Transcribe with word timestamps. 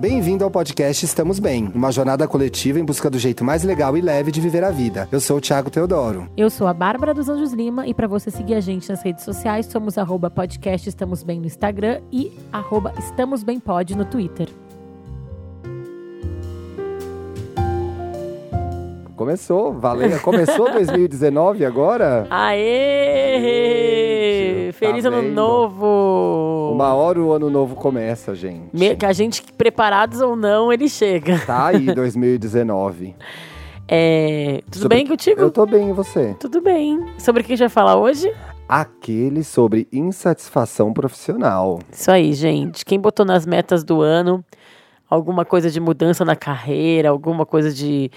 Bem-vindo 0.00 0.42
ao 0.42 0.50
podcast 0.50 1.04
Estamos 1.04 1.38
Bem, 1.38 1.70
uma 1.74 1.92
jornada 1.92 2.26
coletiva 2.26 2.80
em 2.80 2.84
busca 2.86 3.10
do 3.10 3.18
jeito 3.18 3.44
mais 3.44 3.62
legal 3.64 3.98
e 3.98 4.00
leve 4.00 4.32
de 4.32 4.40
viver 4.40 4.64
a 4.64 4.70
vida. 4.70 5.06
Eu 5.12 5.20
sou 5.20 5.36
o 5.36 5.40
Thiago 5.42 5.68
Teodoro. 5.68 6.26
Eu 6.38 6.48
sou 6.48 6.66
a 6.66 6.72
Bárbara 6.72 7.12
dos 7.12 7.28
Anjos 7.28 7.52
Lima 7.52 7.86
e 7.86 7.92
para 7.92 8.08
você 8.08 8.30
seguir 8.30 8.54
a 8.54 8.60
gente 8.60 8.88
nas 8.88 9.02
redes 9.02 9.26
sociais, 9.26 9.66
somos 9.66 9.98
arroba 9.98 10.30
podcast 10.30 10.88
Estamos 10.88 11.22
Bem 11.22 11.38
no 11.38 11.44
Instagram 11.44 12.00
e 12.10 12.32
arroba 12.50 12.94
Estamos 12.98 13.42
Bem 13.42 13.60
Pod 13.60 13.94
no 13.94 14.06
Twitter. 14.06 14.48
Começou, 19.30 19.74
valeu. 19.74 20.18
Começou 20.20 20.72
2019 20.72 21.62
agora? 21.62 22.26
Aê! 22.30 22.62
Gente, 24.68 24.72
Feliz 24.72 25.02
tá 25.02 25.10
ano 25.10 25.20
vendo? 25.20 25.34
novo! 25.34 26.70
Uma 26.72 26.94
hora 26.94 27.20
o 27.20 27.30
ano 27.30 27.50
novo 27.50 27.76
começa, 27.76 28.34
gente. 28.34 28.70
Me- 28.72 28.96
Que 28.96 29.04
a 29.04 29.12
gente, 29.12 29.42
preparados 29.58 30.22
ou 30.22 30.34
não, 30.34 30.72
ele 30.72 30.88
chega. 30.88 31.38
Tá 31.46 31.66
aí 31.66 31.94
2019. 31.94 33.14
É, 33.92 34.60
Tudo 34.70 34.82
Sobre- 34.82 34.96
bem 34.98 35.06
contigo? 35.06 35.38
Eu 35.40 35.50
tô 35.50 35.66
bem, 35.66 35.90
e 35.90 35.92
você? 35.92 36.34
Tudo 36.38 36.60
bem. 36.62 37.04
Sobre 37.18 37.42
o 37.42 37.44
que 37.44 37.52
a 37.52 37.56
gente 37.56 37.64
vai 37.66 37.68
falar 37.68 37.96
hoje? 37.96 38.32
Aquele 38.68 39.42
sobre 39.44 39.86
insatisfação 39.92 40.92
profissional. 40.94 41.80
Isso 41.92 42.08
aí, 42.10 42.32
gente. 42.32 42.84
Quem 42.86 42.98
botou 43.00 43.26
nas 43.26 43.44
metas 43.44 43.82
do 43.84 44.00
ano 44.00 44.42
alguma 45.10 45.44
coisa 45.44 45.68
de 45.68 45.78
mudança 45.80 46.24
na 46.24 46.36
carreira, 46.36 47.08
alguma 47.10 47.44
coisa 47.44 47.72
de 47.72 48.12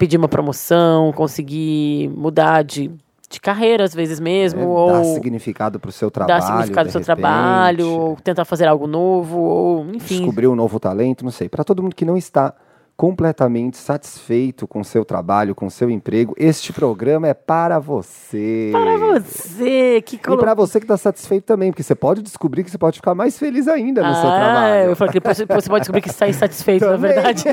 pedir 0.00 0.16
uma 0.16 0.28
promoção, 0.28 1.12
conseguir 1.12 2.08
mudar 2.16 2.62
de, 2.64 2.90
de 3.28 3.38
carreira 3.38 3.84
às 3.84 3.94
vezes 3.94 4.18
mesmo, 4.18 4.62
É, 4.62 4.64
ou 4.66 4.92
Dar 4.92 5.04
significado 5.04 5.78
pro 5.78 5.92
seu 5.92 6.10
trabalho. 6.10 6.40
dar 6.40 6.46
significado 6.46 6.88
de 6.88 6.96
ao 6.96 7.04
seu 7.04 7.14
repente. 7.14 7.22
trabalho, 7.22 7.88
ou 7.90 8.16
tentar 8.16 8.44
fazer 8.46 8.66
algo 8.66 8.86
novo, 8.86 9.38
ou 9.38 9.84
enfim. 9.94 10.16
descobrir 10.16 10.48
um 10.48 10.56
novo 10.56 10.80
talento, 10.80 11.22
não 11.22 11.30
sei. 11.30 11.50
Para 11.50 11.62
todo 11.62 11.82
mundo 11.82 11.94
que 11.94 12.04
não 12.06 12.16
está 12.16 12.54
completamente 13.00 13.78
satisfeito 13.78 14.68
com 14.68 14.80
o 14.80 14.84
seu 14.84 15.06
trabalho, 15.06 15.54
com 15.54 15.64
o 15.64 15.70
seu 15.70 15.88
emprego, 15.90 16.34
este 16.36 16.70
programa 16.70 17.26
é 17.28 17.32
para 17.32 17.78
você. 17.78 18.68
Para 18.72 18.98
você 18.98 20.02
que 20.02 20.16
E 20.16 20.18
colocou. 20.18 20.44
para 20.44 20.52
você 20.52 20.78
que 20.78 20.84
está 20.84 20.98
satisfeito 20.98 21.44
também, 21.44 21.70
porque 21.70 21.82
você 21.82 21.94
pode 21.94 22.20
descobrir 22.20 22.62
que 22.62 22.70
você 22.70 22.76
pode 22.76 22.96
ficar 22.98 23.14
mais 23.14 23.38
feliz 23.38 23.66
ainda 23.68 24.06
no 24.06 24.14
seu 24.14 24.28
Ah, 24.28 24.36
trabalho. 24.38 24.90
eu 24.90 24.96
falei 24.96 25.12
que 25.12 25.18
depois 25.18 25.34
você 25.38 25.46
pode 25.46 25.80
descobrir 25.80 26.02
que 26.02 26.10
está 26.10 26.28
insatisfeito, 26.28 26.84
na 26.84 26.96
verdade. 26.98 27.44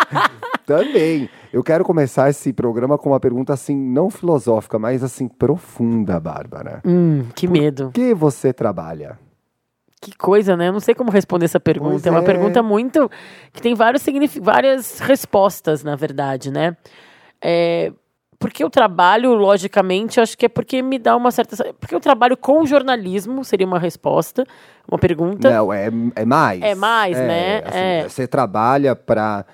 Também. 0.64 1.28
Eu 1.52 1.62
quero 1.62 1.84
começar 1.84 2.30
esse 2.30 2.50
programa 2.50 2.96
com 2.96 3.10
uma 3.10 3.20
pergunta 3.20 3.52
assim, 3.52 3.76
não 3.76 4.08
filosófica, 4.08 4.78
mas 4.78 5.02
assim, 5.04 5.28
profunda, 5.28 6.18
Bárbara. 6.18 6.80
hum, 6.86 7.24
que 7.34 7.46
medo. 7.46 7.84
Por 7.86 7.92
que 7.92 8.14
você 8.14 8.50
trabalha? 8.50 9.18
Que 10.00 10.16
coisa, 10.16 10.56
né? 10.56 10.68
Eu 10.68 10.72
não 10.72 10.80
sei 10.80 10.94
como 10.94 11.10
responder 11.10 11.44
essa 11.44 11.60
pergunta. 11.60 11.90
Pois 11.92 12.06
é 12.06 12.10
uma 12.10 12.20
é. 12.20 12.24
pergunta 12.24 12.62
muito. 12.62 13.10
que 13.52 13.60
tem 13.60 13.74
vários 13.74 14.02
signifi- 14.02 14.40
várias 14.40 14.98
respostas, 15.00 15.84
na 15.84 15.94
verdade, 15.94 16.50
né? 16.50 16.76
É, 17.40 17.92
porque 18.38 18.64
eu 18.64 18.70
trabalho, 18.70 19.34
logicamente, 19.34 20.18
acho 20.18 20.38
que 20.38 20.46
é 20.46 20.48
porque 20.48 20.80
me 20.80 20.98
dá 20.98 21.14
uma 21.14 21.30
certa. 21.30 21.54
Porque 21.78 21.94
eu 21.94 22.00
trabalho 22.00 22.34
com 22.36 22.64
jornalismo, 22.64 23.44
seria 23.44 23.66
uma 23.66 23.78
resposta, 23.78 24.46
uma 24.90 24.98
pergunta. 24.98 25.50
Não, 25.50 25.70
é, 25.70 25.90
é 26.16 26.24
mais. 26.24 26.62
É 26.62 26.74
mais, 26.74 27.18
né? 27.18 27.58
assim, 27.58 27.78
É. 27.78 28.08
Você 28.08 28.26
trabalha 28.26 28.96
para 28.96 29.44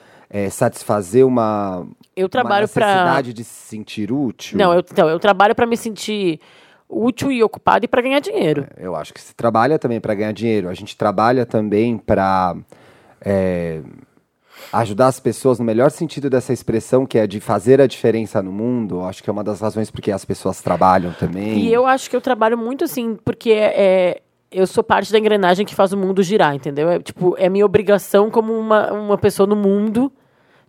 satisfazer 0.51 1.27
uma, 1.27 1.87
eu 2.17 2.29
trabalho 2.29 2.69
para. 2.69 2.87
necessidade 2.87 3.33
de 3.33 3.45
se 3.45 3.69
sentir 3.69 4.13
útil. 4.13 4.57
Não, 4.57 4.73
eu, 4.73 4.81
então, 4.81 5.09
eu 5.09 5.19
trabalho 5.19 5.55
para 5.55 5.67
me 5.67 5.77
sentir 5.77 6.41
útil 6.89 7.31
e 7.33 7.43
ocupado 7.43 7.85
e 7.85 7.89
para 7.89 8.03
ganhar 8.03 8.21
dinheiro. 8.21 8.67
Eu 8.77 8.95
acho 8.95 9.13
que 9.13 9.21
você 9.21 9.33
trabalha 9.35 9.79
também 9.79 10.01
para 10.01 10.15
ganhar 10.15 10.33
dinheiro. 10.33 10.69
A 10.69 10.75
gente 10.75 10.97
trabalha 10.97 11.45
também 11.45 11.99
para 11.99 12.57
ajudar 14.73 15.09
as 15.09 15.21
pessoas 15.21 15.59
no 15.59 15.65
melhor 15.65 15.91
sentido 15.91 16.29
dessa 16.31 16.53
expressão, 16.53 17.07
que 17.07 17.19
é 17.19 17.27
de 17.27 17.41
fazer 17.41 17.81
a 17.81 17.87
diferença 17.87 18.43
no 18.43 18.53
mundo. 18.53 18.97
Eu 18.97 19.05
acho 19.05 19.23
que 19.23 19.31
é 19.31 19.33
uma 19.33 19.45
das 19.45 19.61
razões 19.61 19.91
porque 19.91 20.11
as 20.11 20.25
pessoas 20.25 20.61
trabalham 20.63 21.13
também. 21.13 21.59
E 21.59 21.73
eu 21.73 21.87
acho 21.87 22.09
que 22.09 22.17
eu 22.17 22.21
trabalho 22.21 22.57
muito 22.57 22.85
assim, 22.85 23.17
porque 23.25 23.51
é, 23.51 23.75
é- 23.77 24.23
eu 24.51 24.67
sou 24.67 24.83
parte 24.83 25.13
da 25.13 25.19
engrenagem 25.19 25.67
que 25.67 25.75
faz 25.75 25.93
o 25.93 25.97
mundo 25.97 26.23
girar, 26.23 26.55
entendeu? 26.55 26.89
É, 26.89 26.99
tipo, 27.01 27.35
é 27.39 27.49
minha 27.49 27.67
obrigação 27.67 28.31
como 28.31 28.53
uma, 28.53 28.93
uma 28.93 29.19
pessoa 29.19 29.47
no 29.47 29.57
mundo. 29.57 30.11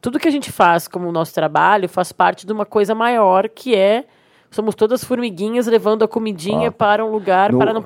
Tudo 0.02 0.20
que 0.20 0.28
a 0.28 0.32
gente 0.32 0.52
faz 0.52 0.88
como 0.88 1.08
o 1.08 1.12
nosso 1.12 1.34
trabalho 1.34 1.88
faz 1.88 2.12
parte 2.12 2.46
de 2.46 2.52
uma 2.54 2.66
coisa 2.66 2.94
maior 2.94 3.48
que 3.50 3.76
é. 3.76 4.06
Somos 4.50 4.76
todas 4.76 5.04
formiguinhas 5.04 5.68
levando 5.68 6.04
a 6.04 6.08
comidinha 6.08 6.70
Ó, 6.70 6.72
para 6.72 7.06
um 7.06 7.12
lugar 7.12 7.52
no- 7.52 7.60
para 7.60 7.74
não. 7.74 7.84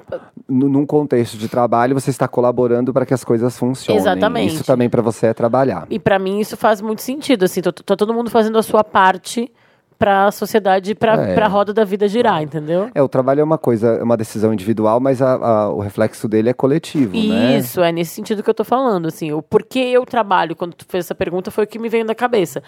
Num 0.47 0.85
contexto 0.85 1.37
de 1.37 1.47
trabalho, 1.49 1.93
você 1.99 2.09
está 2.11 2.27
colaborando 2.27 2.93
para 2.93 3.05
que 3.05 3.13
as 3.13 3.23
coisas 3.23 3.57
funcionem. 3.57 3.99
Exatamente. 3.99 4.53
Isso 4.55 4.63
também 4.63 4.89
para 4.89 5.01
você 5.01 5.27
é 5.27 5.33
trabalhar. 5.33 5.87
E 5.89 5.97
para 5.97 6.19
mim 6.19 6.39
isso 6.39 6.55
faz 6.55 6.79
muito 6.81 7.01
sentido, 7.01 7.45
assim, 7.45 7.61
tá, 7.61 7.71
tá 7.71 7.95
todo 7.95 8.13
mundo 8.13 8.29
fazendo 8.29 8.57
a 8.57 8.63
sua 8.63 8.83
parte 8.83 9.51
para 9.97 10.25
a 10.27 10.31
sociedade, 10.31 10.95
para 10.95 11.13
É. 11.29 11.39
a 11.39 11.47
roda 11.47 11.73
da 11.73 11.83
vida 11.83 12.07
girar, 12.07 12.41
entendeu? 12.41 12.89
É, 12.95 13.01
o 13.03 13.07
trabalho 13.07 13.39
é 13.41 13.43
uma 13.43 13.57
coisa, 13.57 13.87
é 13.99 14.03
uma 14.03 14.17
decisão 14.17 14.51
individual, 14.51 14.99
mas 14.99 15.21
a- 15.21 15.33
a- 15.35 15.69
o 15.69 15.79
reflexo 15.79 16.27
dele 16.27 16.49
é 16.49 16.53
coletivo, 16.53 17.15
né? 17.15 17.57
Isso, 17.57 17.81
é 17.81 17.91
nesse 17.91 18.15
sentido 18.15 18.41
que 18.41 18.49
eu 18.49 18.53
tô 18.53 18.63
falando, 18.63 19.07
assim, 19.07 19.31
o 19.31 19.41
porquê 19.43 19.79
eu 19.79 20.03
trabalho, 20.05 20.55
quando 20.55 20.73
tu 20.73 20.85
fez 20.89 21.05
essa 21.05 21.13
pergunta, 21.15 21.51
foi 21.51 21.65
o 21.65 21.67
que 21.67 21.77
me 21.77 21.87
veio 21.87 22.03
na 22.03 22.15
cabeça. 22.15 22.63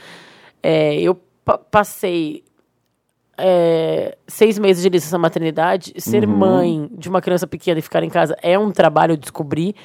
É, 0.61 0.95
eu 1.01 1.19
pa- 1.43 1.57
passei 1.57 2.43
é, 3.38 4.17
seis 4.27 4.59
meses 4.59 4.81
de 4.83 4.89
licença 4.89 5.17
maternidade, 5.17 5.94
ser 5.97 6.23
Uhum. 6.27 6.35
mãe 6.38 6.89
de 6.91 7.09
uma 7.09 7.21
criança 7.21 7.47
pequena 7.47 7.79
e 7.79 7.81
ficar 7.81 8.03
em 8.03 8.09
casa 8.09 8.35
é 8.41 8.57
um 8.57 8.71
trabalho, 8.71 9.13
eu 9.13 9.17
descobri, 9.17 9.75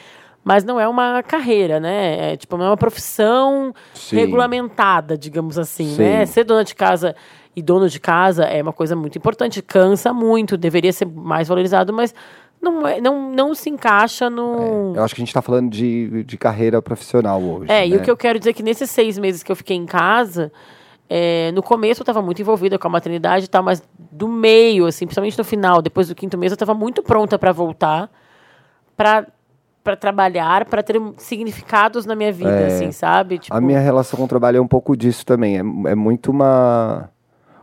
mas 0.45 0.65
não 0.65 0.79
é 0.81 0.87
uma 0.89 1.23
carreira, 1.23 1.79
né? 1.81 2.33
É, 2.33 2.37
tipo, 2.37 2.57
não 2.57 2.67
é 2.67 2.69
uma 2.71 2.77
profissão 2.77 3.75
Sim. 3.95 4.17
regulamentada, 4.17 5.17
digamos 5.17 5.59
assim, 5.59 5.89
Sim. 5.91 6.03
né? 6.03 6.27
Ser 6.27 6.45
dona 6.45 6.65
de 6.65 6.75
casa 6.75 7.15
e 7.57 7.63
dono 7.63 7.89
de 7.89 7.99
casa 7.99 8.45
é 8.45 8.63
uma 8.63 8.73
coisa 8.73 8.95
muito 8.95 9.19
importante, 9.19 9.61
cansa 9.63 10.13
muito, 10.13 10.57
deveria 10.57 10.93
ser 10.93 11.07
mais 11.07 11.49
valorizado, 11.49 11.93
mas 11.93 12.15
não, 12.63 12.87
é- 12.87 13.01
não, 13.01 13.31
não 13.33 13.55
se 13.55 13.69
encaixa 13.69 14.29
no. 14.31 14.93
Eu 14.97 15.03
acho 15.05 15.15
que 15.15 15.21
a 15.21 15.23
gente 15.23 15.29
está 15.29 15.43
falando 15.43 15.71
de, 15.71 16.23
de 16.25 16.37
carreira 16.37 16.81
profissional 16.81 17.43
hoje. 17.43 17.71
É, 17.71 17.87
e 17.87 17.91
né? 17.91 17.97
o 17.97 18.01
que 18.03 18.11
eu 18.11 18.17
quero 18.17 18.39
dizer 18.39 18.51
é 18.51 18.53
que 18.53 18.63
nesses 18.63 18.91
seis 18.91 19.19
meses 19.19 19.43
que 19.43 19.51
eu 19.53 19.57
fiquei 19.57 19.77
em 19.77 19.87
casa, 19.87 20.53
é, 21.09 21.51
no 21.53 21.63
começo 21.63 22.01
eu 22.01 22.05
estava 22.05 22.21
muito 22.21 22.43
envolvida 22.43 22.79
com 22.79 22.87
a 22.87 22.91
maternidade 22.91 23.47
e 23.47 23.49
tal, 23.49 23.63
mas 23.63 23.83
do 24.11 24.29
meio, 24.29 24.87
assim, 24.87 25.07
principalmente 25.07 25.39
no 25.39 25.45
final, 25.45 25.81
depois 25.81 26.09
do 26.09 26.15
quinto 26.15 26.37
mês, 26.37 26.53
eu 26.53 26.55
estava 26.55 26.75
muito 26.75 27.03
pronta 27.03 27.39
para 27.39 27.53
voltar, 27.53 28.11
para 28.97 29.27
para 29.83 29.97
trabalhar, 29.97 30.67
para 30.67 30.83
ter 30.83 31.01
significados 31.17 32.05
na 32.05 32.15
minha 32.15 32.31
vida, 32.31 32.51
É, 32.51 32.67
assim, 32.67 32.93
sabe? 32.93 33.39
Tipo, 33.39 33.57
A 33.57 33.61
minha 33.61 33.81
relação 33.81 34.19
com 34.19 34.27
o 34.27 34.29
trabalho 34.29 34.59
é 34.59 34.61
um 34.61 34.69
pouco 34.69 34.95
disso 34.95 35.25
também. 35.25 35.57
É, 35.57 35.61
é 35.61 35.95
muito 35.95 36.31
uma, 36.31 37.09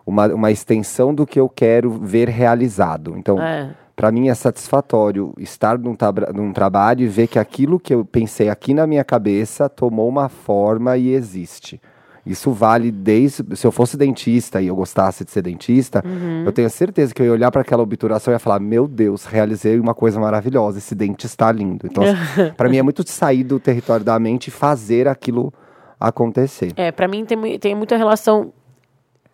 uma, 0.04 0.26
uma 0.34 0.52
extensão 0.52 1.14
do 1.14 1.28
que 1.28 1.40
eu 1.40 1.48
quero 1.48 1.92
ver 1.92 2.28
realizado. 2.28 3.16
Então, 3.16 3.40
é, 3.40 3.70
para 3.96 4.12
mim 4.12 4.30
é 4.30 4.34
satisfatório 4.34 5.36
estar 5.38 5.78
num, 5.78 5.96
num 6.34 6.52
trabalho 6.52 7.04
e 7.04 7.08
ver 7.08 7.28
que 7.28 7.38
aquilo 7.38 7.80
que 7.80 7.94
eu 7.94 8.04
pensei 8.04 8.50
aqui 8.50 8.74
na 8.74 8.88
minha 8.88 9.04
cabeça 9.04 9.70
tomou 9.70 10.10
uma 10.10 10.28
forma 10.28 10.98
e 10.98 11.10
existe. 11.10 11.80
Isso 12.26 12.52
vale 12.52 12.92
desde. 12.92 13.56
Se 13.56 13.68
eu 13.68 13.72
fosse 13.72 13.96
dentista 13.96 14.60
e 14.62 14.68
eu 14.68 14.76
gostasse 14.76 15.24
de 15.24 15.30
ser 15.32 15.44
dentista, 15.44 16.02
Uhum. 16.04 16.44
eu 16.46 16.52
tenho 16.52 16.70
certeza 16.70 17.14
que 17.14 17.22
eu 17.22 17.26
ia 17.28 17.32
olhar 17.32 17.52
para 17.52 17.62
aquela 17.62 17.84
obturação 17.84 18.32
e 18.32 18.36
ia 18.36 18.40
falar: 18.40 18.60
Meu 18.60 18.88
Deus, 18.88 19.26
realizei 19.26 19.80
uma 19.80 19.94
coisa 19.94 20.20
maravilhosa, 20.20 20.80
esse 20.80 20.96
dente 20.96 21.26
está 21.28 21.52
lindo. 21.52 21.86
Então, 21.86 22.04
para 22.58 22.68
mim 22.68 22.78
é 22.78 22.82
muito 22.84 23.08
sair 23.08 23.44
do 23.44 23.60
território 23.60 24.04
da 24.04 24.18
mente 24.18 24.48
e 24.48 24.52
fazer 24.52 25.08
aquilo 25.08 25.54
acontecer. 26.00 26.74
É, 26.76 26.92
pra 26.92 27.08
mim 27.08 27.26
tem, 27.26 27.60
tem 27.60 27.76
muita 27.76 27.96
relação. 27.96 28.52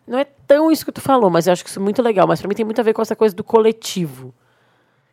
Não 0.08 0.20
é 0.20 0.26
tão 0.46 0.70
isso 0.72 0.84
que 0.86 0.92
tu 0.92 1.00
falou, 1.02 1.30
mas 1.30 1.48
eu 1.48 1.54
acho 1.54 1.64
que 1.64 1.70
isso 1.70 1.80
é 1.80 1.82
muito 1.82 2.02
legal. 2.02 2.28
Mas 2.28 2.42
pra 2.42 2.48
mim 2.50 2.56
tem 2.56 2.66
muito 2.66 2.82
a 2.82 2.84
ver 2.84 2.94
com 2.94 3.02
essa 3.02 3.16
coisa 3.16 3.34
do 3.36 3.44
coletivo. 3.44 4.34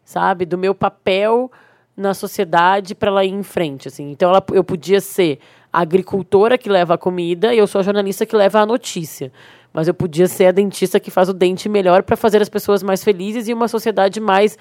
Sabe? 0.05 0.45
Do 0.45 0.59
meu 0.59 0.75
papel 0.75 1.51
na 1.97 2.15
sociedade 2.15 2.95
pra 2.95 3.11
ela 3.11 3.25
ir 3.25 3.31
em 3.33 3.43
frente. 3.43 3.87
Assim. 3.89 4.11
Então 4.11 4.31
ela, 4.31 4.43
eu 4.53 4.65
podia 4.65 5.01
ser 5.01 5.39
a 5.73 5.81
agricultora 5.81 6.57
que 6.57 6.69
leva 6.69 6.95
a 6.95 6.99
comida 6.99 7.55
e 7.55 7.59
eu 7.59 7.67
sou 7.67 7.81
a 7.81 7.83
jornalista 7.83 8.27
que 8.27 8.37
leva 8.37 8.61
a 8.61 8.67
notícia. 8.67 9.33
Mas 9.73 9.87
eu 9.87 9.95
podia 9.95 10.27
ser 10.27 10.47
a 10.47 10.53
dentista 10.53 10.99
que 10.99 11.11
faz 11.11 11.29
o 11.29 11.33
dente 11.33 11.69
melhor 11.69 12.03
pra 12.03 12.17
fazer 12.17 12.41
as 12.41 12.49
pessoas 12.49 12.83
mais 12.83 13.05
felizes 13.05 13.49
e 13.49 13.55
uma 13.55 13.69
sociedade 13.69 14.21
mais 14.21 14.57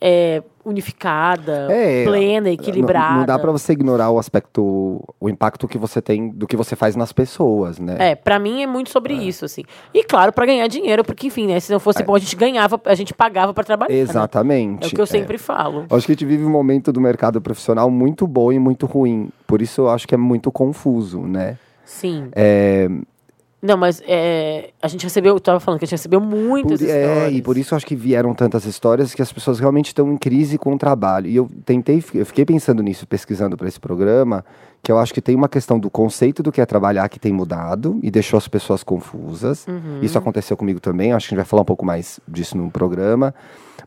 é, 0.00 0.42
unificada, 0.64 1.68
É, 1.70 2.04
plena, 2.04 2.46
Não, 2.48 2.52
equilibrada. 2.52 3.14
não 3.18 3.24
dá 3.26 3.38
para 3.38 3.50
você 3.52 3.72
ignorar 3.72 4.10
o 4.10 4.18
aspecto, 4.18 5.02
o 5.20 5.28
impacto 5.28 5.66
que 5.68 5.78
você 5.78 6.02
tem 6.02 6.28
do 6.28 6.46
que 6.46 6.56
você 6.56 6.74
faz 6.76 6.96
nas 6.96 7.12
pessoas, 7.12 7.78
né? 7.78 7.96
É, 7.98 8.14
pra 8.14 8.38
mim 8.38 8.62
é 8.62 8.66
muito 8.66 8.90
sobre 8.90 9.14
isso, 9.14 9.44
assim. 9.44 9.62
E 9.94 10.02
claro, 10.04 10.32
pra 10.32 10.44
ganhar 10.44 10.66
dinheiro, 10.68 11.04
porque, 11.04 11.28
enfim, 11.28 11.46
né? 11.46 11.60
Se 11.60 11.72
não 11.72 11.80
fosse 11.80 12.02
bom, 12.02 12.14
a 12.14 12.18
gente 12.18 12.36
ganhava, 12.36 12.80
a 12.84 12.94
gente 12.94 13.14
pagava 13.14 13.54
pra 13.54 13.64
trabalhar. 13.64 13.94
né? 13.94 14.00
Exatamente. 14.00 14.84
É 14.84 14.86
o 14.88 14.90
que 14.90 15.00
eu 15.00 15.06
sempre 15.06 15.38
falo. 15.38 15.86
Acho 15.90 16.06
que 16.06 16.12
a 16.12 16.14
gente 16.14 16.24
vive 16.26 16.44
um 16.44 16.50
momento 16.50 16.92
do 16.92 17.00
mercado 17.00 17.40
profissional 17.40 17.90
muito 17.90 18.26
bom 18.26 18.52
e 18.52 18.58
muito 18.58 18.86
ruim. 18.86 19.30
Por 19.46 19.62
isso 19.62 19.82
eu 19.82 19.90
acho 19.90 20.06
que 20.06 20.14
é 20.14 20.18
muito 20.18 20.50
confuso, 20.52 21.20
né? 21.20 21.56
Sim. 21.84 22.28
É, 22.34 22.88
Não, 23.66 23.76
mas 23.76 24.02
é, 24.06 24.70
a 24.80 24.88
gente 24.88 25.02
recebeu, 25.02 25.34
eu 25.34 25.40
tava 25.40 25.58
falando 25.60 25.78
que 25.80 25.84
a 25.84 25.86
gente 25.86 25.96
recebeu 25.96 26.20
muitas 26.20 26.78
Por- 26.80 26.86
histórias. 26.86 27.18
é, 27.18 27.30
e 27.30 27.42
por 27.42 27.56
isso 27.58 27.74
acho 27.74 27.84
que 27.84 27.96
vieram 27.96 28.32
tantas 28.32 28.64
histórias 28.64 29.12
que 29.14 29.20
as 29.20 29.32
pessoas 29.32 29.58
realmente 29.58 29.86
estão 29.88 30.12
em 30.12 30.16
crise 30.16 30.56
com 30.56 30.74
o 30.74 30.78
trabalho. 30.78 31.26
E 31.28 31.34
eu 31.36 31.48
tentei, 31.64 32.02
eu 32.14 32.24
fiquei 32.24 32.44
pensando 32.44 32.82
nisso, 32.82 33.06
pesquisando 33.06 33.56
para 33.56 33.66
esse 33.66 33.80
programa, 33.80 34.44
que 34.82 34.92
eu 34.92 34.98
acho 34.98 35.12
que 35.12 35.20
tem 35.20 35.34
uma 35.34 35.48
questão 35.48 35.78
do 35.80 35.90
conceito 35.90 36.42
do 36.42 36.52
que 36.52 36.60
é 36.60 36.66
trabalhar 36.66 37.08
que 37.08 37.18
tem 37.18 37.32
mudado 37.32 37.98
e 38.02 38.10
deixou 38.10 38.38
as 38.38 38.46
pessoas 38.46 38.84
confusas. 38.84 39.66
Uhum. 39.66 39.98
Isso 40.00 40.16
aconteceu 40.16 40.56
comigo 40.56 40.78
também, 40.78 41.12
acho 41.12 41.26
que 41.28 41.34
a 41.34 41.36
gente 41.36 41.44
vai 41.44 41.48
falar 41.48 41.62
um 41.62 41.66
pouco 41.66 41.84
mais 41.84 42.20
disso 42.28 42.56
no 42.56 42.70
programa. 42.70 43.34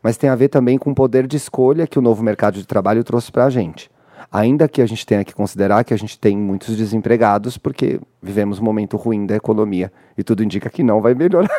Mas 0.02 0.16
tem 0.16 0.28
a 0.30 0.34
ver 0.36 0.48
também 0.48 0.76
com 0.78 0.90
o 0.90 0.94
poder 0.94 1.26
de 1.26 1.36
escolha 1.36 1.86
que 1.86 1.98
o 1.98 2.02
novo 2.02 2.22
mercado 2.22 2.54
de 2.58 2.66
trabalho 2.66 3.02
trouxe 3.04 3.30
para 3.32 3.44
a 3.46 3.50
gente. 3.50 3.90
Ainda 4.32 4.68
que 4.68 4.80
a 4.80 4.86
gente 4.86 5.04
tenha 5.04 5.24
que 5.24 5.34
considerar 5.34 5.82
que 5.82 5.92
a 5.92 5.96
gente 5.96 6.16
tem 6.18 6.36
muitos 6.36 6.76
desempregados, 6.76 7.58
porque 7.58 7.98
vivemos 8.22 8.60
um 8.60 8.62
momento 8.64 8.96
ruim 8.96 9.26
da 9.26 9.34
economia 9.34 9.90
e 10.16 10.22
tudo 10.22 10.44
indica 10.44 10.70
que 10.70 10.84
não 10.84 11.00
vai 11.00 11.14
melhorar. 11.14 11.50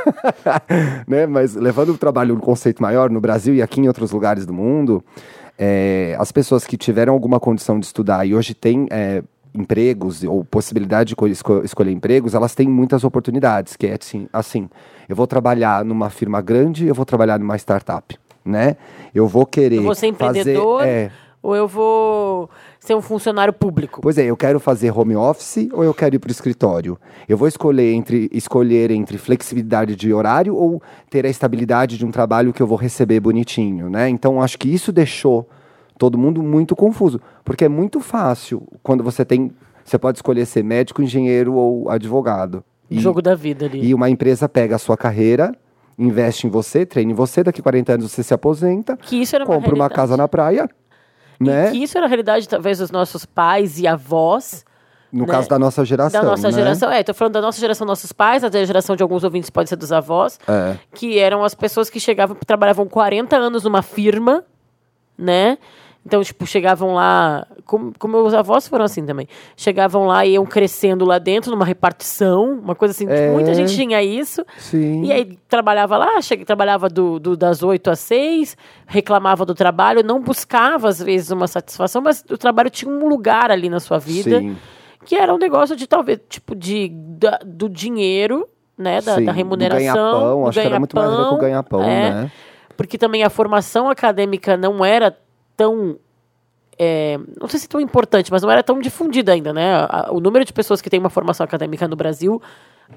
né? 1.05 1.25
Mas 1.25 1.53
levando 1.55 1.89
o 1.89 1.97
trabalho 1.97 2.35
no 2.35 2.41
conceito 2.41 2.81
maior, 2.81 3.09
no 3.09 3.19
Brasil 3.19 3.53
e 3.53 3.61
aqui 3.61 3.81
em 3.81 3.87
outros 3.87 4.11
lugares 4.11 4.45
do 4.45 4.53
mundo, 4.53 5.03
é, 5.59 6.15
as 6.17 6.31
pessoas 6.31 6.65
que 6.65 6.77
tiveram 6.77 7.11
alguma 7.13 7.39
condição 7.41 7.77
de 7.77 7.85
estudar 7.85 8.25
e 8.25 8.33
hoje 8.33 8.53
têm 8.53 8.87
é, 8.89 9.21
empregos 9.53 10.23
ou 10.23 10.45
possibilidade 10.45 11.09
de 11.09 11.15
co- 11.15 11.27
esco- 11.27 11.61
escolher 11.65 11.91
empregos, 11.91 12.33
elas 12.33 12.55
têm 12.55 12.69
muitas 12.69 13.03
oportunidades, 13.03 13.75
que 13.75 13.87
é 13.87 13.97
assim, 13.99 14.27
assim, 14.31 14.69
eu 15.09 15.15
vou 15.15 15.27
trabalhar 15.27 15.83
numa 15.83 16.09
firma 16.09 16.39
grande, 16.41 16.87
eu 16.87 16.95
vou 16.95 17.05
trabalhar 17.05 17.37
numa 17.37 17.57
startup, 17.57 18.17
né? 18.45 18.77
Eu 19.13 19.27
vou 19.27 19.45
querer 19.45 19.75
Eu 19.77 19.83
vou 19.83 19.95
ser 19.95 20.07
empreendedor 20.07 20.79
fazer, 20.79 20.89
é, 20.89 21.11
ou 21.43 21.55
eu 21.55 21.67
vou 21.67 22.49
ser 22.79 22.95
um 22.95 23.01
funcionário 23.01 23.53
público? 23.53 24.01
Pois 24.01 24.17
é, 24.17 24.25
eu 24.25 24.37
quero 24.37 24.59
fazer 24.59 24.91
home 24.91 25.15
office 25.15 25.69
ou 25.73 25.83
eu 25.83 25.93
quero 25.93 26.15
ir 26.15 26.19
para 26.19 26.29
o 26.29 26.31
escritório? 26.31 26.97
Eu 27.27 27.37
vou 27.37 27.47
escolher 27.47 27.93
entre, 27.93 28.29
escolher 28.31 28.91
entre 28.91 29.17
flexibilidade 29.17 29.95
de 29.95 30.13
horário 30.13 30.55
ou 30.55 30.81
ter 31.09 31.25
a 31.25 31.29
estabilidade 31.29 31.97
de 31.97 32.05
um 32.05 32.11
trabalho 32.11 32.53
que 32.53 32.61
eu 32.61 32.67
vou 32.67 32.77
receber 32.77 33.19
bonitinho, 33.19 33.89
né? 33.89 34.07
Então, 34.09 34.41
acho 34.41 34.57
que 34.57 34.69
isso 34.71 34.91
deixou 34.91 35.47
todo 35.97 36.17
mundo 36.17 36.43
muito 36.43 36.75
confuso. 36.75 37.19
Porque 37.43 37.65
é 37.65 37.69
muito 37.69 37.99
fácil 37.99 38.67
quando 38.83 39.03
você 39.03 39.25
tem... 39.25 39.51
Você 39.83 39.97
pode 39.97 40.19
escolher 40.19 40.45
ser 40.45 40.63
médico, 40.63 41.01
engenheiro 41.01 41.53
ou 41.55 41.89
advogado. 41.89 42.63
E, 42.89 42.99
Jogo 42.99 43.21
da 43.21 43.33
vida 43.33 43.65
ali. 43.65 43.83
e 43.83 43.93
uma 43.93 44.09
empresa 44.09 44.47
pega 44.47 44.75
a 44.75 44.79
sua 44.79 44.95
carreira, 44.95 45.55
investe 45.97 46.45
em 46.45 46.49
você, 46.49 46.85
treina 46.85 47.11
em 47.11 47.15
você, 47.15 47.43
daqui 47.43 47.61
a 47.61 47.63
40 47.63 47.93
anos 47.93 48.11
você 48.11 48.21
se 48.21 48.33
aposenta, 48.33 48.97
que 48.97 49.15
isso 49.15 49.35
era 49.35 49.43
uma 49.45 49.47
compra 49.47 49.69
uma 49.69 49.75
realidade. 49.75 49.95
casa 49.95 50.17
na 50.17 50.27
praia, 50.27 50.69
né? 51.43 51.71
Que 51.71 51.83
isso 51.83 51.97
era 51.97 52.05
a 52.05 52.09
realidade, 52.09 52.47
talvez, 52.47 52.77
dos 52.79 52.91
nossos 52.91 53.25
pais 53.25 53.79
e 53.79 53.87
avós. 53.87 54.65
No 55.11 55.25
né? 55.25 55.33
caso 55.33 55.49
da 55.49 55.59
nossa 55.59 55.83
geração, 55.83 56.21
Da 56.21 56.25
nossa 56.27 56.47
né? 56.47 56.53
geração. 56.53 56.89
É, 56.89 57.03
tô 57.03 57.13
falando 57.13 57.33
da 57.33 57.41
nossa 57.41 57.59
geração, 57.59 57.85
nossos 57.85 58.13
pais, 58.13 58.43
da 58.43 58.63
geração 58.63 58.95
de 58.95 59.03
alguns 59.03 59.23
ouvintes 59.25 59.49
pode 59.49 59.67
ser 59.67 59.75
dos 59.75 59.91
avós, 59.91 60.39
É. 60.47 60.77
que 60.95 61.19
eram 61.19 61.43
as 61.43 61.53
pessoas 61.53 61.89
que 61.89 61.99
chegavam, 61.99 62.37
trabalhavam 62.47 62.87
40 62.87 63.35
anos 63.35 63.63
numa 63.65 63.81
firma, 63.81 64.45
né? 65.17 65.57
Então, 66.03 66.23
tipo, 66.23 66.47
chegavam 66.47 66.95
lá. 66.95 67.45
Como, 67.63 67.93
como 67.99 68.17
meus 68.19 68.33
avós 68.33 68.67
foram 68.67 68.85
assim 68.85 69.05
também. 69.05 69.27
Chegavam 69.55 70.05
lá 70.07 70.25
e 70.25 70.31
iam 70.33 70.45
crescendo 70.47 71.05
lá 71.05 71.19
dentro, 71.19 71.51
numa 71.51 71.63
repartição, 71.63 72.53
uma 72.59 72.73
coisa 72.73 72.91
assim. 72.91 73.05
tipo, 73.05 73.17
É. 73.17 73.29
muita 73.31 73.53
gente 73.53 73.75
tinha 73.75 74.01
isso. 74.01 74.43
Sim. 74.57 75.03
E 75.03 75.11
aí 75.11 75.37
trabalhava 75.47 75.97
lá, 75.97 76.19
chega, 76.19 76.43
trabalhava 76.43 76.89
do, 76.89 77.19
do- 77.19 77.37
das 77.37 77.61
8 77.61 77.91
às 77.91 77.99
6, 77.99 78.57
reclamava 78.87 79.45
do 79.45 79.53
trabalho, 79.53 80.01
não 80.03 80.19
buscava, 80.19 80.89
às 80.89 80.99
vezes, 80.99 81.29
uma 81.29 81.47
satisfação, 81.47 82.01
mas 82.01 82.25
o 82.31 82.37
trabalho 82.37 82.71
tinha 82.71 82.91
um 82.91 83.07
lugar 83.07 83.51
ali 83.51 83.69
na 83.69 83.79
sua 83.79 83.99
vida 83.99 84.39
Sim. 84.39 84.57
que 85.05 85.15
era 85.15 85.31
um 85.33 85.37
negócio 85.37 85.75
de 85.75 85.85
talvez, 85.85 86.19
tipo, 86.27 86.55
de, 86.55 86.89
da- 86.91 87.39
do 87.45 87.69
dinheiro, 87.69 88.47
né? 88.75 89.01
Da, 89.01 89.15
Sim, 89.17 89.25
da 89.25 89.31
do 89.31 89.35
remuneração. 89.35 89.79
ganha-pão, 89.93 90.41
do 90.41 90.47
acho 90.49 90.59
que 90.61 90.65
era 90.65 90.79
muito 90.79 90.95
mais 90.95 91.09
ver 91.11 91.15
com 91.29 91.35
o 91.35 91.37
ganha-pão, 91.37 91.83
é, 91.83 92.11
né? 92.23 92.31
Porque 92.75 92.97
também 92.97 93.23
a 93.23 93.29
formação 93.29 93.87
acadêmica 93.87 94.57
não 94.57 94.83
era 94.83 95.15
tão. 95.61 95.97
é, 96.77 97.19
não 97.39 97.47
sei 97.47 97.59
se 97.59 97.69
tão 97.69 97.79
importante, 97.79 98.31
mas 98.31 98.41
não 98.41 98.49
era 98.49 98.63
tão 98.63 98.79
difundida 98.79 99.31
ainda, 99.31 99.53
né? 99.53 99.87
O 100.09 100.19
número 100.19 100.43
de 100.43 100.51
pessoas 100.51 100.81
que 100.81 100.89
têm 100.89 100.99
uma 100.99 101.09
formação 101.09 101.43
acadêmica 101.43 101.87
no 101.87 101.95
Brasil 101.95 102.41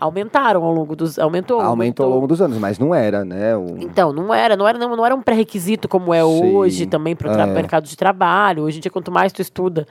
aumentaram 0.01 0.65
ao 0.65 0.73
longo 0.73 0.97
dos. 0.97 1.19
Aumentou. 1.19 1.61
Aumentou 1.61 2.07
ao 2.07 2.13
longo 2.13 2.27
dos 2.27 2.41
anos, 2.41 2.59
mas 2.59 2.79
não 2.79 2.95
era, 2.95 3.25
né? 3.25 3.57
O... 3.57 3.77
Então, 3.79 4.13
não 4.13 4.33
era, 4.33 4.57
não 4.57 4.67
era, 4.67 4.79
não, 4.79 4.97
não 4.97 5.05
era 5.05 5.15
um 5.15 5.23
pré-requisito 5.23 5.89
como 5.89 6.15
é 6.15 6.23
Sim, 6.23 6.57
hoje 6.57 6.87
também 6.87 7.15
para 7.15 7.31
o 7.31 7.41
é. 7.41 7.47
mercado 7.47 7.87
de 7.87 7.97
trabalho. 7.97 8.63
Hoje 8.63 8.79
em 8.79 8.81
dia, 8.81 8.91
quanto 8.91 9.13
mais 9.13 9.33
tu 9.33 9.43
estuda, 9.43 9.87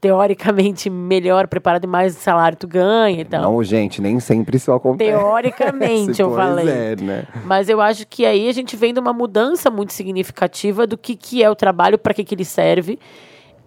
teoricamente, 0.00 0.88
melhor 0.88 1.46
preparado 1.48 1.84
e 1.84 1.86
mais 1.86 2.14
salário 2.14 2.56
tu 2.56 2.66
ganha 2.66 3.20
e 3.20 3.24
tal. 3.24 3.42
Não, 3.42 3.62
gente, 3.62 4.00
nem 4.00 4.20
sempre 4.20 4.56
isso 4.56 4.72
acontece. 4.72 5.10
Teoricamente, 5.10 6.20
eu 6.22 6.34
falei. 6.34 6.68
É, 6.68 6.96
né? 6.96 7.24
Mas 7.44 7.68
eu 7.68 7.80
acho 7.80 8.06
que 8.06 8.24
aí 8.24 8.48
a 8.48 8.52
gente 8.52 8.76
vem 8.76 8.92
de 8.92 9.00
uma 9.00 9.12
mudança 9.12 9.70
muito 9.70 9.92
significativa 9.92 10.86
do 10.86 10.96
que, 10.96 11.16
que 11.16 11.42
é 11.42 11.50
o 11.50 11.54
trabalho, 11.54 11.98
para 11.98 12.14
que, 12.14 12.24
que 12.24 12.34
ele 12.34 12.44
serve. 12.44 12.98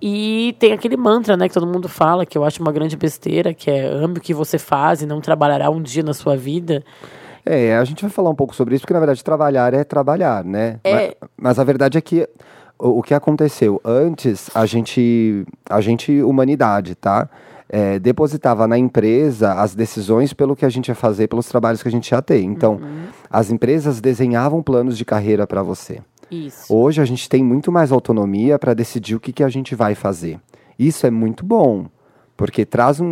E 0.01 0.55
tem 0.57 0.73
aquele 0.73 0.97
mantra, 0.97 1.37
né, 1.37 1.47
que 1.47 1.53
todo 1.53 1.67
mundo 1.67 1.87
fala, 1.87 2.25
que 2.25 2.35
eu 2.35 2.43
acho 2.43 2.59
uma 2.59 2.71
grande 2.71 2.97
besteira, 2.97 3.53
que 3.53 3.69
é 3.69 3.85
ame 3.85 4.17
o 4.17 4.21
que 4.21 4.33
você 4.33 4.57
faz 4.57 5.03
e 5.03 5.05
não 5.05 5.21
trabalhará 5.21 5.69
um 5.69 5.81
dia 5.81 6.01
na 6.01 6.13
sua 6.13 6.35
vida. 6.35 6.83
É, 7.45 7.75
a 7.75 7.83
gente 7.83 8.01
vai 8.01 8.09
falar 8.09 8.29
um 8.31 8.35
pouco 8.35 8.55
sobre 8.55 8.73
isso, 8.73 8.81
porque 8.81 8.93
na 8.93 8.99
verdade 8.99 9.23
trabalhar 9.23 9.73
é 9.73 9.83
trabalhar, 9.83 10.43
né? 10.43 10.79
É. 10.83 10.93
Mas, 10.93 11.15
mas 11.37 11.59
a 11.59 11.63
verdade 11.63 11.97
é 11.99 12.01
que 12.01 12.27
o, 12.89 13.01
que 13.03 13.13
aconteceu 13.13 13.79
antes, 13.85 14.49
a 14.55 14.65
gente, 14.65 15.45
a 15.69 15.79
gente 15.81 16.21
humanidade, 16.21 16.95
tá? 16.95 17.29
É, 17.69 17.97
depositava 17.99 18.67
na 18.67 18.77
empresa 18.77 19.53
as 19.53 19.73
decisões 19.73 20.33
pelo 20.33 20.55
que 20.55 20.65
a 20.65 20.69
gente 20.69 20.89
ia 20.89 20.95
fazer, 20.95 21.27
pelos 21.27 21.45
trabalhos 21.47 21.81
que 21.81 21.87
a 21.87 21.91
gente 21.91 22.09
ia 22.09 22.21
ter. 22.21 22.41
Então, 22.41 22.73
Uhum. 22.73 23.05
as 23.29 23.49
empresas 23.49 24.01
desenhavam 24.01 24.61
planos 24.61 24.97
de 24.97 25.05
carreira 25.05 25.47
para 25.47 25.63
você. 25.63 26.01
Isso. 26.29 26.73
Hoje 26.73 27.01
a 27.01 27.05
gente 27.05 27.29
tem 27.29 27.43
muito 27.43 27.71
mais 27.71 27.91
autonomia 27.91 28.57
para 28.59 28.73
decidir 28.73 29.15
o 29.15 29.19
que, 29.19 29.31
que 29.31 29.43
a 29.43 29.49
gente 29.49 29.73
vai 29.75 29.95
fazer. 29.95 30.39
Isso 30.77 31.05
é 31.07 31.11
muito 31.11 31.45
bom, 31.45 31.85
porque 32.35 32.65
traz 32.65 32.99
um- 32.99 33.05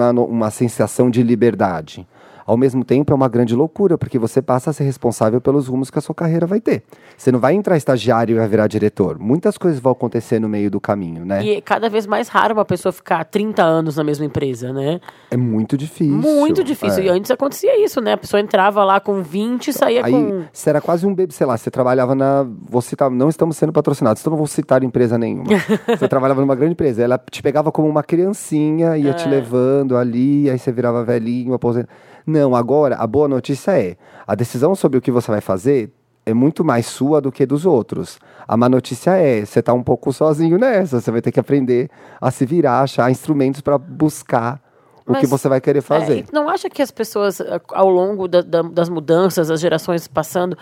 uma, 0.00 0.10
uma 0.12 0.50
sensação 0.50 1.10
de 1.10 1.22
liberdade. 1.22 2.06
Ao 2.46 2.56
mesmo 2.56 2.84
tempo, 2.84 3.12
é 3.12 3.16
uma 3.16 3.28
grande 3.28 3.56
loucura, 3.56 3.98
porque 3.98 4.18
você 4.18 4.40
passa 4.40 4.70
a 4.70 4.72
ser 4.72 4.84
responsável 4.84 5.40
pelos 5.40 5.66
rumos 5.66 5.90
que 5.90 5.98
a 5.98 6.00
sua 6.00 6.14
carreira 6.14 6.46
vai 6.46 6.60
ter. 6.60 6.84
Você 7.16 7.32
não 7.32 7.40
vai 7.40 7.54
entrar 7.54 7.76
estagiário 7.76 8.36
e 8.36 8.38
vai 8.38 8.46
virar 8.46 8.68
diretor. 8.68 9.18
Muitas 9.18 9.58
coisas 9.58 9.80
vão 9.80 9.90
acontecer 9.92 10.38
no 10.38 10.48
meio 10.48 10.70
do 10.70 10.80
caminho, 10.80 11.24
né? 11.24 11.44
E 11.44 11.56
é 11.56 11.60
cada 11.60 11.88
vez 11.88 12.06
mais 12.06 12.28
raro 12.28 12.54
uma 12.54 12.64
pessoa 12.64 12.92
ficar 12.92 13.24
30 13.24 13.62
anos 13.64 13.96
na 13.96 14.04
mesma 14.04 14.24
empresa, 14.24 14.72
né? 14.72 15.00
É 15.30 15.36
muito 15.36 15.76
difícil. 15.76 16.14
Muito 16.14 16.62
difícil. 16.62 17.02
É. 17.02 17.06
E 17.06 17.08
antes 17.08 17.30
acontecia 17.32 17.84
isso, 17.84 18.00
né? 18.00 18.12
A 18.12 18.16
pessoa 18.16 18.40
entrava 18.40 18.84
lá 18.84 19.00
com 19.00 19.22
20 19.22 19.68
e 19.68 19.72
saía 19.72 20.04
Aí, 20.04 20.12
com. 20.12 20.44
você 20.52 20.70
era 20.70 20.80
quase 20.80 21.04
um 21.04 21.12
bebê, 21.14 21.32
sei 21.32 21.46
lá, 21.46 21.56
você 21.56 21.70
trabalhava 21.70 22.14
na. 22.14 22.46
Vou 22.68 22.80
citar, 22.80 23.10
não 23.10 23.28
estamos 23.28 23.56
sendo 23.56 23.72
patrocinados, 23.72 24.20
então 24.22 24.30
não 24.30 24.38
vou 24.38 24.46
citar 24.46 24.84
empresa 24.84 25.18
nenhuma. 25.18 25.46
você 25.98 26.06
trabalhava 26.06 26.40
numa 26.40 26.54
grande 26.54 26.72
empresa, 26.74 27.02
ela 27.02 27.18
te 27.18 27.42
pegava 27.42 27.72
como 27.72 27.88
uma 27.88 28.04
criancinha, 28.04 28.96
ia 28.96 29.10
É. 29.10 29.14
te 29.14 29.28
levando 29.28 29.96
ali, 29.96 30.48
aí 30.48 30.58
você 30.58 30.70
virava 30.70 31.02
velhinho, 31.02 31.54
aposentado. 31.54 31.92
Não, 32.26 32.54
agora, 32.56 32.96
a 32.96 33.06
boa 33.06 33.28
notícia 33.28 33.78
é: 33.78 33.96
a 34.26 34.34
decisão 34.34 34.74
sobre 34.74 34.98
o 34.98 35.00
que 35.02 35.10
você 35.12 35.30
vai 35.30 35.40
fazer 35.40 35.92
é 36.24 36.34
muito 36.34 36.64
mais 36.64 36.86
sua 36.86 37.20
do 37.20 37.30
que 37.30 37.46
dos 37.46 37.64
outros. 37.64 38.18
A 38.48 38.56
má 38.56 38.68
notícia 38.68 39.12
é: 39.12 39.44
você 39.44 39.62
tá 39.62 39.72
um 39.72 39.82
pouco 39.82 40.12
sozinho 40.12 40.58
nessa, 40.58 41.00
você 41.00 41.10
vai 41.10 41.22
ter 41.22 41.30
que 41.30 41.38
aprender 41.40 41.88
a 42.20 42.30
se 42.30 42.44
virar, 42.44 42.80
achar 42.82 43.10
instrumentos 43.10 43.60
para 43.60 43.78
buscar 43.78 44.60
o 45.06 45.14
que 45.14 45.20
Mas, 45.22 45.30
você 45.30 45.48
vai 45.48 45.60
querer 45.60 45.78
É, 45.78 45.82
fazer. 45.82 46.24
tu 46.24 46.34
não 46.34 46.48
acha 46.48 46.68
que 46.68 46.82
as 46.82 46.90
pessoas, 46.90 47.38
eh, 47.40 47.60
ao 47.72 47.88
longo 47.88 48.26
da- 48.26 48.42
da- 48.42 48.62
das 48.62 48.88
mudanças, 48.88 49.48
as 49.52 49.60
gerações 49.60 50.08
passando, 50.08 50.58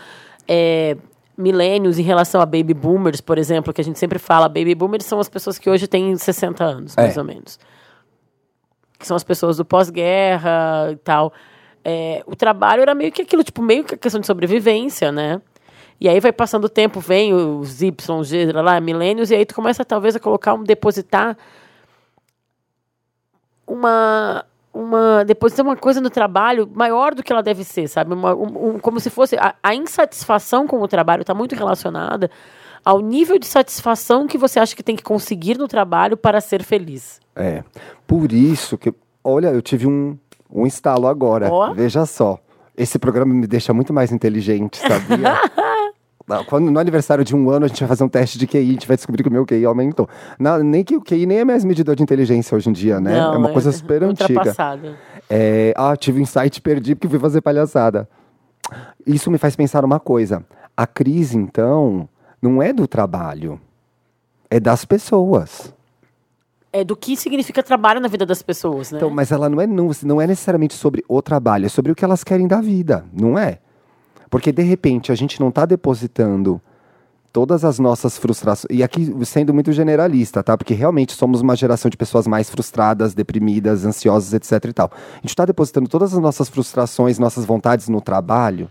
é, 0.47 0.99
milênios 1.37 1.99
em 1.99 2.03
relação 2.03 2.43
a 2.43 2.45
baby 2.47 2.75
boomers, 2.75 3.23
por 3.23 3.39
exemplo, 3.39 3.73
que 3.73 3.81
a 3.81 3.85
gente 3.85 3.99
sempre 3.99 4.19
fala, 4.19 4.47
baby 4.47 4.75
boomers 4.75 5.07
são 5.07 5.19
as 5.19 5.31
pessoas 5.31 5.59
que 5.59 5.71
hoje 5.71 5.89
têm 5.89 6.15
60 6.19 6.63
anos, 6.63 6.95
mais 6.95 7.17
É. 7.17 7.21
ou 7.21 7.25
menos. 7.27 7.59
Que 8.99 9.07
são 9.07 9.17
as 9.17 9.25
pessoas 9.25 9.57
do 9.57 9.65
pós-guerra 9.65 10.91
e 10.93 10.97
tal. 10.97 11.33
É, 11.85 12.23
o 12.27 12.35
trabalho 12.35 12.81
era 12.83 12.95
meio 12.95 13.13
que 13.13 13.23
aquilo, 13.23 13.45
tipo, 13.45 13.61
meio 13.63 13.85
que 13.85 13.95
a 13.95 13.99
questão 13.99 14.21
de 14.21 14.27
sobrevivência, 14.27 15.13
né? 15.13 15.41
E 16.01 16.09
aí 16.09 16.19
vai 16.19 16.33
passando 16.33 16.65
o 16.65 16.69
tempo, 16.69 16.99
vem 16.99 17.33
os 17.35 17.83
Y, 17.83 18.25
G, 18.25 18.53
lá, 18.53 18.81
milênios, 18.81 19.31
e 19.31 19.35
aí 19.35 19.45
tu 19.47 19.55
começa 19.55 19.85
talvez 19.85 20.17
a 20.17 20.21
colocar, 20.21 20.55
um 20.55 20.65
depositar 20.65 21.37
uma 23.67 24.45
uma 24.73 25.25
depositar 25.25 25.65
uma 25.65 25.77
coisa 25.77 26.01
no 26.01 26.11
trabalho 26.11 26.69
maior 26.75 27.15
do 27.15 27.23
que 27.23 27.33
ela 27.33 27.43
deve 27.43 27.63
ser, 27.63 27.87
sabe? 27.89 28.13
Uma- 28.13 28.35
um- 28.35 28.71
um- 28.75 28.79
como 28.81 28.99
se 28.99 29.09
fosse 29.09 29.37
a, 29.37 29.55
a 29.63 29.75
insatisfação 29.75 30.67
com 30.67 30.81
o 30.81 30.89
trabalho 30.89 31.21
está 31.21 31.33
muito 31.33 31.55
relacionada 31.55 32.29
ao 32.85 33.01
nível 33.01 33.39
de 33.39 33.47
satisfação 33.47 34.27
que 34.27 34.37
você 34.37 34.59
acha 34.59 34.75
que 34.75 34.83
tem 34.83 34.97
que 34.97 35.03
conseguir 35.03 35.57
no 35.57 35.69
trabalho 35.69 36.17
para 36.17 36.41
ser 36.41 36.63
feliz. 36.65 37.21
É. 37.37 37.63
Por 38.07 38.33
isso 38.33 38.77
que. 38.77 38.93
Olha, 39.27 39.47
eu 39.49 39.63
tive 39.63 39.87
um, 39.87 40.19
um 40.55 40.67
estalo 40.67 41.09
agora. 41.09 41.51
Ó. 41.51 41.75
Veja 41.75 42.07
só. 42.07 42.39
Esse 42.77 42.99
programa 42.99 43.35
me 43.35 43.47
deixa 43.47 43.75
muito 43.75 43.93
mais 43.93 44.13
inteligente, 44.13 44.79
sabia? 44.79 45.41
Quando, 46.47 46.71
no 46.71 46.81
aniversário 46.81 47.23
de 47.23 47.37
um 47.37 47.51
ano, 47.51 47.67
a 47.67 47.69
gente 47.69 47.81
vai 47.81 47.89
fazer 47.89 48.03
um 48.03 48.09
teste 48.09 48.39
de 48.39 48.47
QI, 48.47 48.59
a 48.59 48.73
gente 48.73 48.89
vai 48.89 48.97
descobrir 48.97 49.23
que 49.23 49.29
o 49.29 49.33
meu 49.33 49.45
QI 49.45 49.65
aumentou. 49.67 50.09
Não, 50.39 50.59
nem 50.63 50.83
que 50.83 50.97
o 50.97 51.03
QI 51.03 51.27
nem 51.27 51.41
é 51.41 51.45
mais 51.45 51.65
medidor 51.65 51.95
de 51.95 52.03
inteligência 52.03 52.57
hoje 52.57 52.71
em 52.71 52.73
dia, 52.73 52.99
né? 52.99 53.21
Não, 53.21 53.35
é 53.35 53.37
uma 53.37 53.51
coisa 53.51 53.71
super 53.71 54.03
antiga. 54.03 54.33
ultrapassado. 54.33 54.97
É, 55.29 55.75
ah, 55.77 55.95
tive 55.97 56.21
um 56.21 56.23
insight, 56.23 56.63
perdi 56.63 56.95
porque 56.95 57.09
fui 57.09 57.19
fazer 57.19 57.43
palhaçada. 57.43 58.09
Isso 59.07 59.31
me 59.31 59.37
faz 59.37 59.55
pensar 59.55 59.85
uma 59.85 60.01
coisa. 60.01 60.43
A 60.75 60.87
crise, 60.87 61.37
então, 61.37 62.09
não 62.41 62.63
é 62.63 62.73
do 62.73 62.89
trabalho, 62.89 63.61
é 64.49 64.59
das 64.59 64.85
pessoas. 64.87 65.75
É 66.77 66.83
do 66.83 66.97
que 66.97 67.17
significa 67.17 67.63
trabalho 67.63 68.01
na 68.01 68.09
vida 68.09 68.27
das 68.27 68.43
pessoas, 68.43 68.91
né? 68.91 68.99
Então, 68.99 69.09
mas 69.09 69.31
ela 69.31 69.49
não 69.49 69.61
é, 69.61 69.67
não, 69.67 69.93
não 70.03 70.21
é 70.21 70.27
necessariamente 70.27 70.75
sobre 70.75 71.05
o 71.07 71.23
trabalho, 71.23 71.67
é 71.67 71.69
sobre 71.69 71.93
o 71.93 71.95
que 71.95 72.05
elas 72.05 72.25
querem 72.25 72.49
da 72.49 72.61
vida, 72.61 73.05
não 73.13 73.39
é? 73.39 73.61
Porque 74.29 74.51
de 74.51 74.63
repente 74.65 75.13
a 75.13 75.15
gente 75.15 75.39
não 75.39 75.51
está 75.51 75.65
depositando 75.65 76.61
todas 77.33 77.65
as 77.65 77.79
nossas 77.79 78.19
frustrações. 78.19 78.77
E 78.77 78.83
aqui 78.83 79.15
sendo 79.25 79.55
muito 79.55 79.71
generalista, 79.71 80.43
tá? 80.43 80.59
Porque 80.59 80.75
realmente 80.75 81.13
somos 81.13 81.41
uma 81.41 81.55
geração 81.55 81.89
de 81.89 81.97
pessoas 81.97 82.27
mais 82.27 82.51
frustradas, 82.51 83.15
deprimidas, 83.15 83.85
ansiosas, 83.85 84.33
etc 84.33 84.65
e 84.65 84.73
tal. 84.73 84.91
A 84.93 85.17
gente 85.19 85.31
está 85.31 85.45
depositando 85.45 85.89
todas 85.89 86.13
as 86.13 86.19
nossas 86.19 86.49
frustrações, 86.49 87.21
nossas 87.21 87.45
vontades 87.45 87.89
no 87.89 88.01
trabalho. 88.01 88.69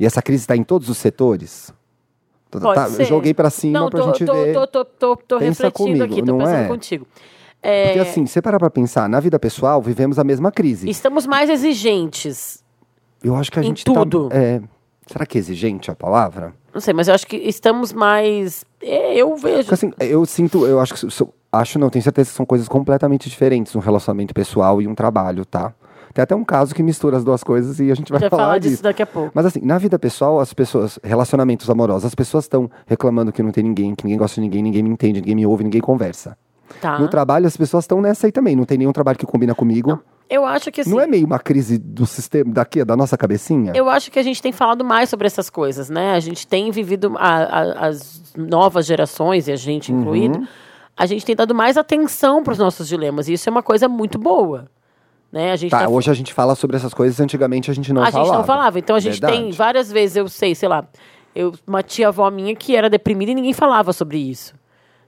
E 0.00 0.06
essa 0.06 0.22
crise 0.22 0.44
está 0.44 0.56
em 0.56 0.64
todos 0.64 0.88
os 0.88 0.96
setores. 0.96 1.70
Tá, 2.60 2.88
ser. 2.88 3.04
joguei 3.06 3.32
para 3.34 3.50
cima 3.50 3.80
não, 3.80 3.88
pra 3.90 4.00
tô, 4.00 4.06
gente 4.12 4.24
tô, 4.24 4.32
ver. 4.34 4.52
Tô, 4.54 4.66
tô, 4.66 4.84
tô, 4.84 5.16
tô 5.16 5.38
Pensa 5.38 5.64
refletindo 5.64 5.98
comigo, 5.98 6.04
aqui, 6.04 6.20
tô 6.22 6.32
não 6.32 6.38
pensando 6.38 6.56
é? 6.64 6.68
contigo. 6.68 7.06
É, 7.62 7.84
Porque 7.86 7.98
assim, 8.00 8.26
você 8.26 8.42
parar 8.42 8.58
pra 8.58 8.68
pensar, 8.70 9.08
na 9.08 9.20
vida 9.20 9.38
pessoal 9.38 9.80
vivemos 9.80 10.18
a 10.18 10.24
mesma 10.24 10.50
crise. 10.50 10.88
Estamos 10.90 11.26
mais 11.26 11.48
exigentes. 11.48 12.62
Eu 13.22 13.36
acho 13.36 13.52
que 13.52 13.58
a 13.58 13.62
Em 13.62 13.66
gente 13.66 13.84
tudo. 13.84 14.28
tá. 14.28 14.36
É, 14.36 14.60
será 15.06 15.24
que 15.24 15.38
é 15.38 15.40
exigente 15.40 15.90
a 15.90 15.94
palavra? 15.94 16.52
Não 16.74 16.80
sei, 16.80 16.92
mas 16.92 17.06
eu 17.08 17.14
acho 17.14 17.26
que 17.26 17.36
estamos 17.36 17.92
mais. 17.92 18.64
é, 18.82 19.14
Eu 19.16 19.36
vejo. 19.36 19.58
Porque 19.68 19.74
assim, 19.74 19.92
eu 20.00 20.24
sinto, 20.26 20.66
eu 20.66 20.80
acho 20.80 20.94
que. 20.94 21.10
so- 21.10 21.32
acho 21.52 21.78
não, 21.78 21.88
tenho 21.90 22.02
certeza 22.02 22.30
que 22.30 22.36
são 22.36 22.46
coisas 22.46 22.66
completamente 22.66 23.28
diferentes 23.28 23.76
um 23.76 23.78
relacionamento 23.78 24.34
pessoal 24.34 24.80
e 24.82 24.88
um 24.88 24.94
trabalho, 24.94 25.44
tá? 25.44 25.72
Tem 26.12 26.22
até 26.22 26.34
um 26.34 26.44
caso 26.44 26.74
que 26.74 26.82
mistura 26.82 27.16
as 27.16 27.24
duas 27.24 27.42
coisas 27.42 27.80
e 27.80 27.90
a 27.90 27.94
gente 27.94 28.10
vai, 28.12 28.20
falar, 28.28 28.42
falar 28.42 28.58
disso. 28.58 28.70
disso 28.72 28.82
daqui 28.82 29.02
a 29.02 29.06
pouco. 29.06 29.30
Mas 29.34 29.46
assim, 29.46 29.60
na 29.62 29.78
vida 29.78 29.98
pessoal, 29.98 30.40
as 30.40 30.52
pessoas, 30.52 30.98
relacionamentos 31.02 31.68
amorosos, 31.70 32.04
as 32.04 32.14
pessoas 32.14 32.44
estão 32.44 32.70
reclamando 32.86 33.32
que 33.32 33.42
não 33.42 33.50
tem 33.50 33.64
ninguém, 33.64 33.94
que 33.94 34.04
ninguém 34.04 34.18
gosta 34.18 34.34
de 34.36 34.40
ninguém, 34.42 34.62
ninguém 34.62 34.82
me 34.82 34.90
entende, 34.90 35.20
ninguém 35.20 35.34
me 35.36 35.46
ouve, 35.46 35.64
ninguém 35.64 35.80
conversa. 35.80 36.36
Tá. 36.80 36.98
No 36.98 37.08
trabalho, 37.08 37.46
as 37.46 37.56
pessoas 37.56 37.84
estão 37.84 38.00
nessa 38.00 38.26
aí 38.26 38.32
também, 38.32 38.56
não 38.56 38.64
tem 38.64 38.78
nenhum 38.78 38.92
trabalho 38.92 39.18
que 39.18 39.26
combina 39.26 39.54
comigo. 39.54 39.90
Não, 39.90 40.00
Eu 40.30 40.44
acho 40.46 40.70
que 40.72 40.80
assim. 40.80 40.98
é 40.98 41.06
meio 41.06 41.26
uma 41.26 41.38
crise 41.38 41.76
do 41.78 42.06
sistema, 42.06 42.50
daqui, 42.52 42.82
da 42.84 42.96
nossa 42.96 43.16
cabecinha? 43.18 43.72
Eu 43.74 43.90
acho 43.90 44.10
que 44.10 44.18
a 44.18 44.22
gente 44.22 44.40
tem 44.40 44.52
falado 44.52 44.82
mais 44.84 45.10
sobre 45.10 45.26
essas 45.26 45.50
coisas, 45.50 45.90
né? 45.90 46.12
A 46.14 46.20
gente 46.20 46.46
tem 46.46 46.70
vivido 46.70 47.12
a- 47.18 47.42
a- 47.42 47.88
as 47.88 48.32
novas 48.36 48.86
gerações, 48.86 49.48
e 49.48 49.52
a 49.52 49.56
gente 49.56 49.92
Uhum. 49.92 50.00
incluído, 50.00 50.48
a 50.96 51.04
gente 51.04 51.26
tem 51.26 51.36
dado 51.36 51.54
mais 51.54 51.76
atenção 51.76 52.42
para 52.42 52.52
os 52.52 52.58
nossos 52.58 52.88
dilemas. 52.88 53.28
E 53.28 53.34
isso 53.34 53.48
é 53.48 53.52
uma 53.52 53.62
coisa 53.62 53.86
muito 53.88 54.18
boa. 54.18 54.66
Né? 55.32 55.50
A 55.50 55.56
gente 55.56 55.70
Tá, 55.70 55.80
tá- 55.80 55.88
hoje 55.88 56.10
a 56.10 56.14
gente 56.14 56.32
fala 56.34 56.54
sobre 56.54 56.76
essas 56.76 56.92
coisas, 56.92 57.18
antigamente 57.18 57.70
a 57.70 57.74
gente 57.74 57.90
não 57.92 58.02
a 58.02 58.10
falava. 58.12 58.28
gente 58.28 58.38
não 58.38 58.44
falava. 58.44 58.78
Então 58.78 58.94
a 58.94 59.00
gente 59.00 59.18
tem 59.20 59.30
Verdade. 59.30 59.56
várias 59.56 59.90
vezes, 59.90 60.16
eu 60.16 60.28
sei, 60.28 60.54
sei 60.54 60.68
lá, 60.68 60.86
eu, 61.34 61.54
uma 61.66 61.82
tia 61.82 62.08
avó 62.08 62.30
minha 62.30 62.54
que 62.54 62.76
era 62.76 62.90
deprimida 62.90 63.32
e 63.32 63.34
ninguém 63.34 63.54
falava 63.54 63.92
sobre 63.94 64.18
isso. 64.18 64.54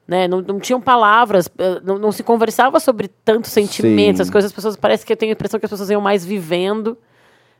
Né? 0.09 0.26
Não, 0.26 0.40
não 0.40 0.59
tinham 0.59 0.81
palavras, 0.81 1.49
eh, 1.59 1.81
não, 1.85 1.99
não 1.99 2.11
se 2.12 2.23
conversava 2.23 2.81
sobre 2.81 3.09
tantos 3.09 3.50
sentimentos, 3.52 4.19
Sim. 4.19 4.23
as 4.23 4.31
coisas, 4.31 4.50
as 4.50 4.54
pessoas 4.54 4.76
parece 4.76 5.04
que 5.04 5.12
eu 5.12 5.16
tenho 5.16 5.33
a 5.33 5.35
impressão 5.35 5.61
que 5.61 5.66
as 5.66 5.71
pessoas 5.71 5.88
iam 5.90 6.00
mais 6.00 6.25
vivendo, 6.25 6.97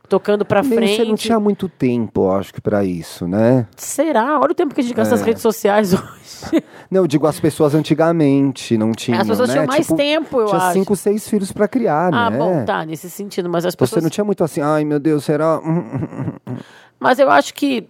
tocando 0.07 0.45
pra 0.45 0.63
frente. 0.63 0.95
Você 0.97 1.03
não 1.05 1.15
tinha 1.15 1.39
muito 1.39 1.67
tempo, 1.69 2.25
eu 2.25 2.31
acho 2.33 2.53
que, 2.53 2.61
pra 2.61 2.83
isso, 2.83 3.27
né? 3.27 3.67
Será? 3.75 4.39
Olha 4.39 4.51
o 4.51 4.55
tempo 4.55 4.73
que 4.73 4.81
a 4.81 4.83
gente 4.83 4.93
gasta 4.93 5.13
nas 5.15 5.21
É. 5.21 5.25
redes 5.25 5.41
sociais 5.41 5.93
hoje. 5.93 6.03
Não, 6.91 7.01
eu 7.01 7.07
digo 7.07 7.25
as 7.27 7.39
pessoas 7.39 7.73
antigamente 7.73 8.77
não 8.77 8.91
tinham. 8.91 9.19
As 9.19 9.27
pessoas 9.27 9.49
né? 9.49 9.55
tinham 9.55 9.65
mais 9.67 9.85
Tipo, 9.87 9.97
tempo, 9.97 10.39
eu 10.41 10.45
tinha 10.45 10.57
acho. 10.61 10.73
cinco, 10.73 10.95
seis 10.95 11.27
filhos 11.27 11.51
pra 11.51 11.67
criar, 11.67 12.13
Ah, 12.13 12.29
né? 12.29 12.37
bom, 12.37 12.63
tá, 12.65 12.85
nesse 12.85 13.09
sentido, 13.09 13.49
mas 13.49 13.65
as 13.65 13.73
Você 13.73 13.77
pessoas. 13.77 14.03
não 14.03 14.09
tinha 14.09 14.23
muito 14.23 14.43
assim, 14.43 14.61
ai 14.61 14.85
meu 14.85 14.99
Deus, 14.99 15.23
será? 15.25 15.59
Mas 16.99 17.19
eu 17.19 17.29
acho 17.29 17.53
que 17.53 17.87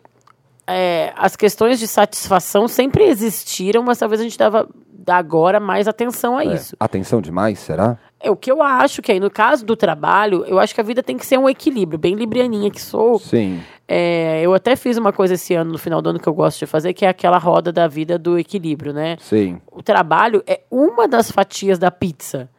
é, 0.67 1.13
as 1.15 1.35
questões 1.35 1.79
de 1.79 1.87
satisfação 1.87 2.67
sempre 2.67 3.03
existiram, 3.03 3.83
mas 3.83 3.97
talvez 3.99 4.19
a 4.19 4.23
gente 4.23 4.37
dava 4.37 4.67
agora 5.07 5.59
mais 5.59 5.87
atenção 5.87 6.37
a 6.37 6.43
É. 6.43 6.55
isso. 6.55 6.75
Atenção 6.79 7.21
demais, 7.21 7.59
será? 7.59 7.97
É 8.25 8.31
o 8.31 8.35
que 8.35 8.51
eu 8.51 8.63
acho 8.63 9.03
que 9.03 9.11
aí, 9.11 9.19
no 9.19 9.29
caso 9.29 9.63
do 9.63 9.75
trabalho, 9.75 10.43
eu 10.47 10.57
acho 10.57 10.73
que 10.73 10.81
a 10.81 10.83
vida 10.83 11.03
tem 11.03 11.15
que 11.15 11.23
ser 11.23 11.37
um 11.37 11.47
equilíbrio, 11.47 11.99
bem 11.99 12.15
librianinha 12.15 12.71
que 12.71 12.81
sou. 12.81 13.19
Sim. 13.19 13.61
É, 13.87 14.41
eu 14.41 14.51
até 14.51 14.75
fiz 14.75 14.97
uma 14.97 15.13
coisa 15.13 15.35
esse 15.35 15.53
ano, 15.53 15.73
no 15.73 15.77
final 15.77 16.01
do 16.01 16.09
ano, 16.09 16.19
que 16.19 16.27
eu 16.27 16.33
gosto 16.33 16.57
de 16.57 16.65
fazer, 16.65 16.91
que 16.93 17.05
é 17.05 17.09
aquela 17.09 17.37
roda 17.37 17.71
da 17.71 17.87
vida 17.87 18.17
do 18.17 18.39
equilíbrio, 18.39 18.91
né? 18.91 19.15
Sim. 19.19 19.61
o 19.71 19.83
trabalho 19.83 20.43
é 20.47 20.61
uma 20.71 21.07
das 21.07 21.29
fatias 21.29 21.77
da 21.77 21.91
pizza. 21.91 22.49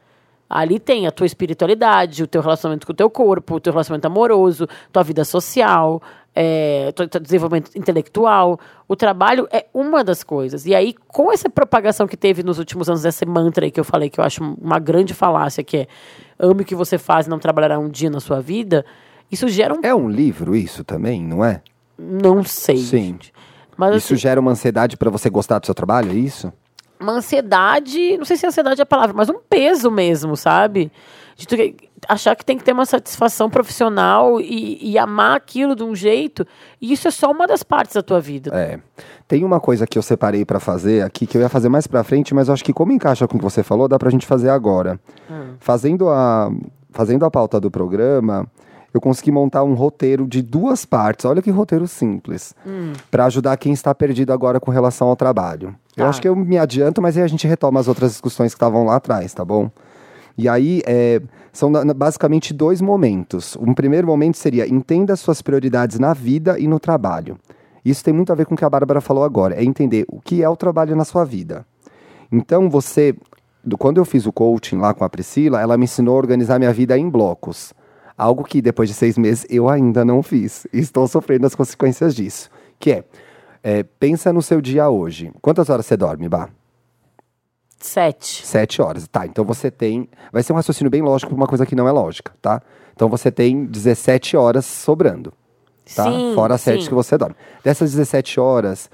Ali 0.48 0.78
tem 0.78 1.06
a 1.06 1.10
tua 1.10 1.26
espiritualidade, 1.26 2.22
o 2.22 2.26
teu 2.26 2.40
relacionamento 2.40 2.86
com 2.86 2.92
o 2.92 2.96
teu 2.96 3.10
corpo, 3.10 3.56
o 3.56 3.60
teu 3.60 3.72
relacionamento 3.72 4.06
amoroso, 4.06 4.68
tua 4.92 5.02
vida 5.02 5.24
social, 5.24 6.00
é, 6.34 6.92
teu, 6.92 7.08
teu 7.08 7.20
desenvolvimento 7.20 7.70
intelectual. 7.76 8.60
O 8.86 8.94
trabalho 8.94 9.48
é 9.50 9.66
uma 9.74 10.04
das 10.04 10.22
coisas. 10.22 10.66
E 10.66 10.74
aí, 10.74 10.94
com 11.08 11.32
essa 11.32 11.50
propagação 11.50 12.06
que 12.06 12.16
teve 12.16 12.42
nos 12.42 12.58
últimos 12.58 12.88
anos, 12.88 13.04
esse 13.04 13.26
mantra 13.26 13.64
aí 13.64 13.70
que 13.70 13.80
eu 13.80 13.84
falei, 13.84 14.08
que 14.08 14.20
eu 14.20 14.24
acho 14.24 14.42
uma 14.60 14.78
grande 14.78 15.14
falácia, 15.14 15.64
que 15.64 15.78
é 15.78 15.86
ame 16.38 16.62
o 16.62 16.64
que 16.64 16.74
você 16.74 16.98
faz 16.98 17.26
e 17.26 17.30
não 17.30 17.38
trabalhará 17.38 17.78
um 17.78 17.88
dia 17.88 18.10
na 18.10 18.20
sua 18.20 18.40
vida, 18.40 18.84
isso 19.32 19.48
gera 19.48 19.74
um... 19.74 19.80
É 19.82 19.94
um 19.94 20.08
livro 20.08 20.54
isso 20.54 20.84
também, 20.84 21.22
não 21.22 21.44
é? 21.44 21.62
Não 21.98 22.44
sei, 22.44 22.76
Sim. 22.76 23.18
Mas 23.76 23.96
isso 23.96 24.14
assim, 24.14 24.20
gera 24.20 24.40
uma 24.40 24.52
ansiedade 24.52 24.96
pra 24.96 25.10
você 25.10 25.28
gostar 25.28 25.58
do 25.58 25.66
seu 25.66 25.74
trabalho, 25.74 26.10
é 26.10 26.14
isso? 26.14 26.52
Uma 27.00 27.12
ansiedade, 27.12 28.16
não 28.16 28.24
sei 28.24 28.36
se 28.36 28.46
ansiedade 28.46 28.80
é 28.80 28.82
a 28.82 28.86
palavra, 28.86 29.14
mas 29.14 29.28
um 29.28 29.38
peso 29.48 29.90
mesmo, 29.90 30.36
sabe? 30.36 30.90
De 31.36 31.46
tu 31.46 31.56
achar 32.08 32.34
que 32.34 32.44
tem 32.44 32.56
que 32.56 32.64
ter 32.64 32.72
uma 32.72 32.86
satisfação 32.86 33.50
profissional 33.50 34.40
e, 34.40 34.78
e 34.80 34.98
amar 34.98 35.36
aquilo 35.36 35.74
de 35.74 35.82
um 35.82 35.94
jeito, 35.94 36.46
e 36.80 36.92
isso 36.92 37.08
é 37.08 37.10
só 37.10 37.30
uma 37.30 37.46
das 37.46 37.62
partes 37.62 37.94
da 37.94 38.02
tua 38.02 38.20
vida. 38.20 38.50
É. 38.54 38.78
Tem 39.28 39.44
uma 39.44 39.60
coisa 39.60 39.86
que 39.86 39.98
eu 39.98 40.02
separei 40.02 40.44
pra 40.44 40.60
fazer 40.60 41.04
aqui, 41.04 41.26
que 41.26 41.36
eu 41.36 41.42
ia 41.42 41.48
fazer 41.48 41.68
mais 41.68 41.86
pra 41.86 42.04
frente, 42.04 42.34
mas 42.34 42.48
eu 42.48 42.54
acho 42.54 42.64
que 42.64 42.72
como 42.72 42.92
encaixa 42.92 43.26
com 43.26 43.36
o 43.36 43.38
que 43.38 43.44
você 43.44 43.62
falou, 43.62 43.88
dá 43.88 43.98
pra 43.98 44.10
gente 44.10 44.26
fazer 44.26 44.48
agora. 44.48 44.98
Fazendo, 45.58 46.08
a, 46.08 46.50
fazendo 46.90 47.24
a 47.24 47.30
pauta 47.30 47.60
do 47.60 47.70
programa, 47.70 48.46
eu 48.94 49.00
consegui 49.00 49.30
montar 49.30 49.62
um 49.64 49.74
roteiro 49.74 50.26
de 50.26 50.40
duas 50.40 50.84
partes. 50.86 51.26
Olha 51.26 51.42
que 51.42 51.50
roteiro 51.50 51.86
simples. 51.86 52.54
Pra 53.10 53.26
ajudar 53.26 53.56
quem 53.56 53.72
está 53.72 53.94
perdido 53.94 54.32
agora 54.32 54.58
com 54.60 54.70
relação 54.70 55.08
ao 55.08 55.16
trabalho. 55.16 55.74
Eu 55.96 56.04
Tá. 56.04 56.08
acho 56.10 56.20
que 56.20 56.28
eu 56.28 56.36
me 56.36 56.58
adianto, 56.58 57.00
mas 57.00 57.16
aí 57.16 57.22
a 57.22 57.26
gente 57.26 57.46
retoma 57.46 57.80
as 57.80 57.88
outras 57.88 58.10
discussões 58.12 58.52
que 58.52 58.56
estavam 58.56 58.84
lá 58.84 58.96
atrás, 58.96 59.32
tá 59.32 59.44
bom? 59.44 59.70
E 60.36 60.48
aí, 60.48 60.82
é, 60.86 61.22
são 61.52 61.72
basicamente 61.96 62.52
dois 62.52 62.82
momentos. 62.82 63.56
Um 63.58 63.72
primeiro 63.72 64.06
momento 64.06 64.36
seria 64.36 64.68
entenda 64.68 65.16
suas 65.16 65.40
prioridades 65.40 65.98
na 65.98 66.12
vida 66.12 66.58
e 66.58 66.68
no 66.68 66.78
trabalho. 66.78 67.38
Isso 67.82 68.04
tem 68.04 68.12
muito 68.12 68.30
a 68.30 68.34
ver 68.34 68.44
com 68.44 68.54
o 68.54 68.56
que 68.56 68.64
a 68.64 68.68
Bárbara 68.68 69.00
falou 69.00 69.24
agora, 69.24 69.54
é 69.54 69.64
entender 69.64 70.04
o 70.08 70.20
que 70.20 70.42
é 70.42 70.48
o 70.48 70.56
trabalho 70.56 70.94
na 70.94 71.04
sua 71.04 71.24
vida. 71.24 71.64
Então, 72.30 72.68
você, 72.68 73.14
do- 73.64 73.78
quando 73.78 73.96
eu 73.98 74.04
fiz 74.04 74.26
o 74.26 74.32
coaching 74.32 74.76
lá 74.76 74.92
com 74.92 75.04
a 75.04 75.08
Priscila, 75.08 75.60
ela 75.62 75.78
me 75.78 75.84
ensinou 75.84 76.14
a 76.16 76.18
organizar 76.18 76.58
minha 76.58 76.72
vida 76.72 76.98
em 76.98 77.08
blocos. 77.08 77.72
Algo 78.18 78.44
que 78.44 78.60
depois 78.60 78.88
de 78.88 78.94
seis 78.94 79.16
meses 79.16 79.46
eu 79.48 79.68
ainda 79.68 80.04
não 80.04 80.22
fiz. 80.22 80.66
E 80.72 80.78
estou 80.80 81.06
sofrendo 81.08 81.46
as 81.46 81.54
consequências 81.54 82.14
disso. 82.14 82.50
Que 82.78 82.90
é, 82.92 83.04
é, 83.66 83.82
pensa 83.82 84.32
no 84.32 84.40
seu 84.40 84.60
dia 84.60 84.88
hoje. 84.88 85.32
Quantas 85.42 85.68
horas 85.68 85.84
você 85.84 85.96
dorme, 85.96 86.28
Bah? 86.28 86.48
Sete. 87.80 88.46
Sete 88.46 88.80
horas. 88.80 89.08
Tá, 89.08 89.26
então 89.26 89.44
você 89.44 89.72
tem. 89.72 90.08
Vai 90.32 90.44
ser 90.44 90.52
um 90.52 90.56
raciocínio 90.56 90.88
bem 90.88 91.02
lógico 91.02 91.30
para 91.30 91.36
uma 91.36 91.48
coisa 91.48 91.66
que 91.66 91.74
não 91.74 91.88
é 91.88 91.90
lógica, 91.90 92.32
tá? 92.40 92.62
Então 92.94 93.08
você 93.08 93.28
tem 93.28 93.64
17 93.64 94.36
horas 94.36 94.64
sobrando, 94.64 95.32
tá? 95.96 96.04
Sim, 96.04 96.32
Fora 96.36 96.54
as 96.54 96.60
sete 96.60 96.84
sim. 96.84 96.88
que 96.88 96.94
você 96.94 97.18
dorme. 97.18 97.34
Dessas 97.64 97.90
17 97.90 98.38
horas, 98.38 98.88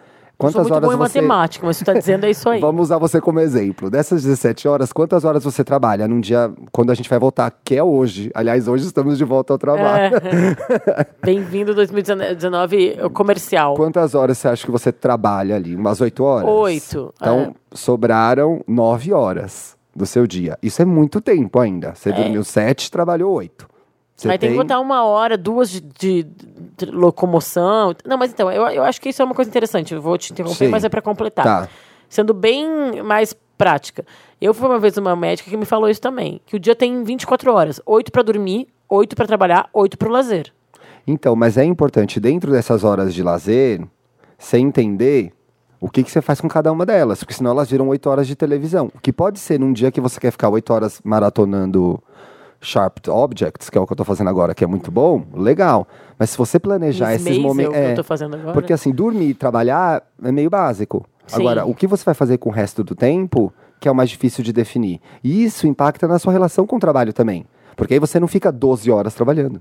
Eu 0.47 0.51
sou 0.53 0.61
quantas 0.63 0.63
muito 0.63 0.75
horas 0.75 0.89
bom 0.89 0.95
em 0.95 1.09
você. 1.09 1.21
matemática, 1.21 1.67
mas 1.67 1.79
tu 1.79 1.85
tá 1.85 1.93
dizendo 1.93 2.25
é 2.27 2.31
isso 2.31 2.49
aí. 2.49 2.61
Vamos 2.63 2.83
usar 2.83 2.99
você 2.99 3.21
como 3.21 3.41
exemplo. 3.41 3.91
Dessas 3.91 4.23
17 4.23 4.67
horas, 4.69 4.93
quantas 4.93 5.25
horas 5.25 5.45
você 5.45 5.63
trabalha 5.65 6.07
num 6.09 6.21
dia 6.21 6.53
quando 6.71 6.91
a 6.91 6.95
gente 6.95 7.09
vai 7.09 7.19
voltar, 7.19 7.53
que 7.65 7.77
é 7.77 7.83
hoje? 7.83 8.31
Aliás, 8.35 8.69
hoje 8.69 8.87
estamos 8.87 9.19
de 9.19 9.25
volta 9.25 9.53
ao 9.53 9.59
trabalho. 9.59 10.17
É. 10.17 11.07
Bem-vindo 11.25 11.75
2019 11.75 12.99
o 13.05 13.11
comercial. 13.11 13.75
Quantas 13.75 14.15
horas 14.15 14.39
você 14.39 14.49
acha 14.49 14.65
que 14.65 14.73
você 14.73 14.91
trabalha 14.93 15.57
ali? 15.57 15.75
Umas 15.77 16.01
8 16.01 16.25
horas? 16.25 16.49
Oito, 16.51 17.15
Então, 17.21 17.39
é. 17.41 17.53
sobraram 17.77 18.63
9 18.67 19.13
horas 19.13 19.77
do 19.95 20.07
seu 20.07 20.27
dia. 20.27 20.59
Isso 20.63 20.81
é 20.81 20.85
muito 20.85 21.21
tempo 21.21 21.59
ainda. 21.59 21.95
Você 21.95 22.11
dormiu 22.13 22.43
7, 22.43 22.91
trabalhou 22.91 23.33
8. 23.35 23.72
Você 24.23 24.31
Aí 24.31 24.39
tem 24.39 24.51
que 24.51 24.57
botar 24.57 24.79
uma 24.81 25.05
hora, 25.05 25.37
duas 25.37 25.69
de, 25.71 25.81
de- 25.81 26.23
de 26.23 26.87
locomoção. 26.87 27.95
Não, 28.07 28.17
mas 28.17 28.33
então, 28.33 28.51
eu, 28.51 28.63
eu 28.69 28.85
acho 28.85 29.01
que 29.01 29.09
isso 29.09 29.21
é 29.21 29.25
uma 29.25 29.35
coisa 29.35 29.51
interessante. 29.51 29.95
Eu 29.95 30.01
vou 30.01 30.17
te 30.17 30.33
interromper, 30.33 30.57
Sim. 30.67 30.69
mas 30.69 30.85
é 30.85 30.89
para 30.89 31.03
completar. 31.03 31.45
Tá. 31.45 31.69
Sendo 32.09 32.33
bem 32.33 33.03
mais 33.03 33.35
prática. 33.59 34.05
Eu 34.41 34.53
fui 34.55 34.69
uma 34.69 34.79
vez 34.79 34.97
uma 34.97 35.15
médica 35.17 35.51
que 35.51 35.57
me 35.57 35.65
falou 35.65 35.89
isso 35.89 36.01
também. 36.01 36.41
Que 36.47 36.57
o 36.57 36.61
dia 36.61 36.75
tem 36.75 37.03
24 37.05 37.53
horas. 37.53 37.81
Oito 37.87 38.11
para 38.13 38.23
dormir, 38.23 38.69
oito 38.89 39.17
para 39.17 39.27
trabalhar, 39.27 39.69
oito 39.73 39.97
para 39.99 40.09
o 40.09 40.13
lazer. 40.13 40.53
Então, 41.07 41.35
mas 41.35 41.57
é 41.57 41.65
importante, 41.65 42.21
dentro 42.21 42.53
dessas 42.53 42.85
horas 42.85 43.13
de 43.13 43.23
lazer, 43.23 43.83
você 44.39 44.59
entender 44.59 45.33
o 45.81 45.89
que, 45.91 46.05
que 46.05 46.11
você 46.11 46.23
faz 46.23 46.41
com 46.41 46.49
cada 46.49 46.71
uma 46.71 46.87
delas, 46.87 47.19
porque 47.19 47.35
senão 47.35 47.51
elas 47.51 47.69
viram 47.71 47.89
oito 47.89 48.09
horas 48.09 48.27
de 48.29 48.37
televisão. 48.37 48.89
O 48.95 49.01
que 49.01 49.13
pode 49.13 49.41
ser 49.41 49.59
num 49.59 49.73
dia 49.73 49.91
que 49.91 50.01
você 50.01 50.21
quer 50.21 50.31
ficar 50.31 50.49
oito 50.49 50.73
horas 50.73 51.01
maratonando 51.03 52.01
Sharp 52.63 53.09
Objects, 53.09 53.69
que 53.69 53.77
é 53.77 53.81
o 53.81 53.87
que 53.87 53.93
eu 53.93 53.97
tô 53.97 54.05
fazendo 54.05 54.31
agora, 54.31 54.55
que 54.55 54.63
é 54.63 54.67
muito 54.67 54.91
bom, 54.91 55.25
legal. 55.35 55.87
Mas 56.17 56.31
se 56.31 56.39
você 56.39 56.59
planejar 56.59 57.11
Miss 57.11 57.27
esses 57.27 57.39
momentos. 57.39 58.07
fazendo 58.07 58.37
agora. 58.37 58.53
Porque 58.53 58.73
assim, 58.73 58.93
dormir 58.93 59.31
e 59.31 59.35
trabalhar 59.35 60.03
é 60.23 60.31
meio 60.31 60.49
básico. 60.49 61.05
Sim. 61.27 61.41
Agora, 61.41 61.67
o 61.67 61.75
que 61.75 61.87
você 61.87 62.05
vai 62.05 62.15
fazer 62.15 62.39
com 62.39 62.49
o 62.49 62.53
resto 62.53 62.85
do 62.85 62.95
tempo, 62.95 63.53
que 63.81 63.89
é 63.89 63.91
o 63.91 63.95
mais 63.95 64.09
difícil 64.09 64.45
de 64.45 64.53
definir. 64.53 65.01
E 65.23 65.45
isso 65.45 65.67
impacta 65.67 66.07
na 66.07 66.19
sua 66.19 66.33
relação 66.33 66.67
com 66.67 66.77
o 66.77 66.81
trabalho 66.81 67.13
também. 67.13 67.45
Porque 67.77 67.95
aí 67.95 68.01
você 68.01 68.21
não 68.21 68.29
fica 68.29 68.53
12 68.53 68.91
horas 68.91 69.15
trabalhando. 69.15 69.61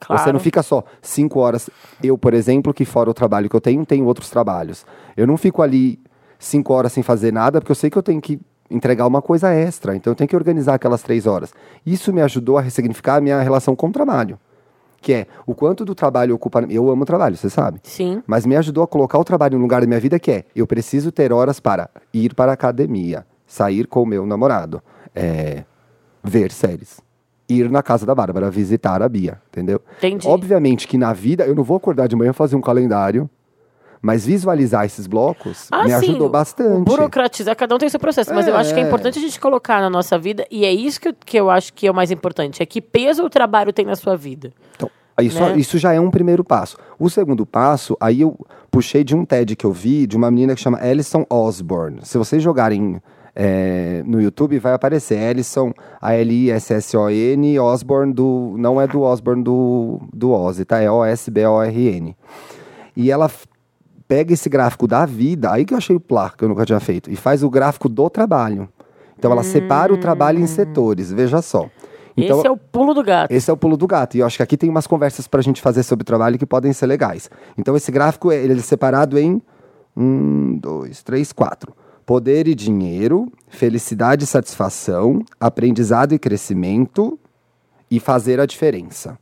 Claro. 0.00 0.22
Você 0.22 0.32
não 0.32 0.40
fica 0.40 0.62
só 0.62 0.82
cinco 1.02 1.40
horas. 1.40 1.68
Eu, 2.02 2.16
por 2.16 2.32
exemplo, 2.34 2.72
que 2.72 2.84
fora 2.84 3.10
o 3.10 3.14
trabalho 3.14 3.48
que 3.48 3.56
eu 3.56 3.60
tenho, 3.60 3.84
tenho 3.84 4.06
outros 4.06 4.30
trabalhos. 4.30 4.86
Eu 5.16 5.26
não 5.26 5.36
fico 5.36 5.62
ali 5.62 6.00
cinco 6.38 6.72
horas 6.72 6.92
sem 6.92 7.02
fazer 7.02 7.32
nada, 7.32 7.60
porque 7.60 7.72
eu 7.72 7.76
sei 7.76 7.90
que 7.90 7.96
eu 7.96 8.02
tenho 8.02 8.20
que 8.20 8.40
entregar 8.70 9.06
uma 9.06 9.22
coisa 9.22 9.52
extra. 9.52 9.94
Então 9.94 10.10
eu 10.10 10.14
tenho 10.14 10.28
que 10.28 10.36
organizar 10.36 10.74
aquelas 10.74 11.02
três 11.02 11.26
horas. 11.26 11.52
Isso 11.84 12.12
me 12.12 12.20
ajudou 12.22 12.58
a 12.58 12.60
ressignificar 12.60 13.16
a 13.16 13.20
minha 13.20 13.40
relação 13.40 13.76
com 13.76 13.88
o 13.88 13.92
trabalho. 13.92 14.38
Que 15.00 15.12
é 15.12 15.26
o 15.46 15.54
quanto 15.54 15.84
do 15.84 15.94
trabalho 15.94 16.34
ocupa. 16.34 16.64
Eu 16.70 16.90
amo 16.90 17.02
o 17.02 17.06
trabalho, 17.06 17.36
você 17.36 17.50
sabe. 17.50 17.80
Sim. 17.82 18.22
Mas 18.26 18.46
me 18.46 18.56
ajudou 18.56 18.82
a 18.82 18.86
colocar 18.88 19.18
o 19.18 19.24
trabalho 19.24 19.58
no 19.58 19.62
lugar 19.62 19.80
da 19.80 19.86
minha 19.86 20.00
vida 20.00 20.18
que 20.18 20.30
é 20.30 20.44
eu 20.56 20.66
preciso 20.66 21.12
ter 21.12 21.32
horas 21.32 21.60
para 21.60 21.90
ir 22.12 22.34
para 22.34 22.52
a 22.52 22.54
academia, 22.54 23.26
sair 23.46 23.86
com 23.86 24.02
o 24.02 24.06
meu 24.06 24.24
namorado, 24.24 24.82
é, 25.14 25.64
ver 26.22 26.50
séries, 26.50 27.00
ir 27.48 27.70
na 27.70 27.82
casa 27.82 28.06
da 28.06 28.14
Bárbara, 28.14 28.50
visitar 28.50 29.02
a 29.02 29.08
Bia, 29.08 29.40
entendeu? 29.48 29.80
Entendi. 29.98 30.26
Obviamente 30.26 30.88
que 30.88 30.96
na 30.96 31.12
vida 31.12 31.44
eu 31.44 31.54
não 31.54 31.62
vou 31.62 31.76
acordar 31.76 32.08
de 32.08 32.16
manhã 32.16 32.32
fazer 32.32 32.56
um 32.56 32.60
calendário, 32.60 33.28
mas 34.04 34.26
visualizar 34.26 34.84
esses 34.84 35.06
blocos 35.06 35.66
Ah, 35.72 35.84
me 35.84 35.88
sim, 35.88 35.94
ajudou 35.94 36.28
bastante. 36.28 36.84
Burocratizar, 36.84 37.56
cada 37.56 37.74
um 37.74 37.78
tem 37.78 37.88
seu 37.88 37.98
processo, 37.98 38.34
mas 38.34 38.46
eu 38.46 38.54
acho 38.54 38.74
que 38.74 38.78
é 38.80 38.82
É. 38.82 38.86
importante 38.86 39.18
a 39.18 39.22
gente 39.22 39.40
colocar 39.40 39.80
na 39.80 39.88
nossa 39.88 40.18
vida, 40.18 40.46
e 40.50 40.64
é 40.66 40.70
isso 40.72 41.00
que 41.00 41.08
eu, 41.08 41.14
que 41.24 41.36
eu 41.40 41.48
acho 41.50 41.72
que 41.72 41.86
é 41.86 41.90
o 41.90 41.94
mais 41.94 42.10
importante, 42.10 42.62
é 42.62 42.66
que 42.66 42.82
peso 42.82 43.24
o 43.24 43.30
trabalho 43.30 43.72
tem 43.72 43.86
na 43.86 43.96
sua 43.96 44.14
vida. 44.14 44.52
Então, 44.76 44.90
isso, 45.22 45.40
Né? 45.40 45.56
isso 45.56 45.78
já 45.78 45.94
é 45.94 45.98
um 46.00 46.10
primeiro 46.10 46.44
passo. 46.44 46.76
O 46.98 47.08
segundo 47.08 47.46
passo, 47.46 47.96
aí 47.98 48.20
eu 48.20 48.36
puxei 48.70 49.02
de 49.02 49.16
um 49.16 49.24
TED 49.24 49.56
que 49.56 49.64
eu 49.64 49.72
vi 49.72 50.06
de 50.06 50.16
uma 50.18 50.30
menina 50.30 50.54
que 50.54 50.60
chama 50.60 50.78
Alison 50.78 51.24
Osborne. 51.30 52.00
Se 52.02 52.18
vocês 52.18 52.42
jogarem 52.42 53.00
é, 53.36 54.02
no 54.06 54.20
YouTube, 54.20 54.58
vai 54.58 54.74
aparecer 54.74 55.18
Alison, 55.18 55.72
A-L-I-S-S-O-N, 56.00 57.58
Osborne 57.58 58.12
do. 58.12 58.54
Não 58.58 58.80
é 58.80 58.86
do 58.86 59.00
Osborne 59.02 59.42
do, 59.42 60.00
do 60.12 60.30
Ozzy, 60.32 60.64
tá? 60.64 60.80
É 60.80 60.90
O-S-B-O-R-N. 60.90 62.14
E 62.96 63.10
ela 63.10 63.28
pega 64.06 64.32
esse 64.32 64.48
gráfico 64.48 64.86
da 64.86 65.06
vida, 65.06 65.50
aí 65.52 65.64
que 65.64 65.74
eu 65.74 65.78
achei 65.78 65.96
o 65.96 66.00
plá, 66.00 66.30
que 66.30 66.44
eu 66.44 66.48
nunca 66.48 66.64
tinha 66.64 66.80
feito, 66.80 67.10
e 67.10 67.16
faz 67.16 67.42
o 67.42 67.50
gráfico 67.50 67.88
do 67.88 68.08
trabalho. 68.10 68.68
Então 69.18 69.30
ela 69.32 69.42
separa 69.42 69.92
o 69.92 69.96
trabalho 69.96 70.38
em 70.38 70.46
setores, 70.46 71.12
veja 71.12 71.40
só. 71.40 71.68
Então, 72.16 72.38
Esse 72.38 72.46
é 72.46 72.50
o 72.50 72.56
pulo 72.56 72.94
do 72.94 73.02
gato. 73.02 73.32
esse 73.32 73.50
é 73.50 73.52
o 73.52 73.56
pulo 73.56 73.76
do 73.76 73.86
gato. 73.88 74.16
E 74.16 74.20
eu 74.20 74.26
acho 74.26 74.36
que 74.36 74.42
aqui 74.42 74.56
tem 74.56 74.70
umas 74.70 74.86
conversas 74.86 75.26
pra 75.26 75.42
gente 75.42 75.60
fazer 75.60 75.82
sobre 75.82 76.04
trabalho 76.04 76.38
que 76.38 76.46
podem 76.46 76.72
ser 76.72 76.86
legais. 76.86 77.28
Então, 77.58 77.76
esse 77.76 77.90
gráfico 77.90 78.30
ele 78.30 78.52
é 78.52 78.62
separado 78.62 79.18
em 79.18 79.42
um, 79.96 80.56
dois, 80.56 81.02
três, 81.02 81.32
quatro. 81.32 81.74
Poder 82.06 82.46
e 82.46 82.54
dinheiro, 82.54 83.32
felicidade 83.48 84.24
e 84.24 84.26
satisfação, 84.26 85.24
aprendizado 85.40 86.12
e 86.12 86.18
crescimento 86.18 87.18
e 87.90 87.98
fazer 87.98 88.38
a 88.38 88.46
diferença. 88.46 89.18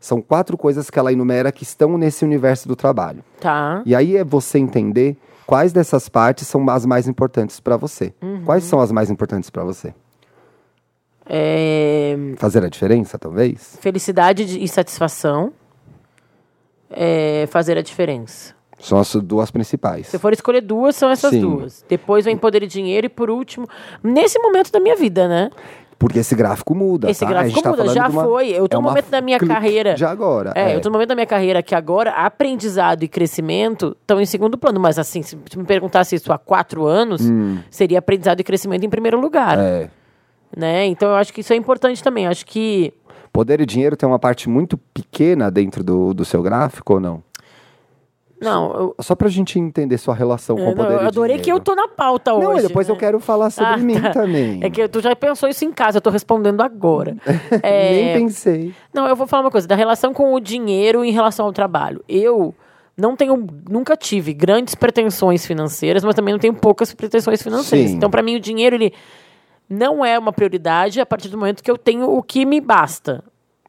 São 0.00 0.22
quatro 0.22 0.56
coisas 0.56 0.88
que 0.88 0.98
ela 0.98 1.12
enumera 1.12 1.52
que 1.52 1.62
estão 1.62 1.98
nesse 1.98 2.24
universo 2.24 2.66
do 2.66 2.74
trabalho. 2.74 3.22
Tá. 3.38 3.82
E 3.84 3.94
aí 3.94 4.16
é 4.16 4.24
você 4.24 4.58
entender 4.58 5.14
quais 5.46 5.72
dessas 5.74 6.08
partes 6.08 6.48
são 6.48 6.68
as 6.70 6.86
mais 6.86 7.06
importantes 7.06 7.60
pra 7.60 7.76
você. 7.76 8.14
Quais 8.46 8.64
são 8.64 8.80
as 8.80 8.90
mais 8.90 9.10
importantes 9.10 9.50
pra 9.50 9.62
você? 9.62 9.92
É, 11.26 12.16
Fazer 12.38 12.64
a 12.64 12.68
diferença, 12.68 13.18
talvez? 13.18 13.76
felicidade 13.80 14.44
de- 14.46 14.64
e 14.64 14.66
satisfação. 14.68 15.52
É, 16.90 17.46
fazer 17.50 17.78
a 17.78 17.82
diferença. 17.82 18.54
São 18.80 18.98
as 18.98 19.14
duas 19.14 19.50
principais. 19.50 20.06
Se 20.08 20.16
eu 20.16 20.20
for 20.20 20.32
escolher 20.32 20.62
duas, 20.62 20.96
são 20.96 21.10
essas 21.10 21.30
Sim. 21.30 21.40
duas. 21.42 21.84
Depois 21.88 22.24
vem 22.24 22.36
poder 22.36 22.62
e 22.62 22.66
dinheiro, 22.66 23.06
e 23.06 23.10
por 23.10 23.30
último, 23.30 23.68
nesse 24.02 24.38
momento 24.40 24.72
da 24.72 24.80
minha 24.80 24.96
vida, 24.96 25.28
né? 25.28 25.50
Porque 26.00 26.18
esse 26.18 26.34
gráfico 26.34 26.74
muda. 26.74 27.10
Esse 27.10 27.20
tá? 27.20 27.26
Gráfico 27.26 27.60
tá 27.60 27.68
muda, 27.68 27.82
falando 27.82 27.94
já 27.94 28.08
uma- 28.08 28.24
foi. 28.24 28.48
Eu 28.48 28.66
tô 28.66 28.78
é 28.78 28.80
no 28.80 28.88
momento 28.88 29.10
da 29.10 29.20
minha 29.20 29.38
carreira. 29.38 29.92
De 29.92 30.04
agora. 30.06 30.50
É, 30.56 30.74
eu 30.74 30.80
tô 30.80 30.88
no 30.88 30.94
momento 30.94 31.10
da 31.10 31.14
minha 31.14 31.26
carreira 31.26 31.62
que 31.62 31.74
agora 31.74 32.12
aprendizado 32.12 33.02
e 33.02 33.08
crescimento 33.08 33.94
estão 34.00 34.18
em 34.18 34.24
segundo 34.24 34.56
plano. 34.56 34.80
Mas 34.80 34.98
assim, 34.98 35.20
se 35.20 35.36
me 35.36 35.64
perguntasse 35.64 36.16
isso 36.16 36.32
há 36.32 36.38
quatro 36.38 36.86
anos, 36.86 37.20
seria 37.70 37.98
aprendizado 37.98 38.40
e 38.40 38.42
crescimento 38.42 38.82
em 38.82 38.88
primeiro 38.88 39.20
lugar. 39.20 39.58
Hum. 39.58 39.62
É. 39.62 39.90
Né? 40.56 40.86
Então 40.86 41.10
eu 41.10 41.16
acho 41.16 41.34
que 41.34 41.42
isso 41.42 41.52
é 41.52 41.56
importante 41.56 42.02
também. 42.02 42.24
Eu 42.24 42.30
acho 42.30 42.46
que. 42.46 42.94
Poder 43.30 43.60
e 43.60 43.66
dinheiro 43.66 43.94
tem 43.94 44.08
uma 44.08 44.18
parte 44.18 44.48
muito 44.48 44.78
pequena 44.78 45.50
dentro 45.50 45.84
do, 45.84 46.14
do 46.14 46.24
seu 46.24 46.42
gráfico 46.42 46.94
ou 46.94 47.00
não? 47.00 47.22
Não, 48.40 48.72
eu, 48.72 48.94
Só 49.00 49.14
pra 49.14 49.28
gente 49.28 49.58
entender 49.58 49.98
sua 49.98 50.14
relação 50.14 50.56
com 50.56 50.62
eu, 50.62 50.68
o 50.70 50.74
poder 50.74 50.94
eu 50.94 51.00
adorei 51.00 51.38
que 51.38 51.52
eu 51.52 51.60
tô 51.60 51.74
na 51.74 51.88
pauta 51.88 52.32
hoje. 52.32 52.46
Não, 52.62 52.68
depois 52.68 52.88
né? 52.88 52.94
eu 52.94 52.98
quero 52.98 53.20
falar 53.20 53.50
sobre 53.50 53.74
Ah, 53.74 53.76
mim 53.76 54.00
tá. 54.00 54.10
também. 54.10 54.60
É 54.62 54.70
que 54.70 54.88
tu 54.88 55.00
já 55.00 55.14
pensou 55.14 55.48
isso 55.48 55.64
em 55.64 55.72
casa, 55.72 55.98
eu 55.98 56.02
tô 56.02 56.10
respondendo 56.10 56.60
agora. 56.62 57.16
É, 57.62 57.92
Nem 57.92 58.14
pensei. 58.24 58.74
Não, 58.94 59.06
eu 59.06 59.14
vou 59.14 59.26
falar 59.26 59.42
uma 59.44 59.50
coisa, 59.50 59.66
da 59.68 59.74
relação 59.74 60.14
com 60.14 60.32
o 60.32 60.40
dinheiro 60.40 61.04
em 61.04 61.12
relação 61.12 61.46
ao 61.46 61.52
trabalho. 61.52 62.02
Eu 62.08 62.54
não 62.96 63.16
tenho, 63.16 63.46
nunca 63.68 63.96
tive 63.96 64.32
grandes 64.32 64.74
pretensões 64.74 65.44
financeiras, 65.46 66.04
mas 66.04 66.14
também 66.14 66.32
não 66.32 66.38
tenho 66.38 66.54
poucas 66.54 66.92
pretensões 66.94 67.42
financeiras. 67.42 67.90
Sim. 67.90 67.96
Então, 67.96 68.10
para 68.10 68.22
mim, 68.22 68.36
o 68.36 68.40
dinheiro, 68.40 68.76
ele 68.76 68.92
não 69.68 70.04
é 70.04 70.18
uma 70.18 70.32
prioridade 70.32 71.00
a 71.00 71.06
partir 71.06 71.28
do 71.28 71.38
momento 71.38 71.62
que 71.62 71.70
eu 71.70 71.78
tenho 71.78 72.10
o 72.10 72.22
que 72.22 72.44
me 72.44 72.60
basta. 72.60 73.22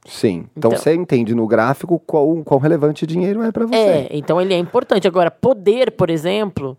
Sim. 0.05 0.45
Então, 0.57 0.71
Então- 0.71 0.81
você 0.81 0.93
entende 0.95 1.35
no 1.35 1.45
gráfico 1.47 1.99
qual, 1.99 2.35
qual 2.43 2.59
relevante 2.59 3.05
dinheiro 3.05 3.43
é 3.43 3.51
pra 3.51 3.65
você. 3.65 3.75
É, 3.75 4.07
então 4.11 4.41
ele 4.41 4.53
é 4.53 4.57
importante. 4.57 5.07
Agora, 5.07 5.29
poder, 5.29 5.91
por 5.91 6.09
exemplo, 6.09 6.75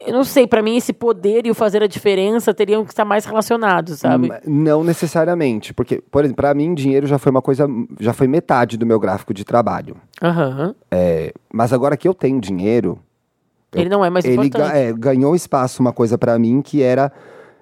eu 0.00 0.12
não 0.14 0.24
sei, 0.24 0.46
para 0.46 0.62
mim 0.62 0.76
esse 0.76 0.92
poder 0.92 1.46
e 1.46 1.50
o 1.50 1.54
fazer 1.54 1.82
a 1.82 1.86
diferença 1.86 2.54
teriam 2.54 2.84
que 2.84 2.90
estar 2.90 3.04
mais 3.04 3.24
relacionados, 3.26 4.00
sabe? 4.00 4.30
Hum, 4.32 4.36
Não 4.46 4.82
necessariamente, 4.82 5.74
porque, 5.74 6.00
por 6.10 6.24
exemplo, 6.24 6.36
pra 6.42 6.54
mim, 6.54 6.74
dinheiro 6.74 7.06
já 7.06 7.18
foi 7.18 7.30
uma 7.30 7.42
coisa, 7.42 7.68
já 8.00 8.12
foi 8.14 8.26
metade 8.26 8.76
do 8.78 8.86
meu 8.86 8.98
gráfico 8.98 9.34
de 9.34 9.44
trabalho. 9.44 9.96
Aham. 10.22 10.74
É, 10.90 11.32
mas 11.52 11.72
agora 11.72 11.96
que 11.96 12.08
eu 12.08 12.14
tenho 12.14 12.40
dinheiro, 12.40 12.98
Ele 13.74 13.88
não 13.90 14.04
é 14.04 14.10
mais 14.10 14.24
ele 14.24 14.34
importante. 14.46 14.72
ga- 14.72 14.76
é, 14.76 14.92
ganhou 14.92 15.36
espaço 15.36 15.80
uma 15.82 15.92
coisa 15.92 16.16
pra 16.18 16.36
mim 16.38 16.62
que 16.62 16.82
era 16.82 17.12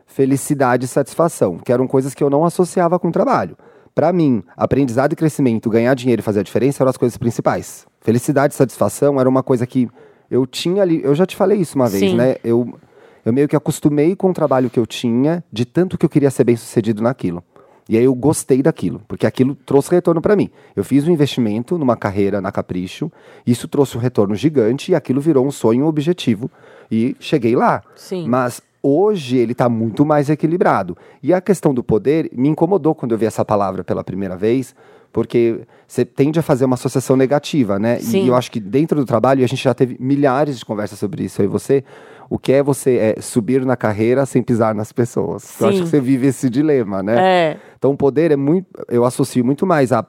felicidade 0.07 0.87
e 0.87 0.89
satisfação, 0.89 1.59
que 1.59 1.71
eram 1.73 1.87
coisas 1.87 2.15
que 2.15 2.23
eu 2.25 2.31
não 2.31 2.45
associava 2.45 2.99
com 2.99 3.11
trabalho. 3.11 3.57
Pra 3.99 4.13
mim, 4.13 4.45
aprendizado 4.57 5.13
e 5.13 5.17
crescimento, 5.17 5.69
ganhar 5.69 5.93
dinheiro 5.93 6.21
e 6.21 6.23
fazer 6.23 6.39
a 6.39 6.43
diferença 6.45 6.85
eram 6.85 6.91
as 6.91 6.97
coisas 6.97 7.19
principais. 7.19 7.85
Felicidade 8.01 8.55
e 8.55 8.57
satisfação 8.57 9.19
era 9.19 9.29
uma 9.29 9.43
coisa 9.43 9.67
que 9.67 9.89
eu 10.31 10.47
tinha 10.47 10.83
ali. 10.83 11.03
Eu 11.03 11.17
já 11.17 11.27
te 11.27 11.35
falei 11.35 11.59
isso 11.59 11.75
uma 11.75 11.89
vez, 11.89 12.13
Sim. 12.13 12.17
né? 12.17 12.37
Eu, 12.45 12.79
eu 13.25 13.33
meio 13.33 13.49
que 13.49 13.57
acostumei 13.57 14.15
com 14.15 14.31
o 14.31 14.33
trabalho 14.33 14.71
que 14.71 14.79
eu 14.79 14.87
tinha, 14.87 15.43
de 15.51 15.65
tanto 15.65 15.99
que 15.99 16.07
eu 16.07 16.09
queria 16.09 16.31
ser 16.31 16.45
bem 16.45 16.55
sucedido 16.55 17.03
naquilo. 17.03 17.43
E 17.89 17.99
aí 17.99 18.05
eu 18.05 18.15
gostei 18.15 18.63
daquilo, 18.63 19.03
porque 19.09 19.27
aquilo 19.27 19.57
trouxe 19.67 19.91
retorno 19.91 20.23
pra 20.23 20.37
mim. 20.37 20.49
Eu 20.77 20.85
fiz 20.85 21.09
um 21.09 21.11
investimento 21.11 21.77
numa 21.77 21.97
carreira 21.97 22.41
na 22.41 22.53
Capricho, 22.53 23.11
isso 23.45 23.67
trouxe 23.67 23.97
um 23.97 24.01
retorno 24.01 24.37
gigante 24.37 24.93
e 24.93 24.95
aquilo 24.95 25.21
virou 25.21 25.45
um 25.45 25.51
sonho, 25.51 25.87
um 25.87 25.89
objetivo. 25.89 26.49
E 26.89 27.17
cheguei 27.19 27.57
lá. 27.57 27.83
Sim. 27.97 28.29
Mas 28.29 28.63
hoje 28.83 29.37
ele 29.37 29.53
está 29.53 29.69
muito 29.69 30.05
mais 30.05 30.31
equilibrado. 30.31 30.97
E 31.23 31.33
a 31.33 31.41
questão 31.41 31.75
do 31.75 31.83
poder 31.83 32.31
me 32.33 32.49
incomodou 32.49 32.95
quando 32.95 33.13
eu 33.13 33.19
vi 33.19 33.27
essa 33.27 33.45
palavra 33.45 33.83
pela 33.83 34.05
primeira 34.05 34.37
vez, 34.37 34.75
porque 35.13 35.61
você 35.87 36.05
tende 36.05 36.39
a 36.39 36.43
fazer 36.43 36.65
uma 36.65 36.75
associação 36.75 37.17
negativa, 37.17 37.79
né? 37.79 37.99
Sim. 37.99 38.25
E 38.25 38.29
eu 38.29 38.35
acho 38.35 38.51
que 38.51 38.61
dentro 38.61 38.99
do 38.99 39.07
trabalho, 39.07 39.41
e 39.41 39.45
a 39.45 39.49
gente 39.49 39.63
já 39.63 39.75
teve 39.75 39.97
milhares 39.99 40.59
de 40.59 40.65
conversas 40.65 40.99
sobre 40.99 41.25
isso, 41.25 41.41
eu 41.41 41.47
e 41.47 41.49
você, 41.49 41.83
o 42.29 42.39
que 42.39 42.53
é 42.53 42.63
você 42.63 43.15
é, 43.17 43.21
subir 43.21 43.65
na 43.65 43.77
carreira 43.77 44.27
sem 44.27 44.43
pisar 44.43 44.75
nas 44.75 44.93
pessoas. 44.93 45.61
Eu 45.61 45.69
acho 45.69 45.79
Sim. 45.79 45.85
que 45.85 45.91
você 45.91 46.01
vive 46.01 46.27
esse 46.27 46.51
dilema, 46.51 47.03
né? 47.03 47.17
É. 47.19 47.57
Então, 47.77 47.93
o 47.93 47.97
poder 47.97 48.31
é 48.31 48.37
muito. 48.37 48.67
Eu 48.89 49.05
associo 49.05 49.45
muito 49.45 49.67
mais 49.67 49.93
a 49.93 50.05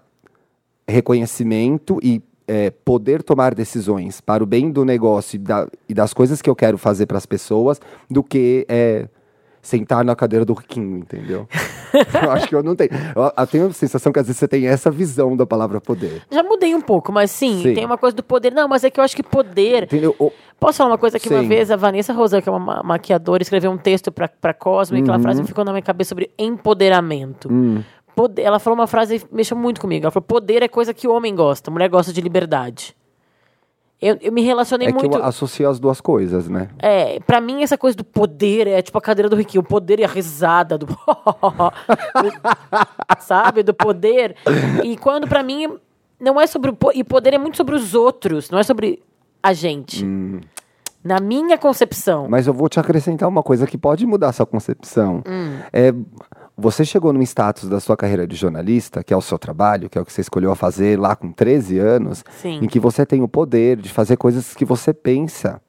reconhecimento 0.88 1.99
e 2.03 2.21
é, 2.49 2.71
poder 2.83 3.21
tomar 3.21 3.53
decisões 3.53 4.19
para 4.19 4.43
o 4.43 4.47
bem 4.47 4.71
do 4.71 4.83
negócio 4.83 5.35
e, 5.35 5.39
da- 5.39 5.67
e 5.88 5.93
das 5.93 6.13
coisas 6.13 6.41
que 6.41 6.49
eu 6.49 6.55
quero 6.55 6.77
fazer 6.77 7.05
para 7.05 7.17
as 7.17 7.25
pessoas 7.27 7.79
do 8.09 8.23
que 8.23 8.65
é, 8.67 9.07
sentar 9.62 10.03
na 10.03 10.15
cadeira 10.15 10.43
do 10.43 10.53
riquinho, 10.53 10.97
entendeu? 10.97 11.47
eu 12.23 12.31
acho 12.31 12.47
que 12.47 12.55
eu 12.55 12.63
não 12.63 12.75
tenho. 12.75 12.89
Eu, 13.15 13.31
eu 13.38 13.47
tenho 13.47 13.67
a 13.67 13.73
sensação 13.73 14.12
que 14.12 14.19
às 14.19 14.25
vezes 14.25 14.39
você 14.39 14.47
tem 14.47 14.67
essa 14.67 14.89
visão 14.89 15.35
da 15.38 15.45
palavra 15.45 15.79
poder. 15.81 16.21
Já 16.31 16.41
mudei 16.41 16.73
um 16.73 16.81
pouco, 16.81 17.12
mas 17.12 17.29
sim, 17.29 17.62
Sim. 17.62 17.73
tem 17.73 17.85
uma 17.85 17.97
coisa 17.97 18.15
do 18.15 18.23
poder. 18.23 18.51
Não, 18.53 18.67
mas 18.67 18.83
é 18.83 18.89
que 18.89 18.99
eu 18.99 19.03
acho 19.03 19.15
que 19.15 19.23
poder. 19.23 19.83
Entendeu? 19.83 20.15
O- 20.19 20.31
Posso 20.59 20.77
falar 20.79 20.89
uma 20.91 20.97
coisa 20.97 21.17
que 21.17 21.29
uma 21.29 21.41
vez 21.41 21.71
a 21.71 21.77
Vanessa 21.77 22.12
Rosa, 22.12 22.41
que 22.41 22.49
é 22.49 22.51
uma 22.51 22.59
ma- 22.59 22.83
maquiadora, 22.83 23.41
escreveu 23.41 23.71
um 23.71 23.77
texto 23.77 24.12
pra, 24.12 24.27
pra 24.27 24.53
Cosmo 24.53 24.97
e 24.97 25.01
aquela 25.01 25.15
Uhum. 25.15 25.23
frase 25.23 25.43
ficou 25.45 25.63
na 25.63 25.71
minha 25.71 25.81
cabeça 25.81 26.09
sobre 26.09 26.29
empoderamento. 26.38 27.47
Hum. 27.51 27.81
Poder- 28.19 28.41
ela 28.41 28.60
falou 28.60 28.77
uma 28.77 28.86
frase 28.88 29.19
que 29.19 29.34
mexeu 29.34 29.55
muito 29.55 29.79
comigo. 29.79 30.03
Ela 30.05 30.12
falou: 30.12 30.25
poder 30.27 30.62
é 30.62 30.67
coisa 30.67 30.93
que 30.93 31.08
o 31.08 31.13
homem 31.13 31.34
gosta, 31.34 31.71
mulher 31.71 31.88
gosta 31.89 32.12
de 32.12 32.19
liberdade. 32.19 32.93
Eu, 34.01 34.17
eu 34.21 34.32
me 34.32 34.41
relacionei 34.41 34.88
É 34.88 34.91
que 34.91 34.97
muito. 34.97 35.17
eu 35.17 35.23
associo 35.23 35.69
as 35.69 35.77
duas 35.79 35.99
coisas, 36.01 36.47
né? 36.49 36.69
É, 36.79 37.19
pra 37.21 37.39
mim 37.41 37.63
essa 37.63 37.77
coisa 37.77 37.95
do 37.97 38.03
poder 38.03 38.65
é 38.67 38.82
tipo 38.82 38.97
a 38.97 39.01
cadeira 39.01 39.29
do 39.29 39.36
Riquinho, 39.36 39.62
o 39.62 39.65
poder 39.65 39.99
e 39.99 40.03
a 40.05 40.08
risada 40.08 40.77
do 40.79 40.88
sabe, 43.19 43.63
do 43.63 43.73
poder. 43.73 44.36
E 44.84 44.97
quando 44.97 45.27
pra 45.27 45.43
mim 45.43 45.77
não 46.19 46.39
é 46.39 46.47
sobre 46.47 46.69
o 46.71 46.73
po- 46.75 46.91
e 46.93 47.03
poder 47.03 47.34
é 47.34 47.38
muito 47.38 47.58
sobre 47.58 47.75
os 47.75 47.93
outros, 47.93 48.49
não 48.49 48.60
é 48.60 48.63
sobre 48.63 49.01
a 49.41 49.53
gente. 49.53 50.05
Na 51.03 51.19
minha 51.19 51.58
concepção. 51.58 52.27
Mas 52.29 52.45
eu 52.47 52.53
vou 52.53 52.67
te 52.67 52.79
acrescentar 52.79 53.27
uma 53.29 53.41
coisa 53.41 53.65
que 53.65 53.77
pode 53.77 54.05
mudar 54.05 54.34
sua 54.34 54.45
concepção. 54.45 55.23
Hum. 55.27 55.60
É, 55.71 55.93
você 56.60 56.84
chegou 56.86 57.12
num 57.13 57.22
status 57.22 57.67
da 57.69 57.80
sua 57.80 57.95
carreira 57.98 58.28
de 58.28 58.36
jornalista, 58.36 59.04
que 59.04 59.13
é 59.13 59.17
o 59.17 59.22
seu 59.22 59.39
trabalho, 59.39 59.89
que 59.89 59.98
é 59.98 60.02
o 60.02 60.06
que 60.06 60.12
você 60.13 60.22
escolheu 60.22 60.52
a 60.52 60.56
fazer 60.56 61.00
lá 61.00 61.15
com 61.15 61.32
13 61.32 61.80
anos, 61.80 62.24
Sim. 62.41 62.60
em 62.62 62.67
que 62.67 62.80
você 62.80 63.06
tem 63.06 63.22
o 63.22 63.28
poder 63.28 63.78
de 63.78 63.89
fazer 63.89 64.17
coisas 64.17 64.54
que 64.54 64.65
você 64.65 64.93
pensa. 64.93 65.62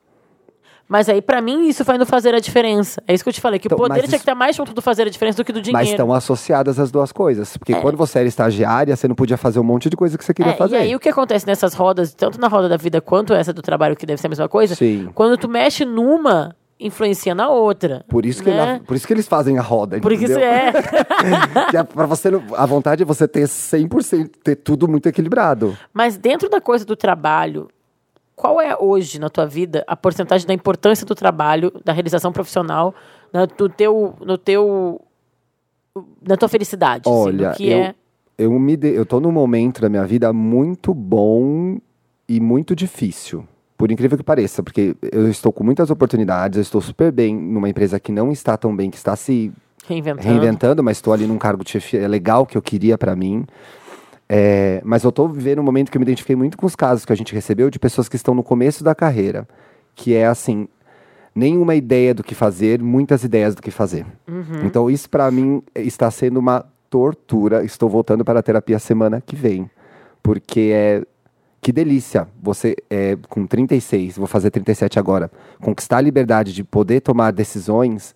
Mas 0.89 1.09
aí 1.09 1.23
pra 1.23 1.41
mim 1.41 1.69
isso 1.69 1.85
vai 1.85 1.97
no 1.97 2.05
fazer 2.05 2.35
a 2.35 2.41
diferença. 2.41 3.01
É 3.07 3.15
isso 3.15 3.23
que 3.23 3.29
eu 3.31 3.33
te 3.33 3.41
falei, 3.41 3.61
que 3.61 3.69
Então, 3.69 3.77
o 3.79 3.81
poder 3.81 3.95
tinha 3.95 4.07
isso- 4.07 4.11
que 4.11 4.17
estar 4.23 4.35
mais 4.35 4.57
junto 4.57 4.75
do 4.75 4.83
fazer 4.83 5.03
a 5.07 5.09
diferença 5.09 5.37
do 5.37 5.45
que 5.45 5.53
do 5.53 5.63
dinheiro. 5.63 5.79
Mas 5.79 5.89
estão 5.89 6.13
associadas 6.13 6.81
as 6.81 6.91
duas 6.91 7.13
coisas. 7.13 7.57
Porque 7.57 7.77
quando 7.77 7.97
você 7.97 8.19
era 8.19 8.27
estagiária, 8.27 8.97
você 8.97 9.07
não 9.07 9.15
podia 9.15 9.37
fazer 9.37 9.61
um 9.61 9.63
monte 9.63 9.89
de 9.89 9.97
coisa 9.97 10.19
que 10.19 10.25
você 10.25 10.35
queria 10.35 10.51
É, 10.51 10.57
fazer. 10.57 10.75
E 10.75 10.79
aí 10.81 10.97
o 10.97 10.99
que 10.99 11.09
acontece 11.09 11.47
nessas 11.47 11.75
rodas, 11.75 12.13
tanto 12.13 12.41
na 12.41 12.49
roda 12.49 12.69
da 12.69 12.77
vida 12.77 13.01
quanto 13.01 13.33
essa 13.33 13.53
do 13.53 13.63
trabalho, 13.63 13.95
que 13.95 14.05
deve 14.05 14.21
ser 14.21 14.27
a 14.27 14.31
mesma 14.31 14.49
coisa, 14.49 14.75
Sim. 14.75 15.09
quando 15.15 15.39
tu 15.39 15.49
mexe 15.49 15.85
numa, 15.85 16.57
influencia 16.81 17.35
na 17.35 17.49
outra. 17.51 18.05
Por 18.09 18.25
isso, 18.25 18.43
que 18.43 18.51
né? 18.51 18.57
na- 18.75 18.81
por 18.81 18.97
isso 18.97 19.07
que 19.07 19.13
eles 19.13 19.29
fazem 19.29 19.59
a 19.59 19.63
roda, 19.63 20.01
Por 20.01 20.13
isso 20.13 20.25
entendeu? 20.25 20.43
é. 20.43 20.73
que 21.71 21.77
é 21.77 21.83
pra 21.85 22.07
você, 22.07 22.31
a 22.57 22.67
vontade 22.67 23.03
é 23.03 23.07
você 23.07 23.29
ter 23.29 23.45
100%, 23.47 24.31
ter 24.43 24.57
tudo 24.57 24.89
muito 24.89 25.07
equilibrado. 25.09 25.77
Mas 25.93 26.17
dentro 26.17 26.49
da 26.49 26.61
coisa 26.61 26.85
do 26.85 26.97
trabalho, 26.97 27.69
qual 28.35 28.61
é 28.61 28.75
hoje 28.77 29.19
na 29.19 29.29
tua 29.29 29.45
vida 29.47 29.85
a 29.87 29.95
porcentagem 29.95 30.47
da 30.47 30.55
importância 30.55 31.05
do 31.05 31.15
trabalho, 31.15 31.71
da 31.85 31.93
realização 31.93 32.33
profissional, 32.33 32.95
na, 33.33 33.45
do 33.45 33.69
teu, 33.69 34.15
no 34.21 34.39
teu, 34.39 35.01
na 36.27 36.37
tua 36.37 36.49
felicidade? 36.49 37.03
assim, 37.09 37.19
Olha, 37.19 37.51
que 37.53 37.69
eu, 37.69 37.79
é. 37.79 37.95
eu, 38.39 38.59
me 38.59 38.77
de, 38.77 38.89
eu 38.95 39.05
tô 39.05 39.21
num 39.21 39.31
momento 39.33 39.81
da 39.83 39.89
minha 39.91 40.07
vida 40.07 40.33
muito 40.33 40.95
bom 40.95 41.77
e 42.27 42.41
muito 42.41 42.75
difícil. 42.75 43.47
Por 43.81 43.91
incrível 43.91 44.19
que 44.19 44.23
pareça, 44.23 44.63
porque 44.63 44.95
eu 45.11 45.27
estou 45.31 45.51
com 45.51 45.65
muitas 45.65 45.89
oportunidades, 45.89 46.59
eu 46.59 46.61
estou 46.61 46.83
super 46.83 47.11
bem 47.11 47.35
numa 47.35 47.67
empresa 47.67 47.99
que 47.99 48.13
não 48.13 48.31
está 48.31 48.55
tão 48.55 48.77
bem, 48.77 48.91
que 48.91 48.99
está 48.99 49.17
se 49.17 49.51
Reinventando. 49.89 50.29
reinventando, 50.29 50.85
mas 50.85 50.99
estou 50.99 51.15
ali 51.15 51.27
num 51.27 51.39
cargo 51.39 51.65
de 51.65 51.71
chefia 51.71 52.07
legal 52.07 52.45
que 52.45 52.59
eu 52.59 52.61
queria 52.61 52.99
pra 52.99 53.17
mim. 53.17 53.47
É, 54.29 54.83
mas 54.85 55.03
eu 55.03 55.11
tô 55.11 55.27
vivendo 55.27 55.61
um 55.61 55.63
momento 55.63 55.91
que 55.91 55.97
eu 55.97 55.99
me 55.99 56.05
identifiquei 56.05 56.37
muito 56.37 56.59
com 56.59 56.67
os 56.67 56.77
casos 56.77 57.07
que 57.07 57.13
a 57.15 57.17
gente 57.17 57.35
recebeu 57.35 57.71
de 57.71 57.79
pessoas 57.79 58.07
que 58.07 58.17
estão 58.17 58.35
no 58.35 58.43
começo 58.43 58.85
da 58.85 58.95
carreira, 58.95 59.49
que 59.95 60.15
é 60.15 60.27
assim, 60.27 60.69
nenhuma 61.35 61.75
ideia 61.75 62.13
do 62.13 62.23
que 62.23 62.35
fazer, 62.35 62.83
muitas 62.83 63.25
ideias 63.25 63.55
do 63.55 63.63
que 63.63 63.71
fazer. 63.71 64.05
Então 64.63 64.91
isso 64.91 65.09
pra 65.09 65.31
mim 65.31 65.63
está 65.75 66.11
sendo 66.11 66.39
uma 66.39 66.67
tortura. 66.91 67.65
Estou 67.65 67.89
voltando 67.89 68.27
para 68.27 68.41
a 68.41 68.43
terapia 68.43 68.79
semana 68.79 69.23
que 69.23 69.35
vem, 69.35 69.71
porque 70.23 70.71
é 70.71 71.03
que 71.61 71.73
delícia 71.73 72.27
você 72.43 72.75
é, 72.89 73.17
com 73.29 73.47
36, 73.47 74.17
vou 74.17 74.27
fazer 74.27 74.51
37 74.51 74.99
agora, 74.99 75.31
conquistar 75.61 75.99
a 75.99 76.01
liberdade 76.01 76.53
de 76.53 76.65
poder 76.65 77.01
tomar 77.01 77.33
decisões 77.33 78.15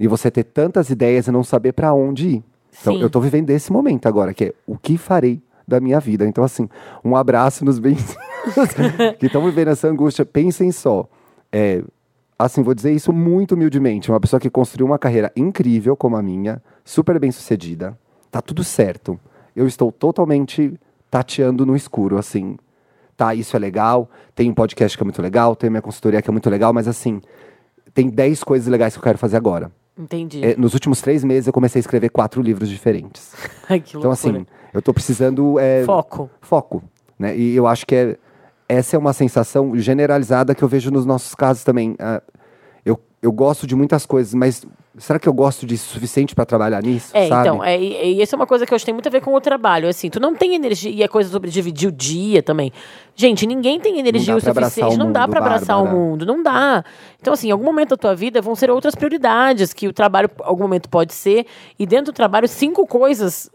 e 0.00 0.08
você 0.08 0.30
ter 0.30 0.44
tantas 0.44 0.88
ideias 0.88 1.26
e 1.26 1.30
não 1.30 1.44
saber 1.44 1.72
para 1.72 1.92
onde 1.92 2.28
ir. 2.28 2.44
Então, 2.80 2.94
Sim. 2.94 3.02
eu 3.02 3.10
tô 3.10 3.20
vivendo 3.20 3.50
esse 3.50 3.72
momento 3.72 4.06
agora, 4.06 4.34
que 4.34 4.46
é 4.46 4.54
o 4.66 4.76
que 4.76 4.98
farei 4.98 5.40
da 5.66 5.80
minha 5.80 5.98
vida. 5.98 6.26
Então, 6.26 6.44
assim, 6.44 6.68
um 7.04 7.16
abraço 7.16 7.64
nos 7.64 7.78
bem 7.78 7.96
que 9.18 9.26
estão 9.26 9.44
vivendo 9.44 9.68
essa 9.68 9.88
angústia. 9.88 10.24
Pensem 10.24 10.70
só. 10.70 11.08
É, 11.50 11.82
assim, 12.38 12.62
vou 12.62 12.74
dizer 12.74 12.92
isso 12.92 13.12
muito 13.12 13.54
humildemente. 13.54 14.10
Uma 14.10 14.20
pessoa 14.20 14.38
que 14.38 14.50
construiu 14.50 14.86
uma 14.86 14.98
carreira 14.98 15.32
incrível 15.34 15.96
como 15.96 16.16
a 16.16 16.22
minha, 16.22 16.62
super 16.84 17.18
bem 17.18 17.32
sucedida, 17.32 17.98
tá 18.30 18.40
tudo 18.40 18.62
certo. 18.62 19.18
Eu 19.54 19.66
estou 19.66 19.90
totalmente 19.90 20.78
tateando 21.10 21.64
no 21.64 21.74
escuro, 21.74 22.18
assim. 22.18 22.56
Tá, 23.16 23.34
isso 23.34 23.56
é 23.56 23.58
legal, 23.58 24.10
tem 24.34 24.50
um 24.50 24.54
podcast 24.54 24.96
que 24.96 25.02
é 25.02 25.04
muito 25.04 25.22
legal, 25.22 25.56
tem 25.56 25.70
minha 25.70 25.80
consultoria 25.80 26.20
que 26.20 26.28
é 26.28 26.32
muito 26.32 26.50
legal, 26.50 26.72
mas 26.72 26.86
assim, 26.86 27.22
tem 27.94 28.08
10 28.10 28.44
coisas 28.44 28.68
legais 28.68 28.92
que 28.92 28.98
eu 28.98 29.02
quero 29.02 29.16
fazer 29.16 29.38
agora. 29.38 29.72
Entendi. 29.98 30.44
É, 30.44 30.54
nos 30.56 30.74
últimos 30.74 31.00
três 31.00 31.24
meses 31.24 31.46
eu 31.46 31.52
comecei 31.52 31.78
a 31.78 31.80
escrever 31.80 32.10
quatro 32.10 32.42
livros 32.42 32.68
diferentes. 32.68 33.32
Ai, 33.68 33.80
que 33.80 33.96
Então, 33.96 34.10
assim, 34.10 34.44
eu 34.74 34.82
tô 34.82 34.92
precisando. 34.92 35.58
é, 35.58 35.84
Foco. 35.84 36.28
Foco. 36.42 36.82
Né? 37.18 37.36
E 37.36 37.56
eu 37.56 37.66
acho 37.66 37.86
que 37.86 37.94
é, 37.94 38.18
essa 38.68 38.96
é 38.96 38.98
uma 38.98 39.14
sensação 39.14 39.74
generalizada 39.78 40.54
que 40.54 40.62
eu 40.62 40.68
vejo 40.68 40.90
nos 40.90 41.06
nossos 41.06 41.34
casos 41.34 41.64
também. 41.64 41.96
Ah, 41.98 42.22
eu, 42.84 43.00
eu 43.22 43.32
gosto 43.32 43.66
de 43.66 43.74
muitas 43.74 44.04
coisas, 44.04 44.34
mas 44.34 44.66
será 44.98 45.18
que 45.18 45.28
eu 45.28 45.32
gosto 45.32 45.66
disso 45.66 45.90
o 45.90 45.92
suficiente 45.94 46.34
para 46.34 46.46
trabalhar 46.46 46.82
nisso? 46.82 47.10
É, 47.12 47.28
sabe? 47.28 47.48
então, 47.48 47.64
é, 47.64 47.78
e, 47.78 48.18
e 48.18 48.22
isso 48.22 48.34
é 48.34 48.36
uma 48.36 48.46
coisa 48.46 48.64
que 48.64 48.72
eu 48.72 48.76
acho 48.76 48.82
que 48.82 48.86
tem 48.86 48.94
muito 48.94 49.06
a 49.06 49.10
ver 49.10 49.20
com 49.20 49.34
o 49.34 49.40
trabalho. 49.40 49.88
Assim, 49.88 50.08
tu 50.08 50.18
não 50.18 50.34
tem 50.34 50.54
energia, 50.54 50.90
e 50.90 51.02
é 51.02 51.08
coisa 51.08 51.30
sobre 51.30 51.50
dividir 51.50 51.88
o 51.88 51.92
dia 51.92 52.42
também. 52.42 52.72
Gente, 53.14 53.46
ninguém 53.46 53.78
tem 53.78 53.98
energia 53.98 54.34
o 54.34 54.40
suficiente, 54.40 54.94
o 54.94 54.98
não 54.98 55.12
dá 55.12 55.28
pra 55.28 55.40
abraçar 55.40 55.82
o 55.82 55.86
mundo, 55.86 56.24
não 56.24 56.42
dá. 56.42 56.84
Então, 57.20 57.32
assim, 57.32 57.48
em 57.48 57.50
algum 57.50 57.64
momento 57.64 57.90
da 57.90 57.96
tua 57.96 58.14
vida 58.14 58.40
vão 58.40 58.54
ser 58.54 58.70
outras 58.70 58.94
prioridades, 58.94 59.72
que 59.72 59.86
o 59.86 59.92
trabalho, 59.92 60.28
em 60.28 60.44
algum 60.44 60.62
momento, 60.62 60.88
pode 60.88 61.12
ser, 61.12 61.46
e 61.78 61.86
dentro 61.86 62.12
do 62.12 62.16
trabalho, 62.16 62.48
cinco 62.48 62.86
coisas 62.86 63.50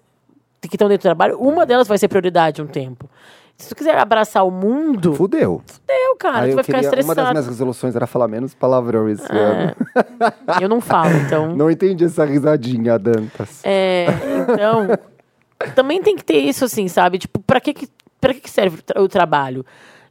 que 0.61 0.75
estão 0.75 0.87
dentro 0.87 1.01
do 1.01 1.09
trabalho, 1.09 1.39
uma 1.39 1.65
delas 1.65 1.87
vai 1.87 1.97
ser 1.97 2.07
prioridade 2.07 2.61
um 2.61 2.67
tempo. 2.67 3.09
Se 3.61 3.69
tu 3.69 3.75
quiser 3.75 3.97
abraçar 3.97 4.45
o 4.45 4.51
mundo, 4.51 5.13
Fudeu. 5.13 5.61
eu, 5.87 6.15
cara, 6.15 6.41
Aí 6.41 6.51
tu 6.51 6.55
vai 6.55 6.63
ficar 6.63 6.79
queria, 6.79 6.89
uma 6.89 6.97
das 6.97 7.05
estressado. 7.05 7.31
minhas 7.33 7.47
resoluções 7.47 7.95
era 7.95 8.07
falar 8.07 8.27
menos 8.27 8.53
palavrão 8.53 9.07
esse 9.09 9.31
ano. 9.31 9.75
Eu 10.61 10.67
não 10.69 10.81
falo, 10.81 11.15
então. 11.25 11.53
Não 11.55 11.69
entendi 11.69 12.03
essa 12.05 12.25
risadinha, 12.25 12.97
Dantas. 12.97 13.61
É, 13.63 14.07
então, 14.51 14.87
também 15.75 16.01
tem 16.01 16.15
que 16.15 16.23
ter 16.23 16.37
isso, 16.39 16.65
assim, 16.65 16.87
sabe? 16.87 17.19
Tipo, 17.19 17.39
pra 17.41 17.59
que, 17.61 17.87
pra 18.19 18.33
que 18.33 18.49
serve 18.49 18.79
o 18.79 18.81
tra- 18.81 19.01
o 19.03 19.07
trabalho? 19.07 19.65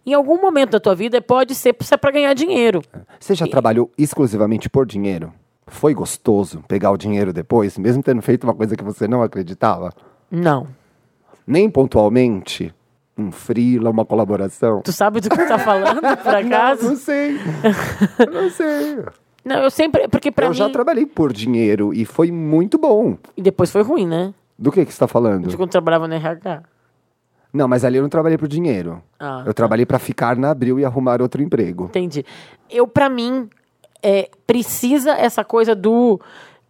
Em 0.06 0.14
algum 0.14 0.40
momento 0.40 0.70
da 0.70 0.80
tua 0.80 0.94
vida 0.94 1.20
pode 1.20 1.54
ser 1.54 1.72
pra- 1.72 1.98
pra 1.98 2.10
ganhar 2.10 2.32
dinheiro. 2.34 2.82
Você 3.18 3.34
já 3.34 3.46
trabalhou 3.46 3.90
exclusivamente 3.98 4.68
por 4.70 4.86
dinheiro? 4.86 5.32
Foi 5.66 5.92
gostoso 5.94 6.64
pegar 6.66 6.90
o 6.90 6.96
dinheiro 6.96 7.32
depois, 7.32 7.76
mesmo 7.78 8.02
tendo 8.02 8.22
feito 8.22 8.44
uma 8.44 8.54
coisa 8.54 8.76
que 8.76 8.82
você 8.84 9.06
não 9.06 9.22
acreditava? 9.22 9.92
Não. 10.30 10.66
Nem 11.46 11.68
pontualmente? 11.70 12.72
Um 13.20 13.30
freela, 13.30 13.90
uma 13.90 14.04
colaboração? 14.04 14.80
Tu 14.83 14.92
sabe 14.92 15.20
do 15.20 15.28
que 15.28 15.37
tu 15.37 15.46
tá 15.48 15.59
falando, 15.59 16.00
por 16.00 16.33
Não, 16.33 16.40
não 16.42 16.46
acaso? 16.48 16.96
sei. 16.96 17.38
não 18.33 18.50
sei. 18.50 18.98
Não, 19.44 19.56
eu 19.62 19.70
sempre. 19.70 20.09
Porque 20.09 20.30
pra 20.30 20.46
eu 20.46 20.50
mim. 20.50 20.56
já 20.56 20.68
trabalhei 20.68 21.06
por 21.06 21.33
dinheiro 21.33 21.92
e 21.94 22.04
foi 22.04 22.30
muito 22.30 22.78
bom. 22.78 23.16
E 23.37 23.42
depois 23.42 23.70
foi 23.70 23.83
ruim, 23.83 24.06
né? 24.06 24.33
Do 24.59 24.70
que, 24.70 24.85
que 24.85 24.90
você 24.92 24.96
está 24.96 25.06
falando? 25.09 25.48
De 25.48 25.56
quando 25.56 25.70
trabalhava 25.70 26.06
no 26.06 26.14
RH. 26.14 26.62
Não, 27.52 27.66
mas 27.66 27.85
ali 27.85 27.96
eu 27.96 28.02
não 28.02 28.09
trabalhei 28.09 28.38
por 28.38 28.46
dinheiro. 28.46 29.02
Ah, 29.18 29.42
eu 29.44 29.52
trabalhei 29.52 29.85
para 29.85 29.98
ficar 29.98 30.37
na 30.37 30.50
Abril 30.50 30.78
e 30.78 30.85
arrumar 30.85 31.20
outro 31.20 31.42
emprego. 31.42 31.87
Entendi. 31.87 32.24
Eu, 32.70 32.87
pra 32.87 33.09
mim, 33.09 33.48
é, 34.02 34.28
precisa 34.46 35.12
essa 35.12 35.42
coisa 35.44 35.74
do. 35.74 36.20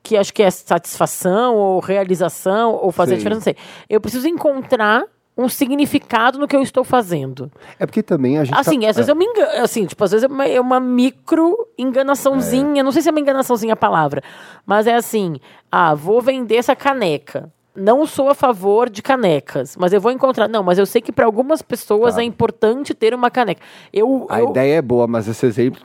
Que 0.03 0.17
acho 0.17 0.33
que 0.33 0.43
é 0.43 0.51
satisfação, 0.51 1.55
ou 1.57 1.81
realização, 1.81 2.73
ou 2.73 2.91
fazer 2.91 3.13
Sim. 3.13 3.19
diferença, 3.19 3.39
não 3.41 3.45
sei. 3.45 3.57
Eu 3.89 4.01
preciso 4.01 4.27
encontrar 4.27 5.05
um 5.37 5.49
significado 5.49 6.39
no 6.39 6.47
que 6.47 6.55
eu 6.55 6.63
estou 6.63 6.85
fazendo. 6.85 7.51
É 7.79 7.87
porque 7.87 8.03
também 8.03 8.39
a 8.39 8.45
gente. 8.45 8.55
Assim, 8.59 8.81
tá- 8.81 8.91
às 8.91 8.97
vezes 8.97 9.09
eu 9.09 9.17
me 9.17 9.25
engano, 9.25 9.63
assim, 9.65 9.87
tipo, 9.87 10.03
às 10.05 10.11
vezes 10.11 10.25
é 10.25 10.27
uma, 10.33 10.47
é 10.47 10.61
uma 10.61 10.79
micro 10.81 11.57
enganaçãozinha, 11.79 12.83
não 12.83 12.93
sei 12.93 13.03
se 13.03 13.09
é 13.09 13.13
uma 13.13 13.21
enganaçãozinha 13.21 13.73
a 13.75 13.77
palavra, 13.77 14.23
mas 14.67 14.87
é 14.87 14.95
assim, 14.95 15.37
ah, 15.71 15.95
vou 15.95 16.21
vender 16.21 16.57
essa 16.57 16.75
caneca. 16.77 17.51
Não 17.75 18.05
sou 18.05 18.29
a 18.29 18.35
favor 18.35 18.91
de 18.91 19.01
canecas, 19.01 19.77
mas 19.79 19.93
eu 19.93 20.01
vou 20.01 20.11
encontrar. 20.11 20.49
Não, 20.49 20.61
mas 20.63 20.77
eu 20.77 20.85
sei 20.85 21.01
que 21.01 21.13
para 21.13 21.25
algumas 21.25 21.63
pessoas 21.63 22.17
Tá. 22.17 22.21
é 22.21 22.25
importante 22.25 22.93
ter 22.93 23.15
uma 23.15 23.31
caneca. 23.31 23.63
Eu, 23.93 24.27
A 24.29 24.41
eu- 24.41 24.51
ideia 24.51 24.75
é 24.79 24.83
boa, 24.83 25.07
mas 25.07 25.29
esse 25.29 25.47
exemplo 25.47 25.81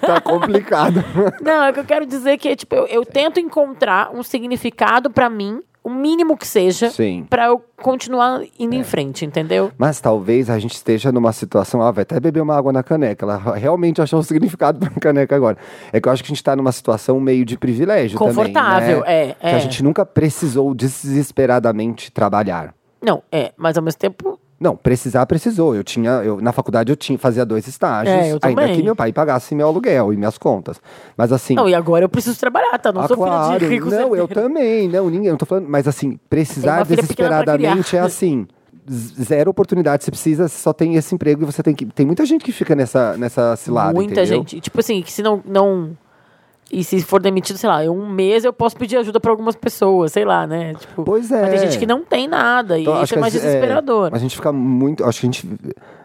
tá 0.00 0.20
complicado. 0.24 1.04
Não, 1.42 1.64
é 1.64 1.72
que 1.72 1.80
eu 1.80 1.84
quero 1.84 2.06
dizer 2.06 2.38
que 2.38 2.56
tipo, 2.56 2.74
eu, 2.74 2.86
eu 2.86 3.04
tento 3.04 3.38
encontrar 3.38 4.10
um 4.14 4.22
significado 4.22 5.10
para 5.10 5.28
mim, 5.28 5.60
o 5.82 5.88
mínimo 5.90 6.36
que 6.36 6.46
seja, 6.46 6.90
para 7.28 7.46
eu 7.46 7.62
continuar 7.76 8.42
indo 8.58 8.74
em 8.74 8.84
frente, 8.84 9.24
entendeu? 9.24 9.72
Mas 9.78 10.00
talvez 10.00 10.50
a 10.50 10.58
gente 10.58 10.74
esteja 10.74 11.10
numa 11.10 11.32
situação, 11.32 11.80
ah, 11.80 11.90
vai 11.90 12.02
até 12.02 12.20
beber 12.20 12.42
uma 12.42 12.54
água 12.56 12.72
na 12.72 12.82
caneca. 12.82 13.24
Ela 13.24 13.54
realmente 13.54 14.00
achou 14.02 14.20
o 14.20 14.22
significado 14.24 14.78
pra 14.78 14.90
caneca 15.00 15.34
agora. 15.34 15.56
É 15.92 16.00
que 16.00 16.06
eu 16.06 16.12
acho 16.12 16.22
que 16.22 16.28
a 16.28 16.34
gente 16.34 16.44
tá 16.44 16.54
numa 16.54 16.72
situação 16.72 17.18
meio 17.18 17.44
de 17.44 17.56
privilégio 17.56 18.18
Confortável, 18.18 19.00
também, 19.00 19.26
né? 19.28 19.30
é, 19.30 19.34
Que 19.34 19.46
é. 19.46 19.54
a 19.54 19.58
gente 19.58 19.82
nunca 19.82 20.04
precisou 20.04 20.74
desesperadamente 20.74 22.10
trabalhar. 22.10 22.74
Não, 23.02 23.22
é, 23.32 23.52
mas 23.56 23.76
ao 23.78 23.82
mesmo 23.82 23.98
tempo 23.98 24.38
Não, 24.60 24.76
precisar 24.76 25.24
precisou. 25.24 25.74
Eu 25.74 25.82
tinha, 25.82 26.10
eu, 26.22 26.38
na 26.40 26.52
faculdade 26.52 26.92
eu 26.92 26.96
tinha, 26.96 27.18
fazia 27.18 27.46
dois 27.46 27.66
estágios, 27.66 28.14
É, 28.14 28.32
eu 28.32 28.38
ainda 28.42 28.60
também. 28.60 28.76
que 28.76 28.82
meu 28.82 28.94
pai 28.94 29.10
pagasse 29.10 29.54
meu 29.54 29.66
aluguel 29.66 30.12
e 30.12 30.16
minhas 30.18 30.36
contas. 30.36 30.78
Mas 31.16 31.32
assim, 31.32 31.54
Não, 31.54 31.66
e 31.66 31.74
agora 31.74 32.04
eu 32.04 32.08
preciso 32.10 32.38
trabalhar, 32.38 32.78
tá? 32.78 32.92
Não 32.92 33.00
ah, 33.00 33.08
sou 33.08 33.16
claro, 33.16 33.54
filha 33.54 33.58
de 33.58 33.74
rico 33.74 33.88
não, 33.88 34.14
eu 34.14 34.28
também, 34.28 34.86
não, 34.86 35.08
ninguém, 35.08 35.28
eu 35.28 35.32
não 35.32 35.38
tô 35.38 35.46
falando, 35.46 35.66
mas 35.66 35.88
assim, 35.88 36.20
precisar 36.28 36.84
desesperadamente 36.84 37.96
é 37.96 38.00
assim, 38.00 38.46
zero 38.90 39.50
oportunidade. 39.50 40.04
Você 40.04 40.10
precisa, 40.10 40.48
você 40.48 40.58
só 40.58 40.72
tem 40.72 40.94
esse 40.96 41.14
emprego 41.14 41.42
e 41.42 41.46
você 41.46 41.62
tem 41.62 41.74
que. 41.74 41.86
Tem 41.86 42.04
muita 42.04 42.24
gente 42.26 42.44
que 42.44 42.52
fica 42.52 42.74
nessa, 42.74 43.16
nessa 43.16 43.56
cilada. 43.56 43.94
Muita 43.94 44.20
entendeu? 44.20 44.38
gente. 44.38 44.60
Tipo 44.60 44.80
assim, 44.80 45.00
que 45.02 45.12
se 45.12 45.22
não, 45.22 45.42
não. 45.44 45.96
E 46.72 46.84
se 46.84 47.02
for 47.02 47.20
demitido, 47.20 47.56
sei 47.58 47.68
lá, 47.68 47.84
em 47.84 47.88
um 47.88 48.08
mês 48.08 48.44
eu 48.44 48.52
posso 48.52 48.76
pedir 48.76 48.96
ajuda 48.96 49.18
pra 49.18 49.30
algumas 49.32 49.56
pessoas, 49.56 50.12
sei 50.12 50.24
lá, 50.24 50.46
né? 50.46 50.74
Tipo, 50.74 51.02
Pois 51.02 51.28
Mas 51.28 51.40
é. 51.42 51.48
tem 51.50 51.58
gente 51.58 51.78
que 51.78 51.86
não 51.86 52.04
tem 52.04 52.28
nada. 52.28 52.78
Então, 52.78 53.00
e 53.00 53.04
isso 53.04 53.14
é 53.14 53.18
mais 53.18 53.34
às- 53.34 53.42
desesperador. 53.42 54.10
a 54.12 54.18
gente 54.18 54.36
fica 54.36 54.52
muito. 54.52 55.04
Acho 55.04 55.20
que 55.20 55.26
a 55.26 55.30
gente 55.30 55.46
vi- 55.46 55.58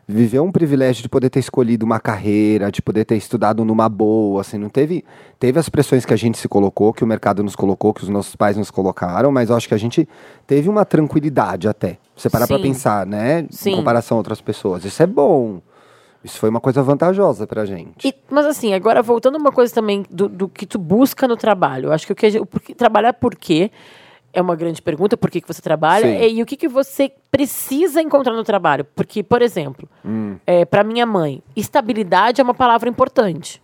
viveu 0.07 0.43
um 0.43 0.51
privilégio 0.51 1.03
de 1.03 1.09
poder 1.09 1.29
ter 1.29 1.39
escolhido 1.39 1.85
uma 1.85 1.99
carreira, 1.99 2.71
de 2.71 2.81
poder 2.81 3.05
ter 3.05 3.15
estudado 3.15 3.63
numa 3.63 3.87
boa, 3.87 4.41
assim, 4.41 4.57
não 4.57 4.69
teve. 4.69 5.05
Teve 5.39 5.59
as 5.59 5.69
pressões 5.69 6.03
que 6.03 6.13
a 6.13 6.17
gente 6.17 6.37
se 6.37 6.47
colocou, 6.47 6.91
que 6.93 7.03
o 7.03 7.07
mercado 7.07 7.43
nos 7.43 7.55
colocou, 7.55 7.93
que 7.93 8.01
os 8.03 8.09
nossos 8.09 8.35
pais 8.35 8.57
nos 8.57 8.71
colocaram, 8.71 9.31
mas 9.31 9.51
acho 9.51 9.67
que 9.67 9.73
a 9.75 9.79
gente 9.79 10.07
teve 10.47 10.67
uma 10.67 10.83
tranquilidade 10.83 11.67
até. 11.67 11.97
Você 12.15 12.27
parar 12.29 12.47
pra 12.47 12.57
Sim. 12.57 12.63
pensar, 12.63 13.05
né? 13.05 13.45
Sim. 13.51 13.73
Em 13.73 13.75
comparação 13.75 14.17
a 14.17 14.19
outras 14.19 14.41
pessoas. 14.41 14.83
Isso 14.83 15.01
é 15.03 15.05
bom. 15.07 15.59
Isso 16.25 16.39
foi 16.39 16.49
uma 16.49 16.59
coisa 16.59 16.81
vantajosa 16.81 17.45
pra 17.45 17.65
gente. 17.65 18.07
E- 18.07 18.15
mas 18.29 18.45
assim, 18.47 18.73
agora 18.73 19.01
voltando 19.03 19.37
uma 19.37 19.51
coisa 19.51 19.71
também 19.73 20.03
do, 20.09 20.27
do 20.27 20.49
que 20.49 20.65
tu 20.65 20.79
busca 20.79 21.27
no 21.27 21.37
trabalho. 21.37 21.89
Eu 21.89 21.91
acho 21.93 22.05
que 22.07 22.11
o 22.13 22.15
que 22.15 22.29
gente, 22.31 22.41
o 22.41 22.45
porquê- 22.47 22.73
trabalhar 22.73 23.13
por 23.13 23.35
quê 23.35 23.69
é 24.33 24.41
uma 24.41 24.55
grande 24.55 24.81
pergunta, 24.81 25.15
por 25.15 25.29
que, 25.29 25.39
que 25.39 25.47
você 25.47 25.61
trabalha, 25.61 26.05
Sim. 26.07 26.17
e, 26.17 26.39
e 26.39 26.41
o 26.41 26.45
que, 26.45 26.57
que 26.57 26.67
você 26.67 27.11
precisa 27.31 28.01
encontrar 28.01 28.33
no 28.33 28.43
trabalho. 28.43 28.83
Porque, 28.95 29.21
por 29.23 29.41
exemplo, 29.41 29.87
Hum. 30.03 30.35
é, 30.45 30.65
para 30.65 30.83
minha 30.83 31.05
mãe, 31.05 31.41
estabilidade 31.55 32.41
é 32.41 32.43
uma 32.43 32.53
palavra 32.55 32.89
importante. 32.89 33.61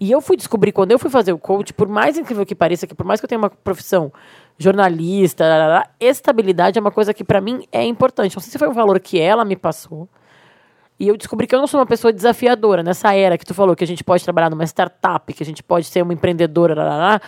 E 0.00 0.10
eu 0.12 0.20
fui 0.20 0.36
descobrir, 0.36 0.70
quando 0.70 0.92
eu 0.92 0.98
fui 0.98 1.10
fazer 1.10 1.32
o 1.32 1.38
coach, 1.38 1.72
por 1.74 1.88
mais 1.88 2.16
incrível 2.16 2.46
que 2.46 2.54
pareça, 2.54 2.86
que 2.86 2.94
por 2.94 3.04
mais 3.04 3.20
que 3.20 3.24
eu 3.24 3.28
tenha 3.28 3.38
uma 3.40 3.50
profissão 3.50 4.12
jornalista, 4.56 5.46
lá, 5.48 5.56
lá, 5.58 5.66
lá, 5.66 5.86
estabilidade 6.00 6.78
é 6.78 6.80
uma 6.80 6.90
coisa 6.90 7.12
que 7.12 7.24
para 7.24 7.40
mim 7.40 7.66
é 7.72 7.84
importante. 7.84 8.36
Não 8.36 8.40
sei 8.42 8.52
se 8.52 8.58
foi 8.58 8.68
um 8.68 8.72
valor 8.72 8.98
que 9.00 9.18
ela 9.20 9.44
me 9.44 9.56
passou, 9.56 10.08
e 10.98 11.08
eu 11.08 11.16
descobri 11.16 11.46
que 11.46 11.54
eu 11.54 11.58
não 11.60 11.66
sou 11.66 11.80
uma 11.80 11.86
pessoa 11.86 12.12
desafiadora 12.12 12.82
nessa 12.82 13.14
era 13.14 13.36
que 13.38 13.44
tu 13.46 13.54
falou 13.54 13.74
que 13.76 13.84
a 13.84 13.86
gente 13.86 14.02
pode 14.04 14.24
trabalhar 14.24 14.50
numa 14.50 14.64
startup, 14.64 15.32
que 15.32 15.42
a 15.42 15.46
gente 15.46 15.62
pode 15.62 15.86
ser 15.86 16.02
uma 16.02 16.12
empreendedora, 16.12 16.74
lá, 16.74 16.84
lá, 16.84 16.96
lá. 16.96 17.20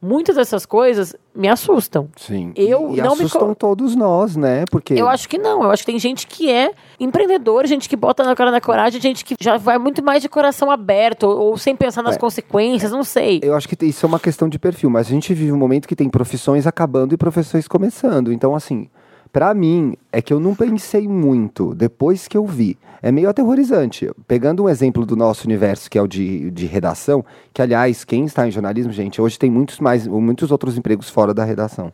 muitas 0.00 0.36
dessas 0.36 0.64
coisas 0.64 1.14
me 1.34 1.48
assustam. 1.48 2.08
Sim. 2.16 2.52
Eu 2.56 2.90
e, 2.94 2.98
e 2.98 3.02
não 3.02 3.16
me 3.16 3.24
assustam 3.24 3.48
co- 3.48 3.54
todos 3.54 3.94
nós, 3.96 4.36
né? 4.36 4.64
Porque. 4.70 4.94
Eu 4.94 5.08
acho 5.08 5.28
que 5.28 5.36
não. 5.38 5.62
Eu 5.64 5.70
acho 5.70 5.82
que 5.84 5.90
tem 5.92 5.98
gente 5.98 6.26
que 6.26 6.50
é 6.50 6.70
empreendedor, 7.00 7.66
gente 7.66 7.88
que 7.88 7.96
bota 7.96 8.22
na 8.24 8.34
cara 8.36 8.50
na 8.50 8.60
coragem, 8.60 9.00
gente 9.00 9.24
que 9.24 9.34
já 9.40 9.56
vai 9.56 9.76
muito 9.78 10.02
mais 10.02 10.22
de 10.22 10.28
coração 10.28 10.70
aberto, 10.70 11.24
ou, 11.24 11.38
ou 11.50 11.58
sem 11.58 11.74
pensar 11.76 12.02
nas 12.02 12.16
É. 12.16 12.18
consequências, 12.18 12.90
não 12.92 13.02
sei. 13.04 13.40
Eu 13.42 13.54
acho 13.54 13.68
que 13.68 13.84
isso 13.86 14.04
é 14.04 14.08
uma 14.08 14.20
questão 14.20 14.48
de 14.48 14.58
perfil, 14.58 14.88
mas 14.90 15.06
a 15.08 15.10
gente 15.10 15.34
vive 15.34 15.52
um 15.52 15.56
momento 15.58 15.86
que 15.88 15.96
tem 15.96 16.08
profissões 16.08 16.66
acabando 16.66 17.12
e 17.14 17.16
profissões 17.16 17.66
começando. 17.68 18.32
Então, 18.32 18.54
assim, 18.54 18.88
pra 19.32 19.54
mim, 19.54 19.96
é 20.12 20.20
que 20.20 20.32
eu 20.32 20.40
não 20.40 20.54
pensei 20.54 21.06
muito 21.06 21.74
depois 21.74 22.26
que 22.26 22.36
eu 22.36 22.46
vi. 22.46 22.76
É 23.00 23.12
meio 23.12 23.28
aterrorizante. 23.28 24.10
Pegando 24.26 24.64
um 24.64 24.68
exemplo 24.68 25.06
do 25.06 25.14
nosso 25.14 25.46
universo, 25.46 25.88
que 25.88 25.96
é 25.96 26.02
o 26.02 26.08
de, 26.08 26.50
de 26.50 26.66
redação, 26.66 27.24
que, 27.52 27.62
aliás, 27.62 28.04
quem 28.04 28.24
está 28.24 28.46
em 28.46 28.50
jornalismo, 28.50 28.92
gente, 28.92 29.20
hoje 29.20 29.38
tem 29.38 29.50
muitos, 29.50 29.78
mais, 29.78 30.06
muitos 30.06 30.50
outros 30.50 30.76
empregos 30.76 31.08
fora 31.08 31.32
da 31.32 31.44
redação. 31.44 31.92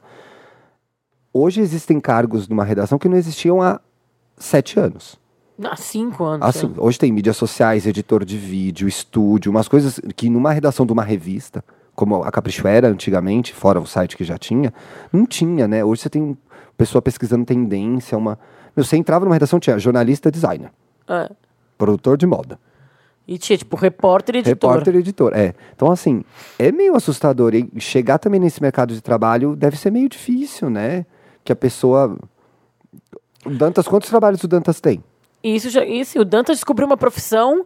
Hoje 1.33 1.61
existem 1.61 2.01
cargos 2.01 2.49
numa 2.49 2.65
redação 2.65 2.99
que 2.99 3.09
não 3.09 3.17
existiam 3.17 3.61
há 3.61 3.81
sete 4.37 4.79
anos. 4.79 5.19
Há 5.63 5.77
cinco 5.77 6.25
anos. 6.25 6.47
Assim, 6.47 6.69
né? 6.69 6.75
hoje 6.79 6.99
tem 6.99 7.13
mídias 7.13 7.37
sociais, 7.37 7.87
editor 7.87 8.25
de 8.25 8.37
vídeo, 8.37 8.89
estúdio, 8.89 9.51
umas 9.51 9.69
coisas 9.69 10.01
que 10.17 10.31
numa 10.31 10.53
redação 10.53 10.87
de 10.87 10.93
uma 10.93 11.05
revista, 11.05 11.63
como 11.95 12.23
a 12.23 12.31
Capricho 12.31 12.67
era 12.67 12.89
antigamente, 12.89 13.53
fora 13.53 13.81
o 13.81 13.87
site 13.87 14.17
que 14.17 14.25
já 14.25 14.37
tinha, 14.39 14.73
não 15.13 15.27
tinha, 15.27 15.69
né? 15.69 15.85
Hoje 15.85 16.03
você 16.03 16.11
tem 16.11 16.37
pessoa 16.77 17.01
pesquisando 17.03 17.45
tendência, 17.45 18.17
uma. 18.19 18.39
Meu, 18.77 18.85
você 18.85 18.97
entrava 18.97 19.25
numa 19.25 19.35
redação, 19.35 19.61
tinha 19.61 19.79
jornalista, 19.79 20.31
designer, 20.31 20.71
É. 21.09 21.31
produtor 21.79 22.17
de 22.17 22.27
moda, 22.27 22.59
E 23.27 23.39
tinha, 23.39 23.57
tipo, 23.57 23.77
repórter 23.77 24.35
e 24.37 24.39
editor. 24.41 24.71
repórter 24.71 24.95
e 24.95 24.99
editor. 24.99 25.33
É. 25.35 25.55
Então, 25.75 25.91
assim, 25.91 26.23
é 26.59 26.71
meio 26.71 26.95
assustador. 26.95 27.55
E 27.55 27.71
chegar 27.81 28.19
também 28.19 28.39
nesse 28.41 28.61
mercado 28.61 28.93
de 28.93 29.01
trabalho 29.01 29.57
deve 29.57 29.77
ser 29.79 29.91
meio 29.91 30.09
difícil, 30.09 30.69
né? 30.69 31.07
Que 31.43 31.51
a 31.53 31.57
pessoa. 31.57 32.19
O 33.47 33.51
Dantas, 33.51 33.87
quantos 33.89 34.09
trabalhos 34.11 34.43
o 34.43 34.49
Dantas 34.49 34.81
tem? 34.81 35.03
Isso, 35.43 35.69
já, 35.71 35.85
isso, 35.85 36.19
o 36.19 36.25
Dantas 36.25 36.57
descobriu 36.57 36.87
uma 36.87 36.97
profissão. 36.97 37.65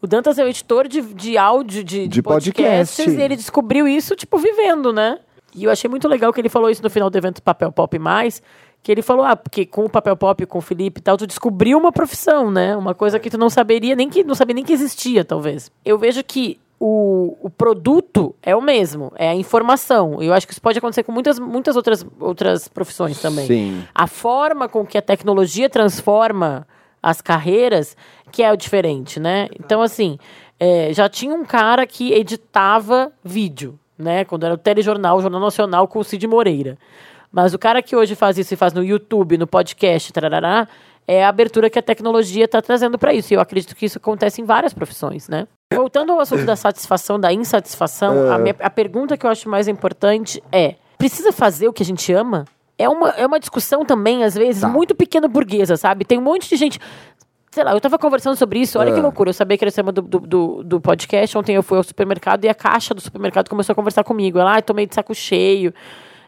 O 0.00 0.06
Dantas 0.06 0.38
é 0.38 0.44
o 0.44 0.48
editor 0.48 0.86
de, 0.86 1.00
de 1.02 1.36
áudio, 1.38 1.82
de, 1.82 2.06
De 2.06 2.22
podcasts, 2.22 2.96
podcast. 2.96 3.20
e 3.20 3.22
ele 3.24 3.34
descobriu 3.36 3.88
isso, 3.88 4.14
tipo, 4.14 4.38
vivendo, 4.38 4.92
né? 4.92 5.18
E 5.56 5.64
eu 5.64 5.70
achei 5.70 5.88
muito 5.88 6.06
legal 6.06 6.32
que 6.32 6.40
ele 6.40 6.48
falou 6.48 6.70
isso 6.70 6.82
no 6.82 6.90
final 6.90 7.08
do 7.08 7.16
evento 7.16 7.42
Papel 7.42 7.72
Pop 7.72 7.98
Mais, 7.98 8.42
que 8.82 8.92
ele 8.92 9.02
falou, 9.02 9.24
ah, 9.24 9.34
porque 9.34 9.66
com 9.66 9.86
o 9.86 9.90
Papel 9.90 10.16
Pop, 10.16 10.46
com 10.46 10.58
o 10.58 10.60
Felipe 10.60 11.00
e 11.00 11.02
tal, 11.02 11.16
tu 11.16 11.26
descobriu 11.26 11.78
uma 11.78 11.90
profissão, 11.90 12.50
né? 12.50 12.76
Uma 12.76 12.94
coisa 12.94 13.18
que 13.18 13.30
tu 13.30 13.38
não 13.38 13.50
saberia, 13.50 13.96
nem 13.96 14.08
que 14.08 14.22
não 14.22 14.34
sabia 14.34 14.54
nem 14.54 14.64
que 14.64 14.72
existia, 14.72 15.24
talvez. 15.24 15.72
Eu 15.84 15.98
vejo 15.98 16.22
que 16.22 16.60
o, 16.78 17.36
o 17.40 17.50
produto 17.50 18.34
é 18.42 18.54
o 18.54 18.60
mesmo, 18.60 19.12
é 19.16 19.28
a 19.30 19.34
informação. 19.34 20.22
Eu 20.22 20.32
acho 20.32 20.46
que 20.46 20.52
isso 20.52 20.60
pode 20.60 20.78
acontecer 20.78 21.02
com 21.02 21.12
muitas, 21.12 21.38
muitas 21.38 21.74
outras, 21.74 22.06
outras 22.20 22.68
profissões 22.68 23.20
também 23.20 23.46
Sim. 23.46 23.84
a 23.94 24.06
forma 24.06 24.68
com 24.68 24.84
que 24.84 24.98
a 24.98 25.02
tecnologia 25.02 25.70
transforma 25.70 26.66
as 27.02 27.20
carreiras 27.20 27.96
que 28.30 28.42
é 28.42 28.52
o 28.52 28.56
diferente, 28.56 29.18
né? 29.18 29.48
Então, 29.58 29.80
assim, 29.80 30.18
é, 30.58 30.92
já 30.92 31.08
tinha 31.08 31.34
um 31.34 31.44
cara 31.44 31.86
que 31.86 32.12
editava 32.12 33.12
vídeo, 33.24 33.78
né? 33.98 34.24
Quando 34.24 34.44
era 34.44 34.54
o 34.54 34.58
telejornal, 34.58 35.16
o 35.18 35.22
Jornal 35.22 35.40
Nacional 35.40 35.86
com 35.88 35.98
o 35.98 36.04
Cid 36.04 36.26
Moreira. 36.26 36.76
Mas 37.32 37.52
o 37.54 37.58
cara 37.58 37.82
que 37.82 37.94
hoje 37.96 38.14
faz 38.14 38.38
isso 38.38 38.54
e 38.54 38.56
faz 38.56 38.72
no 38.72 38.82
YouTube, 38.84 39.36
no 39.36 39.46
podcast, 39.46 40.12
tarará, 40.12 40.66
é 41.06 41.24
a 41.24 41.28
abertura 41.28 41.68
que 41.68 41.78
a 41.78 41.82
tecnologia 41.82 42.44
está 42.46 42.62
trazendo 42.62 42.98
para 42.98 43.12
isso. 43.12 43.32
E 43.32 43.36
eu 43.36 43.40
acredito 43.40 43.74
que 43.76 43.84
isso 43.86 43.98
acontece 43.98 44.40
em 44.40 44.44
várias 44.44 44.72
profissões, 44.72 45.28
né? 45.28 45.46
Voltando 45.74 46.12
ao 46.12 46.20
assunto 46.20 46.44
da 46.44 46.56
satisfação, 46.56 47.18
da 47.18 47.32
insatisfação, 47.32 48.32
a, 48.32 48.38
minha- 48.38 48.56
a 48.60 48.70
pergunta 48.70 49.16
que 49.16 49.26
eu 49.26 49.30
acho 49.30 49.48
mais 49.48 49.68
importante 49.68 50.42
é: 50.50 50.76
precisa 50.96 51.32
fazer 51.32 51.68
o 51.68 51.72
que 51.72 51.82
a 51.82 51.86
gente 51.86 52.12
ama? 52.12 52.44
É 52.78 52.88
uma, 52.88 53.08
é 53.10 53.26
uma 53.26 53.40
discussão 53.40 53.84
também, 53.84 54.22
às 54.22 54.34
vezes, 54.34 54.60
Tá. 54.60 54.68
muito 54.68 54.94
pequena 54.94 55.26
burguesa, 55.26 55.76
sabe? 55.76 56.04
Tem 56.04 56.18
um 56.18 56.22
monte 56.22 56.48
de 56.48 56.56
gente. 56.56 56.78
Sei 57.56 57.64
lá, 57.64 57.72
eu 57.72 57.80
tava 57.80 57.98
conversando 57.98 58.36
sobre 58.36 58.58
isso, 58.58 58.78
olha 58.78 58.92
que 58.92 58.98
Ah. 58.98 59.02
loucura. 59.02 59.30
Eu 59.30 59.32
sabia 59.32 59.56
que 59.56 59.64
era 59.64 59.70
o 59.70 59.74
tema 59.74 59.90
do, 59.90 60.02
do, 60.02 60.62
do, 60.62 60.78
podcast. 60.78 61.38
Ontem 61.38 61.56
eu 61.56 61.62
fui 61.62 61.78
ao 61.78 61.82
supermercado 61.82 62.44
e 62.44 62.50
a 62.50 62.54
caixa 62.54 62.92
do 62.92 63.00
supermercado 63.00 63.48
começou 63.48 63.72
a 63.72 63.74
conversar 63.74 64.04
comigo. 64.04 64.38
Ela, 64.38 64.58
ah, 64.58 64.60
tô 64.60 64.74
meio 64.74 64.86
de 64.86 64.94
saco 64.94 65.14
cheio, 65.14 65.72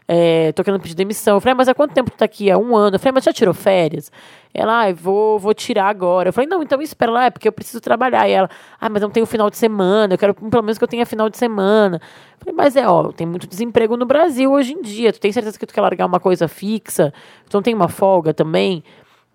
é, 0.07 0.51
tô 0.53 0.63
querendo 0.63 0.81
pedir 0.81 0.95
demissão. 0.95 1.35
Eu 1.35 1.39
falei, 1.39 1.51
ah, 1.51 1.55
mas 1.57 1.67
há 1.67 1.75
quanto 1.75 1.93
tempo 1.93 2.09
tu 2.09 2.17
tá 2.17 2.25
aqui? 2.25 2.49
Há 2.49 2.57
um 2.57 2.75
ano. 2.75 2.95
Eu 2.95 2.99
falei, 2.99 3.11
mas 3.11 3.25
já 3.25 3.31
tirou 3.31 3.53
férias? 3.53 4.11
Ela, 4.51 4.87
ah, 4.87 4.91
vou, 4.91 5.37
vou 5.37 5.53
tirar 5.53 5.87
agora. 5.87 6.29
Eu 6.29 6.33
falei, 6.33 6.49
não, 6.49 6.63
então 6.63 6.81
espera 6.81 7.11
lá, 7.11 7.25
é 7.25 7.29
porque 7.29 7.47
eu 7.47 7.51
preciso 7.51 7.79
trabalhar. 7.79 8.27
E 8.27 8.31
ela, 8.31 8.49
ah, 8.81 8.89
mas 8.89 8.99
não 8.99 9.11
tenho 9.11 9.27
final 9.27 9.51
de 9.51 9.57
semana, 9.57 10.15
eu 10.15 10.17
quero 10.17 10.33
pelo 10.33 10.63
menos 10.63 10.79
que 10.79 10.83
eu 10.83 10.87
tenha 10.87 11.05
final 11.05 11.29
de 11.29 11.37
semana. 11.37 12.01
Eu 12.01 12.39
falei, 12.39 12.55
mas 12.55 12.75
é, 12.75 12.87
ó, 12.87 13.11
tem 13.11 13.27
muito 13.27 13.45
desemprego 13.45 13.95
no 13.95 14.07
Brasil 14.07 14.51
hoje 14.51 14.73
em 14.73 14.81
dia. 14.81 15.13
Tu 15.13 15.19
tem 15.19 15.31
certeza 15.31 15.59
que 15.59 15.65
tu 15.67 15.75
quer 15.75 15.81
largar 15.81 16.07
uma 16.07 16.19
coisa 16.19 16.47
fixa? 16.47 17.13
Tu 17.47 17.53
não 17.53 17.61
tem 17.61 17.75
uma 17.75 17.87
folga 17.87 18.33
também? 18.33 18.83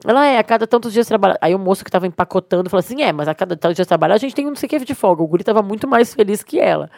Ela 0.07 0.27
é, 0.27 0.39
a 0.39 0.45
cada 0.45 0.67
tantos 0.67 0.93
dias 0.93 1.07
trabalhar. 1.07 1.39
Aí 1.41 1.55
o 1.55 1.59
moço 1.59 1.85
que 1.85 1.91
tava 1.91 2.07
empacotando 2.07 2.69
falou 2.69 2.81
assim: 2.81 3.03
é, 3.03 3.13
mas 3.13 3.27
a 3.27 3.35
cada 3.35 3.57
tantos 3.57 3.77
dias 3.77 3.87
trabalhar 3.89 4.15
a 4.15 4.19
gente 4.19 4.35
tem 4.35 4.45
um 4.47 4.51
não 4.51 4.57
sei 4.57 4.67
o 4.67 4.71
que 4.71 4.79
de 4.85 4.95
folga. 4.95 5.23
O 5.23 5.27
guri 5.27 5.43
tava 5.45 5.63
muito 5.63 5.89
mais 5.89 6.13
feliz 6.15 6.43
que 6.43 6.61
ela. 6.61 6.91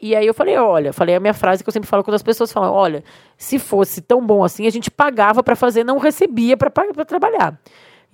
E 0.00 0.14
aí 0.14 0.26
eu 0.26 0.34
falei: 0.34 0.56
olha, 0.56 0.92
falei 0.92 1.14
a 1.14 1.20
minha 1.20 1.34
frase 1.34 1.62
que 1.64 1.68
eu 1.68 1.72
sempre 1.72 1.88
falo 1.88 2.04
quando 2.04 2.14
as 2.14 2.22
pessoas 2.22 2.52
falam: 2.52 2.72
olha, 2.72 3.02
se 3.36 3.58
fosse 3.58 4.00
tão 4.00 4.24
bom 4.24 4.44
assim, 4.44 4.66
a 4.66 4.70
gente 4.70 4.90
pagava 4.90 5.42
pra 5.42 5.56
fazer, 5.56 5.84
não 5.84 5.98
recebia 5.98 6.56
pra 6.56 6.70
pa- 6.70 6.92
pra 6.94 7.04
trabalhar. 7.04 7.58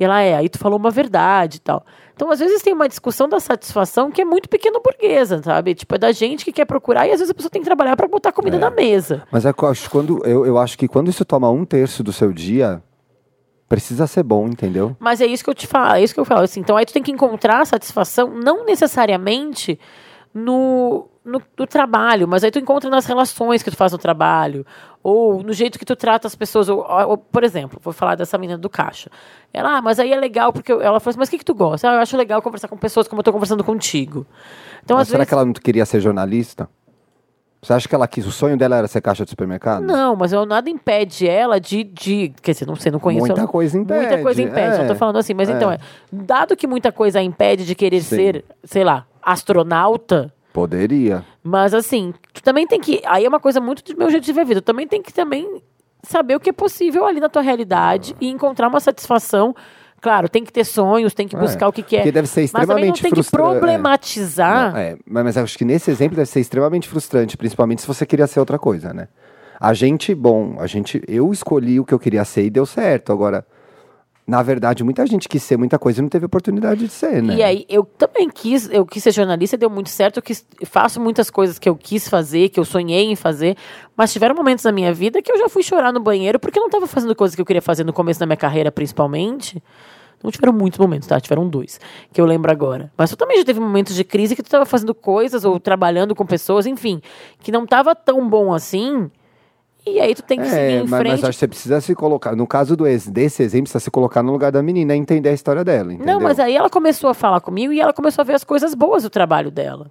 E 0.01 0.05
ela 0.05 0.21
é, 0.21 0.35
aí 0.37 0.49
tu 0.49 0.59
falou 0.59 0.79
uma 0.79 0.91
verdade 0.91 1.59
e 1.59 1.61
tal. 1.61 1.85
Então, 2.15 2.31
às 2.31 2.39
vezes, 2.39 2.63
tem 2.63 2.73
uma 2.73 2.89
discussão 2.89 3.29
da 3.29 3.39
satisfação 3.39 4.11
que 4.11 4.23
é 4.23 4.25
muito 4.25 4.49
pequeno 4.49 4.81
burguesa, 4.81 5.43
sabe? 5.43 5.75
Tipo, 5.75 5.95
é 5.95 5.99
da 5.99 6.13
gente 6.13 6.45
que 6.45 6.53
quer 6.53 6.65
procurar 6.65 7.07
e 7.07 7.11
às 7.11 7.19
vezes 7.19 7.31
a 7.31 7.35
pessoa 7.35 7.51
tem 7.51 7.61
que 7.61 7.67
trabalhar 7.67 7.97
pra 7.97 8.09
botar 8.09 8.33
comida 8.33 8.59
na 8.59 8.71
mesa. 8.71 9.23
Mas 9.31 9.45
é 9.45 9.53
que 9.53 9.63
eu 9.63 9.69
acho, 9.69 9.91
quando, 9.91 10.25
eu, 10.27 10.47
eu 10.47 10.57
acho 10.59 10.79
que 10.79 10.89
quando 10.89 11.09
isso 11.11 11.25
toma 11.25 11.51
um 11.51 11.65
terço 11.65 12.03
do 12.03 12.13
seu 12.13 12.33
dia, 12.33 12.83
precisa 13.73 14.07
ser 14.07 14.23
bom, 14.23 14.47
entendeu? 14.47 14.95
Mas 15.01 15.21
é 15.23 15.27
isso 15.27 15.43
que 15.43 15.49
eu 15.49 15.55
te 15.55 15.67
falo, 15.67 15.95
é 15.95 16.03
isso 16.03 16.13
que 16.13 16.21
eu 16.21 16.25
falo. 16.27 16.43
Assim, 16.43 16.61
então 16.61 16.77
aí 16.77 16.85
tu 16.85 16.93
tem 16.93 17.03
que 17.03 17.11
encontrar 17.11 17.65
satisfação, 17.67 18.29
não 18.29 18.67
necessariamente 18.67 19.79
no, 20.35 21.09
no, 21.25 21.41
no 21.59 21.67
trabalho, 21.67 22.29
mas 22.29 22.45
aí 22.45 22.51
tu 22.51 22.59
encontra 22.59 22.91
nas 22.91 23.07
relações 23.07 23.63
que 23.63 23.71
tu 23.71 23.77
faz 23.77 23.93
no 23.93 23.99
trabalho, 23.99 24.67
ou 25.03 25.43
no 25.43 25.53
jeito 25.53 25.79
que 25.79 25.85
tu 25.85 25.97
trata 25.97 26.27
as 26.27 26.35
pessoas. 26.35 26.69
Ou, 26.69 26.85
ou, 27.09 27.17
por 27.17 27.45
exemplo, 27.45 27.79
vou 27.83 27.93
falar 27.95 28.15
dessa 28.15 28.37
menina 28.37 28.59
do 28.59 28.69
caixa. 28.69 29.11
Ela, 29.53 29.79
ah, 29.79 29.83
mas 29.83 29.99
aí 29.99 30.13
é 30.13 30.17
legal, 30.21 30.53
porque 30.53 30.71
eu- 30.73 30.81
ela 30.83 31.01
falou 31.01 31.11
assim, 31.13 31.19
mas 31.19 31.29
o 31.29 31.31
que, 31.31 31.39
que 31.39 31.45
tu 31.45 31.55
gosta? 31.55 31.89
Ah, 31.91 31.95
eu 31.95 32.01
acho 32.01 32.17
legal 32.17 32.43
conversar 32.43 32.69
com 32.69 32.77
pessoas 32.77 33.09
como 33.09 33.21
eu 33.21 33.25
tô 33.25 33.33
conversando 33.33 33.65
contigo. 33.65 34.27
Então, 34.85 34.97
Mas 34.99 35.09
será 35.09 35.19
vezes. 35.21 35.29
que 35.29 35.35
ela 35.35 35.45
não 35.47 35.53
queria 35.55 35.87
ser 35.87 36.01
jornalista? 36.01 36.69
Você 37.65 37.73
acha 37.73 37.89
que 37.89 37.95
ela 37.95 38.09
quis? 38.09 38.27
O 38.27 38.33
sonho 38.33 38.57
dela 38.57 38.77
era 38.77 38.89
ser 38.89 39.01
caixa 39.01 39.23
de 39.25 39.31
supermercado? 39.31 39.85
Não, 39.85 40.17
mas 40.17 40.33
eu, 40.33 40.45
nada 40.45 40.69
impede 40.69 41.29
ela 41.29 41.61
de, 41.61 41.85
de. 41.85 42.33
Quer 42.43 42.53
dizer, 42.55 42.67
não 42.67 42.75
sei, 42.75 42.91
não 42.91 42.99
conheço. 42.99 43.25
Muita 43.27 43.43
ela. 43.43 43.49
coisa 43.49 43.79
impede, 43.79 44.01
Muita 44.01 44.23
coisa 44.23 44.43
impede. 44.43 44.81
É. 44.83 44.87
tô 44.89 44.97
falando 44.97 45.17
assim, 45.19 45.33
mas 45.33 45.49
É. 45.49 45.53
então 45.53 45.71
é. 45.71 45.79
Dado 46.13 46.57
que 46.57 46.67
muita 46.67 46.91
coisa 46.91 47.23
impede 47.23 47.65
de 47.65 47.77
querer 47.77 48.01
Sim. 48.03 48.17
ser, 48.17 48.45
sei 48.65 48.83
lá, 48.83 49.07
astronauta, 49.23 50.33
Poderia. 50.53 51.25
mas 51.43 51.73
assim, 51.73 52.13
tu 52.33 52.43
também 52.43 52.67
tem 52.67 52.81
que. 52.81 53.01
Aí 53.07 53.25
é 53.25 53.29
uma 53.29 53.39
coisa 53.41 53.61
muito 53.61 53.85
do 53.85 53.97
meu 53.97 54.11
jeito 54.11 54.25
de 54.25 54.33
ver 54.33 54.41
a 54.41 54.45
vida. 54.45 54.61
Tu 54.61 54.65
também 54.65 54.89
tem 54.89 55.01
que 55.01 55.13
também 55.13 55.63
saber 56.03 56.35
o 56.35 56.41
que 56.41 56.51
é 56.51 56.53
possível 56.53 57.07
ali 57.07 57.21
na 57.21 57.29
tua 57.29 57.43
realidade 57.43 58.17
e 58.21 58.29
encontrar 58.29 58.67
uma 58.67 58.81
satisfação. 58.81 59.55
Claro, 60.03 60.29
tem 60.29 60.45
que 60.45 60.53
ter 60.53 60.65
sonhos, 60.65 61.15
tem 61.15 61.29
que 61.29 61.37
buscar 61.37 61.67
É, 61.67 61.69
o 61.69 61.73
que, 61.73 61.81
que 61.81 61.95
é. 61.95 62.01
Porque 62.01 62.11
deve 62.11 62.27
ser 62.27 62.41
Mas 62.41 62.67
também 62.67 62.87
não 62.87 62.93
extremamente 62.93 63.03
tem 63.03 63.13
que 63.13 63.21
é. 63.21 63.31
problematizar. 63.31 64.73
Não, 64.73 64.79
é, 64.79 64.97
mas 65.07 65.25
mas 65.25 65.37
acho 65.37 65.57
que 65.57 65.65
nesse 65.65 65.93
exemplo 65.93 66.17
deve 66.17 66.29
ser 66.29 66.41
extremamente 66.41 66.89
frustrante, 66.89 67.37
principalmente 67.37 67.83
se 67.83 67.87
você 67.87 68.05
queria 68.05 68.27
ser 68.27 68.41
outra 68.41 68.59
coisa, 68.59 68.93
né? 68.93 69.07
A 69.61 69.73
gente, 69.73 70.13
bom, 70.13 70.57
a 70.59 70.67
gente, 70.67 71.01
eu 71.07 71.33
escolhi 71.33 71.79
o 71.79 71.85
que 71.85 71.95
eu 71.95 71.99
queria 72.01 72.25
ser 72.25 72.43
e 72.43 72.51
deu 72.51 72.67
certo. 72.67 73.13
Agora, 73.13 73.47
na 74.33 74.43
verdade, 74.43 74.83
muita 74.83 75.07
gente 75.07 75.29
quis 75.29 75.43
ser 75.43 75.59
muita 75.59 75.79
coisa 75.79 76.01
e 76.01 76.03
não 76.03 76.09
teve 76.09 76.25
oportunidade 76.25 76.87
de 76.87 76.91
ser, 76.91 77.23
né? 77.23 77.35
E 77.37 77.43
aí, 77.43 77.67
eu 77.69 77.85
também 77.85 78.31
quis, 78.31 78.67
eu 78.73 78.87
quis 78.87 79.03
ser 79.03 79.13
jornalista, 79.13 79.59
deu 79.59 79.69
muito 79.69 79.91
certo, 79.91 80.17
eu 80.17 80.23
quis- 80.23 80.47
faço 80.65 80.99
muitas 80.99 81.29
coisas 81.29 81.59
que 81.59 81.69
eu 81.69 81.77
quis 81.77 82.09
fazer, 82.09 82.49
que 82.49 82.59
eu 82.59 82.65
sonhei 82.65 83.05
em 83.11 83.15
fazer, 83.15 83.59
mas 83.95 84.11
tiveram 84.11 84.35
momentos 84.35 84.65
na 84.65 84.73
minha 84.73 84.91
vida 84.95 85.21
que 85.21 85.31
eu 85.31 85.37
já 85.37 85.51
fui 85.51 85.63
chorar 85.63 85.93
no 85.93 86.01
banheiro 86.01 86.41
porque 86.41 86.59
eu 86.59 86.63
não 86.63 86.69
estava 86.69 86.87
fazendo 86.87 87.15
coisas 87.15 87.35
que 87.35 87.43
eu 87.43 87.45
queria 87.45 87.61
fazer 87.61 87.85
no 87.85 87.93
começo 87.93 88.19
da 88.19 88.25
minha 88.25 88.39
carreira, 88.39 88.73
principalmente. 88.73 89.63
Não 90.25 90.31
tiveram 90.31 90.53
muitos 90.55 90.79
momentos, 90.79 91.07
tá? 91.07 91.21
Tiveram 91.21 91.47
dois, 91.47 91.79
que 92.11 92.19
eu 92.19 92.25
lembro 92.25 92.51
agora. 92.51 92.91
Mas 92.97 93.11
tu 93.11 93.17
também 93.19 93.37
já 93.37 93.45
teve 93.45 93.61
momentos 93.61 93.95
de 93.95 94.03
crise 94.03 94.35
que 94.35 94.43
tu 94.43 94.47
estava 94.47 94.65
fazendo 94.65 94.95
coisas 94.95 95.45
ou 95.45 95.61
trabalhando 95.61 96.15
com 96.15 96.25
pessoas, 96.25 96.65
enfim, 96.65 97.03
que 97.41 97.53
não 97.53 97.65
estava 97.65 97.95
tão 97.95 98.27
bom 98.31 98.55
assim. 98.55 99.11
E 99.85 100.01
aí 100.01 100.15
tu 100.15 100.23
tem 100.23 100.39
que 100.39 100.47
seguir 100.47 100.61
É, 100.61 100.71
em 100.79 100.87
mas, 100.87 101.01
frente. 101.01 101.11
mas 101.13 101.25
acho 101.25 101.31
que 101.33 101.39
você 101.41 101.49
precisa 101.49 101.81
se 101.81 101.95
colocar. 101.95 102.37
No 102.37 102.47
caso 102.47 102.77
do 102.77 102.87
ex, 102.87 103.09
desse 103.09 103.43
exemplo, 103.43 103.67
você 103.67 103.73
precisa 103.73 103.85
se 103.85 103.91
colocar 103.91 104.23
no 104.23 104.31
lugar 104.31 104.53
da 104.53 104.63
menina 104.63 104.95
e 104.95 104.99
entender 104.99 105.29
a 105.31 105.33
história 105.33 105.65
dela. 105.65 105.93
Entendeu? 105.93 106.15
Não, 106.15 106.21
mas 106.21 106.39
aí 106.39 106.55
ela 106.57 106.71
começou 106.71 107.11
a 107.11 107.15
falar 107.15 107.41
comigo 107.41 107.73
e 107.73 107.81
ela 107.81 107.93
começou 107.93 108.23
a 108.23 108.25
ver 108.25 108.35
as 108.35 108.45
coisas 108.45 108.75
boas 108.75 109.03
do 109.03 109.11
trabalho 109.11 109.51
dela. 109.51 109.91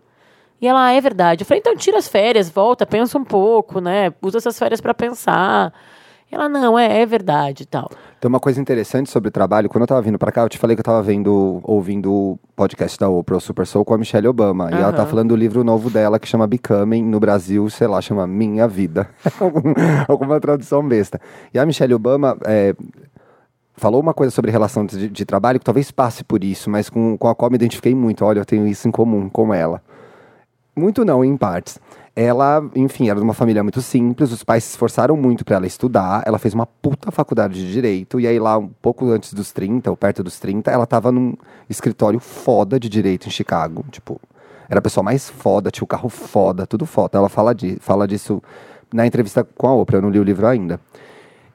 E 0.62 0.68
ela, 0.68 0.86
ah, 0.86 0.92
é 0.94 1.02
verdade. 1.02 1.42
Eu 1.42 1.46
falei, 1.46 1.60
então 1.60 1.76
tira 1.76 1.98
as 1.98 2.08
férias, 2.08 2.50
volta, 2.50 2.86
pensa 2.86 3.18
um 3.18 3.24
pouco, 3.24 3.82
né? 3.82 4.14
Usa 4.22 4.38
essas 4.38 4.58
férias 4.58 4.80
pra 4.80 4.94
pensar. 4.94 5.74
Ela, 6.32 6.48
não, 6.48 6.80
é, 6.80 7.02
é 7.02 7.06
verdade 7.06 7.64
e 7.64 7.66
tal. 7.66 7.90
Tem 8.22 8.30
uma 8.30 8.40
coisa 8.40 8.62
interessante 8.62 9.10
sobre 9.10 9.30
o 9.30 9.32
trabalho. 9.32 9.68
Quando 9.68 9.82
eu 9.82 9.88
tava 9.88 10.02
vindo 10.04 10.20
pra 10.20 10.32
cá, 10.32 10.44
eu 10.44 10.50
te 10.50 10.60
falei 10.60 10.76
que 10.76 10.80
eu 10.82 10.84
tava 10.84 11.02
vendo, 11.02 11.60
ouvindo 11.64 12.14
o 12.14 12.40
podcast 12.56 13.00
da 13.00 13.10
Oprah, 13.10 13.38
o 13.38 13.42
Super 13.42 13.66
Soul, 13.66 13.84
com 13.84 13.96
a 13.96 13.98
Michelle 13.98 14.28
Obama. 14.28 14.70
E 14.70 14.76
ela 14.76 14.94
tá 14.94 15.08
falando 15.08 15.30
do 15.30 15.36
livro 15.36 15.64
novo 15.64 15.90
dela, 15.90 16.20
que 16.20 16.28
chama 16.28 16.46
Becoming. 16.46 17.02
No 17.04 17.20
Brasil, 17.20 17.68
sei 17.72 17.88
lá, 17.88 18.00
chama 18.00 18.28
Minha 18.28 18.68
Vida. 18.68 19.10
Algum- 19.42 19.74
Alguma 20.08 20.40
tradução 20.40 20.88
besta. 20.88 21.20
E 21.52 21.58
a 21.58 21.66
Michelle 21.66 21.96
Obama 21.96 22.38
é, 22.46 22.76
falou 23.76 24.00
uma 24.00 24.14
coisa 24.14 24.30
sobre 24.30 24.52
relação 24.52 24.86
de, 24.86 25.10
de 25.10 25.26
trabalho, 25.26 25.58
que 25.58 25.66
talvez 25.66 25.90
passe 25.90 26.24
por 26.24 26.44
isso, 26.44 26.70
mas 26.70 26.92
com, 26.92 27.18
com 27.18 27.28
a 27.28 27.34
qual 27.34 27.50
me 27.50 27.56
identifiquei 27.56 27.96
muito. 27.96 28.24
Olha, 28.24 28.38
eu 28.42 28.46
tenho 28.46 28.68
isso 28.68 28.88
em 28.88 28.92
comum 28.92 29.30
com 29.30 29.52
ela. 29.52 29.82
Muito 30.76 31.04
não, 31.04 31.26
em 31.26 31.36
partes. 31.36 31.80
Ela, 32.16 32.62
enfim, 32.76 33.10
era 33.10 33.18
de 33.18 33.24
uma 33.24 33.34
família 33.34 33.64
muito 33.64 33.82
simples, 33.82 34.32
os 34.32 34.44
pais 34.44 34.66
se 34.66 34.72
esforçaram 34.72 35.16
muito 35.16 35.46
para 35.46 35.56
ela 35.56 35.66
estudar, 35.66 36.24
ela 36.26 36.38
fez 36.38 36.54
uma 36.54 36.66
puta 36.66 37.10
faculdade 37.10 37.54
de 37.54 37.72
direito, 37.72 38.20
e 38.20 38.28
aí 38.28 38.38
lá, 38.38 38.58
um 38.58 38.68
pouco 38.68 39.10
antes 39.10 39.34
dos 39.34 39.54
30, 39.54 39.90
ou 39.90 39.96
perto 39.96 40.22
dos 40.22 40.38
30, 40.38 40.70
ela 40.70 40.86
tava 40.86 41.10
num 41.10 41.34
escritório 41.70 42.20
foda 42.20 42.78
de 42.78 42.90
direito 42.90 43.28
em 43.28 43.32
Chicago, 43.32 43.86
tipo, 43.90 44.20
era 44.72 44.80
a 44.80 44.82
pessoa 44.82 45.04
mais 45.04 45.30
foda, 45.30 45.70
tinha 45.70 45.84
o 45.84 45.88
carro 45.88 46.08
foda, 46.08 46.66
tudo 46.66 46.86
foda. 46.86 47.18
Ela 47.18 47.28
fala, 47.28 47.54
di 47.54 47.78
fala 47.82 48.08
disso 48.08 48.42
na 48.94 49.06
entrevista 49.06 49.44
com 49.44 49.68
a 49.68 49.76
Oprah, 49.76 49.98
eu 49.98 50.02
não 50.02 50.10
li 50.10 50.18
o 50.18 50.24
livro 50.24 50.48
ainda. 50.48 50.80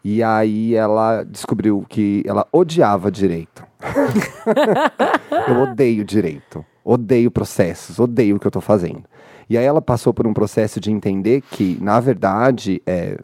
E 0.05 0.23
aí 0.23 0.75
ela 0.75 1.25
descobriu 1.25 1.83
que 1.89 2.23
ela 2.27 2.47
odiava 2.53 3.11
direito. 3.11 3.65
eu 5.49 5.63
odeio 5.63 6.05
direito. 6.05 6.63
Odeio 6.85 7.31
processos, 7.31 7.99
odeio 7.99 8.37
o 8.37 8.39
que 8.39 8.47
eu 8.47 8.51
tô 8.51 8.61
fazendo. 8.61 9.05
E 9.49 9.57
aí 9.57 9.65
ela 9.65 9.81
passou 9.81 10.13
por 10.13 10.27
um 10.27 10.35
processo 10.35 10.81
de 10.81 10.91
entender 10.91 11.41
que, 11.41 11.79
na 11.81 12.01
verdade, 12.01 12.83
é, 12.87 13.19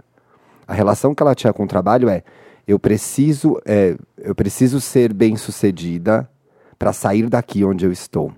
a 0.66 0.72
relação 0.72 1.14
que 1.14 1.22
ela 1.22 1.34
tinha 1.34 1.52
com 1.52 1.64
o 1.64 1.68
trabalho 1.68 2.08
é 2.08 2.22
eu 2.66 2.78
preciso, 2.78 3.60
é, 3.66 3.96
eu 4.18 4.34
preciso 4.34 4.80
ser 4.80 5.12
bem 5.12 5.36
sucedida 5.36 6.28
para 6.78 6.92
sair 6.92 7.28
daqui 7.28 7.64
onde 7.64 7.84
eu 7.84 7.92
estou. 7.92 8.32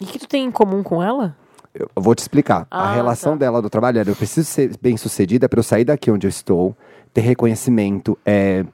E 0.00 0.04
o 0.04 0.06
que 0.06 0.18
tu 0.18 0.26
tem 0.26 0.44
em 0.46 0.50
comum 0.50 0.82
com 0.82 1.02
ela? 1.02 1.36
Eu 1.74 1.88
vou 1.96 2.14
te 2.14 2.20
explicar. 2.20 2.66
a 2.70 2.90
Ah, 2.90 2.94
relação 2.94 3.32
tá. 3.32 3.38
dela 3.38 3.60
do 3.60 3.68
trabalho 3.68 3.98
era: 3.98 4.10
eu 4.10 4.16
preciso 4.16 4.48
ser 4.48 4.76
bem 4.80 4.96
sucedida 4.96 5.48
para 5.48 5.58
eu 5.58 5.62
sair 5.62 5.84
daqui 5.84 6.10
onde 6.10 6.26
eu 6.26 6.30
estou, 6.30 6.76
ter 7.12 7.20
reconhecimento, 7.20 8.18
é, 8.24 8.64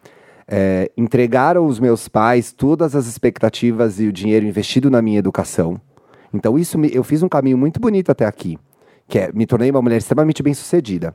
é, 0.46 0.90
entregar 0.96 1.56
aos 1.56 1.80
meus 1.80 2.08
pais 2.08 2.52
todas 2.52 2.94
as 2.94 3.06
expectativas 3.06 4.00
e 4.00 4.06
o 4.06 4.12
dinheiro 4.12 4.46
investido 4.46 4.90
na 4.90 5.02
minha 5.02 5.18
educação. 5.18 5.80
Então, 6.34 6.58
isso 6.58 6.76
me- 6.78 6.90
eu 6.92 7.04
fiz 7.04 7.22
um 7.22 7.28
caminho 7.28 7.56
muito 7.56 7.80
bonito 7.80 8.10
até 8.10 8.26
aqui, 8.26 8.58
que 9.08 9.18
é 9.18 9.30
me 9.32 9.46
tornei 9.46 9.70
uma 9.70 9.80
mulher 9.80 9.98
extremamente 9.98 10.42
bem 10.42 10.52
sucedida. 10.52 11.14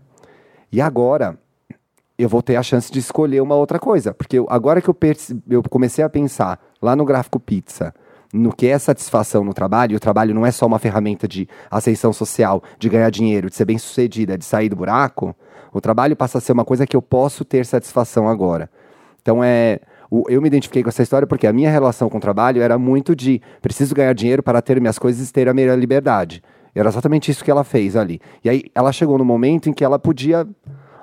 E 0.72 0.80
agora 0.82 1.38
eu 2.18 2.28
vou 2.30 2.42
ter 2.42 2.56
a 2.56 2.64
chance 2.64 2.92
de 2.92 3.00
escolher 3.00 3.42
uma 3.42 3.56
outra 3.56 3.80
coisa. 3.80 4.14
Porque 4.14 4.40
eu- 4.40 4.48
agora 4.50 4.82
que 4.82 4.90
eu, 4.90 4.98
eu 5.50 5.64
comecei 5.70 6.04
a 6.04 6.10
pensar 6.10 6.60
lá 6.82 6.96
no 6.96 7.06
gráfico 7.06 7.40
pizza, 7.40 7.94
no 8.34 8.54
que 8.54 8.68
é 8.68 8.78
satisfação 8.78 9.44
no 9.44 9.54
trabalho, 9.54 9.98
o 9.98 10.00
trabalho 10.00 10.34
não 10.36 10.46
é 10.46 10.52
só 10.52 10.66
uma 10.68 10.80
ferramenta 10.80 11.28
de 11.28 11.48
ascensão 11.70 12.14
social, 12.14 12.62
de 12.78 12.88
ganhar 12.88 13.10
dinheiro, 13.10 13.50
de 13.50 13.56
ser 13.56 13.66
bem 13.66 13.78
sucedida, 13.78 14.38
de 14.38 14.46
sair 14.46 14.70
do 14.70 14.76
buraco, 14.76 15.36
o 15.74 15.82
trabalho 15.82 16.16
passa 16.16 16.38
a 16.38 16.42
ser 16.42 16.52
uma 16.52 16.66
coisa 16.66 16.86
que 16.86 16.96
eu 16.96 17.02
posso 17.02 17.44
ter 17.44 17.66
satisfação 17.66 18.28
agora. 18.28 18.70
Então 19.22 19.44
é. 19.44 19.80
O- 20.10 20.24
eu 20.30 20.42
me 20.42 20.48
identifiquei 20.48 20.82
com 20.84 20.90
essa 20.90 21.04
história 21.04 21.28
porque 21.28 21.46
a 21.48 21.54
minha 21.54 21.70
relação 21.70 22.10
com 22.10 22.18
o 22.18 22.22
trabalho 22.22 22.62
era 22.62 22.78
muito 22.78 23.16
de 23.16 23.42
preciso 23.62 23.94
ganhar 23.96 24.14
dinheiro 24.14 24.42
para 24.44 24.62
ter 24.62 24.80
minhas 24.82 24.98
coisas 25.00 25.30
e 25.30 25.34
ter 25.34 25.48
a 25.50 25.54
minha 25.54 25.76
liberdade. 25.76 26.42
Era 26.74 26.88
exatamente 26.90 27.30
isso 27.32 27.44
que 27.44 27.52
ela 27.52 27.64
fez 27.64 27.96
ali. 27.96 28.20
E 28.44 28.50
aí 28.50 28.64
ela 28.76 28.92
chegou 28.92 29.18
no 29.18 29.26
momento 29.26 29.70
em 29.70 29.74
que 29.74 29.84
ela 29.84 29.98
podia. 30.00 30.48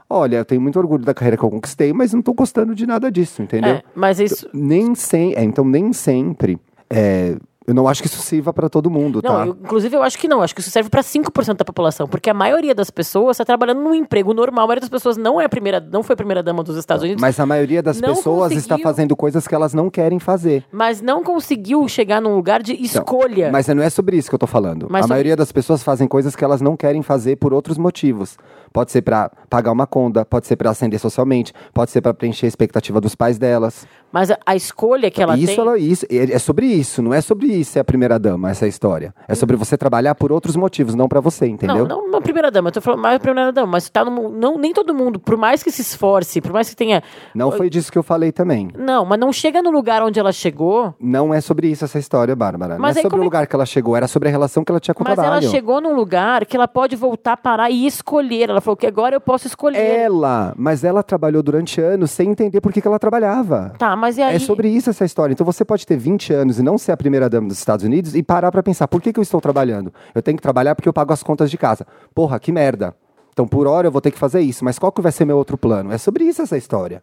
Olha, 0.08 0.36
eu 0.36 0.44
tenho 0.44 0.60
muito 0.60 0.78
orgulho 0.78 1.04
da 1.04 1.12
carreira 1.12 1.36
que 1.36 1.42
eu 1.42 1.50
conquistei, 1.50 1.92
mas 1.92 2.12
não 2.12 2.20
estou 2.20 2.32
gostando 2.34 2.74
de 2.74 2.86
nada 2.86 3.10
disso, 3.10 3.42
entendeu? 3.42 3.74
É, 3.74 3.82
mas 3.94 4.20
isso. 4.20 4.48
Nem 4.54 4.94
sempre. 4.94 5.42
então, 5.42 5.64
nem 5.64 5.92
sempre. 5.92 6.58
é, 6.88 7.36
eu 7.66 7.74
não 7.74 7.88
acho 7.88 8.02
que 8.02 8.08
isso 8.08 8.20
sirva 8.20 8.52
para 8.52 8.68
todo 8.68 8.88
mundo, 8.90 9.20
Não, 9.24 9.30
tá? 9.34 9.46
eu- 9.46 9.56
inclusive 9.62 9.96
eu 9.96 10.02
acho 10.02 10.18
que 10.18 10.28
não. 10.28 10.42
Acho 10.42 10.54
que 10.54 10.60
isso 10.60 10.70
serve 10.70 10.88
para 10.90 11.02
5% 11.02 11.56
da 11.58 11.64
população, 11.64 12.06
porque 12.06 12.30
a 12.30 12.34
maioria 12.34 12.74
das 12.74 12.90
pessoas 12.90 13.34
está 13.36 13.44
trabalhando 13.44 13.80
num 13.80 13.94
emprego 13.94 14.32
normal. 14.34 14.64
A 14.64 14.66
maioria 14.68 14.80
das 14.82 14.90
pessoas 14.90 15.16
não 15.16 15.40
é 15.40 15.44
a 15.44 15.48
primeira, 15.48 15.80
não 15.80 16.02
foi 16.02 16.14
a 16.14 16.16
primeira 16.16 16.42
dama 16.42 16.62
dos 16.62 16.76
Estados 16.76 17.02
Unidos, 17.02 17.20
mas, 17.20 17.36
Mas 17.36 17.40
a 17.40 17.46
maioria 17.46 17.82
das 17.82 18.00
pessoas 18.00 18.52
está 18.52 18.74
conseguiu- 18.76 18.82
fazendo 18.84 19.16
coisas 19.16 19.46
que 19.48 19.54
elas 19.54 19.74
não 19.74 19.90
querem 19.90 20.18
fazer. 20.18 20.64
não 21.02 21.22
conseguiu 21.24 21.86
chegar 21.88 22.20
num 22.20 22.34
lugar 22.36 22.62
de 22.62 22.72
Então, 22.72 22.84
escolha. 22.84 23.50
Mas 23.50 23.66
não 23.68 23.82
é 23.82 23.90
sobre 23.90 24.16
isso 24.16 24.28
que 24.28 24.34
eu 24.34 24.38
tô 24.38 24.46
falando. 24.46 24.86
Mas 24.88 25.00
a 25.00 25.02
sobre- 25.02 25.14
maioria 25.14 25.36
das 25.36 25.50
pessoas 25.52 25.82
fazem 25.82 26.06
coisas 26.08 26.34
que 26.36 26.44
elas 26.44 26.60
não 26.60 26.76
querem 26.76 27.02
fazer 27.02 27.36
por 27.36 27.52
outros 27.52 27.76
motivos. 27.78 28.36
Pode 28.72 28.92
ser 28.92 29.02
pra 29.02 29.30
pagar 29.48 29.72
uma 29.72 29.86
conta, 29.86 30.24
pode 30.24 30.46
ser 30.46 30.56
pra 30.56 30.70
ascender 30.70 31.00
socialmente, 31.00 31.52
pode 31.72 31.90
ser 31.90 32.00
pra 32.00 32.12
preencher 32.14 32.46
a 32.46 32.48
expectativa 32.48 33.00
dos 33.00 33.14
pais 33.14 33.38
delas. 33.38 33.86
Mas 34.12 34.30
a, 34.30 34.38
a 34.46 34.54
escolha 34.56 35.10
que 35.10 35.22
ela 35.22 35.36
isso, 35.36 35.46
tem. 35.46 35.58
ela- 35.58 35.78
isso 35.78 36.06
é 36.10 36.16
é 36.36 36.38
sobre 36.38 36.66
isso, 36.66 37.00
não 37.02 37.12
é 37.14 37.20
sobre 37.20 37.46
isso 37.60 37.72
ser 37.72 37.80
a 37.80 37.84
primeira 37.84 38.18
dama, 38.18 38.50
essa 38.50 38.66
história. 38.66 39.14
É 39.28 39.34
sobre 39.34 39.56
você 39.56 39.76
trabalhar 39.76 40.14
por 40.14 40.30
outros 40.32 40.56
motivos, 40.56 40.94
não 40.94 41.08
pra 41.08 41.20
você, 41.20 41.46
entendeu? 41.46 41.86
Não, 41.86 42.02
não 42.02 42.06
uma 42.08 42.20
primeira 42.20 42.50
dama, 42.50 42.68
eu 42.68 42.72
tô 42.72 42.80
falando 42.80 43.00
mais 43.00 43.18
primeira 43.18 43.52
dama, 43.52 43.72
mas 43.72 43.88
tá 43.90 44.04
no, 44.04 44.28
não, 44.30 44.56
nem 44.58 44.72
todo 44.72 44.94
mundo, 44.94 45.18
por 45.18 45.36
mais 45.36 45.62
que 45.62 45.70
se 45.70 45.82
esforce, 45.82 46.40
por 46.40 46.52
mais 46.52 46.68
que 46.70 46.76
tenha. 46.76 47.02
Não 47.34 47.50
foi 47.52 47.68
disso 47.68 47.90
que 47.92 47.98
eu 47.98 48.02
falei 48.02 48.32
também. 48.32 48.70
Não, 48.76 49.04
mas 49.04 49.18
não 49.18 49.32
chega 49.32 49.60
no 49.62 49.70
lugar 49.70 50.02
onde 50.02 50.18
ela 50.18 50.32
chegou. 50.32 50.94
Não 51.00 51.32
é 51.34 51.40
sobre 51.40 51.68
isso 51.68 51.84
essa 51.84 51.98
história, 51.98 52.34
Bárbara. 52.34 52.74
não 52.74 52.80
Mas 52.80 52.96
é 52.96 53.00
aí 53.00 53.02
sobre 53.02 53.18
o 53.18 53.22
é- 53.22 53.24
lugar 53.24 53.46
que 53.46 53.54
ela 53.54 53.66
chegou, 53.66 53.96
era 53.96 54.06
sobre 54.08 54.28
a 54.28 54.32
relação 54.32 54.64
que 54.64 54.72
ela 54.72 54.80
tinha 54.80 54.94
com 54.94 55.02
o 55.02 55.06
Mas 55.06 55.18
ela 55.18 55.26
trabalho. 55.28 55.50
chegou 55.50 55.80
num 55.80 55.94
lugar 55.94 56.46
que 56.46 56.56
ela 56.56 56.68
pode 56.68 56.96
voltar, 56.96 57.36
parar 57.36 57.70
e 57.70 57.86
escolher. 57.86 58.50
Ela 58.50 58.60
falou 58.60 58.76
que 58.76 58.86
agora 58.86 59.14
eu 59.16 59.20
posso 59.20 59.46
escolher. 59.46 59.78
Ela, 59.78 60.54
mas 60.56 60.84
ela 60.84 61.02
trabalhou 61.02 61.42
durante 61.42 61.80
anos 61.80 62.10
sem 62.10 62.30
entender 62.30 62.60
por 62.60 62.72
que, 62.72 62.80
que 62.80 62.88
ela 62.88 62.98
trabalhava. 62.98 63.72
Tá, 63.78 63.94
mas 63.96 64.18
e 64.18 64.22
aí? 64.22 64.36
É 64.36 64.38
sobre 64.38 64.68
isso 64.68 64.90
essa 64.90 65.04
história. 65.04 65.32
Então 65.32 65.44
você 65.44 65.64
pode 65.64 65.86
ter 65.86 65.96
20 65.96 66.32
anos 66.32 66.58
e 66.58 66.62
não 66.62 66.78
ser 66.78 66.92
a 66.92 66.96
primeira 66.96 67.28
dama 67.28 67.45
dos 67.46 67.58
Estados 67.58 67.84
Unidos 67.84 68.14
e 68.14 68.22
parar 68.22 68.50
pra 68.52 68.62
pensar, 68.62 68.86
por 68.88 69.00
que, 69.00 69.12
que 69.12 69.18
eu 69.18 69.22
estou 69.22 69.40
trabalhando? 69.40 69.92
Eu 70.14 70.22
tenho 70.22 70.36
que 70.36 70.42
trabalhar 70.42 70.74
porque 70.74 70.88
eu 70.88 70.92
pago 70.92 71.12
as 71.12 71.22
contas 71.22 71.50
de 71.50 71.58
casa. 71.58 71.86
Porra, 72.14 72.38
que 72.40 72.50
merda. 72.52 72.94
Então 73.32 73.46
por 73.46 73.66
hora 73.66 73.86
eu 73.88 73.92
vou 73.92 74.00
ter 74.00 74.10
que 74.10 74.18
fazer 74.18 74.40
isso, 74.40 74.64
mas 74.64 74.78
qual 74.78 74.90
que 74.90 75.00
vai 75.02 75.12
ser 75.12 75.24
meu 75.24 75.36
outro 75.36 75.58
plano? 75.58 75.92
É 75.92 75.98
sobre 75.98 76.24
isso 76.24 76.40
essa 76.42 76.56
história. 76.56 77.02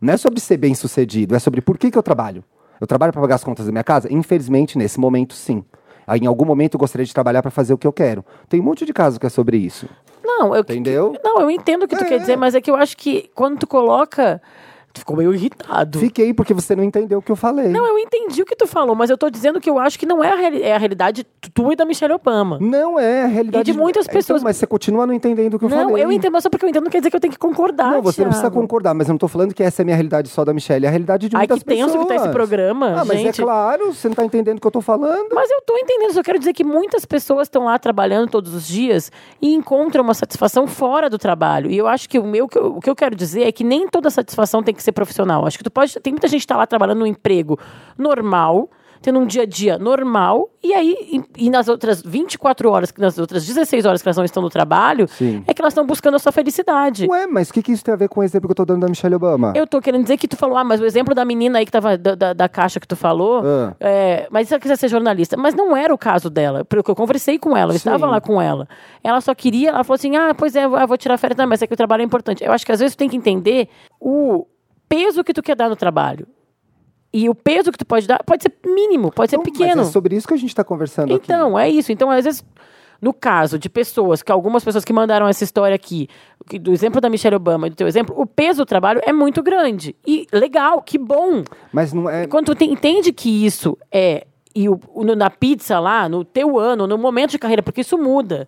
Não 0.00 0.12
é 0.12 0.16
sobre 0.16 0.40
ser 0.40 0.56
bem 0.58 0.74
sucedido, 0.74 1.34
é 1.34 1.38
sobre 1.38 1.60
por 1.60 1.76
que, 1.78 1.90
que 1.90 1.98
eu 1.98 2.02
trabalho. 2.02 2.44
Eu 2.80 2.86
trabalho 2.86 3.12
pra 3.12 3.22
pagar 3.22 3.36
as 3.36 3.44
contas 3.44 3.66
da 3.66 3.72
minha 3.72 3.82
casa? 3.84 4.12
Infelizmente, 4.12 4.76
nesse 4.76 5.00
momento, 5.00 5.34
sim. 5.34 5.64
Aí, 6.06 6.20
em 6.20 6.26
algum 6.26 6.44
momento 6.44 6.74
eu 6.74 6.78
gostaria 6.78 7.04
de 7.04 7.12
trabalhar 7.12 7.42
pra 7.42 7.50
fazer 7.50 7.72
o 7.74 7.78
que 7.78 7.86
eu 7.86 7.92
quero. 7.92 8.24
Tem 8.48 8.60
um 8.60 8.62
monte 8.62 8.84
de 8.86 8.92
casos 8.92 9.18
que 9.18 9.26
é 9.26 9.28
sobre 9.30 9.56
isso. 9.56 9.88
Não, 10.22 10.54
eu, 10.54 10.60
Entendeu? 10.60 11.16
Não, 11.24 11.40
eu 11.40 11.50
entendo 11.50 11.84
o 11.84 11.88
que 11.88 11.96
tu 11.96 12.04
É. 12.04 12.08
quer 12.08 12.18
dizer, 12.20 12.36
mas 12.36 12.54
é 12.54 12.60
que 12.60 12.70
eu 12.70 12.76
acho 12.76 12.96
que 12.96 13.30
quando 13.34 13.58
tu 13.60 13.66
coloca. 13.66 14.40
Tu 14.96 15.00
ficou 15.00 15.14
meio 15.16 15.34
irritado. 15.34 15.98
Fiquei 15.98 16.32
porque 16.32 16.54
você 16.54 16.74
não 16.74 16.82
entendeu 16.82 17.18
o 17.18 17.22
que 17.22 17.30
eu 17.30 17.36
falei. 17.36 17.68
Não, 17.68 17.86
eu 17.86 17.98
entendi 17.98 18.40
o 18.40 18.46
que 18.46 18.56
tu 18.56 18.66
falou, 18.66 18.94
mas 18.96 19.10
eu 19.10 19.18
tô 19.18 19.28
dizendo 19.28 19.60
que 19.60 19.68
eu 19.68 19.78
acho 19.78 19.98
que 19.98 20.06
não 20.06 20.24
é 20.24 20.32
a, 20.32 20.34
reali- 20.34 20.62
é 20.62 20.74
a 20.74 20.78
realidade 20.78 21.24
tua 21.52 21.74
e 21.74 21.76
da 21.76 21.84
Michelle 21.84 22.14
Obama. 22.14 22.58
Não 22.60 22.98
é 22.98 23.24
a 23.24 23.26
realidade. 23.26 23.70
E 23.70 23.72
de 23.74 23.78
muitas 23.78 24.06
pessoas. 24.06 24.40
Então, 24.40 24.48
mas 24.48 24.56
você 24.56 24.66
continua 24.66 25.06
não 25.06 25.12
entendendo 25.12 25.54
o 25.54 25.58
que 25.58 25.66
eu 25.66 25.68
não, 25.68 25.88
falei. 25.88 26.02
eu 26.04 26.10
entendo, 26.10 26.32
mas 26.32 26.42
só 26.42 26.48
porque 26.50 26.64
eu 26.64 26.68
entendo 26.70 26.84
não 26.84 26.90
quer 26.90 26.98
dizer 26.98 27.10
que 27.10 27.16
eu 27.16 27.20
tenho 27.20 27.32
que 27.32 27.38
concordar. 27.38 27.92
Não, 27.92 28.02
você 28.02 28.22
não 28.22 28.28
precisa 28.28 28.48
Thiago. 28.50 28.60
concordar, 28.60 28.94
mas 28.94 29.06
eu 29.08 29.12
não 29.12 29.18
tô 29.18 29.28
falando 29.28 29.52
que 29.52 29.62
essa 29.62 29.82
é 29.82 29.84
a 29.84 29.84
minha 29.84 29.96
realidade 29.96 30.28
só 30.30 30.44
da 30.44 30.54
Michelle, 30.54 30.86
é 30.86 30.88
a 30.88 30.90
realidade 30.90 31.28
de 31.28 31.36
Ai, 31.36 31.40
muitas 31.42 31.58
que 31.58 31.64
tenso 31.66 31.86
pessoas. 31.88 32.02
que 32.06 32.08
tá 32.08 32.16
esse 32.16 32.28
programa, 32.30 32.94
Ah, 33.00 33.04
mas 33.04 33.18
gente. 33.20 33.40
é 33.40 33.44
claro, 33.44 33.92
você 33.92 34.08
não 34.08 34.14
tá 34.14 34.24
entendendo 34.24 34.56
o 34.56 34.60
que 34.60 34.66
eu 34.66 34.70
tô 34.70 34.80
falando. 34.80 35.28
Mas 35.34 35.50
eu 35.50 35.60
tô 35.62 35.76
entendendo, 35.76 36.12
só 36.14 36.22
quero 36.22 36.38
dizer 36.38 36.54
que 36.54 36.64
muitas 36.64 37.04
pessoas 37.04 37.42
estão 37.46 37.64
lá 37.64 37.78
trabalhando 37.78 38.30
todos 38.30 38.54
os 38.54 38.66
dias 38.66 39.12
e 39.42 39.52
encontram 39.52 40.02
uma 40.02 40.14
satisfação 40.14 40.66
fora 40.66 41.10
do 41.10 41.18
trabalho. 41.18 41.70
E 41.70 41.76
eu 41.76 41.86
acho 41.86 42.08
que 42.08 42.18
o 42.18 42.24
meu, 42.24 42.46
o 42.46 42.80
que 42.80 42.88
eu 42.88 42.96
quero 42.96 43.14
dizer 43.14 43.42
é 43.42 43.52
que 43.52 43.64
nem 43.64 43.88
toda 43.88 44.08
satisfação 44.10 44.62
tem 44.62 44.74
que 44.74 44.82
ser 44.86 44.92
profissional. 44.92 45.46
Acho 45.46 45.58
que 45.58 45.64
tu 45.64 45.70
pode, 45.70 45.92
tem 46.00 46.12
muita 46.12 46.26
gente 46.28 46.40
que 46.40 46.46
tá 46.46 46.56
lá 46.56 46.66
trabalhando 46.66 47.00
num 47.00 47.06
emprego 47.06 47.58
normal, 47.98 48.70
tendo 49.02 49.18
um 49.20 49.26
dia 49.26 49.42
a 49.42 49.46
dia 49.46 49.78
normal, 49.78 50.48
e 50.64 50.72
aí, 50.72 50.96
e, 51.38 51.46
e 51.46 51.50
nas 51.50 51.68
outras 51.68 52.02
24 52.02 52.68
horas, 52.70 52.92
nas 52.98 53.18
outras 53.18 53.46
16 53.46 53.84
horas 53.84 54.02
que 54.02 54.08
elas 54.08 54.16
não 54.16 54.24
estão 54.24 54.42
no 54.42 54.48
trabalho, 54.50 55.06
Sim. 55.06 55.44
é 55.46 55.54
que 55.54 55.60
elas 55.62 55.72
estão 55.72 55.86
buscando 55.86 56.16
a 56.16 56.18
sua 56.18 56.32
felicidade. 56.32 57.06
Ué, 57.08 57.26
mas 57.26 57.50
o 57.50 57.52
que, 57.52 57.62
que 57.62 57.70
isso 57.70 57.84
tem 57.84 57.94
a 57.94 57.96
ver 57.96 58.08
com 58.08 58.20
o 58.20 58.24
exemplo 58.24 58.48
que 58.48 58.52
eu 58.52 58.56
tô 58.56 58.64
dando 58.64 58.80
da 58.80 58.88
Michelle 58.88 59.14
Obama? 59.14 59.52
Eu 59.54 59.64
tô 59.66 59.80
querendo 59.80 60.02
dizer 60.02 60.16
que 60.16 60.26
tu 60.26 60.36
falou, 60.36 60.56
ah, 60.56 60.64
mas 60.64 60.80
o 60.80 60.84
exemplo 60.84 61.14
da 61.14 61.24
menina 61.24 61.58
aí 61.58 61.66
que 61.66 61.70
tava 61.70 61.96
da, 61.96 62.14
da, 62.16 62.32
da 62.32 62.48
caixa 62.48 62.80
que 62.80 62.88
tu 62.88 62.96
falou, 62.96 63.42
Ah. 63.44 63.76
é, 63.78 64.26
mas 64.30 64.48
se 64.48 64.54
ela 64.54 64.60
quiser 64.60 64.76
ser 64.76 64.88
jornalista, 64.88 65.36
mas 65.36 65.54
não 65.54 65.76
era 65.76 65.94
o 65.94 65.98
caso 65.98 66.28
dela, 66.28 66.64
porque 66.64 66.90
eu 66.90 66.94
conversei 66.96 67.38
com 67.38 67.56
ela, 67.56 67.74
eu 67.74 67.78
Sim. 67.78 67.88
estava 67.90 68.06
lá 68.06 68.20
com 68.20 68.40
ela. 68.42 68.66
Ela 69.04 69.20
só 69.20 69.34
queria, 69.36 69.68
ela 69.68 69.84
falou 69.84 69.96
assim, 69.96 70.16
ah, 70.16 70.34
pois 70.34 70.56
é, 70.56 70.64
eu 70.64 70.70
vou- 70.88 70.96
tirar 70.96 71.16
férias, 71.18 71.36
não, 71.38 71.46
mas 71.46 71.62
é 71.62 71.66
que 71.66 71.74
o 71.74 71.76
trabalho 71.76 72.00
é 72.00 72.04
importante. 72.04 72.42
Eu 72.42 72.50
acho 72.50 72.64
que 72.66 72.72
às 72.72 72.80
vezes 72.80 72.96
tu 72.96 72.98
tem 72.98 73.08
que 73.10 73.16
entender 73.16 73.68
o 74.00 74.46
peso 74.88 75.22
que 75.24 75.32
tu 75.32 75.42
quer 75.42 75.56
dar 75.56 75.68
no 75.68 75.76
trabalho. 75.76 76.26
E 77.12 77.28
o 77.28 77.34
peso 77.34 77.72
que 77.72 77.78
tu 77.78 77.86
pode 77.86 78.06
dar 78.06 78.22
pode 78.24 78.42
ser 78.42 78.52
mínimo, 78.64 79.10
pode 79.10 79.30
ser 79.30 79.36
Então, 79.36 79.44
pequeno. 79.52 79.76
Mas 79.78 79.88
é 79.88 79.92
sobre 79.92 80.16
isso 80.16 80.26
que 80.28 80.34
a 80.34 80.36
gente 80.36 80.54
tá 80.54 80.62
conversando 80.64 81.14
aqui. 81.14 81.24
Então, 81.24 81.58
é 81.58 81.68
isso. 81.68 81.90
Então, 81.90 82.10
às 82.10 82.24
vezes, 82.24 82.44
no 83.00 83.14
caso 83.14 83.58
de 83.58 83.70
pessoas, 83.70 84.22
que 84.22 84.30
algumas 84.30 84.62
pessoas 84.64 84.84
que 84.84 84.92
mandaram 84.92 85.26
essa 85.26 85.42
história 85.42 85.74
aqui, 85.74 86.08
do 86.60 86.72
exemplo 86.72 87.00
da 87.00 87.08
Michelle 87.08 87.36
Obama 87.36 87.68
e 87.68 87.70
do 87.70 87.76
teu 87.76 87.86
exemplo, 87.86 88.14
o 88.18 88.26
peso 88.26 88.62
do 88.64 88.66
trabalho 88.66 89.00
é 89.04 89.12
muito 89.12 89.42
grande. 89.42 89.96
E 90.06 90.26
legal, 90.32 90.82
que 90.82 90.98
bom. 90.98 91.42
Mas 91.72 91.92
não 91.92 92.08
é. 92.10 92.26
Quando 92.26 92.46
tu 92.46 92.54
te- 92.54 92.64
entende 92.66 93.12
que 93.12 93.46
isso 93.46 93.78
é, 93.90 94.26
e 94.54 94.68
o, 94.68 94.78
o- 94.92 95.04
no- 95.04 95.16
na 95.16 95.30
pizza 95.30 95.78
lá, 95.78 96.08
no 96.08 96.22
teu 96.24 96.58
ano, 96.58 96.86
no 96.86 96.98
momento 96.98 97.30
de 97.30 97.38
carreira, 97.38 97.62
porque 97.62 97.80
isso 97.80 97.96
muda. 97.96 98.46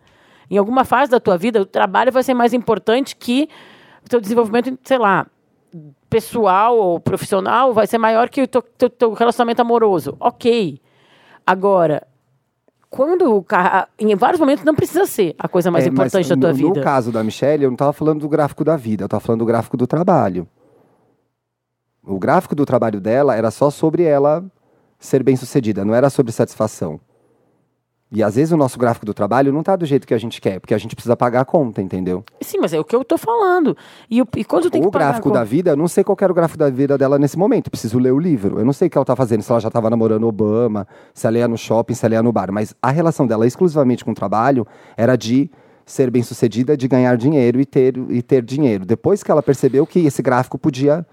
Em 0.50 0.58
alguma 0.58 0.84
fase 0.84 1.10
da 1.10 1.20
tua 1.20 1.38
vida, 1.38 1.60
o 1.62 1.66
trabalho 1.66 2.12
vai 2.12 2.22
ser 2.22 2.34
mais 2.34 2.52
importante 2.52 3.16
que 3.16 3.48
o 4.04 4.08
teu 4.08 4.20
desenvolvimento, 4.20 4.78
sei 4.82 4.98
lá, 4.98 5.26
pessoal 6.10 6.76
ou 6.78 7.00
profissional, 7.00 7.72
vai 7.72 7.86
ser 7.86 7.98
maior 7.98 8.28
que 8.28 8.42
o 8.42 8.46
teu, 8.48 8.62
teu- 8.62 8.90
teu 8.90 9.12
relacionamento 9.12 9.60
amoroso. 9.62 10.16
Ok. 10.18 10.80
Agora, 11.46 12.06
quando 12.90 13.34
o 13.36 13.42
ca- 13.42 13.88
em 13.98 14.14
vários 14.14 14.40
momentos 14.40 14.64
não 14.64 14.74
precisa 14.74 15.04
ser 15.06 15.34
a 15.38 15.46
coisa 15.48 15.70
mais 15.70 15.84
é, 15.86 15.88
importante 15.88 16.28
da 16.28 16.36
tua 16.36 16.50
no, 16.50 16.54
vida. 16.54 16.78
No 16.78 16.82
caso 16.82 17.12
da 17.12 17.22
Michelle, 17.22 17.64
eu 17.64 17.70
não 17.70 17.76
tava 17.76 17.92
falando 17.92 18.20
do 18.20 18.28
gráfico 18.28 18.64
da 18.64 18.76
vida, 18.76 19.04
eu 19.04 19.08
tava 19.08 19.20
falando 19.20 19.40
do 19.40 19.46
gráfico 19.46 19.76
do 19.76 19.86
trabalho. 19.86 20.46
O 22.02 22.18
gráfico 22.18 22.54
do 22.54 22.64
trabalho 22.64 23.00
dela 23.00 23.34
era 23.36 23.50
só 23.50 23.70
sobre 23.70 24.02
ela 24.02 24.44
ser 24.98 25.22
bem 25.22 25.36
sucedida, 25.36 25.84
não 25.84 25.94
era 25.94 26.08
sobre 26.08 26.32
satisfação. 26.32 26.98
E 28.10 28.22
às 28.22 28.36
vezes 28.36 28.52
o 28.52 28.56
nosso 28.56 28.78
gráfico 28.78 29.04
do 29.04 29.12
trabalho 29.12 29.52
não 29.52 29.62
tá 29.62 29.76
do 29.76 29.84
jeito 29.84 30.06
que 30.06 30.14
a 30.14 30.18
gente 30.18 30.40
quer, 30.40 30.58
porque 30.60 30.72
a 30.72 30.78
gente 30.78 30.94
precisa 30.96 31.14
pagar 31.14 31.42
a 31.42 31.44
conta, 31.44 31.82
entendeu? 31.82 32.24
Sim, 32.40 32.56
mas 32.58 32.72
é 32.72 32.80
o 32.80 32.84
que 32.84 32.96
eu 32.96 33.04
tô 33.04 33.18
falando. 33.18 33.76
E, 34.10 34.22
o- 34.22 34.28
e 34.34 34.44
quando 34.44 34.70
tem 34.70 34.80
o 34.80 34.90
que 34.90 34.96
a 34.96 35.00
gráfico 35.00 35.28
conta- 35.28 35.40
da 35.40 35.44
vida, 35.44 35.70
eu 35.72 35.76
não 35.76 35.86
sei 35.86 36.02
qual 36.02 36.16
era 36.20 36.32
o 36.32 36.34
gráfico 36.34 36.58
da 36.58 36.70
vida 36.70 36.96
dela 36.96 37.18
nesse 37.18 37.36
momento. 37.36 37.70
Preciso 37.70 37.98
ler 37.98 38.12
o 38.12 38.18
livro. 38.18 38.58
Eu 38.58 38.64
não 38.64 38.72
sei 38.72 38.88
o 38.88 38.90
que 38.90 38.96
ela 38.96 39.04
tá 39.04 39.14
fazendo, 39.14 39.42
se 39.42 39.50
ela 39.50 39.60
já 39.60 39.68
estava 39.68 39.90
namorando 39.90 40.26
Obama, 40.26 40.86
se 41.12 41.26
ela 41.26 41.36
ia 41.38 41.46
no 41.46 41.58
shopping, 41.58 41.92
se 41.92 42.06
ela 42.06 42.14
ia 42.14 42.22
no 42.22 42.32
bar. 42.32 42.50
Mas 42.50 42.74
a 42.82 42.90
relação 42.90 43.26
dela 43.26 43.46
exclusivamente 43.46 44.04
com 44.04 44.12
o 44.12 44.14
trabalho 44.14 44.66
era 44.96 45.14
de 45.14 45.50
ser 45.84 46.10
bem 46.10 46.22
sucedida, 46.22 46.76
de 46.78 46.88
ganhar 46.88 47.14
dinheiro 47.16 47.60
e 47.60 47.66
ter, 47.66 47.94
e 48.08 48.22
ter 48.22 48.42
dinheiro. 48.42 48.86
Depois 48.86 49.22
que 49.22 49.30
ela 49.30 49.42
percebeu 49.42 49.86
que 49.86 50.00
esse 50.06 50.22
gráfico 50.22 50.56
podia 50.58 51.06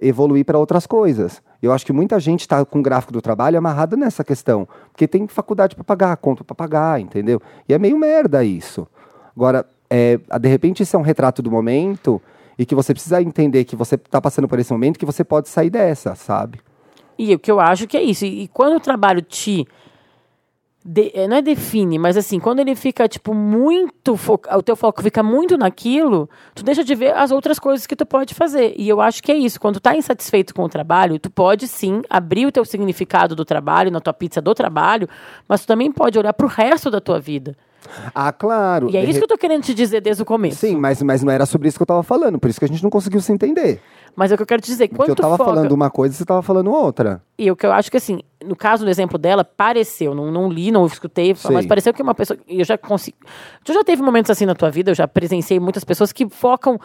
evoluir 0.00 0.44
para 0.44 0.58
outras 0.58 0.86
coisas. 0.86 1.42
Eu 1.62 1.72
acho 1.72 1.86
que 1.86 1.92
muita 1.92 2.20
gente 2.20 2.40
está 2.40 2.64
com 2.64 2.80
o 2.80 2.82
gráfico 2.82 3.12
do 3.12 3.22
trabalho 3.22 3.58
amarrado 3.58 3.96
nessa 3.96 4.22
questão, 4.22 4.68
porque 4.92 5.08
tem 5.08 5.26
faculdade 5.26 5.74
para 5.74 5.84
pagar, 5.84 6.16
conta 6.16 6.44
para 6.44 6.54
pagar, 6.54 7.00
entendeu? 7.00 7.40
E 7.68 7.74
é 7.74 7.78
meio 7.78 7.98
merda 7.98 8.44
isso. 8.44 8.86
Agora, 9.34 9.66
é, 9.88 10.18
de 10.40 10.48
repente 10.48 10.82
isso 10.82 10.96
é 10.96 10.98
um 10.98 11.02
retrato 11.02 11.42
do 11.42 11.50
momento 11.50 12.20
e 12.58 12.64
que 12.64 12.74
você 12.74 12.92
precisa 12.92 13.20
entender 13.20 13.64
que 13.64 13.76
você 13.76 13.94
está 13.96 14.20
passando 14.20 14.48
por 14.48 14.58
esse 14.58 14.72
momento 14.72 14.98
que 14.98 15.06
você 15.06 15.24
pode 15.24 15.48
sair 15.48 15.70
dessa, 15.70 16.14
sabe? 16.14 16.60
E 17.18 17.34
o 17.34 17.38
que 17.38 17.50
eu 17.50 17.60
acho 17.60 17.86
que 17.86 17.96
é 17.96 18.02
isso. 18.02 18.24
E, 18.24 18.44
e 18.44 18.48
quando 18.48 18.76
o 18.76 18.80
trabalho 18.80 19.22
te. 19.22 19.66
De- 20.86 21.10
eh, 21.14 21.26
não 21.26 21.36
é 21.38 21.42
define, 21.42 21.98
mas 21.98 22.16
assim, 22.16 22.38
quando 22.38 22.60
ele 22.60 22.76
fica, 22.76 23.08
tipo, 23.08 23.34
muito. 23.34 24.16
O 24.56 24.62
teu 24.62 24.76
foco 24.76 25.02
fica 25.02 25.22
muito 25.22 25.58
naquilo, 25.58 26.30
tu 26.54 26.62
deixa 26.62 26.84
de 26.84 26.94
ver 26.94 27.14
as 27.16 27.30
outras 27.32 27.58
coisas 27.58 27.86
que 27.86 27.96
tu 27.96 28.06
pode 28.06 28.34
fazer. 28.34 28.74
E 28.78 28.88
eu 28.88 29.00
acho 29.00 29.22
que 29.22 29.32
é 29.32 29.36
isso. 29.36 29.58
Quando 29.60 29.74
tu 29.74 29.80
tá 29.80 29.96
insatisfeito 29.96 30.54
com 30.54 30.62
o 30.62 30.68
trabalho, 30.68 31.18
tu 31.18 31.28
pode 31.30 31.66
sim 31.66 32.02
abrir 32.08 32.46
o 32.46 32.52
teu 32.52 32.64
significado 32.64 33.34
do 33.34 33.44
trabalho, 33.44 33.90
na 33.90 34.00
tua 34.00 34.12
pizza 34.14 34.40
do 34.40 34.54
trabalho, 34.54 35.08
mas 35.48 35.62
tu 35.62 35.66
também 35.66 35.90
pode 35.90 36.18
olhar 36.18 36.32
pro 36.32 36.46
resto 36.46 36.90
da 36.90 37.00
tua 37.00 37.18
vida. 37.18 37.56
Ah, 38.14 38.32
claro. 38.32 38.90
E 38.90 38.96
é 38.96 39.04
isso 39.04 39.18
que 39.18 39.24
eu 39.24 39.28
tô 39.28 39.38
querendo 39.38 39.62
te 39.62 39.72
dizer 39.72 40.00
desde 40.00 40.20
o 40.22 40.26
começo. 40.26 40.56
Sim, 40.56 40.76
mas, 40.76 41.00
mas 41.02 41.22
não 41.22 41.32
era 41.32 41.46
sobre 41.46 41.68
isso 41.68 41.78
que 41.78 41.82
eu 41.82 41.84
estava 41.84 42.02
falando, 42.02 42.38
por 42.38 42.50
isso 42.50 42.58
que 42.58 42.64
a 42.64 42.68
gente 42.68 42.82
não 42.82 42.90
conseguiu 42.90 43.20
se 43.20 43.32
entender. 43.32 43.80
Mas 44.16 44.32
é 44.32 44.34
o 44.34 44.38
que 44.38 44.42
eu 44.42 44.46
quero 44.46 44.62
te 44.62 44.66
dizer. 44.66 44.88
Porque 44.88 44.96
Quando 44.96 45.10
eu 45.10 45.14
tu 45.14 45.20
estava 45.20 45.36
foca... 45.36 45.50
falando 45.50 45.72
uma 45.72 45.90
coisa 45.90 46.14
e 46.14 46.16
você 46.16 46.22
estava 46.22 46.40
falando 46.40 46.72
outra. 46.72 47.22
E 47.38 47.50
o 47.50 47.54
que 47.54 47.66
eu 47.66 47.72
acho 47.72 47.90
que, 47.90 47.98
assim, 47.98 48.20
no 48.42 48.56
caso 48.56 48.82
do 48.82 48.90
exemplo 48.90 49.18
dela, 49.18 49.44
pareceu, 49.44 50.14
não, 50.14 50.32
não 50.32 50.48
li, 50.48 50.72
não 50.72 50.86
escutei, 50.86 51.36
mas 51.52 51.66
pareceu 51.66 51.92
que 51.92 52.02
uma 52.02 52.14
pessoa. 52.14 52.38
Eu 52.48 52.64
já 52.64 52.78
consigo. 52.78 53.18
Tu 53.62 53.74
já 53.74 53.84
teve 53.84 54.02
momentos 54.02 54.30
assim 54.30 54.46
na 54.46 54.54
tua 54.54 54.70
vida, 54.70 54.90
eu 54.90 54.94
já 54.94 55.06
presenciei 55.06 55.60
muitas 55.60 55.84
pessoas 55.84 56.12
que 56.12 56.26
focam 56.30 56.80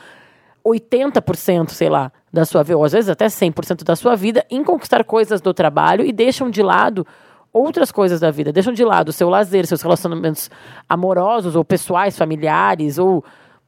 80%, 0.66 1.70
sei 1.70 1.90
lá, 1.90 2.12
da 2.32 2.44
sua 2.44 2.64
vida, 2.64 2.78
ou 2.78 2.84
às 2.84 2.92
vezes 2.92 3.10
até 3.10 3.28
100% 3.28 3.84
da 3.84 3.96
sua 3.96 4.16
vida, 4.16 4.46
em 4.50 4.64
conquistar 4.64 5.04
coisas 5.06 5.40
do 5.40 5.54
trabalho 5.54 6.06
e 6.06 6.12
deixam 6.12 6.50
de 6.50 6.62
lado 6.62 7.08
outras 7.54 7.92
coisas 7.92 8.20
da 8.20 8.30
vida. 8.30 8.52
Deixam 8.52 8.74
de 8.74 8.84
lado 8.84 9.10
o 9.10 9.14
seu 9.14 9.30
lazer, 9.30 9.66
seus 9.66 9.82
relacionamentos 9.82 10.50
amorosos, 10.88 11.56
ou 11.56 11.64
pessoais, 11.64 12.18
familiares, 12.18 12.98
ou, 12.98 13.24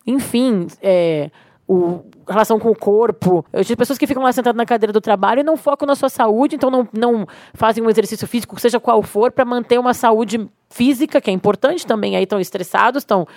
enfim, 0.05 0.67
é, 0.81 1.29
o, 1.73 2.05
relação 2.27 2.59
com 2.59 2.69
o 2.69 2.75
corpo. 2.75 3.45
Eu 3.51 3.63
tive 3.63 3.75
pessoas 3.75 3.97
que 3.97 4.07
ficam 4.07 4.23
lá 4.23 4.31
sentadas 4.31 4.57
na 4.57 4.65
cadeira 4.65 4.93
do 4.93 5.01
trabalho 5.01 5.41
e 5.41 5.43
não 5.43 5.57
focam 5.57 5.85
na 5.85 5.95
sua 5.95 6.09
saúde, 6.09 6.55
então 6.55 6.69
não, 6.69 6.87
não 6.93 7.27
fazem 7.53 7.83
um 7.83 7.89
exercício 7.89 8.27
físico, 8.27 8.59
seja 8.59 8.79
qual 8.79 9.01
for, 9.01 9.31
para 9.31 9.45
manter 9.45 9.79
uma 9.79 9.93
saúde 9.93 10.49
física, 10.69 11.21
que 11.21 11.29
é 11.29 11.33
importante 11.33 11.85
também. 11.85 12.15
Aí 12.15 12.23
estão 12.23 12.39
estressados, 12.39 13.01
estão 13.01 13.27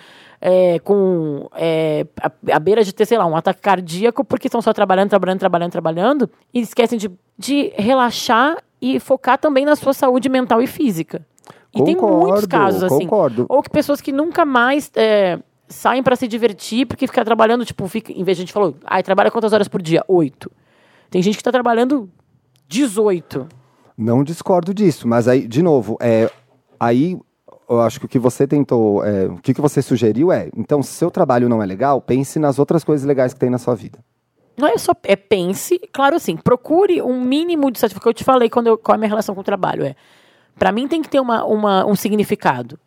é, 0.40 0.78
com 0.80 1.48
é, 1.54 2.06
a, 2.20 2.56
a 2.56 2.58
beira 2.58 2.84
de 2.84 2.92
ter, 2.92 3.06
sei 3.06 3.18
lá, 3.18 3.26
um 3.26 3.36
ataque 3.36 3.60
cardíaco, 3.60 4.24
porque 4.24 4.48
estão 4.48 4.62
só 4.62 4.72
trabalhando, 4.72 5.10
trabalhando, 5.10 5.40
trabalhando, 5.40 5.72
trabalhando, 5.72 6.30
e 6.52 6.60
esquecem 6.60 6.98
de, 6.98 7.10
de 7.38 7.72
relaxar 7.76 8.56
e 8.80 9.00
focar 9.00 9.38
também 9.38 9.64
na 9.64 9.76
sua 9.76 9.92
saúde 9.92 10.28
mental 10.28 10.60
e 10.62 10.66
física. 10.66 11.26
E 11.74 11.82
tem 11.84 11.94
muitos 11.94 12.00
Concordo, 12.00 12.48
casos 12.48 12.82
assim. 12.84 13.04
concordo. 13.04 13.46
Ou 13.48 13.62
que 13.62 13.68
pessoas 13.68 14.00
que 14.00 14.10
nunca 14.10 14.46
mais 14.46 14.90
é, 14.96 15.38
saem 15.68 16.02
para 16.02 16.16
se 16.16 16.28
divertir 16.28 16.86
porque 16.86 17.06
fica 17.06 17.24
trabalhando, 17.24 17.64
tipo, 17.64 17.86
fica, 17.88 18.12
em 18.12 18.22
vez 18.24 18.36
de 18.36 18.42
a 18.42 18.44
gente 18.44 18.52
falou, 18.52 18.76
ai, 18.84 19.02
trabalha 19.02 19.30
quantas 19.30 19.52
horas 19.52 19.68
por 19.68 19.82
dia? 19.82 20.04
Oito. 20.08 20.50
Tem 21.10 21.22
gente 21.22 21.34
que 21.34 21.40
está 21.40 21.52
trabalhando 21.52 22.10
18. 22.68 23.46
Não 23.96 24.22
discordo 24.22 24.74
disso, 24.74 25.08
mas 25.08 25.26
aí, 25.26 25.46
de 25.46 25.62
novo, 25.62 25.96
é, 26.00 26.30
aí 26.78 27.18
eu 27.68 27.80
acho 27.80 27.98
que 27.98 28.06
o 28.06 28.08
que 28.08 28.18
você 28.18 28.46
tentou, 28.46 29.04
é, 29.04 29.26
o 29.26 29.38
que, 29.38 29.54
que 29.54 29.60
você 29.60 29.80
sugeriu 29.82 30.30
é, 30.30 30.48
então, 30.56 30.82
se 30.82 30.92
seu 30.92 31.10
trabalho 31.10 31.48
não 31.48 31.62
é 31.62 31.66
legal, 31.66 32.00
pense 32.00 32.38
nas 32.38 32.58
outras 32.58 32.84
coisas 32.84 33.06
legais 33.06 33.32
que 33.32 33.40
tem 33.40 33.50
na 33.50 33.58
sua 33.58 33.74
vida. 33.74 33.98
Não 34.56 34.66
é 34.66 34.78
só. 34.78 34.92
É 35.02 35.16
pense, 35.16 35.78
claro 35.92 36.16
assim, 36.16 36.36
procure 36.36 37.02
um 37.02 37.20
mínimo 37.20 37.70
de 37.70 37.78
satisfação. 37.78 38.02
que 38.02 38.08
eu 38.08 38.14
te 38.14 38.24
falei 38.24 38.48
quando 38.48 38.68
eu, 38.68 38.78
qual 38.78 38.94
é 38.94 38.96
a 38.96 38.98
minha 38.98 39.08
relação 39.08 39.34
com 39.34 39.42
o 39.42 39.44
trabalho. 39.44 39.84
É. 39.84 39.94
Para 40.58 40.72
mim 40.72 40.88
tem 40.88 41.02
que 41.02 41.08
ter 41.08 41.20
uma, 41.20 41.44
uma, 41.44 41.86
um 41.86 41.94
significado. 41.94 42.78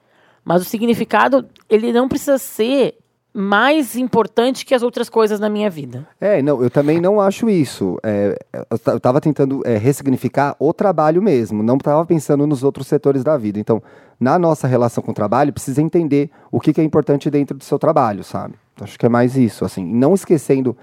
Mas 0.50 0.64
o 0.64 0.66
significado, 0.66 1.46
ele 1.70 1.94
não 1.94 2.10
precisa 2.10 2.40
ser 2.40 2.96
mais 3.32 3.96
importante 3.96 4.66
que 4.66 4.74
as 4.74 4.82
outras 4.82 5.08
coisas 5.08 5.40
na 5.40 5.48
minha 5.48 5.70
vida. 5.70 6.08
É, 6.20 6.42
não, 6.42 6.64
eu 6.64 6.72
também 6.72 7.00
não 7.00 7.22
acho 7.22 7.48
isso. 7.48 8.00
É, 8.02 8.36
eu 8.72 8.80
ta- 8.80 8.92
eu 8.94 8.98
estava 8.98 9.22
tentando 9.22 9.62
é, 9.64 9.78
ressignificar 9.78 10.56
o 10.58 10.74
trabalho 10.74 11.22
mesmo, 11.22 11.62
não 11.62 11.78
estava 11.78 12.04
pensando 12.04 12.48
nos 12.48 12.64
outros 12.64 12.88
setores 12.88 13.24
da 13.24 13.38
vida. 13.38 13.60
Então, 13.60 13.80
na 14.20 14.40
nossa 14.40 14.68
relação 14.68 15.04
com 15.04 15.12
o 15.12 15.14
trabalho, 15.14 15.54
precisa 15.54 15.84
entender 15.84 16.32
o 16.52 16.60
que, 16.60 16.74
que 16.74 16.82
é 16.82 16.84
importante 16.84 17.30
dentro 17.30 17.56
do 17.56 17.64
seu 17.64 17.78
trabalho, 17.78 18.24
sabe? 18.24 18.56
Acho 18.82 18.98
que 18.98 19.06
é 19.06 19.10
mais 19.10 19.38
isso, 19.38 19.64
assim. 19.64 19.86
Não 19.86 20.16
esquecendo, 20.16 20.76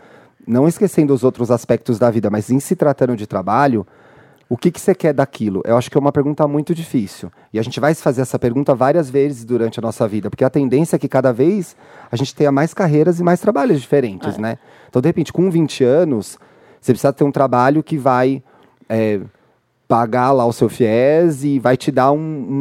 não 0.47 0.69
esquecendo 0.69 1.13
os 1.13 1.25
outros 1.25 1.51
aspectos 1.51 1.99
da 1.99 2.09
vida, 2.09 2.31
mas 2.31 2.51
em 2.51 2.61
se 2.61 2.77
tratando 2.77 3.17
de 3.17 3.27
trabalho, 3.27 3.85
o 4.49 4.57
que, 4.57 4.71
que 4.71 4.81
você 4.81 4.95
quer 4.95 5.13
daquilo? 5.13 5.61
Eu 5.65 5.77
acho 5.77 5.91
que 5.91 5.99
é 5.99 6.01
uma 6.01 6.13
pergunta 6.13 6.47
muito 6.47 6.75
difícil. 6.75 7.33
E 7.53 7.59
a 7.59 7.63
gente 7.63 7.81
vai 7.81 7.93
se 7.93 8.03
fazer 8.03 8.23
essa 8.23 8.39
pergunta 8.39 8.75
várias 8.75 9.11
vezes 9.11 9.45
durante 9.45 9.81
a 9.81 9.83
nossa 9.83 10.07
vida, 10.07 10.31
porque 10.31 10.45
a 10.45 10.51
tendência 10.51 10.97
é 10.97 10.99
que 10.99 11.09
cada 11.09 11.33
vez 11.33 11.77
a 12.11 12.17
gente 12.17 12.35
tenha 12.35 12.53
mais 12.53 12.73
carreiras 12.73 13.19
e 13.19 13.25
mais 13.25 13.41
trabalhos 13.41 13.81
diferentes, 13.81 14.39
né? 14.39 14.59
Então, 14.89 15.03
de 15.03 15.09
repente, 15.09 15.33
com 15.33 15.51
20 15.51 15.83
anos, 15.85 16.39
Você 16.81 16.93
precisa 16.93 17.13
ter 17.13 17.25
um 17.25 17.33
trabalho 17.33 17.83
que 17.83 17.99
vai 17.99 18.41
é, 18.89 19.21
pagar 19.89 20.31
lá 20.31 20.47
o 20.47 20.53
seu 20.53 20.69
FIES 20.69 21.43
e 21.43 21.59
vai 21.59 21.77
te 21.77 21.91
dar 21.91 22.13
um, 22.13 22.19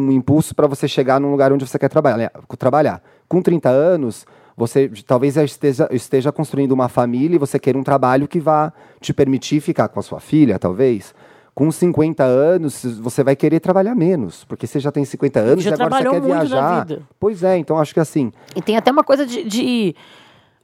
um 0.08 0.12
impulso 0.12 0.56
para 0.56 0.66
você 0.66 0.88
chegar 0.88 1.20
num 1.20 1.30
lugar 1.30 1.54
onde 1.54 1.68
você 1.68 1.78
quer 1.78 1.90
trabalhar. 1.90 2.32
trabalhar. 2.58 3.04
Com 3.28 3.40
30 3.42 3.70
anos, 3.70 4.26
você 4.58 4.90
talvez 5.06 5.38
esteja, 5.38 5.88
esteja 5.92 6.32
construindo 6.32 6.72
uma 6.72 6.88
família 6.88 7.36
e 7.36 7.40
você 7.40 7.60
queira 7.60 7.78
um 7.78 7.84
trabalho 7.84 8.28
que 8.28 8.40
vá 8.40 8.74
te 9.00 9.14
permitir 9.14 9.60
ficar 9.60 9.88
com 9.90 10.00
a 10.00 10.04
sua 10.04 10.20
filha, 10.20 10.58
talvez. 10.58 11.14
Com 11.56 11.72
50 11.72 12.22
anos, 12.22 12.84
você 13.00 13.24
vai 13.24 13.34
querer 13.34 13.62
trabalhar 13.62 13.96
menos, 13.96 14.44
porque 14.44 14.68
você 14.68 14.78
já 14.78 14.92
tem 14.92 15.06
50 15.06 15.40
anos 15.40 15.64
já 15.64 15.72
e 15.72 15.74
agora 15.74 16.04
você 16.04 16.10
quer 16.10 16.22
viajar. 16.22 16.88
Pois 17.18 17.44
é, 17.44 17.58
então 17.58 17.80
acho 17.80 17.94
que 17.94 18.00
assim. 18.02 18.30
E 18.54 18.62
tem 18.62 18.76
até 18.76 18.92
uma 18.92 19.06
coisa 19.06 19.26
de, 19.26 19.42
de 19.46 19.96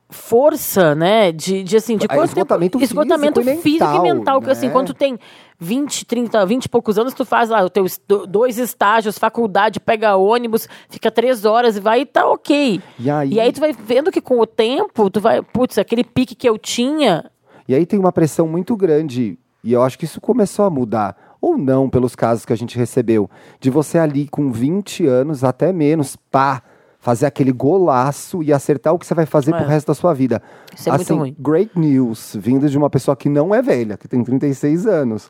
força, 0.09 0.93
né? 0.93 1.31
De, 1.31 1.63
de 1.63 1.77
assim, 1.77 1.95
de 1.95 2.09
quanto 2.09 2.25
esgotamento 2.25 2.77
tempo, 2.77 2.83
esgotamento 2.83 3.41
físico, 3.41 3.61
físico 3.61 3.85
e 3.85 3.87
mental, 3.87 4.05
e 4.05 4.13
mental, 4.17 4.41
que 4.41 4.49
assim, 4.49 4.67
né? 4.67 4.73
quando 4.73 4.87
tu 4.87 4.93
tem 4.93 5.17
20, 5.57 6.05
30, 6.05 6.45
20 6.45 6.65
e 6.65 6.69
poucos 6.69 6.97
anos, 6.99 7.13
tu 7.13 7.23
faz 7.23 7.49
lá 7.49 7.63
os 7.63 7.69
teus 7.69 7.97
dois 8.27 8.57
estágios, 8.57 9.17
faculdade, 9.17 9.79
pega 9.79 10.17
ônibus, 10.17 10.67
fica 10.89 11.09
três 11.09 11.45
horas 11.45 11.77
e 11.77 11.79
vai 11.79 12.01
e 12.01 12.05
tá 12.05 12.29
ok. 12.29 12.81
E 12.99 13.09
aí, 13.09 13.33
E 13.33 13.39
aí 13.39 13.53
tu 13.53 13.61
vai 13.61 13.71
vendo 13.71 14.11
que 14.11 14.19
com 14.19 14.39
o 14.41 14.45
tempo, 14.45 15.09
tu 15.09 15.21
vai, 15.21 15.41
putz, 15.41 15.77
aquele 15.77 16.03
pique 16.03 16.35
que 16.35 16.49
eu 16.49 16.57
tinha, 16.57 17.31
e 17.67 17.75
aí 17.75 17.85
tem 17.85 17.97
uma 17.97 18.11
pressão 18.11 18.47
muito 18.47 18.75
grande, 18.75 19.39
e 19.63 19.73
eu 19.73 19.83
acho 19.83 19.97
que 19.97 20.05
isso 20.05 20.19
começou 20.21 20.65
a 20.65 20.69
mudar, 20.69 21.15
ou 21.39 21.57
não, 21.57 21.89
pelos 21.89 22.15
casos 22.15 22.45
que 22.45 22.53
a 22.53 22.55
gente 22.57 22.77
recebeu, 22.77 23.29
de 23.59 23.69
você 23.69 23.97
ali 23.97 24.27
com 24.27 24.51
20 24.51 25.05
anos, 25.07 25.43
até 25.43 25.71
menos, 25.73 26.15
pá, 26.15 26.61
fazer 26.99 27.25
aquele 27.25 27.51
golaço 27.51 28.43
e 28.43 28.53
acertar 28.53 28.93
o 28.93 28.99
que 28.99 29.05
você 29.07 29.15
vai 29.15 29.25
fazer 29.25 29.53
É. 29.53 29.57
pro 29.57 29.67
resto 29.67 29.87
da 29.87 29.95
sua 29.95 30.13
vida. 30.13 30.41
Isso 30.75 30.87
é 30.87 30.91
muito 30.91 31.01
assim, 31.01 31.17
ruim. 31.17 31.35
great 31.39 31.71
news, 31.77 32.35
vindo 32.39 32.69
de 32.69 32.77
uma 32.77 32.89
pessoa 32.91 33.15
que 33.15 33.27
não 33.27 33.55
é 33.55 33.61
velha, 33.61 33.97
que 33.97 34.07
tem 34.07 34.23
36 34.23 34.85
anos. 34.85 35.29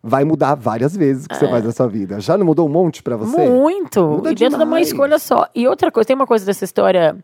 Vai 0.00 0.24
mudar 0.24 0.54
várias 0.54 0.96
vezes 0.96 1.24
o 1.24 1.28
que 1.28 1.36
você 1.36 1.48
faz 1.48 1.64
na 1.64 1.72
sua 1.72 1.88
vida. 1.88 2.20
Já 2.20 2.38
não 2.38 2.46
mudou 2.46 2.68
um 2.68 2.70
monte 2.70 3.02
pra 3.02 3.16
você? 3.16 3.40
É. 3.40 3.50
Muito. 3.50 4.00
Muda 4.00 4.30
e 4.30 4.34
dentro 4.36 4.50
de 4.58 4.62
uma 4.62 4.64
demais. 4.64 4.86
escolha 4.86 5.18
só. 5.18 5.48
E 5.52 5.66
outra 5.66 5.90
coisa, 5.90 6.06
tem 6.06 6.14
uma 6.14 6.26
coisa 6.26 6.46
dessa 6.46 6.64
história 6.64 7.16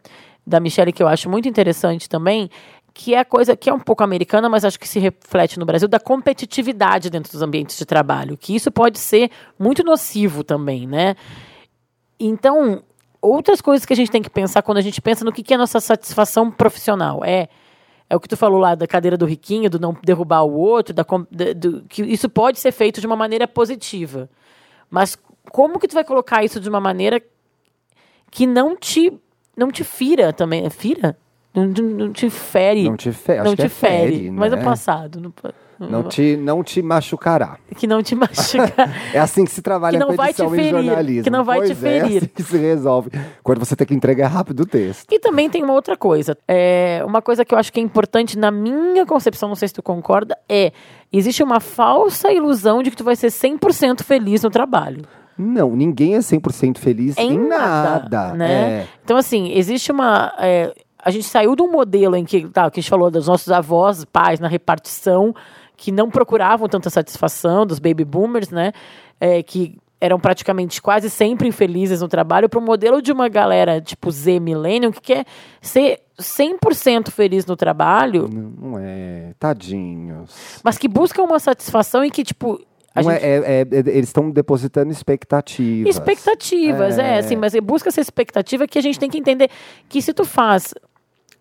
da 0.44 0.59
Michelle 0.59 0.92
que 0.92 1.00
eu 1.00 1.07
acho 1.07 1.30
muito 1.30 1.48
interessante 1.48 2.09
também, 2.09 2.50
que 2.95 3.12
é 3.12 3.18
a 3.18 3.24
coisa 3.24 3.57
que 3.57 3.68
é 3.68 3.74
um 3.74 3.80
pouco 3.80 4.05
americana, 4.05 4.49
mas 4.49 4.64
acho 4.64 4.78
que 4.78 4.86
se 4.88 5.01
reflete 5.01 5.59
no 5.59 5.66
Brasil, 5.66 5.88
da 5.88 5.99
competitividade 5.99 7.11
dentro 7.11 7.32
dos 7.32 7.42
ambientes 7.42 7.76
de 7.76 7.84
trabalho. 7.84 8.38
Que 8.38 8.55
isso 8.55 8.70
pode 8.70 9.01
ser 9.01 9.30
muito 9.59 9.82
nocivo 9.82 10.45
também, 10.45 10.86
né? 10.86 11.16
Então, 12.18 12.82
outras 13.20 13.61
coisas 13.61 13.84
que 13.84 13.92
a 13.92 13.97
gente 13.97 14.11
tem 14.12 14.22
que 14.22 14.30
pensar 14.30 14.62
quando 14.62 14.78
a 14.78 14.80
gente 14.80 15.03
pensa 15.03 15.24
no 15.24 15.32
que, 15.32 15.42
que 15.42 15.53
é 15.53 15.57
a 15.57 15.59
nossa 15.59 15.80
satisfação 15.80 16.51
profissional. 16.51 17.24
É. 17.24 17.49
É 18.09 18.14
o 18.14 18.20
que 18.20 18.28
tu 18.28 18.36
falou 18.36 18.61
lá 18.61 18.74
da 18.74 18.86
cadeira 18.86 19.16
do 19.16 19.24
riquinho, 19.24 19.68
do 19.70 19.80
não 19.80 19.97
derrubar 20.05 20.42
o 20.42 20.53
outro, 20.53 20.95
da, 20.95 21.05
do- 21.57 21.82
que 21.88 22.03
isso 22.03 22.28
pode 22.28 22.61
ser 22.61 22.70
feito 22.70 23.01
de 23.01 23.07
uma 23.07 23.16
maneira 23.16 23.49
positiva. 23.49 24.28
Mas 24.90 25.16
como 25.51 25.80
que 25.80 25.88
tu 25.88 25.95
vai 25.95 26.05
colocar 26.05 26.45
isso 26.45 26.61
de 26.61 26.68
uma 26.68 26.80
maneira 26.80 27.20
que 28.30 28.47
não 28.47 28.76
te 28.76 29.11
não 29.57 29.70
te 29.70 29.82
fira 29.82 30.32
também? 30.32 30.68
Fira? 30.68 31.16
Não, 31.55 31.66
não- 31.66 32.12
te 32.12 32.28
fere. 32.30 32.84
Não 32.84 32.96
te 32.96 33.12
fe- 33.12 33.34
acho 33.38 33.44
não 33.44 33.55
te 33.57 33.62
é 33.62 33.68
fere. 33.68 34.12
fere, 34.16 34.30
Mas 34.30 34.50
né? 34.50 34.59
no 34.59 34.64
passado. 34.64 35.20
No, 35.20 35.30
pa- 35.30 35.52
Não 35.78 36.02
te, 36.05 36.36
não 36.36 36.62
te 36.64 36.80
machucará. 36.82 37.59
Que 37.76 37.86
não 37.86 38.02
te 38.02 38.14
machuca. 38.14 38.72
É 39.14 39.18
assim 39.20 39.44
que 39.44 39.50
se 39.52 39.61
trabalha 39.62 39.98
Que 39.98 40.05
não 40.05 40.14
vai 40.16 40.32
te 40.32 40.42
e 40.44 40.48
ferir, 40.48 40.70
jornalismo. 40.70 41.22
que 41.24 41.30
não 41.30 41.44
vai 41.44 41.61
te 41.61 41.66
Pois 41.74 41.84
é, 41.84 42.00
ferir. 42.00 42.16
assim 42.18 42.26
que 42.26 42.42
se 42.42 42.57
resolve. 42.57 43.11
Quando 43.42 43.59
você 43.61 43.76
tem 43.76 43.86
que 43.86 43.94
entregar 43.94 44.28
rápido 44.28 44.61
o 44.61 44.66
texto. 44.66 45.07
E 45.12 45.18
também 45.20 45.48
tem 45.50 45.62
uma 45.62 45.72
outra 45.74 45.96
coisa. 45.96 46.36
É, 46.48 47.02
uma 47.07 47.20
coisa 47.22 47.44
que 47.44 47.55
eu 47.55 47.59
acho 47.59 47.72
que 47.72 47.78
é 47.78 47.82
importante 47.82 48.36
na 48.38 48.50
minha 48.50 49.05
concepção, 49.07 49.48
não 49.48 49.57
sei 49.57 49.68
se 49.68 49.74
tu 49.74 49.82
concorda, 49.82 50.36
é 50.48 50.72
existe 51.12 51.42
uma 51.42 51.61
falsa 51.61 52.32
ilusão 52.32 52.82
de 52.82 52.90
que 52.90 52.96
tu 52.96 53.05
vai 53.05 53.14
ser 53.16 53.28
100% 53.28 54.02
feliz 54.02 54.42
no 54.42 54.50
trabalho. 54.50 55.02
Não, 55.36 55.74
ninguém 55.74 56.14
é 56.14 56.18
100% 56.20 56.78
feliz 56.78 57.16
Em 57.18 57.32
em, 57.34 57.48
nada, 57.48 58.09
nada. 58.09 58.34
né? 58.34 58.52
É. 58.52 58.86
Então, 59.05 59.16
assim, 59.16 59.50
existe 59.52 59.90
uma. 59.90 60.32
é, 60.38 60.72
a 61.05 61.11
gente 61.11 61.26
saiu 61.26 61.55
de 61.55 61.62
um 61.62 61.70
modelo 61.70 62.16
em 62.16 62.24
que, 62.24 62.48
tá, 62.48 62.70
que 62.70 62.80
a 62.80 62.82
gente 62.82 62.90
falou 62.90 63.11
dos 63.11 63.26
nossos 63.26 63.50
avós, 63.52 64.05
pais 64.05 64.40
na 64.40 64.48
repartição, 64.48 65.34
que 65.76 65.92
não 65.92 66.11
procuravam 66.11 66.68
tanta 66.68 66.88
satisfação, 66.88 67.66
dos 67.66 67.78
baby 67.78 68.05
boomers, 68.05 68.50
né? 68.50 68.72
É, 69.20 69.42
que 69.42 69.76
eram 70.00 70.18
praticamente 70.20 70.82
quase 70.82 71.09
sempre 71.09 71.48
infelizes 71.48 72.00
no 72.00 72.09
trabalho, 72.09 72.48
para 72.48 72.59
o 72.59 72.62
modelo 72.62 73.00
de 73.00 73.11
uma 73.12 73.28
galera 73.28 73.80
tipo 73.80 74.11
Z 74.11 74.38
Millennium, 74.40 74.90
que 74.92 75.00
quer 75.00 75.24
ser 75.62 76.00
100% 76.20 77.11
feliz 77.11 77.46
no 77.46 77.57
trabalho, 77.57 78.28
Não, 78.28 78.70
não 78.70 78.78
é. 78.78 79.32
Tadinhos. 79.38 80.61
mas 80.62 80.76
que 80.78 80.88
busca 80.88 81.22
uma 81.22 81.38
satisfação 81.38 82.05
e 82.05 82.11
que, 82.11 82.22
tipo. 82.22 82.61
É- 82.94 83.02
gente- 83.02 83.24
é- 83.24 83.36
é- 83.38 83.61
é- 83.62 83.66
eles 83.96 84.09
estão 84.09 84.30
depositando 84.30 84.92
expectativas. 84.92 85.96
Expectativas, 85.96 86.98
é. 86.98 87.16
É. 87.16 87.18
assim, 87.18 87.34
mas 87.34 87.52
busca 87.61 87.88
essa 87.88 88.00
expectativa 88.00 88.66
que 88.68 88.78
a 88.78 88.82
gente 88.82 88.98
tem 89.00 89.11
que 89.11 89.18
entender 89.18 89.50
que 89.88 90.00
se 90.00 90.12
tu 90.12 90.24
faz, 90.24 90.72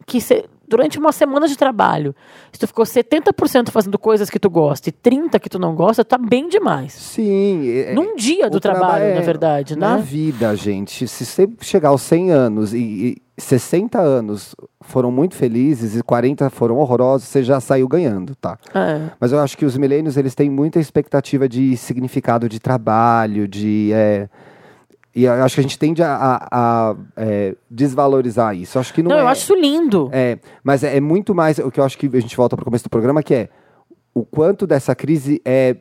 que 0.05 0.19
se- 0.21 0.45
durante 0.67 0.97
uma 0.97 1.11
semana 1.11 1.47
de 1.47 1.55
trabalho, 1.57 2.15
se 2.51 2.59
tu 2.59 2.67
ficou 2.67 2.85
70% 2.85 3.69
fazendo 3.69 3.97
coisas 3.99 4.29
que 4.29 4.39
tu 4.39 4.49
gosta 4.49 4.89
e 4.89 4.91
30% 4.91 5.39
que 5.39 5.49
tu 5.49 5.59
não 5.59 5.75
gosta, 5.75 6.03
tá 6.03 6.17
bem 6.17 6.47
demais. 6.49 6.93
Sim. 6.93 7.69
é- 7.69 7.93
Num 7.93 8.15
dia 8.15 8.49
do 8.49 8.59
trabalho, 8.59 9.03
é, 9.05 9.15
na 9.15 9.21
verdade, 9.21 9.77
Na 9.77 9.97
né? 9.97 10.01
vida, 10.01 10.55
gente, 10.55 11.07
se 11.07 11.25
você 11.25 11.47
chegar 11.61 11.89
aos 11.89 12.01
100 12.01 12.31
anos 12.31 12.73
e, 12.73 12.77
e 12.77 13.41
60 13.41 13.99
anos 13.99 14.55
foram 14.81 15.11
muito 15.11 15.35
felizes 15.35 15.95
e 15.95 16.03
40 16.03 16.49
foram 16.49 16.77
horrorosos, 16.77 17.27
você 17.27 17.43
já 17.43 17.59
saiu 17.59 17.87
ganhando, 17.87 18.35
tá? 18.35 18.57
É. 18.73 19.09
Mas 19.19 19.31
eu 19.31 19.39
acho 19.39 19.57
que 19.57 19.65
os 19.65 19.77
milênios, 19.77 20.17
eles 20.17 20.35
têm 20.35 20.49
muita 20.49 20.79
expectativa 20.79 21.47
de 21.47 21.75
significado 21.77 22.47
de 22.49 22.59
trabalho, 22.59 23.47
de... 23.47 23.91
é, 23.93 24.27
e 25.15 25.25
eu 25.25 25.33
acho 25.43 25.55
que 25.55 25.59
a 25.59 25.63
gente 25.63 25.77
tende 25.77 26.01
a, 26.01 26.15
a- 26.15 26.47
a, 26.51 26.95
é, 27.17 27.55
desvalorizar 27.69 28.55
isso. 28.55 28.79
Acho 28.79 28.93
que 28.93 29.03
não, 29.03 29.09
Não, 29.11 29.17
é... 29.19 29.21
eu 29.21 29.27
acho 29.27 29.41
isso 29.43 29.55
lindo. 29.55 30.09
É, 30.11 30.39
mas 30.63 30.83
é, 30.83 30.97
é 30.97 31.01
muito 31.01 31.35
mais 31.35 31.59
o 31.59 31.69
que 31.69 31.79
eu 31.79 31.83
acho 31.83 31.97
que 31.97 32.07
a 32.07 32.19
gente 32.19 32.35
volta 32.35 32.55
para 32.55 32.63
o 32.63 32.65
começo 32.65 32.83
do 32.85 32.89
programa, 32.89 33.21
que 33.21 33.33
é 33.33 33.49
o 34.13 34.23
quanto 34.25 34.65
dessa 34.65 34.95
crise 34.95 35.41
é 35.45 35.75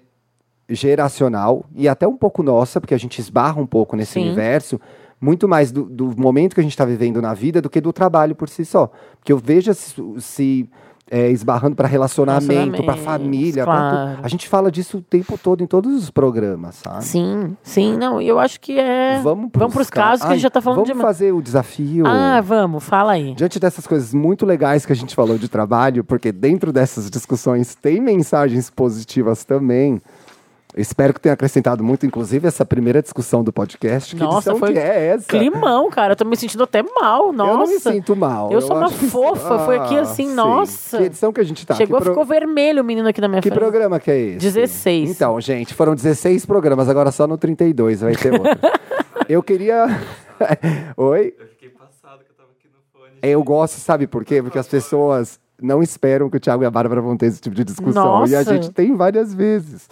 geracional 0.68 1.64
e 1.74 1.88
até 1.88 2.06
um 2.06 2.16
pouco 2.16 2.42
nossa, 2.42 2.80
porque 2.80 2.94
a 2.94 2.98
gente 2.98 3.18
esbarra 3.18 3.60
um 3.60 3.66
pouco 3.66 3.96
nesse 3.96 4.12
Sim. 4.12 4.22
universo, 4.26 4.80
muito 5.20 5.46
mais 5.48 5.70
do, 5.70 5.84
do 5.84 6.14
momento 6.18 6.54
que 6.54 6.60
a 6.60 6.62
gente 6.62 6.72
está 6.72 6.84
vivendo 6.84 7.20
na 7.22 7.34
vida 7.34 7.60
do 7.62 7.70
que 7.70 7.80
do 7.80 7.92
trabalho 7.92 8.34
por 8.34 8.48
si 8.48 8.64
só. 8.64 8.90
Porque 9.18 9.32
eu 9.32 9.38
vejo 9.38 9.72
se, 9.74 9.94
se 10.18 10.70
é, 11.14 11.30
esbarrando 11.30 11.76
para 11.76 11.86
relacionamento, 11.86 12.82
para 12.82 12.96
família. 12.96 13.64
pra 13.64 13.74
claro. 13.74 14.16
tu- 14.16 14.24
a 14.24 14.28
gente 14.28 14.48
fala 14.48 14.70
disso 14.72 14.96
o 14.96 15.02
tempo 15.02 15.36
todo 15.36 15.62
em 15.62 15.66
todos 15.66 15.92
os 16.02 16.08
programas, 16.10 16.76
sabe? 16.76 17.04
Sim, 17.04 17.54
sim, 17.62 17.98
não, 17.98 18.18
eu 18.20 18.38
acho 18.38 18.58
que 18.58 18.78
é. 18.78 19.20
Vamos 19.22 19.50
vamos 19.54 19.74
pros 19.74 19.90
casos 19.90 20.24
que 20.24 20.30
a 20.32 20.34
gente 20.34 20.42
já 20.42 20.48
tá 20.50 20.62
falando 20.62 20.78
Vamos 20.78 20.88
demais. 20.88 21.06
fazer 21.06 21.32
o 21.32 21.42
desafio. 21.42 22.06
Ah, 22.06 22.40
vamos, 22.40 22.82
fala 22.82 23.12
aí. 23.12 23.34
Diante 23.34 23.60
dessas 23.60 23.86
coisas 23.86 24.14
muito 24.14 24.46
legais 24.46 24.86
que 24.86 24.92
a 24.92 24.96
gente 24.96 25.14
falou 25.14 25.36
de 25.36 25.48
trabalho, 25.48 26.02
porque 26.02 26.32
dentro 26.32 26.72
dessas 26.72 27.10
discussões 27.10 27.74
tem 27.74 28.00
mensagens 28.00 28.70
positivas 28.70 29.44
também. 29.44 30.00
Eu 30.74 30.80
espero 30.80 31.12
que 31.12 31.20
tenha 31.20 31.34
acrescentado 31.34 31.84
muito, 31.84 32.06
inclusive, 32.06 32.48
essa 32.48 32.64
primeira 32.64 33.02
discussão 33.02 33.44
do 33.44 33.52
podcast. 33.52 34.16
Que 34.16 34.22
Nossa, 34.22 34.54
foi 34.56 34.72
que 34.72 34.78
é 34.78 35.06
essa? 35.08 35.26
Climão, 35.28 35.90
cara, 35.90 36.12
eu 36.12 36.16
tô 36.16 36.24
me 36.24 36.34
sentindo 36.34 36.64
até 36.64 36.82
mal, 36.82 37.30
nossa. 37.30 37.50
Eu 37.52 37.58
não 37.58 37.66
me 37.66 37.78
sinto 37.78 38.16
mal. 38.16 38.50
Eu 38.50 38.62
sou 38.62 38.76
uma 38.76 38.86
acho 38.86 38.96
que- 38.98 39.06
fofa, 39.06 39.58
foi 39.66 39.76
aqui 39.76 39.96
Ah, 39.98 40.00
assim, 40.00 40.28
sim. 40.28 40.34
nossa. 40.34 40.96
Que 40.96 41.04
edição 41.04 41.30
que 41.30 41.40
a 41.42 41.44
gente 41.44 41.66
tá? 41.66 41.74
Chegou, 41.74 41.98
que 41.98 42.04
pro- 42.04 42.12
ficou 42.14 42.24
vermelho 42.24 42.80
o 42.82 42.84
menino 42.86 43.06
aqui 43.06 43.20
na 43.20 43.28
minha 43.28 43.42
Que 43.42 43.50
frente. 43.50 43.58
programa 43.60 44.00
que 44.00 44.10
é 44.10 44.18
esse? 44.18 44.38
16. 44.38 45.10
Então, 45.10 45.38
gente, 45.42 45.74
foram 45.74 45.94
16 45.94 46.46
programas, 46.46 46.88
agora 46.88 47.10
só 47.12 47.26
no 47.26 47.36
32 47.36 48.00
vai 48.00 48.14
ter 48.16 48.32
outro. 48.32 48.48
eu 49.28 49.42
queria... 49.42 49.86
Oi? 50.96 51.34
Eu 51.38 51.46
fiquei 51.48 51.68
passado 51.68 52.20
que 52.24 52.30
eu 52.30 52.34
tava 52.36 52.48
aqui 52.58 52.68
no 52.68 52.80
fone. 52.98 53.12
Eu 53.22 53.44
gosto, 53.44 53.78
sabe 53.78 54.06
por 54.06 54.24
quê? 54.24 54.42
Porque 54.42 54.58
as 54.58 54.66
pessoas 54.68 55.38
não 55.60 55.82
esperam 55.82 56.30
que 56.30 56.36
o 56.38 56.40
Thiago 56.40 56.62
e 56.62 56.66
a 56.66 56.70
Bárbara 56.70 57.00
vão 57.00 57.16
ter 57.16 57.26
esse 57.26 57.40
tipo 57.42 57.54
de 57.54 57.62
discussão. 57.62 58.26
E 58.26 58.34
a 58.34 58.38
Nossa. 58.38 58.54
gente 58.54 58.70
tem 58.72 58.96
várias 58.96 59.32
vezes. 59.34 59.86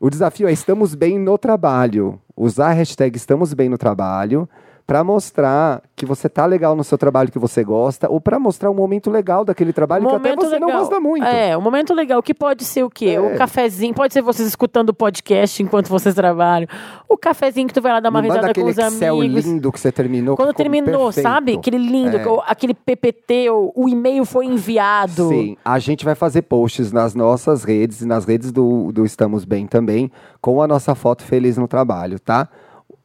O 0.00 0.08
desafio 0.08 0.46
é 0.46 0.52
estamos 0.52 0.94
bem 0.94 1.18
no 1.18 1.36
trabalho. 1.36 2.20
Usar 2.36 2.68
a 2.68 2.72
hashtag 2.72 3.16
estamos 3.16 3.52
bem 3.52 3.68
no 3.68 3.76
trabalho 3.76 4.48
para 4.88 5.04
mostrar 5.04 5.82
que 5.94 6.06
você 6.06 6.30
tá 6.30 6.46
legal 6.46 6.74
no 6.74 6.82
seu 6.82 6.96
trabalho 6.96 7.30
que 7.30 7.38
você 7.38 7.62
gosta 7.62 8.10
ou 8.10 8.18
para 8.22 8.38
mostrar 8.38 8.70
um 8.70 8.74
momento 8.74 9.10
legal 9.10 9.44
daquele 9.44 9.70
trabalho 9.70 10.08
que 10.08 10.14
até 10.14 10.34
você 10.34 10.58
não 10.58 10.70
gosta 10.70 10.98
muito. 10.98 11.26
É, 11.26 11.54
um 11.54 11.60
momento 11.60 11.92
legal 11.92 12.22
que 12.22 12.32
pode 12.32 12.64
ser 12.64 12.84
o 12.84 12.88
quê? 12.88 13.10
É. 13.10 13.20
O 13.20 13.36
cafezinho, 13.36 13.92
pode 13.92 14.14
ser 14.14 14.22
vocês 14.22 14.48
escutando 14.48 14.88
o 14.88 14.94
podcast 14.94 15.62
enquanto 15.62 15.88
vocês 15.88 16.14
trabalham. 16.14 16.66
O 17.06 17.18
cafezinho 17.18 17.68
que 17.68 17.74
tu 17.74 17.82
vai 17.82 17.92
lá 17.92 18.00
dar 18.00 18.08
uma 18.08 18.22
Me 18.22 18.28
risada 18.28 18.54
com 18.54 18.64
os 18.64 18.78
Excel 18.78 19.16
amigos. 19.18 19.44
lindo 19.44 19.70
que 19.70 19.78
você 19.78 19.92
terminou. 19.92 20.34
Quando 20.38 20.54
terminou, 20.54 21.04
perfeito. 21.04 21.22
sabe? 21.22 21.52
Aquele 21.58 21.76
lindo, 21.76 22.16
É. 22.16 22.24
aquele 22.46 22.72
PPT, 22.72 23.50
ou 23.50 23.70
o 23.76 23.90
e-mail 23.90 24.24
foi 24.24 24.46
enviado. 24.46 25.28
Sim, 25.28 25.54
a 25.62 25.78
gente 25.78 26.02
vai 26.02 26.14
fazer 26.14 26.40
posts 26.40 26.92
nas 26.92 27.14
nossas 27.14 27.62
redes 27.62 28.00
e 28.00 28.06
nas 28.06 28.24
redes 28.24 28.50
do, 28.50 28.90
do 28.90 29.04
Estamos 29.04 29.44
Bem 29.44 29.66
também, 29.66 30.10
com 30.40 30.62
a 30.62 30.66
nossa 30.66 30.94
foto 30.94 31.22
feliz 31.24 31.58
no 31.58 31.68
trabalho, 31.68 32.18
tá? 32.18 32.48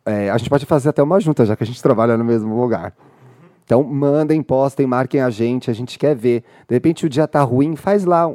É, 0.06 0.30
a 0.30 0.38
gente 0.38 0.50
pode 0.50 0.66
fazer 0.66 0.90
até 0.90 1.02
uma 1.02 1.20
junta, 1.20 1.46
já 1.46 1.56
que 1.56 1.64
a 1.64 1.68
gente 1.68 1.82
trabalha 1.82 2.18
no 2.18 2.24
mesmo 2.24 2.60
lugar. 2.60 2.94
Então, 3.66 3.84
mandem, 3.84 4.42
postem, 4.44 4.86
marquem 4.86 5.22
a 5.22 5.30
gente, 5.30 5.72
a 5.72 5.74
gente 5.74 5.98
quer 5.98 6.16
ver. 6.16 6.44
De 6.68 6.76
repente 6.76 7.06
o 7.06 7.10
dia 7.10 7.28
tá 7.28 7.42
ruim, 7.42 7.76
faz 7.76 8.04
lá 8.04 8.30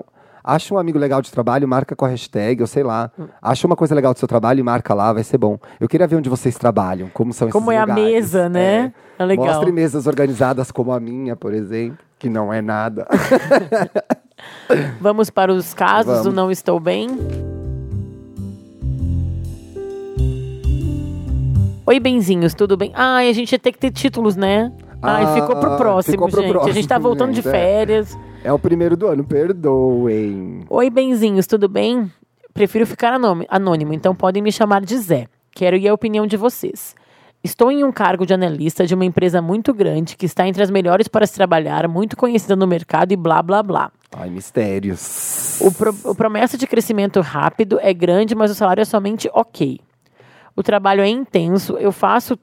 Acha 0.48 0.72
um 0.72 0.78
amigo 0.78 0.98
legal 0.98 1.20
de 1.20 1.30
trabalho, 1.30 1.68
marca 1.68 1.94
com 1.94 2.06
a 2.06 2.08
hashtag, 2.08 2.62
ou 2.62 2.66
sei 2.66 2.82
lá. 2.82 3.10
Acha 3.42 3.66
uma 3.66 3.76
coisa 3.76 3.94
legal 3.94 4.14
do 4.14 4.18
seu 4.18 4.26
trabalho 4.26 4.60
e 4.60 4.62
marca 4.62 4.94
lá, 4.94 5.12
vai 5.12 5.22
ser 5.22 5.36
bom. 5.36 5.58
Eu 5.78 5.86
queria 5.86 6.06
ver 6.06 6.16
onde 6.16 6.30
vocês 6.30 6.56
trabalham, 6.56 7.10
como 7.12 7.34
são 7.34 7.50
Como 7.50 7.70
esses 7.70 7.78
é 7.78 7.82
a 7.82 7.84
lugares. 7.84 8.04
mesa, 8.04 8.48
né? 8.48 8.94
É 9.18 9.24
legal. 9.26 9.44
Mostre 9.44 9.70
mesas 9.70 10.06
organizadas 10.06 10.70
como 10.70 10.90
a 10.90 10.98
minha, 10.98 11.36
por 11.36 11.52
exemplo, 11.52 11.98
que 12.18 12.30
não 12.30 12.50
é 12.50 12.62
nada. 12.62 13.06
Vamos 14.98 15.28
para 15.28 15.52
os 15.52 15.74
casos 15.74 16.18
do 16.18 16.22
Vamos. 16.22 16.34
Não 16.34 16.50
Estou 16.50 16.80
Bem. 16.80 17.10
Oi, 21.88 21.98
benzinhos, 21.98 22.52
tudo 22.52 22.76
bem? 22.76 22.92
Ai, 22.94 23.30
a 23.30 23.32
gente 23.32 23.50
ia 23.50 23.58
ter 23.58 23.72
que 23.72 23.78
ter 23.78 23.90
títulos, 23.90 24.36
né? 24.36 24.70
Ai, 25.00 25.24
Ah, 25.24 25.34
ficou 25.34 25.56
pro 25.56 25.74
próximo, 25.78 26.12
ficou 26.12 26.28
pro 26.28 26.42
gente. 26.42 26.56
a 26.68 26.72
gente 26.72 26.86
tá 26.86 26.96
próximo, 26.96 27.02
voltando 27.02 27.30
de 27.30 27.36
gente, 27.36 27.48
é. 27.48 27.50
férias. 27.50 28.18
é 28.44 28.52
o 28.52 28.58
primeiro 28.58 28.94
do 28.94 29.06
ano, 29.06 29.24
perdoem. 29.24 30.66
Oi, 30.68 30.90
benzinhos, 30.90 31.46
tudo 31.46 31.66
bem? 31.66 32.12
Prefiro 32.52 32.86
ficar 32.86 33.14
anônimo, 33.14 33.46
anônimo, 33.48 33.94
então 33.94 34.14
podem 34.14 34.42
me 34.42 34.52
chamar 34.52 34.82
de 34.82 34.98
Zé. 34.98 35.28
Quero 35.50 35.76
ir 35.76 35.88
a 35.88 35.94
opinião 35.94 36.26
de 36.26 36.36
vocês. 36.36 36.94
Estou 37.42 37.72
em 37.72 37.82
um 37.82 37.90
cargo 37.90 38.26
de 38.26 38.34
analista 38.34 38.84
de 38.84 38.94
uma 38.94 39.06
empresa 39.06 39.40
muito 39.40 39.72
grande 39.72 40.14
que 40.14 40.26
está 40.26 40.46
entre 40.46 40.62
as 40.62 40.70
melhores 40.70 41.08
para 41.08 41.26
se 41.26 41.32
trabalhar, 41.32 41.88
muito 41.88 42.18
conhecida 42.18 42.54
no 42.54 42.66
mercado 42.66 43.12
e 43.12 43.16
blá 43.16 43.42
blá 43.42 43.62
blá. 43.62 43.90
Ai, 44.14 44.28
mistérios. 44.28 45.58
O, 45.62 45.72
pro, 45.72 45.96
o 46.04 46.14
promessa 46.14 46.58
de 46.58 46.66
crescimento 46.66 47.22
rápido 47.22 47.78
é 47.80 47.94
grande, 47.94 48.34
mas 48.34 48.50
o 48.50 48.54
salário 48.54 48.82
é 48.82 48.84
somente 48.84 49.30
ok. 49.32 49.80
O 50.58 50.62
trabalho 50.64 51.02
é 51.02 51.08
intenso, 51.08 51.76
eu 51.76 51.92
faço. 51.92 52.36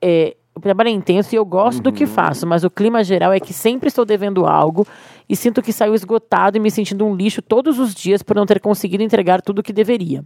é, 0.00 0.34
o 0.54 0.60
trabalho 0.60 0.88
é 0.88 0.92
intenso 0.92 1.34
e 1.34 1.36
eu 1.36 1.44
gosto 1.44 1.82
do 1.82 1.92
que 1.92 2.06
faço, 2.06 2.46
mas 2.46 2.64
o 2.64 2.70
clima 2.70 3.04
geral 3.04 3.30
é 3.30 3.38
que 3.38 3.52
sempre 3.52 3.88
estou 3.88 4.06
devendo 4.06 4.46
algo 4.46 4.86
e 5.28 5.36
sinto 5.36 5.60
que 5.60 5.70
saio 5.70 5.94
esgotado 5.94 6.56
e 6.56 6.60
me 6.60 6.70
sentindo 6.70 7.04
um 7.04 7.14
lixo 7.14 7.42
todos 7.42 7.78
os 7.78 7.94
dias 7.94 8.22
por 8.22 8.36
não 8.36 8.46
ter 8.46 8.58
conseguido 8.58 9.02
entregar 9.02 9.42
tudo 9.42 9.58
o 9.58 9.62
que 9.62 9.70
deveria. 9.70 10.24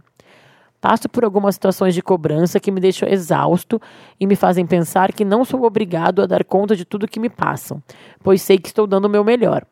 Passo 0.79 1.09
por 1.09 1.25
algumas 1.25 1.55
situações 1.55 1.93
de 1.93 2.01
cobrança 2.01 2.61
que 2.61 2.71
me 2.71 2.79
deixam 2.79 3.09
exausto 3.09 3.77
e 4.17 4.25
me 4.25 4.37
fazem 4.37 4.65
pensar 4.65 5.11
que 5.11 5.25
não 5.25 5.43
sou 5.43 5.65
obrigado 5.65 6.21
a 6.21 6.25
dar 6.25 6.45
conta 6.45 6.77
de 6.77 6.85
tudo 6.85 7.09
que 7.09 7.19
me 7.19 7.29
passam, 7.29 7.83
pois 8.23 8.41
sei 8.41 8.57
que 8.57 8.69
estou 8.69 8.87
dando 8.87 9.03
o 9.03 9.09
meu 9.09 9.25
melhor. 9.25 9.65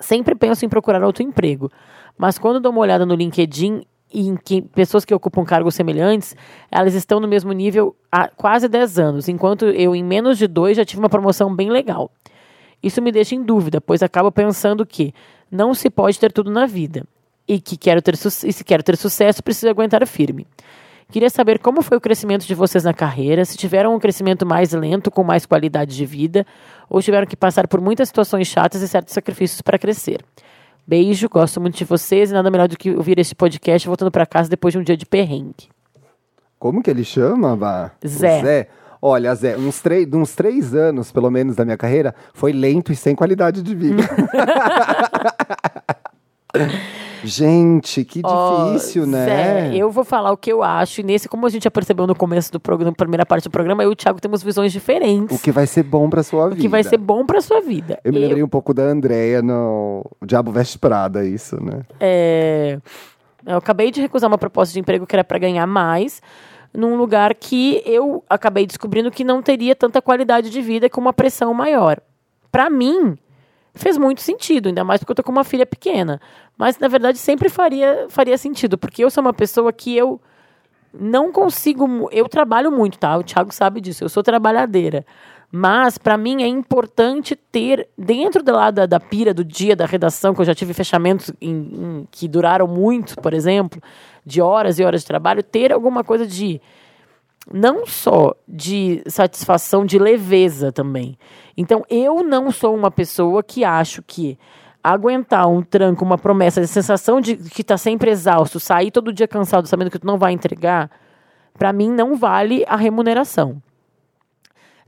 Sempre 0.00 0.34
penso 0.34 0.66
em 0.66 0.68
procurar 0.68 1.04
outro 1.04 1.22
emprego, 1.22 1.70
mas 2.18 2.40
quando 2.40 2.58
dou 2.58 2.72
uma 2.72 2.80
olhada 2.80 3.06
no 3.06 3.14
LinkedIn 3.14 3.82
e 4.14 4.28
em 4.28 4.36
que 4.36 4.62
pessoas 4.62 5.04
que 5.04 5.12
ocupam 5.12 5.44
cargos 5.44 5.74
semelhantes, 5.74 6.36
elas 6.70 6.94
estão 6.94 7.18
no 7.18 7.26
mesmo 7.26 7.52
nível 7.52 7.96
há 8.10 8.28
quase 8.28 8.68
10 8.68 8.98
anos, 9.00 9.28
enquanto 9.28 9.64
eu, 9.64 9.94
em 9.94 10.04
menos 10.04 10.38
de 10.38 10.46
dois, 10.46 10.76
já 10.76 10.84
tive 10.84 11.00
uma 11.00 11.08
promoção 11.08 11.54
bem 11.54 11.68
legal. 11.68 12.08
Isso 12.80 13.02
me 13.02 13.10
deixa 13.10 13.34
em 13.34 13.42
dúvida, 13.42 13.80
pois 13.80 14.04
acabo 14.04 14.30
pensando 14.30 14.86
que 14.86 15.12
não 15.50 15.74
se 15.74 15.90
pode 15.90 16.18
ter 16.20 16.30
tudo 16.30 16.48
na 16.48 16.64
vida 16.64 17.04
e 17.48 17.60
que 17.60 17.76
quero 17.76 18.00
ter 18.00 18.14
e 18.14 18.52
se 18.52 18.64
quero 18.64 18.84
ter 18.84 18.96
sucesso, 18.96 19.42
preciso 19.42 19.68
aguentar 19.68 20.06
firme. 20.06 20.46
Queria 21.10 21.28
saber 21.28 21.58
como 21.58 21.82
foi 21.82 21.98
o 21.98 22.00
crescimento 22.00 22.46
de 22.46 22.54
vocês 22.54 22.84
na 22.84 22.94
carreira, 22.94 23.44
se 23.44 23.56
tiveram 23.56 23.94
um 23.94 23.98
crescimento 23.98 24.46
mais 24.46 24.72
lento, 24.72 25.10
com 25.10 25.24
mais 25.24 25.44
qualidade 25.44 25.94
de 25.94 26.06
vida, 26.06 26.46
ou 26.88 27.02
tiveram 27.02 27.26
que 27.26 27.36
passar 27.36 27.66
por 27.66 27.80
muitas 27.80 28.08
situações 28.08 28.46
chatas 28.46 28.80
e 28.80 28.88
certos 28.88 29.12
sacrifícios 29.12 29.60
para 29.60 29.78
crescer. 29.78 30.24
Beijo, 30.86 31.28
gosto 31.28 31.60
muito 31.60 31.76
de 31.76 31.84
vocês 31.84 32.30
e 32.30 32.34
nada 32.34 32.50
melhor 32.50 32.68
do 32.68 32.76
que 32.76 32.90
ouvir 32.90 33.18
esse 33.18 33.34
podcast 33.34 33.86
voltando 33.86 34.10
para 34.10 34.26
casa 34.26 34.50
depois 34.50 34.72
de 34.72 34.78
um 34.78 34.82
dia 34.82 34.96
de 34.96 35.06
perrengue. 35.06 35.68
Como 36.58 36.82
que 36.82 36.90
ele 36.90 37.04
chama, 37.04 37.56
Vá? 37.56 37.92
Zé. 38.06 38.42
Zé. 38.42 38.68
Olha, 39.00 39.34
Zé, 39.34 39.56
uns, 39.56 39.82
três, 39.82 40.08
uns 40.12 40.34
três 40.34 40.74
anos, 40.74 41.12
pelo 41.12 41.30
menos, 41.30 41.56
da 41.56 41.64
minha 41.64 41.76
carreira, 41.76 42.14
foi 42.32 42.52
lento 42.52 42.92
e 42.92 42.96
sem 42.96 43.14
qualidade 43.14 43.62
de 43.62 43.74
vida. 43.74 44.02
Gente, 47.26 48.04
que 48.04 48.22
difícil, 48.22 49.06
né? 49.06 49.24
Zé, 49.24 49.76
eu 49.76 49.90
vou 49.90 50.04
falar 50.04 50.30
o 50.32 50.36
que 50.36 50.52
eu 50.52 50.62
acho, 50.62 51.00
e 51.00 51.04
nesse, 51.04 51.28
como 51.28 51.46
a 51.46 51.48
gente 51.48 51.64
já 51.64 51.70
percebeu 51.70 52.06
no 52.06 52.14
começo 52.14 52.52
do 52.52 52.60
programa, 52.60 52.90
na 52.90 52.96
primeira 52.96 53.26
parte 53.26 53.44
do 53.44 53.50
programa, 53.50 53.82
eu 53.82 53.90
e 53.90 53.92
o 53.92 53.96
Thiago 53.96 54.20
temos 54.20 54.42
visões 54.42 54.72
diferentes. 54.72 55.36
O 55.36 55.42
que 55.42 55.50
vai 55.50 55.66
ser 55.66 55.82
bom 55.82 56.08
pra 56.10 56.22
sua 56.22 56.46
o 56.46 56.50
vida. 56.50 56.60
que 56.60 56.68
vai 56.68 56.84
ser 56.84 56.98
bom 56.98 57.24
para 57.24 57.40
sua 57.40 57.60
vida. 57.60 57.98
Eu 58.04 58.12
me 58.12 58.18
lembrei 58.18 58.42
um 58.42 58.48
pouco 58.48 58.74
da 58.74 58.82
Andrea 58.82 59.42
no 59.42 60.04
O 60.20 60.26
Diabo 60.26 60.52
Veste 60.52 60.78
Prada, 60.78 61.24
isso, 61.24 61.62
né? 61.62 61.82
É, 61.98 62.78
eu 63.46 63.56
acabei 63.56 63.90
de 63.90 64.00
recusar 64.00 64.28
uma 64.28 64.38
proposta 64.38 64.72
de 64.72 64.80
emprego 64.80 65.06
que 65.06 65.16
era 65.16 65.24
para 65.24 65.38
ganhar 65.38 65.66
mais, 65.66 66.20
num 66.72 66.96
lugar 66.96 67.34
que 67.34 67.82
eu 67.86 68.24
acabei 68.28 68.66
descobrindo 68.66 69.10
que 69.10 69.24
não 69.24 69.40
teria 69.40 69.74
tanta 69.74 70.02
qualidade 70.02 70.50
de 70.50 70.60
vida 70.60 70.90
com 70.90 71.00
uma 71.00 71.12
pressão 71.12 71.54
maior. 71.54 71.98
Para 72.50 72.68
mim, 72.68 73.16
fez 73.74 73.98
muito 73.98 74.20
sentido, 74.20 74.68
ainda 74.68 74.84
mais 74.84 75.00
porque 75.00 75.12
eu 75.12 75.16
tô 75.16 75.22
com 75.22 75.32
uma 75.32 75.44
filha 75.44 75.66
pequena. 75.66 76.20
Mas, 76.56 76.78
na 76.78 76.88
verdade, 76.88 77.18
sempre 77.18 77.48
faria, 77.48 78.06
faria 78.08 78.38
sentido, 78.38 78.78
porque 78.78 79.02
eu 79.04 79.10
sou 79.10 79.20
uma 79.22 79.32
pessoa 79.32 79.72
que 79.72 79.96
eu 79.96 80.20
não 80.92 81.32
consigo. 81.32 82.08
Eu 82.12 82.28
trabalho 82.28 82.70
muito, 82.70 82.98
tá? 82.98 83.16
O 83.16 83.22
Thiago 83.24 83.52
sabe 83.52 83.80
disso, 83.80 84.04
eu 84.04 84.08
sou 84.08 84.22
trabalhadeira. 84.22 85.04
Mas, 85.50 85.98
para 85.98 86.16
mim, 86.16 86.42
é 86.42 86.46
importante 86.48 87.36
ter, 87.36 87.88
dentro 87.96 88.42
da, 88.42 88.70
da, 88.72 88.86
da 88.86 88.98
pira 88.98 89.32
do 89.32 89.44
dia 89.44 89.76
da 89.76 89.86
redação, 89.86 90.34
que 90.34 90.40
eu 90.40 90.44
já 90.44 90.54
tive 90.54 90.74
fechamentos 90.74 91.32
em- 91.40 91.50
em- 91.50 92.08
que 92.10 92.26
duraram 92.26 92.66
muito, 92.66 93.14
por 93.20 93.32
exemplo, 93.32 93.80
de 94.26 94.40
horas 94.40 94.78
e 94.80 94.84
horas 94.84 95.02
de 95.02 95.06
trabalho, 95.06 95.42
ter 95.42 95.72
alguma 95.72 96.02
coisa 96.02 96.26
de. 96.26 96.60
Não 97.52 97.86
só 97.86 98.34
de 98.48 99.02
satisfação, 99.06 99.84
de 99.84 99.98
leveza 99.98 100.72
também. 100.72 101.18
Então, 101.56 101.84
eu 101.90 102.22
não 102.22 102.50
sou 102.50 102.74
uma 102.74 102.90
pessoa 102.90 103.42
que 103.42 103.64
acho 103.64 104.02
que 104.02 104.38
aguentar 104.82 105.48
um 105.48 105.62
tranco, 105.62 106.04
uma 106.04 106.18
promessa, 106.18 106.60
a 106.60 106.66
sensação 106.66 107.20
de 107.20 107.36
que 107.36 107.64
tá 107.64 107.78
sempre 107.78 108.10
exausto, 108.10 108.60
sair 108.60 108.90
todo 108.90 109.12
dia 109.12 109.26
cansado 109.26 109.66
sabendo 109.66 109.90
que 109.90 109.98
tu 109.98 110.06
não 110.06 110.18
vai 110.18 110.32
entregar, 110.32 110.90
para 111.58 111.72
mim 111.72 111.90
não 111.90 112.16
vale 112.16 112.64
a 112.68 112.76
remuneração. 112.76 113.62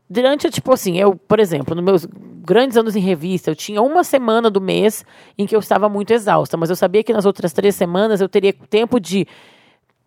Durante, 0.08 0.50
tipo 0.50 0.72
assim, 0.72 0.98
eu, 0.98 1.16
por 1.16 1.40
exemplo, 1.40 1.74
nos 1.74 1.84
meus 1.84 2.06
grandes 2.06 2.76
anos 2.76 2.94
em 2.94 3.00
revista, 3.00 3.50
eu 3.50 3.56
tinha 3.56 3.82
uma 3.82 4.04
semana 4.04 4.50
do 4.50 4.60
mês 4.60 5.04
em 5.36 5.46
que 5.46 5.56
eu 5.56 5.60
estava 5.60 5.88
muito 5.88 6.12
exausta, 6.12 6.56
mas 6.56 6.70
eu 6.70 6.76
sabia 6.76 7.02
que 7.02 7.12
nas 7.12 7.24
outras 7.24 7.52
três 7.52 7.74
semanas 7.74 8.20
eu 8.20 8.28
teria 8.28 8.52
tempo 8.52 9.00
de 9.00 9.26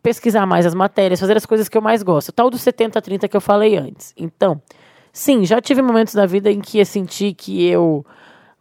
pesquisar 0.01 0.45
mais 0.45 0.65
as 0.65 0.73
matérias, 0.73 1.19
fazer 1.19 1.37
as 1.37 1.45
coisas 1.45 1.67
que 1.69 1.77
eu 1.77 1.81
mais 1.81 2.03
gosto. 2.03 2.31
Tal 2.31 2.49
do 2.49 2.57
70-30 2.57 3.27
que 3.27 3.35
eu 3.37 3.41
falei 3.41 3.77
antes. 3.77 4.13
Então, 4.17 4.61
sim, 5.11 5.45
já 5.45 5.61
tive 5.61 5.81
momentos 5.81 6.13
da 6.13 6.25
vida 6.25 6.51
em 6.51 6.59
que 6.59 6.79
eu 6.79 6.85
senti 6.85 7.33
que 7.33 7.65
eu. 7.67 8.05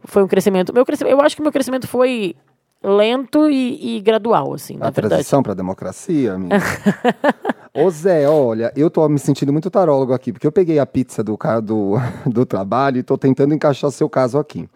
Foi 0.04 0.22
um 0.22 0.28
crescimento. 0.28 0.72
Meu 0.72 0.84
crescimento 0.84 1.12
eu 1.12 1.20
acho 1.20 1.36
que 1.36 1.42
meu 1.42 1.52
crescimento 1.52 1.86
foi 1.86 2.34
lento 2.82 3.50
e, 3.50 3.96
e 3.96 4.00
gradual, 4.00 4.54
assim, 4.54 4.76
na 4.76 4.86
A 4.86 4.90
verdade. 4.90 5.08
transição 5.14 5.42
pra 5.42 5.54
democracia, 5.54 6.34
amigo. 6.34 6.54
Ô 7.74 7.90
Zé, 7.90 8.28
olha, 8.28 8.72
eu 8.76 8.88
tô 8.90 9.06
me 9.08 9.18
sentindo 9.18 9.52
muito 9.52 9.70
tarólogo 9.70 10.12
aqui, 10.12 10.32
porque 10.32 10.46
eu 10.46 10.52
peguei 10.52 10.78
a 10.78 10.86
pizza 10.86 11.22
do, 11.22 11.36
do, 11.62 11.94
do 12.26 12.46
trabalho 12.46 12.98
e 12.98 13.02
tô 13.02 13.18
tentando 13.18 13.54
encaixar 13.54 13.88
o 13.88 13.92
seu 13.92 14.08
caso 14.08 14.38
aqui. 14.38 14.68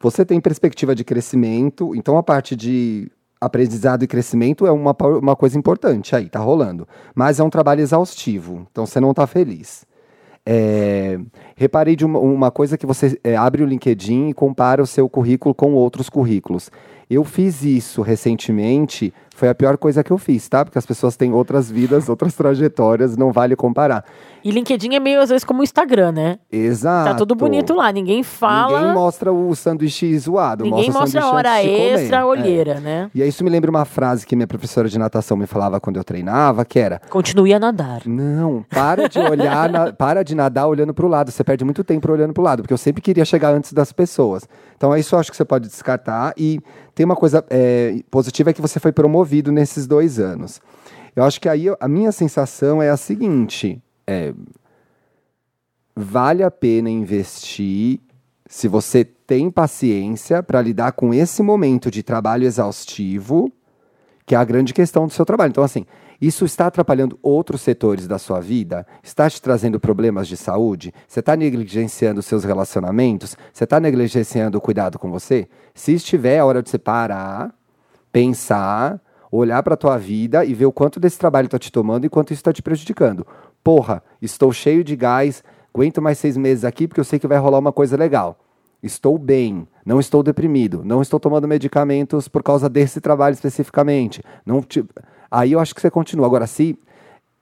Você 0.00 0.24
tem 0.24 0.40
perspectiva 0.40 0.94
de 0.94 1.04
crescimento, 1.04 1.94
então 1.94 2.18
a 2.18 2.22
parte 2.22 2.54
de 2.54 3.10
aprendizado 3.44 4.02
e 4.02 4.06
crescimento 4.06 4.66
é 4.66 4.70
uma, 4.70 4.96
uma 5.20 5.36
coisa 5.36 5.58
importante 5.58 6.14
aí, 6.14 6.28
tá 6.28 6.38
rolando. 6.38 6.86
Mas 7.14 7.40
é 7.40 7.44
um 7.44 7.50
trabalho 7.50 7.80
exaustivo, 7.80 8.66
então 8.70 8.86
você 8.86 9.00
não 9.00 9.14
tá 9.14 9.26
feliz. 9.26 9.86
É, 10.46 11.18
reparei 11.56 11.96
de 11.96 12.04
uma, 12.04 12.18
uma 12.18 12.50
coisa 12.50 12.76
que 12.76 12.84
você 12.84 13.18
é, 13.24 13.34
abre 13.34 13.62
o 13.62 13.66
LinkedIn 13.66 14.28
e 14.28 14.34
compara 14.34 14.82
o 14.82 14.86
seu 14.86 15.08
currículo 15.08 15.54
com 15.54 15.72
outros 15.72 16.10
currículos. 16.10 16.70
Eu 17.08 17.22
fiz 17.24 17.62
isso 17.62 18.02
recentemente, 18.02 19.12
foi 19.36 19.48
a 19.48 19.54
pior 19.54 19.76
coisa 19.76 20.02
que 20.02 20.10
eu 20.10 20.18
fiz, 20.18 20.48
tá? 20.48 20.64
Porque 20.64 20.78
as 20.78 20.86
pessoas 20.86 21.16
têm 21.16 21.32
outras 21.32 21.70
vidas, 21.70 22.08
outras 22.08 22.34
trajetórias, 22.34 23.16
não 23.16 23.32
vale 23.32 23.54
comparar. 23.56 24.04
E 24.44 24.50
LinkedIn 24.50 24.94
é 24.94 25.00
meio, 25.00 25.20
às 25.20 25.30
vezes, 25.30 25.42
como 25.44 25.60
o 25.60 25.64
Instagram, 25.64 26.12
né? 26.12 26.38
Exato. 26.52 27.10
Tá 27.10 27.14
tudo 27.16 27.34
bonito 27.34 27.74
lá, 27.74 27.90
ninguém 27.90 28.22
fala. 28.22 28.78
Ninguém 28.78 28.94
mostra 28.94 29.32
o 29.32 29.54
sanduíche 29.56 30.16
zoado. 30.18 30.64
ninguém 30.64 30.90
mostra, 30.90 31.00
mostra 31.00 31.24
a 31.24 31.30
hora 31.32 31.62
extra, 31.64 32.18
a 32.18 32.20
É. 32.20 32.24
olheira, 32.24 32.78
né? 32.80 33.10
E 33.14 33.22
aí 33.22 33.28
isso 33.28 33.42
me 33.42 33.48
lembra 33.50 33.70
uma 33.70 33.84
frase 33.86 34.26
que 34.26 34.36
minha 34.36 34.46
professora 34.46 34.86
de 34.88 34.98
natação 34.98 35.36
me 35.36 35.46
falava 35.46 35.80
quando 35.80 35.96
eu 35.96 36.04
treinava, 36.04 36.64
que 36.64 36.78
era 36.78 37.00
Continue 37.08 37.54
a 37.54 37.58
nadar. 37.58 38.02
Não, 38.06 38.64
para 38.70 39.08
de 39.08 39.18
olhar, 39.18 39.70
na- 39.70 39.92
para 39.96 40.22
de 40.22 40.34
nadar 40.34 40.66
olhando 40.68 40.92
para 40.92 41.06
o 41.06 41.08
lado. 41.08 41.30
Você 41.30 41.42
perde 41.42 41.64
muito 41.64 41.82
tempo 41.82 42.10
olhando 42.12 42.34
para 42.34 42.40
o 42.40 42.44
lado, 42.44 42.62
porque 42.62 42.74
eu 42.74 42.78
sempre 42.78 43.00
queria 43.02 43.24
chegar 43.24 43.52
antes 43.54 43.72
das 43.72 43.92
pessoas. 43.92 44.46
Então, 44.76 44.94
é 44.94 45.00
isso 45.00 45.14
eu 45.14 45.18
acho 45.18 45.30
que 45.30 45.36
você 45.36 45.44
pode 45.44 45.68
descartar. 45.68 46.34
E 46.36 46.60
tem 46.94 47.04
uma 47.04 47.16
coisa 47.16 47.44
é, 47.50 48.00
positiva 48.10 48.50
é 48.50 48.52
que 48.52 48.62
você 48.62 48.78
foi 48.78 48.92
promovido 48.92 49.50
nesses 49.50 49.86
dois 49.86 50.18
anos. 50.18 50.60
Eu 51.16 51.24
acho 51.24 51.40
que 51.40 51.48
aí 51.48 51.66
a 51.80 51.88
minha 51.88 52.12
sensação 52.12 52.82
é 52.82 52.90
a 52.90 52.96
seguinte: 52.96 53.82
é, 54.06 54.32
vale 55.94 56.42
a 56.42 56.50
pena 56.50 56.90
investir 56.90 58.00
se 58.46 58.68
você 58.68 59.04
tem 59.04 59.50
paciência 59.50 60.42
para 60.42 60.60
lidar 60.60 60.92
com 60.92 61.14
esse 61.14 61.42
momento 61.42 61.90
de 61.90 62.02
trabalho 62.02 62.44
exaustivo, 62.44 63.50
que 64.26 64.34
é 64.34 64.38
a 64.38 64.44
grande 64.44 64.74
questão 64.74 65.06
do 65.06 65.12
seu 65.12 65.24
trabalho. 65.24 65.50
Então, 65.50 65.64
assim, 65.64 65.86
Isso 66.20 66.44
está 66.44 66.66
atrapalhando 66.66 67.18
outros 67.22 67.60
setores 67.60 68.06
da 68.06 68.18
sua 68.18 68.40
vida? 68.40 68.86
Está 69.02 69.28
te 69.28 69.40
trazendo 69.40 69.80
problemas 69.80 70.28
de 70.28 70.36
saúde? 70.36 70.92
Você 71.06 71.20
está 71.20 71.36
negligenciando 71.36 72.22
seus 72.22 72.44
relacionamentos? 72.44 73.36
Você 73.52 73.64
está 73.64 73.80
negligenciando 73.80 74.58
o 74.58 74.60
cuidado 74.60 74.98
com 74.98 75.10
você? 75.10 75.48
Se 75.74 75.92
estiver, 75.92 76.36
é 76.36 76.44
hora 76.44 76.62
de 76.62 76.70
você 76.70 76.78
parar, 76.78 77.54
pensar, 78.12 79.00
olhar 79.30 79.62
para 79.62 79.74
a 79.74 79.76
tua 79.76 79.98
vida 79.98 80.44
e 80.44 80.54
ver 80.54 80.66
o 80.66 80.72
quanto 80.72 81.00
desse 81.00 81.18
trabalho 81.18 81.46
está 81.46 81.58
te 81.58 81.72
tomando 81.72 82.04
e 82.04 82.08
quanto 82.08 82.32
isso 82.32 82.40
está 82.40 82.52
te 82.52 82.62
prejudicando. 82.62 83.26
Porra, 83.62 84.02
estou 84.22 84.52
cheio 84.52 84.84
de 84.84 84.94
gás, 84.94 85.42
aguento 85.72 86.00
mais 86.00 86.18
seis 86.18 86.36
meses 86.36 86.64
aqui 86.64 86.86
porque 86.86 87.00
eu 87.00 87.04
sei 87.04 87.18
que 87.18 87.26
vai 87.26 87.38
rolar 87.38 87.58
uma 87.58 87.72
coisa 87.72 87.96
legal. 87.96 88.38
Estou 88.82 89.16
bem, 89.16 89.66
não 89.84 89.98
estou 89.98 90.22
deprimido, 90.22 90.82
não 90.84 91.00
estou 91.00 91.18
tomando 91.18 91.48
medicamentos 91.48 92.28
por 92.28 92.42
causa 92.42 92.68
desse 92.68 93.00
trabalho 93.00 93.32
especificamente. 93.32 94.22
Não 94.44 94.60
te... 94.60 94.84
Aí 95.34 95.50
eu 95.50 95.58
acho 95.58 95.74
que 95.74 95.80
você 95.80 95.90
continua. 95.90 96.26
Agora, 96.26 96.46
se 96.46 96.78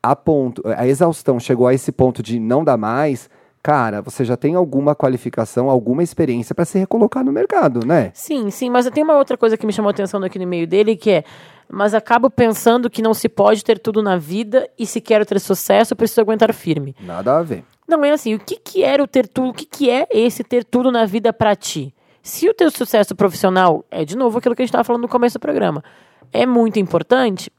a 0.02 0.16
ponto, 0.16 0.62
a 0.66 0.86
exaustão 0.86 1.38
chegou 1.38 1.66
a 1.66 1.74
esse 1.74 1.92
ponto 1.92 2.22
de 2.22 2.40
não 2.40 2.64
dar 2.64 2.78
mais, 2.78 3.28
cara, 3.62 4.00
você 4.00 4.24
já 4.24 4.34
tem 4.34 4.54
alguma 4.54 4.94
qualificação, 4.94 5.68
alguma 5.68 6.02
experiência 6.02 6.54
para 6.54 6.64
se 6.64 6.78
recolocar 6.78 7.22
no 7.22 7.30
mercado, 7.30 7.86
né? 7.86 8.10
Sim, 8.14 8.50
sim, 8.50 8.70
mas 8.70 8.88
tem 8.88 9.04
uma 9.04 9.18
outra 9.18 9.36
coisa 9.36 9.58
que 9.58 9.66
me 9.66 9.72
chamou 9.74 9.90
a 9.90 9.92
atenção 9.92 10.22
aqui 10.24 10.38
no 10.38 10.46
meio 10.46 10.66
dele, 10.66 10.96
que 10.96 11.10
é, 11.10 11.24
mas 11.70 11.92
acabo 11.92 12.30
pensando 12.30 12.88
que 12.88 13.02
não 13.02 13.12
se 13.12 13.28
pode 13.28 13.62
ter 13.62 13.78
tudo 13.78 14.02
na 14.02 14.16
vida 14.16 14.68
e 14.78 14.86
se 14.86 15.00
quero 15.00 15.26
ter 15.26 15.38
sucesso, 15.38 15.94
preciso 15.94 16.22
aguentar 16.22 16.52
firme. 16.54 16.96
Nada 16.98 17.38
a 17.38 17.42
ver. 17.42 17.62
Não 17.86 18.02
é 18.02 18.10
assim, 18.10 18.34
o 18.34 18.38
que 18.38 18.56
que 18.56 18.82
era 18.82 19.02
o 19.02 19.06
ter 19.06 19.28
tudo, 19.28 19.50
o 19.50 19.52
que 19.52 19.66
que 19.66 19.90
é 19.90 20.08
esse 20.10 20.42
ter 20.42 20.64
tudo 20.64 20.90
na 20.90 21.04
vida 21.04 21.30
para 21.30 21.54
ti? 21.54 21.94
Se 22.22 22.48
o 22.48 22.54
teu 22.54 22.70
sucesso 22.70 23.14
profissional, 23.14 23.84
é 23.90 24.02
de 24.02 24.16
novo 24.16 24.38
aquilo 24.38 24.56
que 24.56 24.62
a 24.62 24.64
gente 24.64 24.70
estava 24.70 24.84
falando 24.84 25.02
no 25.02 25.08
começo 25.08 25.38
do 25.38 25.40
programa, 25.40 25.84
é 26.32 26.46
muito 26.46 26.78
importante, 26.78 27.50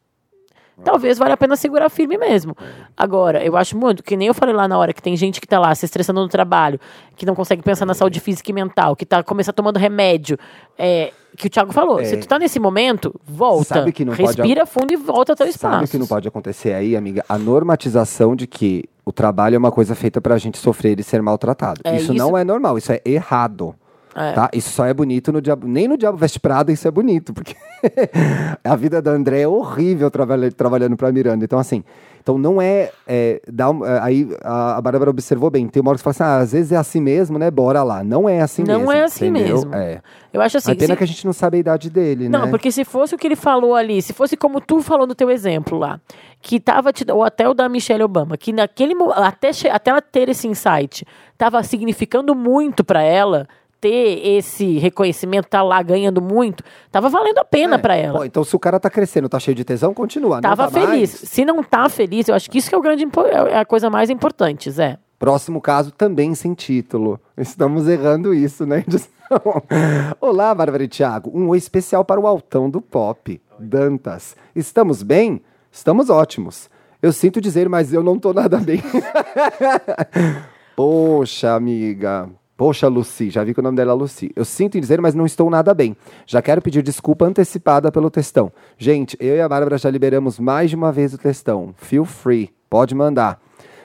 talvez 0.83 1.17
valha 1.17 1.33
a 1.33 1.37
pena 1.37 1.55
segurar 1.55 1.89
firme 1.89 2.17
mesmo. 2.17 2.55
Agora, 2.95 3.43
eu 3.43 3.57
acho 3.57 3.77
muito, 3.77 4.01
que 4.03 4.15
nem 4.15 4.27
eu 4.29 4.33
falei 4.33 4.55
lá 4.55 4.67
na 4.67 4.77
hora, 4.77 4.93
que 4.93 5.01
tem 5.01 5.15
gente 5.17 5.41
que 5.41 5.47
tá 5.47 5.59
lá 5.59 5.73
se 5.75 5.85
estressando 5.85 6.21
no 6.21 6.27
trabalho, 6.29 6.79
que 7.15 7.25
não 7.25 7.35
consegue 7.35 7.61
pensar 7.61 7.85
na 7.85 7.93
saúde 7.93 8.19
física 8.19 8.49
e 8.49 8.53
mental, 8.53 8.95
que 8.95 9.05
tá 9.05 9.21
começando 9.23 9.55
tomando 9.55 9.77
remédio, 9.77 10.37
é, 10.77 11.11
que 11.37 11.47
o 11.47 11.49
Thiago 11.49 11.71
falou, 11.73 11.99
É. 11.99 12.05
se 12.05 12.17
tu 12.17 12.27
tá 12.27 12.37
nesse 12.39 12.59
momento, 12.59 13.13
volta, 13.27 13.75
Sabe 13.75 13.91
que 13.91 14.05
não 14.05 14.13
pode 14.15 14.23
respira 14.37 14.65
fundo 14.65 14.93
e 14.93 14.95
volta 14.95 15.31
ao 15.31 15.35
teu 15.35 15.47
espaço. 15.47 15.73
Sabe 15.75 15.85
o 15.85 15.87
que 15.87 15.97
não 15.97 16.07
pode 16.07 16.27
acontecer 16.27 16.73
aí, 16.73 16.95
amiga? 16.95 17.23
A 17.27 17.37
normatização 17.37 18.35
de 18.35 18.45
que 18.47 18.85
o 19.05 19.11
trabalho 19.11 19.55
é 19.55 19.57
uma 19.57 19.71
coisa 19.71 19.95
feita 19.95 20.21
pra 20.21 20.37
gente 20.37 20.57
sofrer 20.57 20.99
e 20.99 21.03
ser 21.03 21.21
maltratado. 21.21 21.81
É, 21.83 21.95
isso, 21.95 22.13
isso- 22.13 22.13
não 22.13 22.37
é 22.37 22.43
normal, 22.43 22.77
isso 22.77 22.91
é 22.91 23.01
errado. 23.05 23.75
É. 24.15 24.31
Tá? 24.33 24.49
Isso 24.53 24.69
só 24.71 24.85
é 24.85 24.93
bonito 24.93 25.31
no 25.31 25.41
Diabo. 25.41 25.67
Nem 25.67 25.87
no 25.87 25.97
Diabo 25.97 26.17
Veste 26.17 26.39
Prada 26.39 26.71
isso 26.71 26.87
é 26.87 26.91
bonito, 26.91 27.33
porque 27.33 27.55
a 28.63 28.75
vida 28.75 29.01
da 29.01 29.11
André 29.11 29.41
é 29.41 29.47
horrível 29.47 30.09
trabalha, 30.11 30.51
trabalhando 30.51 30.95
pra 30.95 31.11
Miranda. 31.11 31.43
Então, 31.43 31.57
assim, 31.59 31.83
então 32.21 32.37
não 32.37 32.61
é. 32.61 32.89
é, 33.07 33.41
dá 33.51 33.65
é, 33.85 33.99
aí 34.01 34.29
a, 34.43 34.77
a 34.77 34.81
Bárbara 34.81 35.09
observou 35.09 35.49
bem. 35.49 35.67
Tem 35.67 35.81
uma 35.81 35.89
hora 35.89 35.97
que 35.97 36.03
você 36.03 36.13
fala 36.13 36.29
assim: 36.31 36.39
ah, 36.39 36.43
às 36.43 36.51
vezes 36.53 36.71
é 36.71 36.77
assim 36.77 37.01
mesmo, 37.01 37.37
né? 37.37 37.51
Bora 37.51 37.83
lá. 37.83 38.03
Não 38.03 38.29
é 38.29 38.39
assim 38.41 38.63
Não 38.63 38.79
mesmo. 38.79 38.91
é 38.91 39.03
assim 39.03 39.27
entendeu? 39.27 39.55
mesmo. 39.55 39.75
É. 39.75 40.01
Eu 40.31 40.41
acho 40.41 40.57
assim, 40.57 40.71
a 40.71 40.75
pena 40.75 40.93
se- 40.93 40.97
que 40.97 41.03
a 41.03 41.07
gente 41.07 41.25
não 41.25 41.33
sabe 41.33 41.57
a 41.57 41.59
idade 41.59 41.89
dele, 41.89 42.29
Não, 42.29 42.45
né? 42.45 42.49
porque 42.51 42.71
se 42.71 42.83
fosse 42.85 43.13
o 43.13 43.17
que 43.17 43.27
ele 43.27 43.35
falou 43.35 43.75
ali, 43.75 44.01
se 44.01 44.13
fosse 44.13 44.35
como 44.37 44.61
tu 44.61 44.81
falou 44.81 45.05
no 45.05 45.13
teu 45.13 45.29
exemplo 45.29 45.77
lá, 45.77 45.99
que 46.41 46.59
tava 46.59 46.91
te, 46.91 47.05
ou 47.11 47.23
até 47.23 47.47
o 47.47 47.53
da 47.53 47.67
Michelle 47.69 48.03
Obama, 48.03 48.37
que 48.37 48.51
naquele 48.53 48.95
até 49.15 49.51
até 49.71 49.91
ela 49.91 50.01
ter 50.01 50.29
esse 50.29 50.47
insight, 50.47 51.05
tava 51.37 51.61
significando 51.63 52.33
muito 52.33 52.83
pra 52.83 53.03
ela 53.03 53.47
ter 53.83 54.25
esse 54.25 54.77
reconhecimento, 54.77 55.49
tá 55.49 55.61
lá 55.61 55.83
ganhando 55.83 56.21
muito, 56.21 56.63
tava 56.89 57.09
valendo 57.09 57.39
a 57.39 57.43
pena 57.43 57.75
É, 57.75 57.77
pra 57.77 57.95
ela. 57.97 58.25
então, 58.25 58.41
se 58.43 58.55
o 58.55 58.59
cara 58.59 58.79
tá 58.79 58.89
crescendo, 58.89 59.27
tá 59.27 59.37
cheio 59.39 59.53
de 59.55 59.65
tesão, 59.65 59.93
continua. 59.93 60.39
Tava 60.41 60.63
tá 60.65 60.71
feliz. 60.71 60.87
mais? 60.87 61.09
Se 61.09 61.43
não 61.43 61.61
tá 61.61 61.89
feliz, 61.89 62.29
eu 62.29 62.35
acho 62.35 62.49
que 62.49 62.57
isso 62.59 62.69
que 62.69 62.75
é 62.75 62.77
o 62.77 62.81
grande 62.81 63.03
impo- 63.03 63.25
é 63.25 63.57
a 63.59 63.65
coisa 63.65 63.89
mais 63.89 64.09
importante, 64.09 64.71
Zé. 64.71 64.97
Próximo 65.19 65.59
caso, 65.59 65.91
também 65.91 66.33
sem 66.33 66.53
título. 66.53 67.19
Estamos 67.37 67.87
errando 67.87 68.33
isso, 68.33 68.65
né? 68.65 68.85
Olá, 70.21 70.53
Bárbara 70.55 70.83
e 70.83 70.87
Thiago. 70.87 71.29
Um 71.33 71.49
oi 71.49 71.57
especial 71.57 72.05
para 72.05 72.19
o 72.19 72.27
altão 72.27 72.69
do 72.69 72.79
pop, 72.81 73.41
Dantas. 73.59 74.35
Estamos 74.55 75.03
bem? 75.03 75.41
Estamos 75.71 76.09
ótimos. 76.09 76.69
Eu 77.01 77.11
sinto 77.11 77.41
dizer, 77.41 77.67
mas 77.67 77.91
eu 77.93 78.01
não 78.01 78.17
tô 78.17 78.31
nada 78.33 78.57
bem. 78.59 78.81
Poxa, 80.75 81.53
amiga. 81.53 82.29
Poxa, 82.63 82.87
Lucy, 82.87 83.29
já 83.29 83.43
vi 83.43 83.53
que 83.53 83.59
o 83.59 83.63
nome 83.63 83.75
dela 83.75 83.91
é 83.91 83.93
Lucy. 83.93 84.31
Eu 84.33 84.45
sinto 84.45 84.77
em 84.77 84.79
dizer, 84.79 85.01
mas 85.01 85.13
não 85.13 85.25
estou 85.25 85.49
nada 85.49 85.73
bem. 85.73 85.97
Já 86.25 86.41
quero 86.41 86.61
pedir 86.61 86.81
desculpa 86.81 87.25
antecipada 87.25 87.91
pelo 87.91 88.09
textão. 88.09 88.53
Gente, 88.77 89.17
eu 89.19 89.35
e 89.35 89.41
a 89.41 89.49
Bárbara 89.49 89.77
já 89.77 89.89
liberamos 89.89 90.39
mais 90.39 90.69
de 90.69 90.75
uma 90.77 90.89
vez 90.89 91.13
o 91.13 91.17
textão. 91.17 91.73
Feel 91.75 92.05
free, 92.05 92.51
pode 92.69 92.95
mandar. 92.95 93.37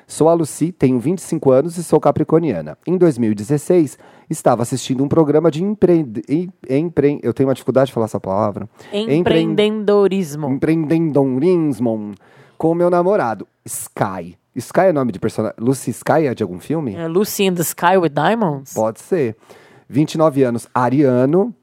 Sou 0.07 0.29
a 0.29 0.33
Lucy, 0.33 0.71
tenho 0.71 0.97
25 1.01 1.51
anos 1.51 1.77
e 1.77 1.83
sou 1.83 1.99
capricorniana. 1.99 2.79
Em 2.87 2.97
2016, 2.97 3.99
estava 4.31 4.63
assistindo 4.63 5.03
um 5.03 5.09
programa 5.09 5.51
de 5.51 5.61
empreende... 5.65 6.23
em- 6.29 6.49
empre... 6.71 7.19
Eu 7.21 7.35
tenho 7.35 7.49
uma 7.49 7.55
dificuldade 7.55 7.89
de 7.89 7.93
falar 7.95 8.07
essa 8.07 8.21
palavra. 8.21 8.69
Empre- 8.93 9.13
Empreendedorismo. 9.17 10.49
Empreendedorismo 10.51 12.15
com 12.57 12.75
meu 12.77 12.91
namorado, 12.91 13.45
Sky. 13.65 14.39
Sky 14.59 14.81
é 14.81 14.93
nome 14.93 15.13
de 15.13 15.19
personagem. 15.19 15.57
Lucy 15.59 15.91
Sky 15.91 16.27
é 16.27 16.35
de 16.35 16.43
algum 16.43 16.59
filme? 16.59 16.95
É, 16.95 17.07
Lucy 17.07 17.45
in 17.45 17.55
the 17.55 17.63
Sky 17.63 17.97
with 17.97 18.11
Diamonds? 18.11 18.73
Pode 18.73 19.01
ser. 19.01 19.37
29 19.89 20.43
anos, 20.43 20.69
ariano. 20.75 21.55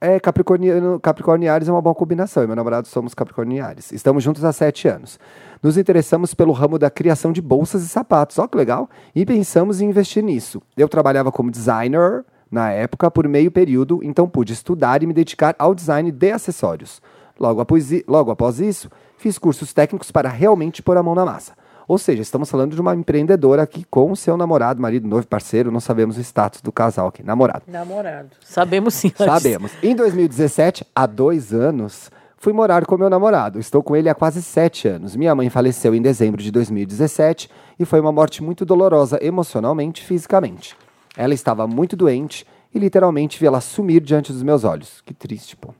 É, 0.00 0.18
capricorniano, 0.18 0.98
capricorniares 0.98 1.68
é 1.68 1.72
uma 1.72 1.82
boa 1.82 1.94
combinação. 1.94 2.42
Eu 2.42 2.44
e 2.44 2.46
meu 2.46 2.56
namorado 2.56 2.88
somos 2.88 3.12
capricorniares. 3.12 3.92
Estamos 3.92 4.24
juntos 4.24 4.44
há 4.44 4.52
sete 4.52 4.88
anos. 4.88 5.18
Nos 5.62 5.76
interessamos 5.76 6.32
pelo 6.32 6.52
ramo 6.52 6.78
da 6.78 6.90
criação 6.90 7.32
de 7.32 7.42
bolsas 7.42 7.82
e 7.82 7.88
sapatos. 7.88 8.38
Ó, 8.38 8.48
que 8.48 8.56
legal. 8.56 8.88
E 9.14 9.26
pensamos 9.26 9.80
em 9.82 9.90
investir 9.90 10.24
nisso. 10.24 10.62
Eu 10.74 10.88
trabalhava 10.88 11.30
como 11.30 11.50
designer 11.50 12.24
na 12.50 12.70
época 12.70 13.10
por 13.10 13.28
meio 13.28 13.50
período, 13.50 14.00
então 14.02 14.28
pude 14.28 14.54
estudar 14.54 15.02
e 15.02 15.06
me 15.06 15.12
dedicar 15.12 15.54
ao 15.58 15.74
design 15.74 16.10
de 16.10 16.32
acessórios. 16.32 17.00
Logo 17.38 17.60
após, 17.60 17.90
logo 18.08 18.30
após 18.30 18.58
isso, 18.58 18.90
fiz 19.16 19.38
cursos 19.38 19.72
técnicos 19.72 20.10
para 20.10 20.28
realmente 20.28 20.82
pôr 20.82 20.96
a 20.96 21.02
mão 21.02 21.14
na 21.14 21.24
massa. 21.24 21.52
Ou 21.90 21.98
seja, 21.98 22.22
estamos 22.22 22.48
falando 22.48 22.76
de 22.76 22.80
uma 22.80 22.94
empreendedora 22.94 23.62
aqui 23.62 23.84
com 23.90 24.12
o 24.12 24.16
seu 24.16 24.36
namorado, 24.36 24.80
marido, 24.80 25.08
noivo, 25.08 25.26
parceiro, 25.26 25.72
não 25.72 25.80
sabemos 25.80 26.16
o 26.16 26.20
status 26.20 26.60
do 26.60 26.70
casal 26.70 27.08
aqui, 27.08 27.20
namorado. 27.20 27.64
Namorado. 27.66 28.28
Sabemos 28.44 28.94
sim. 28.94 29.10
Sabemos. 29.16 29.72
Em 29.82 29.96
2017, 29.96 30.86
há 30.94 31.04
dois 31.04 31.52
anos, 31.52 32.08
fui 32.36 32.52
morar 32.52 32.86
com 32.86 32.96
meu 32.96 33.10
namorado. 33.10 33.58
Estou 33.58 33.82
com 33.82 33.96
ele 33.96 34.08
há 34.08 34.14
quase 34.14 34.40
sete 34.40 34.86
anos. 34.86 35.16
Minha 35.16 35.34
mãe 35.34 35.50
faleceu 35.50 35.92
em 35.92 36.00
dezembro 36.00 36.40
de 36.40 36.52
2017 36.52 37.50
e 37.76 37.84
foi 37.84 37.98
uma 37.98 38.12
morte 38.12 38.40
muito 38.40 38.64
dolorosa 38.64 39.18
emocionalmente 39.20 40.04
e 40.04 40.06
fisicamente. 40.06 40.76
Ela 41.16 41.34
estava 41.34 41.66
muito 41.66 41.96
doente 41.96 42.46
e 42.72 42.78
literalmente 42.78 43.36
vi 43.36 43.46
ela 43.46 43.60
sumir 43.60 44.00
diante 44.00 44.32
dos 44.32 44.44
meus 44.44 44.62
olhos. 44.62 45.02
Que 45.04 45.12
triste, 45.12 45.56
pô. 45.56 45.74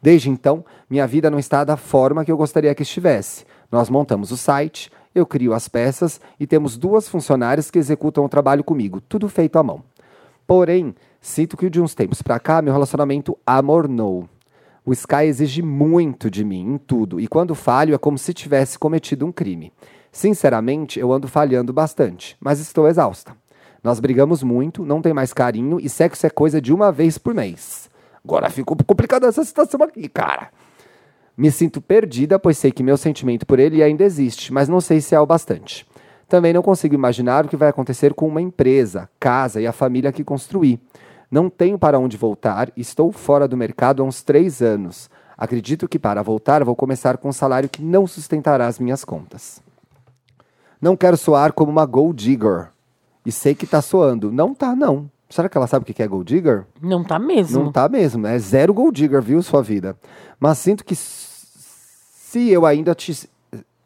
Desde 0.00 0.30
então, 0.30 0.64
minha 0.88 1.06
vida 1.06 1.28
não 1.30 1.38
está 1.38 1.64
da 1.64 1.76
forma 1.76 2.24
que 2.24 2.32
eu 2.32 2.36
gostaria 2.38 2.74
que 2.74 2.82
estivesse. 2.82 3.44
Nós 3.70 3.90
montamos 3.90 4.32
o 4.32 4.38
site, 4.38 4.90
eu 5.14 5.26
crio 5.26 5.52
as 5.52 5.68
peças 5.68 6.20
e 6.38 6.46
temos 6.46 6.76
duas 6.76 7.08
funcionárias 7.08 7.70
que 7.70 7.78
executam 7.78 8.24
o 8.24 8.28
trabalho 8.28 8.64
comigo, 8.64 9.00
tudo 9.00 9.28
feito 9.28 9.58
à 9.58 9.62
mão. 9.62 9.82
Porém, 10.46 10.94
sinto 11.20 11.56
que 11.56 11.70
de 11.70 11.80
uns 11.80 11.94
tempos 11.94 12.22
pra 12.22 12.40
cá, 12.40 12.62
meu 12.62 12.72
relacionamento 12.72 13.38
amornou. 13.46 14.28
O 14.84 14.92
Sky 14.92 15.24
exige 15.24 15.62
muito 15.62 16.30
de 16.30 16.44
mim 16.44 16.74
em 16.74 16.78
tudo, 16.78 17.20
e 17.20 17.28
quando 17.28 17.54
falho 17.54 17.94
é 17.94 17.98
como 17.98 18.18
se 18.18 18.32
tivesse 18.32 18.78
cometido 18.78 19.26
um 19.26 19.32
crime. 19.32 19.72
Sinceramente, 20.10 20.98
eu 20.98 21.12
ando 21.12 21.28
falhando 21.28 21.72
bastante, 21.72 22.36
mas 22.40 22.58
estou 22.58 22.88
exausta. 22.88 23.36
Nós 23.82 24.00
brigamos 24.00 24.42
muito, 24.42 24.84
não 24.84 25.00
tem 25.00 25.12
mais 25.12 25.32
carinho 25.32 25.78
e 25.80 25.88
sexo 25.88 26.26
é 26.26 26.30
coisa 26.30 26.60
de 26.60 26.72
uma 26.72 26.90
vez 26.90 27.16
por 27.16 27.34
mês. 27.34 27.88
Agora 28.24 28.50
ficou 28.50 28.76
complicada 28.86 29.26
essa 29.26 29.44
situação 29.44 29.82
aqui, 29.82 30.08
cara. 30.08 30.50
Me 31.40 31.50
sinto 31.50 31.80
perdida, 31.80 32.38
pois 32.38 32.58
sei 32.58 32.70
que 32.70 32.82
meu 32.82 32.98
sentimento 32.98 33.46
por 33.46 33.58
ele 33.58 33.82
ainda 33.82 34.04
existe, 34.04 34.52
mas 34.52 34.68
não 34.68 34.78
sei 34.78 35.00
se 35.00 35.14
é 35.14 35.20
o 35.20 35.24
bastante. 35.24 35.86
Também 36.28 36.52
não 36.52 36.60
consigo 36.60 36.94
imaginar 36.94 37.46
o 37.46 37.48
que 37.48 37.56
vai 37.56 37.70
acontecer 37.70 38.12
com 38.12 38.28
uma 38.28 38.42
empresa, 38.42 39.08
casa 39.18 39.58
e 39.58 39.66
a 39.66 39.72
família 39.72 40.12
que 40.12 40.22
construí. 40.22 40.78
Não 41.30 41.48
tenho 41.48 41.78
para 41.78 41.98
onde 41.98 42.14
voltar 42.18 42.70
e 42.76 42.82
estou 42.82 43.10
fora 43.10 43.48
do 43.48 43.56
mercado 43.56 44.02
há 44.02 44.04
uns 44.04 44.22
três 44.22 44.60
anos. 44.60 45.08
Acredito 45.34 45.88
que 45.88 45.98
para 45.98 46.22
voltar 46.22 46.62
vou 46.62 46.76
começar 46.76 47.16
com 47.16 47.30
um 47.30 47.32
salário 47.32 47.70
que 47.70 47.80
não 47.80 48.06
sustentará 48.06 48.66
as 48.66 48.78
minhas 48.78 49.02
contas. 49.02 49.62
Não 50.78 50.94
quero 50.94 51.16
soar 51.16 51.54
como 51.54 51.72
uma 51.72 51.86
gold 51.86 52.22
digger. 52.22 52.68
E 53.24 53.32
sei 53.32 53.54
que 53.54 53.66
tá 53.66 53.80
soando. 53.80 54.30
Não 54.30 54.54
tá, 54.54 54.76
não. 54.76 55.10
Será 55.30 55.48
que 55.48 55.56
ela 55.56 55.66
sabe 55.66 55.84
o 55.84 55.94
que 55.94 56.02
é 56.02 56.06
gold 56.06 56.34
digger? 56.34 56.66
Não 56.82 57.02
tá 57.02 57.18
mesmo. 57.18 57.64
Não 57.64 57.72
tá 57.72 57.88
mesmo, 57.88 58.26
é 58.26 58.38
zero 58.38 58.74
gold 58.74 58.94
digger, 58.94 59.22
viu, 59.22 59.40
sua 59.42 59.62
vida. 59.62 59.96
Mas 60.38 60.58
sinto 60.58 60.84
que 60.84 60.94
se 62.30 62.48
eu 62.50 62.64
ainda 62.64 62.94
ti- 62.94 63.28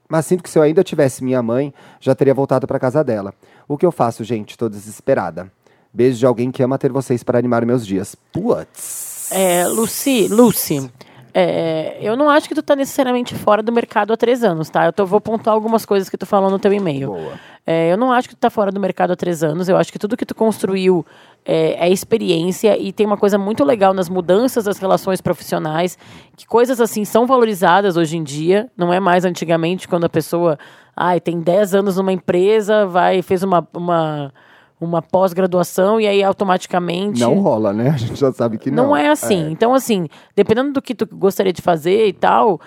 mas 0.08 0.26
sinto 0.26 0.42
que 0.42 0.50
se 0.50 0.58
eu 0.58 0.62
ainda 0.62 0.84
tivesse 0.84 1.24
minha 1.24 1.42
mãe, 1.42 1.72
já 1.98 2.14
teria 2.14 2.34
voltado 2.34 2.66
para 2.66 2.78
casa 2.78 3.02
dela. 3.02 3.32
O 3.66 3.78
que 3.78 3.86
eu 3.86 3.90
faço, 3.90 4.22
gente? 4.22 4.56
Tô 4.58 4.68
desesperada. 4.68 5.50
Beijo 5.92 6.18
de 6.18 6.26
alguém 6.26 6.50
que 6.50 6.62
ama 6.62 6.76
ter 6.76 6.92
vocês 6.92 7.22
para 7.22 7.38
animar 7.38 7.64
meus 7.64 7.86
dias. 7.86 8.14
Putz. 8.32 9.30
É, 9.32 9.66
Lucy, 9.66 10.28
Lucy, 10.28 10.90
É, 11.36 11.98
eu 12.00 12.16
não 12.16 12.28
acho 12.30 12.46
que 12.48 12.54
tu 12.54 12.62
tá 12.62 12.76
necessariamente 12.76 13.34
fora 13.34 13.60
do 13.62 13.72
mercado 13.72 14.12
há 14.12 14.16
três 14.16 14.44
anos, 14.44 14.68
tá? 14.70 14.84
Eu 14.86 14.92
tô, 14.92 15.04
vou 15.04 15.20
pontuar 15.20 15.52
algumas 15.54 15.84
coisas 15.84 16.08
que 16.08 16.16
tu 16.16 16.26
falou 16.26 16.48
no 16.50 16.60
teu 16.60 16.72
e-mail. 16.72 17.08
Boa. 17.08 17.32
É, 17.66 17.90
eu 17.90 17.96
não 17.96 18.12
acho 18.12 18.28
que 18.28 18.34
tu 18.34 18.38
tá 18.38 18.50
fora 18.50 18.70
do 18.70 18.78
mercado 18.78 19.12
há 19.12 19.16
três 19.16 19.42
anos. 19.42 19.68
Eu 19.68 19.76
acho 19.76 19.90
que 19.90 19.98
tudo 19.98 20.16
que 20.16 20.26
tu 20.26 20.34
construiu 20.34 21.04
é, 21.44 21.86
é 21.86 21.90
experiência 21.90 22.76
e 22.78 22.92
tem 22.92 23.06
uma 23.06 23.16
coisa 23.16 23.38
muito 23.38 23.64
legal 23.64 23.94
nas 23.94 24.08
mudanças 24.08 24.64
das 24.64 24.78
relações 24.78 25.20
profissionais, 25.20 25.96
que 26.36 26.46
coisas 26.46 26.80
assim 26.80 27.04
são 27.04 27.26
valorizadas 27.26 27.96
hoje 27.96 28.16
em 28.16 28.22
dia. 28.22 28.70
Não 28.76 28.92
é 28.92 29.00
mais 29.00 29.24
antigamente 29.24 29.88
quando 29.88 30.04
a 30.04 30.10
pessoa 30.10 30.58
ai, 30.96 31.20
tem 31.20 31.40
10 31.40 31.74
anos 31.74 31.96
numa 31.96 32.12
empresa, 32.12 32.86
vai 32.86 33.22
fez 33.22 33.42
uma, 33.42 33.66
uma, 33.72 34.32
uma 34.80 35.02
pós-graduação 35.02 36.00
e 36.00 36.06
aí 36.06 36.22
automaticamente 36.22 37.20
Não 37.20 37.40
rola, 37.40 37.72
né? 37.72 37.90
A 37.90 37.96
gente 37.96 38.18
já 38.18 38.32
sabe 38.32 38.58
que 38.58 38.70
não. 38.70 38.88
não 38.88 38.96
é 38.96 39.08
assim. 39.08 39.50
Então, 39.50 39.74
assim, 39.74 40.06
dependendo 40.36 40.72
do 40.72 40.82
que 40.82 40.94
tu 40.94 41.06
gostaria 41.06 41.52
de 41.52 41.62
fazer 41.62 42.06
e 42.06 42.12
tal, 42.12 42.60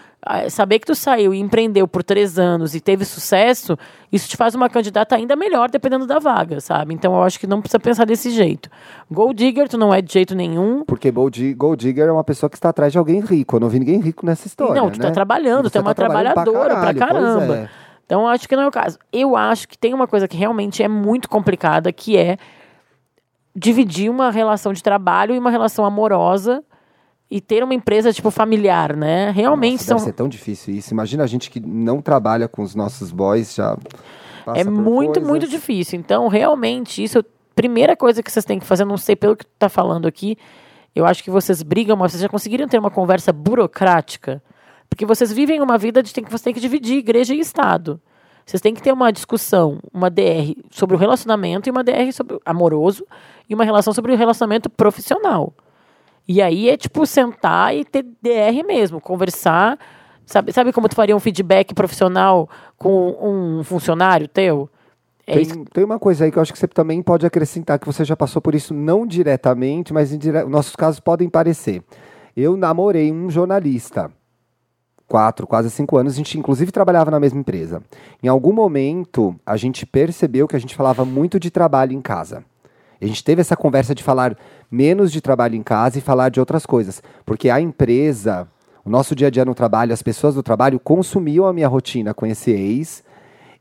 saber 0.49 0.79
que 0.79 0.85
tu 0.87 0.95
saiu 0.95 1.33
e 1.33 1.39
empreendeu 1.39 1.87
por 1.87 2.03
três 2.03 2.37
anos 2.39 2.73
e 2.75 2.79
teve 2.79 3.05
sucesso, 3.05 3.77
isso 4.11 4.27
te 4.29 4.37
faz 4.37 4.55
uma 4.55 4.69
candidata 4.69 5.15
ainda 5.15 5.35
melhor, 5.35 5.69
dependendo 5.69 6.05
da 6.07 6.19
vaga, 6.19 6.59
sabe? 6.61 6.93
Então, 6.93 7.13
eu 7.15 7.23
acho 7.23 7.39
que 7.39 7.45
não 7.47 7.59
precisa 7.61 7.79
pensar 7.79 8.05
desse 8.05 8.29
jeito. 8.31 8.69
Gold 9.11 9.35
digger, 9.35 9.67
tu 9.67 9.77
não 9.77 9.93
é 9.93 10.01
de 10.01 10.11
jeito 10.11 10.33
nenhum. 10.35 10.83
Porque 10.85 11.09
Gold 11.11 11.39
Di- 11.39 11.53
Gold 11.53 11.81
Digger 11.85 12.07
é 12.07 12.11
uma 12.11 12.23
pessoa 12.23 12.49
que 12.49 12.55
está 12.57 12.69
atrás 12.69 12.91
de 12.91 12.97
alguém 12.97 13.19
rico. 13.21 13.55
Eu 13.55 13.59
não 13.59 13.69
vi 13.69 13.79
ninguém 13.79 13.99
rico 13.99 14.25
nessa 14.25 14.47
história. 14.47 14.75
não, 14.81 14.89
tu 14.89 14.99
tá 14.99 15.07
né? 15.07 15.13
trabalhando, 15.13 15.69
tu 15.69 15.77
é 15.77 15.81
uma 15.81 15.91
tá 15.93 15.95
trabalhando 16.05 16.33
trabalhadora 16.33 16.75
pra, 16.75 16.93
caralho, 16.93 16.97
pois 16.99 17.35
caramba. 17.37 17.55
é. 17.57 17.69
Então, 18.05 18.21
eu 18.21 18.27
acho 18.27 18.47
que 18.47 18.55
não 18.55 18.63
é 18.63 18.67
o 18.67 18.71
caso. 18.71 18.97
Eu 19.11 19.35
acho 19.35 19.67
que 19.67 19.77
tem 19.77 19.93
uma 19.93 20.07
coisa 20.07 20.27
que 20.27 20.37
realmente 20.37 20.81
é 20.81 20.87
muito 20.87 21.27
complicada, 21.27 21.91
que 21.91 22.15
é 22.17 22.37
dividir 23.55 24.09
uma 24.09 24.29
relação 24.29 24.71
de 24.71 24.83
trabalho 24.83 25.33
e 25.33 25.39
uma 25.39 25.49
relação 25.49 25.83
amorosa 25.83 26.63
e 27.29 27.41
ter 27.41 27.63
uma 27.63 27.73
empresa, 27.73 28.13
tipo, 28.13 28.31
familiar, 28.31 28.95
né? 28.95 29.31
Realmente 29.31 29.79
Nossa, 29.79 29.85
são... 29.85 29.97
Deve 29.97 30.05
ser 30.05 30.13
tão 30.13 30.29
difícil 30.29 30.73
isso. 30.73 30.93
Imagina 30.93 31.23
a 31.23 31.27
gente 31.27 31.49
que 31.49 31.59
não 31.59 32.01
trabalha 32.01 32.47
com 32.47 32.61
os 32.61 32.73
nossos 32.73 33.11
boys 33.11 33.53
já. 33.53 33.77
É 34.55 34.63
muito, 34.63 35.15
coisas. 35.15 35.29
muito 35.29 35.47
difícil. 35.47 35.99
Então, 35.99 36.27
realmente, 36.29 37.03
isso, 37.03 37.23
primeira 37.53 37.97
coisa 37.97 38.23
que 38.23 38.31
vocês 38.31 38.45
têm 38.45 38.59
que 38.59 38.65
fazer, 38.65 38.85
não 38.85 38.97
sei 38.97 39.15
pelo 39.15 39.35
que 39.35 39.45
tu 39.45 39.51
tá 39.59 39.67
falando 39.67 40.07
aqui, 40.07 40.37
eu 40.95 41.05
acho 41.05 41.23
que 41.23 41.29
vocês 41.29 41.61
brigam, 41.61 41.97
mas 41.97 42.11
vocês 42.11 42.21
já 42.21 42.29
conseguiram 42.29 42.67
ter 42.67 42.79
uma 42.79 42.89
conversa 42.89 43.33
burocrática? 43.33 44.41
Porque 44.89 45.05
vocês 45.05 45.31
vivem 45.31 45.61
uma 45.61 45.77
vida 45.77 46.01
de 46.01 46.13
tem 46.13 46.23
que 46.23 46.31
você 46.31 46.45
tem 46.45 46.53
que 46.53 46.61
dividir 46.61 46.97
igreja 46.97 47.35
e 47.35 47.39
Estado. 47.39 47.99
Vocês 48.45 48.61
têm 48.61 48.73
que 48.73 48.81
ter 48.81 48.93
uma 48.93 49.11
discussão, 49.11 49.79
uma 49.93 50.09
DR 50.09 50.55
sobre 50.71 50.95
o 50.95 50.99
relacionamento 50.99 51.67
e 51.67 51.71
uma 51.71 51.83
DR 51.83 52.11
sobre 52.13 52.37
o 52.37 52.41
amoroso 52.45 53.05
e 53.49 53.53
uma 53.53 53.65
relação 53.65 53.93
sobre 53.93 54.13
o 54.13 54.15
relacionamento 54.15 54.69
profissional. 54.69 55.53
E 56.27 56.41
aí 56.41 56.69
é 56.69 56.75
tipo 56.75 57.05
sentar 57.05 57.75
e 57.75 57.85
ter 57.85 58.03
DR 58.03 58.65
mesmo, 58.65 58.99
conversar. 58.99 59.79
Sabe, 60.25 60.51
sabe 60.51 60.73
como 60.73 60.89
tu 60.89 60.95
faria 60.95 61.15
um 61.15 61.19
feedback 61.19 61.73
profissional 61.73 62.49
com 62.77 63.15
um 63.21 63.63
funcionário 63.63 64.27
teu? 64.27 64.69
É 65.25 65.39
isso 65.39 65.53
Tem, 65.53 65.63
tem 65.65 65.83
uma 65.83 65.99
coisa 65.99 66.25
aí 66.25 66.31
que 66.31 66.37
eu 66.37 66.41
acho 66.41 66.51
que 66.51 66.59
você 66.59 66.67
também 66.67 67.01
pode 67.01 67.25
acrescentar, 67.25 67.79
que 67.79 67.85
você 67.85 68.03
já 68.03 68.15
passou 68.15 68.41
por 68.41 68.53
isso, 68.53 68.73
não 68.73 69.05
diretamente, 69.05 69.93
mas 69.93 70.11
indire... 70.11 70.43
nossos 70.45 70.75
casos 70.75 70.99
podem 70.99 71.29
parecer. 71.29 71.81
Eu 72.35 72.57
namorei 72.57 73.11
um 73.11 73.29
jornalista. 73.29 74.11
Quatro, 75.07 75.47
quase 75.47 75.71
cinco 75.71 75.97
anos. 75.97 76.13
A 76.13 76.17
gente, 76.17 76.37
inclusive, 76.37 76.71
trabalhava 76.71 77.09
na 77.09 77.19
mesma 77.19 77.39
empresa. 77.39 77.81
Em 78.21 78.27
algum 78.27 78.51
momento, 78.51 79.33
a 79.45 79.55
gente 79.55 79.85
percebeu 79.85 80.47
que 80.47 80.55
a 80.55 80.59
gente 80.59 80.75
falava 80.75 81.05
muito 81.05 81.39
de 81.39 81.49
trabalho 81.49 81.93
em 81.93 82.01
casa. 82.01 82.43
A 83.01 83.05
gente 83.05 83.23
teve 83.23 83.41
essa 83.41 83.55
conversa 83.55 83.93
de 83.93 84.03
falar 84.03 84.35
menos 84.71 85.11
de 85.11 85.21
trabalho 85.21 85.55
em 85.55 85.63
casa 85.63 85.97
e 85.97 86.01
falar 86.01 86.29
de 86.29 86.39
outras 86.39 86.65
coisas. 86.65 87.01
Porque 87.25 87.49
a 87.49 87.61
empresa, 87.61 88.47
o 88.83 88.89
nosso 88.89 89.15
dia 89.15 89.27
a 89.27 89.29
dia 89.29 89.45
no 89.45 89.53
trabalho, 89.53 89.93
as 89.93 90.01
pessoas 90.01 90.35
do 90.35 90.43
trabalho 90.43 90.79
consumiam 90.79 91.45
a 91.45 91.53
minha 91.53 91.67
rotina 91.67 92.13
com 92.13 92.25
esse 92.25 92.51
ex 92.51 93.03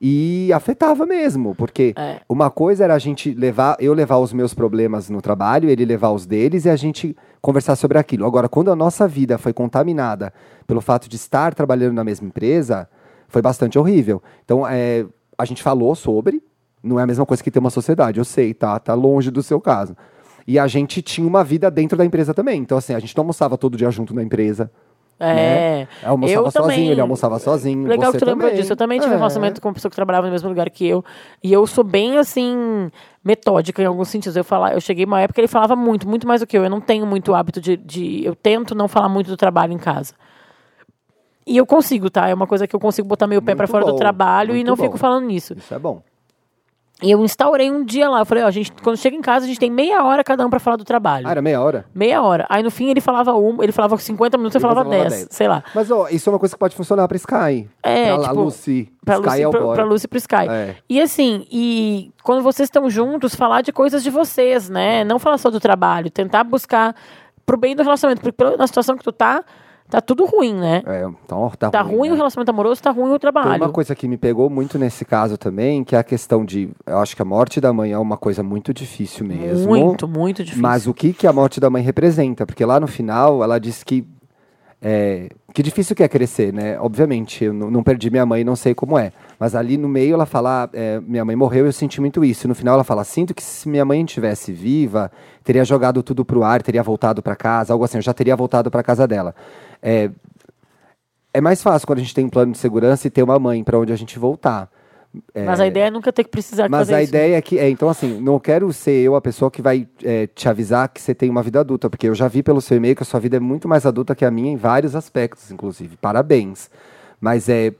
e 0.00 0.52
afetava 0.52 1.06
mesmo, 1.06 1.54
porque 1.54 1.94
É. 1.96 2.20
uma 2.28 2.50
coisa 2.50 2.84
era 2.84 2.94
a 2.94 2.98
gente 2.98 3.32
levar, 3.32 3.76
eu 3.80 3.94
levar 3.94 4.18
os 4.18 4.32
meus 4.32 4.52
problemas 4.52 5.08
no 5.08 5.22
trabalho, 5.22 5.70
ele 5.70 5.84
levar 5.84 6.10
os 6.10 6.26
deles 6.26 6.64
e 6.64 6.70
a 6.70 6.76
gente 6.76 7.16
conversar 7.40 7.76
sobre 7.76 7.98
aquilo. 7.98 8.26
Agora, 8.26 8.48
quando 8.48 8.70
a 8.70 8.76
nossa 8.76 9.08
vida 9.08 9.38
foi 9.38 9.52
contaminada 9.52 10.32
pelo 10.66 10.80
fato 10.80 11.08
de 11.08 11.16
estar 11.16 11.54
trabalhando 11.54 11.94
na 11.94 12.04
mesma 12.04 12.26
empresa, 12.26 12.88
foi 13.28 13.40
bastante 13.40 13.78
horrível. 13.78 14.22
Então, 14.44 14.66
é, 14.68 15.06
a 15.38 15.44
gente 15.44 15.62
falou 15.62 15.94
sobre, 15.94 16.42
não 16.86 16.98
é 16.98 17.02
a 17.02 17.06
mesma 17.06 17.26
coisa 17.26 17.42
que 17.42 17.50
ter 17.50 17.58
uma 17.58 17.70
sociedade, 17.70 18.18
eu 18.18 18.24
sei, 18.24 18.54
tá, 18.54 18.78
tá 18.78 18.94
longe 18.94 19.30
do 19.30 19.42
seu 19.42 19.60
caso. 19.60 19.96
E 20.46 20.58
a 20.58 20.66
gente 20.66 21.02
tinha 21.02 21.26
uma 21.26 21.42
vida 21.42 21.70
dentro 21.70 21.98
da 21.98 22.04
empresa 22.04 22.32
também. 22.32 22.60
Então, 22.60 22.78
assim, 22.78 22.94
a 22.94 22.98
gente 23.00 23.16
não 23.16 23.22
almoçava 23.22 23.58
todo 23.58 23.76
dia 23.76 23.90
junto 23.90 24.14
na 24.14 24.22
empresa. 24.22 24.70
É. 25.18 25.86
Eu 26.02 26.10
almoçava 26.10 26.38
Eu 26.46 26.50
sozinho, 26.50 26.62
também- 26.76 26.88
ele 26.90 27.00
almoçava 27.00 27.38
sozinho. 27.38 27.88
Legal 27.88 28.12
que 28.12 28.18
tu 28.18 28.24
lembrou 28.26 28.48
também. 28.50 28.60
disso. 28.60 28.72
Eu 28.72 28.76
também 28.76 29.00
tive 29.00 29.10
um 29.12 29.14
É. 29.14 29.18
relacionamento 29.18 29.60
com 29.62 29.68
uma 29.68 29.74
pessoa 29.74 29.90
que 29.90 29.96
trabalhava 29.96 30.26
no 30.26 30.32
mesmo 30.32 30.48
lugar 30.48 30.68
que 30.70 30.86
eu. 30.86 31.02
E 31.42 31.52
eu 31.52 31.66
sou 31.66 31.82
bem, 31.82 32.18
assim, 32.18 32.90
metódica 33.24 33.82
em 33.82 33.86
alguns 33.86 34.08
sentidos. 34.08 34.36
Eu, 34.36 34.44
falar, 34.44 34.74
eu 34.74 34.80
cheguei 34.80 35.04
uma 35.06 35.20
época 35.20 35.34
que 35.36 35.40
ele 35.40 35.48
falava 35.48 35.74
muito, 35.74 36.06
muito 36.06 36.28
mais 36.28 36.42
do 36.42 36.46
que 36.46 36.56
eu. 36.56 36.62
Eu 36.62 36.70
não 36.70 36.80
tenho 36.82 37.06
muito 37.06 37.34
hábito 37.34 37.60
de, 37.60 37.76
de. 37.78 38.24
Eu 38.24 38.36
tento 38.36 38.74
não 38.74 38.86
falar 38.88 39.08
muito 39.08 39.28
do 39.28 39.36
trabalho 39.38 39.72
em 39.72 39.78
casa. 39.78 40.12
E 41.46 41.56
eu 41.56 41.64
consigo, 41.64 42.10
tá? 42.10 42.28
É 42.28 42.34
uma 42.34 42.46
coisa 42.46 42.66
que 42.66 42.76
eu 42.76 42.80
consigo 42.80 43.08
botar 43.08 43.26
meu 43.26 43.40
pé 43.40 43.54
pra 43.54 43.66
fora 43.66 43.84
do 43.84 43.92
bom, 43.92 43.96
trabalho 43.96 44.50
e 44.50 44.54
muito 44.56 44.66
não 44.68 44.76
bom. 44.76 44.82
fico 44.84 44.98
falando 44.98 45.26
nisso. 45.26 45.54
Isso 45.56 45.72
é 45.72 45.78
bom. 45.78 46.02
E 47.02 47.10
eu 47.10 47.22
instaurei 47.22 47.70
um 47.70 47.84
dia 47.84 48.08
lá. 48.08 48.20
Eu 48.20 48.26
falei, 48.26 48.42
ó, 48.42 48.46
a 48.46 48.50
gente, 48.50 48.72
quando 48.82 48.96
chega 48.96 49.14
em 49.14 49.20
casa, 49.20 49.44
a 49.44 49.48
gente 49.48 49.60
tem 49.60 49.70
meia 49.70 50.02
hora 50.02 50.24
cada 50.24 50.46
um 50.46 50.48
pra 50.48 50.58
falar 50.58 50.76
do 50.76 50.84
trabalho. 50.84 51.28
Ah, 51.28 51.30
era 51.30 51.42
meia 51.42 51.60
hora? 51.60 51.84
Meia 51.94 52.22
hora. 52.22 52.46
Aí 52.48 52.62
no 52.62 52.70
fim 52.70 52.88
ele 52.88 53.02
falava 53.02 53.34
um, 53.34 53.62
ele 53.62 53.70
falava 53.70 53.98
50 53.98 54.38
minutos, 54.38 54.54
eu 54.54 54.60
falava 54.62 54.82
falava 54.82 55.02
10, 55.02 55.12
10. 55.12 55.28
sei 55.30 55.46
lá. 55.46 55.62
Mas, 55.74 55.90
ó, 55.90 56.08
isso 56.08 56.30
é 56.30 56.32
uma 56.32 56.38
coisa 56.38 56.54
que 56.54 56.58
pode 56.58 56.74
funcionar 56.74 57.06
pra 57.06 57.16
Sky. 57.18 57.68
É, 57.82 58.14
pra 58.14 58.22
tipo, 58.28 58.40
Lucy. 58.40 58.90
Pra 59.04 59.14
Sky 59.16 59.26
Lucy, 59.28 59.42
é 59.42 59.48
o 59.48 59.50
pra, 59.50 59.72
pra 59.74 59.84
Lucy 59.84 60.04
e 60.06 60.08
pro 60.08 60.18
Sky. 60.18 60.48
É. 60.48 60.76
E 60.88 61.00
assim, 61.00 61.46
e 61.52 62.10
quando 62.22 62.42
vocês 62.42 62.66
estão 62.66 62.88
juntos, 62.88 63.34
falar 63.34 63.60
de 63.60 63.72
coisas 63.72 64.02
de 64.02 64.08
vocês, 64.08 64.70
né? 64.70 65.04
Não 65.04 65.18
falar 65.18 65.36
só 65.36 65.50
do 65.50 65.60
trabalho, 65.60 66.10
tentar 66.10 66.44
buscar 66.44 66.94
pro 67.44 67.58
bem 67.58 67.76
do 67.76 67.82
relacionamento, 67.82 68.22
porque 68.22 68.32
pela- 68.32 68.56
na 68.56 68.66
situação 68.66 68.96
que 68.96 69.04
tu 69.04 69.12
tá, 69.12 69.44
tá 69.88 70.00
tudo 70.00 70.24
ruim, 70.24 70.54
né? 70.54 70.82
É, 70.86 71.04
então, 71.24 71.50
tá, 71.58 71.70
Tá 71.70 71.82
ruim, 71.82 72.08
né? 72.08 72.14
o 72.14 72.16
relacionamento 72.16 72.50
amoroso, 72.50 72.82
tá 72.82 72.90
ruim 72.90 73.08
o 73.08 73.18
Tem 73.18 73.18
trabalho. 73.20 73.62
uma 73.62 73.72
coisa 73.72 73.94
que 73.94 74.06
me 74.08 74.16
pegou 74.16 74.48
muito 74.50 74.78
nesse 74.78 75.04
caso 75.04 75.36
também, 75.38 75.84
que 75.84 75.94
é 75.94 75.98
a 75.98 76.04
questão 76.04 76.44
de. 76.44 76.70
Eu 76.86 76.98
acho 76.98 77.14
que 77.16 77.22
a 77.22 77.24
morte 77.24 77.60
da 77.60 77.72
mãe 77.72 77.92
é 77.92 77.98
uma 77.98 78.16
coisa 78.16 78.42
muito 78.42 78.72
difícil 78.74 79.26
mesmo. 79.26 79.68
Muito, 79.68 80.06
muito 80.08 80.42
difícil. 80.42 80.62
Mas 80.62 80.86
o 80.86 80.94
que, 80.94 81.12
que 81.12 81.26
a 81.26 81.32
morte 81.32 81.60
da 81.60 81.70
mãe 81.70 81.82
representa? 81.82 82.46
Porque 82.46 82.64
lá 82.64 82.78
no 82.80 82.86
final 82.86 83.42
ela 83.42 83.58
disse 83.58 83.84
que. 83.84 84.04
É, 84.80 85.30
que 85.54 85.62
difícil 85.62 85.96
que 85.96 86.02
é 86.02 86.08
crescer, 86.08 86.52
né? 86.52 86.78
Obviamente, 86.78 87.44
eu 87.44 87.52
não, 87.52 87.82
perdi 87.82 88.10
minha 88.10 88.26
mãe, 88.26 88.44
não 88.44 88.54
sei 88.54 88.74
como 88.74 88.98
é. 88.98 89.10
Mas 89.38 89.54
ali 89.54 89.76
no 89.76 89.88
meio 89.88 90.14
ela 90.14 90.26
fala: 90.26 90.68
é, 90.72 91.00
minha 91.00 91.24
mãe 91.24 91.34
morreu 91.34 91.66
eu 91.66 91.72
senti 91.72 92.00
muito 92.00 92.24
isso. 92.24 92.46
No 92.46 92.54
final 92.54 92.74
ela 92.74 92.84
fala: 92.84 93.02
sinto 93.02 93.34
que 93.34 93.42
se 93.42 93.68
minha 93.68 93.84
mãe 93.84 94.02
estivesse 94.02 94.52
viva, 94.52 95.10
teria 95.42 95.64
jogado 95.64 96.02
tudo 96.02 96.24
pro 96.24 96.44
ar, 96.44 96.62
teria 96.62 96.82
voltado 96.82 97.22
para 97.22 97.34
casa, 97.34 97.72
algo 97.72 97.84
assim, 97.84 97.98
eu 97.98 98.02
já 98.02 98.12
teria 98.12 98.36
voltado 98.36 98.70
para 98.70 98.82
casa 98.82 99.06
dela. 99.06 99.34
É, 99.82 100.10
é 101.32 101.40
mais 101.40 101.62
fácil 101.62 101.86
quando 101.86 101.98
a 101.98 102.02
gente 102.02 102.14
tem 102.14 102.26
um 102.26 102.30
plano 102.30 102.52
de 102.52 102.58
segurança 102.58 103.06
e 103.06 103.10
ter 103.10 103.22
uma 103.22 103.38
mãe 103.38 103.64
para 103.64 103.78
onde 103.78 103.92
a 103.92 103.96
gente 103.96 104.18
voltar. 104.18 104.70
Mas 105.34 105.60
a 105.60 105.66
ideia 105.66 105.84
é 105.86 105.90
nunca 105.90 106.12
ter 106.12 106.24
que 106.24 106.30
precisar 106.30 106.68
Mas 106.68 106.80
fazer 106.80 106.94
a 106.94 107.02
isso. 107.02 107.10
ideia 107.10 107.36
é 107.36 107.40
que, 107.42 107.58
é, 107.58 107.70
então 107.70 107.88
assim, 107.88 108.20
não 108.20 108.38
quero 108.38 108.70
ser 108.72 108.92
eu 109.02 109.14
a 109.14 109.20
pessoa 109.20 109.50
que 109.50 109.62
vai 109.62 109.88
é, 110.02 110.26
te 110.26 110.48
avisar 110.48 110.88
que 110.88 111.00
você 111.00 111.14
tem 111.14 111.30
uma 111.30 111.42
vida 111.42 111.60
adulta, 111.60 111.88
porque 111.88 112.08
eu 112.08 112.14
já 112.14 112.28
vi 112.28 112.42
pelo 112.42 112.60
seu 112.60 112.76
e-mail 112.76 112.94
que 112.94 113.02
a 113.02 113.06
sua 113.06 113.18
vida 113.20 113.36
é 113.36 113.40
muito 113.40 113.66
mais 113.66 113.86
adulta 113.86 114.14
que 114.14 114.24
a 114.24 114.30
minha 114.30 114.50
em 114.52 114.56
vários 114.56 114.94
aspectos, 114.94 115.50
inclusive. 115.50 115.96
Parabéns. 115.96 116.70
Mas 117.20 117.48
é 117.48 117.72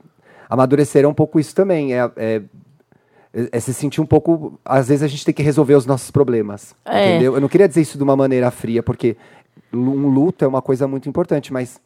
amadurecer 0.49 1.03
é 1.03 1.07
um 1.07 1.13
pouco 1.13 1.39
isso 1.39 1.53
também, 1.53 1.93
é, 1.93 2.11
é, 2.15 2.41
é- 3.33 3.49
é 3.51 3.59
se 3.59 3.73
sentir 3.73 4.01
um 4.01 4.05
pouco. 4.05 4.59
Às 4.65 4.87
vezes 4.87 5.03
a 5.03 5.07
gente 5.07 5.23
tem 5.23 5.33
que 5.33 5.43
resolver 5.43 5.75
os 5.75 5.85
nossos 5.85 6.09
problemas. 6.09 6.73
É. 6.85 7.09
Entendeu? 7.11 7.35
Eu 7.35 7.41
não 7.41 7.47
queria 7.49 7.67
dizer 7.67 7.81
isso 7.81 7.97
de 7.97 8.03
uma 8.03 8.15
maneira 8.15 8.49
fria, 8.49 8.81
porque 8.81 9.15
um 9.71 10.07
luto 10.07 10.43
é 10.43 10.47
uma 10.47 10.61
coisa 10.61 10.87
muito 10.87 11.07
importante, 11.07 11.53
mas, 11.53 11.79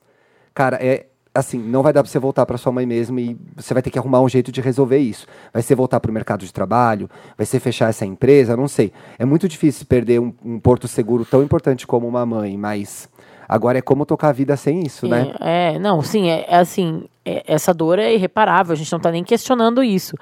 cara, 0.53 0.77
é. 0.81 1.07
Assim, 1.33 1.57
não 1.57 1.81
vai 1.81 1.93
dar 1.93 2.03
pra 2.03 2.11
você 2.11 2.19
voltar 2.19 2.45
pra 2.45 2.57
sua 2.57 2.73
mãe 2.73 2.85
mesmo 2.85 3.17
e 3.17 3.37
você 3.55 3.73
vai 3.73 3.81
ter 3.81 3.89
que 3.89 3.97
arrumar 3.97 4.19
um 4.19 4.27
jeito 4.27 4.51
de 4.51 4.59
resolver 4.59 4.97
isso. 4.97 5.25
Vai 5.53 5.61
ser 5.63 5.75
voltar 5.75 5.99
pro 6.01 6.11
mercado 6.11 6.45
de 6.45 6.51
trabalho, 6.51 7.09
vai 7.37 7.45
ser 7.45 7.61
fechar 7.61 7.89
essa 7.89 8.05
empresa, 8.05 8.57
não 8.57 8.67
sei. 8.67 8.91
É 9.17 9.23
muito 9.23 9.47
difícil 9.47 9.85
perder 9.85 10.19
um, 10.19 10.33
um 10.43 10.59
porto 10.59 10.89
seguro 10.89 11.23
tão 11.23 11.41
importante 11.41 11.87
como 11.87 12.05
uma 12.05 12.25
mãe, 12.25 12.57
mas 12.57 13.07
agora 13.47 13.77
é 13.77 13.81
como 13.81 14.05
tocar 14.05 14.29
a 14.29 14.33
vida 14.33 14.57
sem 14.57 14.81
isso, 14.85 15.07
né? 15.07 15.33
É, 15.39 15.79
não, 15.79 16.01
sim, 16.01 16.29
é, 16.29 16.45
é 16.49 16.55
assim, 16.57 17.05
é- 17.23 17.43
essa 17.47 17.73
dor 17.73 17.97
é 17.97 18.13
irreparável, 18.13 18.73
a 18.73 18.75
gente 18.75 18.91
não 18.91 18.99
tá 18.99 19.09
nem 19.09 19.23
questionando 19.23 19.81
isso. 19.81 20.15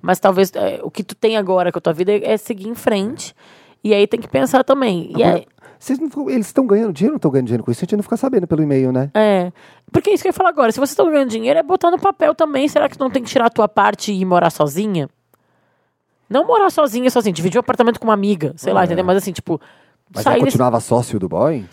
Mas 0.00 0.18
talvez 0.18 0.50
é, 0.54 0.80
o 0.82 0.90
que 0.90 1.02
tu 1.04 1.14
tem 1.14 1.36
agora 1.36 1.70
com 1.72 1.78
a 1.78 1.80
tua 1.82 1.92
vida 1.92 2.10
é, 2.12 2.32
é 2.32 2.36
seguir 2.38 2.68
em 2.68 2.74
frente. 2.74 3.34
E 3.82 3.92
aí 3.92 4.06
tem 4.06 4.18
que 4.18 4.28
pensar 4.28 4.64
também. 4.64 5.12
E 5.14 5.22
Agora, 5.22 5.40
é, 5.40 5.44
vocês 5.84 5.98
não 5.98 6.08
ficam- 6.08 6.28
eles 6.30 6.46
estão 6.46 6.66
ganhando 6.66 6.92
dinheiro 6.92 7.12
ou 7.12 7.14
não 7.14 7.18
estão 7.18 7.30
ganhando 7.30 7.46
dinheiro 7.46 7.64
com 7.64 7.70
isso? 7.70 7.80
A 7.80 7.84
gente 7.84 7.96
não 7.96 8.02
fica 8.02 8.16
sabendo 8.16 8.46
pelo 8.46 8.62
e-mail, 8.62 8.90
né? 8.92 9.10
é. 9.14 9.52
Porque 9.92 10.10
é 10.10 10.14
isso 10.14 10.22
que 10.24 10.28
eu 10.28 10.30
ia 10.30 10.34
falar 10.34 10.48
agora. 10.48 10.72
Se 10.72 10.78
vocês 10.78 10.90
estão 10.90 11.08
ganhando 11.10 11.28
dinheiro, 11.30 11.58
é 11.58 11.62
botar 11.62 11.90
no 11.90 11.98
papel 11.98 12.34
também. 12.34 12.66
Será 12.66 12.88
que 12.88 12.98
não 12.98 13.08
tem 13.10 13.22
que 13.22 13.28
tirar 13.30 13.46
a 13.46 13.50
tua 13.50 13.68
parte 13.68 14.10
e 14.12 14.20
ir 14.20 14.24
morar 14.24 14.50
sozinha? 14.50 15.08
Não 16.28 16.46
morar 16.46 16.70
sozinha, 16.70 17.10
sozinha. 17.10 17.32
Dividir 17.32 17.58
o 17.58 17.60
apartamento 17.60 18.00
com 18.00 18.06
uma 18.06 18.14
amiga, 18.14 18.54
sei 18.56 18.72
lá, 18.72 18.82
É. 18.82 18.84
entendeu? 18.86 19.04
Mas 19.04 19.18
assim, 19.18 19.32
tipo, 19.32 19.60
Mas 20.14 20.26
aí 20.26 20.34
desse- 20.34 20.46
continuava 20.46 20.80
sócio 20.80 21.18
do 21.18 21.28
boy? 21.28 21.64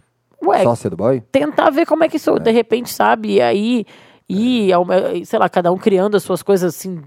Ué, 0.44 0.64
Sócia 0.64 0.90
do 0.90 0.98
boy? 0.98 1.22
tentar 1.32 1.70
ver 1.70 1.86
como 1.86 2.04
é 2.04 2.10
que 2.10 2.18
isso, 2.18 2.38
de 2.40 2.52
repente, 2.52 2.90
sabe? 2.92 3.36
E 3.36 3.42
aí, 3.42 3.86
e, 4.28 4.72
ao- 4.74 4.86
sei 5.24 5.40
lá, 5.40 5.48
cada 5.48 5.72
um 5.72 5.78
criando 5.78 6.18
as 6.18 6.24
suas 6.24 6.42
coisas 6.44 6.76
assim, 6.76 7.02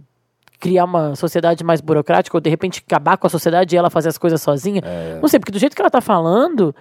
criar 0.61 0.85
uma 0.85 1.15
sociedade 1.17 1.63
mais 1.65 1.81
burocrática, 1.81 2.37
ou 2.37 2.41
de 2.41 2.49
repente 2.49 2.83
acabar 2.87 3.17
com 3.19 3.27
a 3.27 3.31
sociedade 3.31 3.75
e 3.75 3.79
ela 3.79 3.91
fazer 3.91 4.09
as 4.09 4.17
coisas 4.19 4.41
sozinha. 4.41 4.81
Não 5.21 5.29
sei, 5.29 5.39
porque 5.39 5.53
do 5.53 5.59
jeito 5.59 5.75
que 5.77 5.83
ela 5.83 5.91
tá 5.91 6.01
falando, 6.01 6.75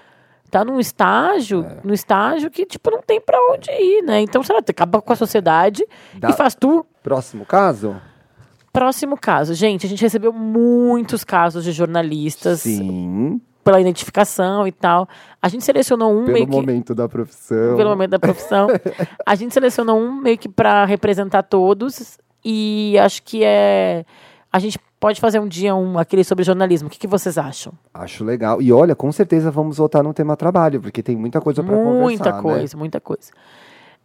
tá 0.54 0.64
num 0.64 0.80
estágio, 0.80 1.66
num 1.84 1.94
estágio 1.94 2.50
que, 2.52 2.66
tipo, 2.66 2.92
não 2.92 3.02
tem 3.02 3.20
pra 3.20 3.38
onde 3.52 3.72
ir, 3.72 4.04
né? 4.04 4.22
Então, 4.22 4.44
sei 4.44 4.56
lá, 4.56 4.62
acaba 4.68 5.02
com 5.02 5.12
a 5.12 5.16
sociedade 5.16 5.84
Dá- 6.14 6.30
e 6.30 6.34
faz 6.34 6.54
tu. 6.54 6.86
Próximo 7.02 7.44
caso? 7.46 7.96
Próximo 8.72 9.18
caso. 9.18 9.54
Gente, 9.56 9.86
a 9.86 9.90
gente 9.90 10.02
recebeu 10.02 10.32
muitos 10.32 11.24
casos 11.24 11.64
de 11.64 11.72
jornalistas 11.72 12.62
Sim. 12.62 13.42
pela 13.64 13.80
identificação 13.82 14.68
e 14.68 14.72
tal. 14.72 15.08
A 15.42 15.48
gente 15.48 15.64
selecionou 15.64 16.12
um 16.12 16.22
Pelo 16.26 16.34
meio 16.34 16.46
que 16.48 16.52
momento 16.52 16.94
da 16.96 17.08
profissão. 17.10 17.76
pelo 17.76 17.90
momento 17.90 18.12
da 18.12 18.20
profissão. 18.20 18.68
A 19.26 19.36
gente 19.36 19.54
selecionou 19.54 20.00
um 20.00 20.12
meio 20.22 20.38
que 20.38 20.50
para 20.50 20.86
representar 20.86 21.44
todos 21.44 22.18
e 22.44 22.98
acho 23.00 23.24
que 23.24 23.44
é 23.44 24.06
a 24.52 24.60
gente 24.60 24.78
pode 25.04 25.20
fazer 25.20 25.38
um 25.38 25.48
dia 25.50 25.76
um 25.76 26.00
aquele 26.00 26.24
sobre 26.24 26.46
jornalismo. 26.46 26.88
O 26.88 26.90
que, 26.90 26.98
que 26.98 27.08
vocês 27.08 27.38
acham? 27.38 27.74
Acho 27.94 28.24
legal. 28.24 28.62
E 28.62 28.72
olha, 28.72 28.96
com 28.96 29.12
certeza 29.12 29.52
vamos 29.52 29.76
voltar 29.76 30.02
no 30.02 30.14
tema 30.14 30.38
trabalho, 30.38 30.80
porque 30.80 31.04
tem 31.04 31.14
muita 31.14 31.42
coisa 31.42 31.62
para 31.62 31.76
conversar. 31.76 32.00
muita 32.00 32.32
né? 32.32 32.42
coisa, 32.42 32.78
muita 32.78 33.02
coisa. 33.02 33.30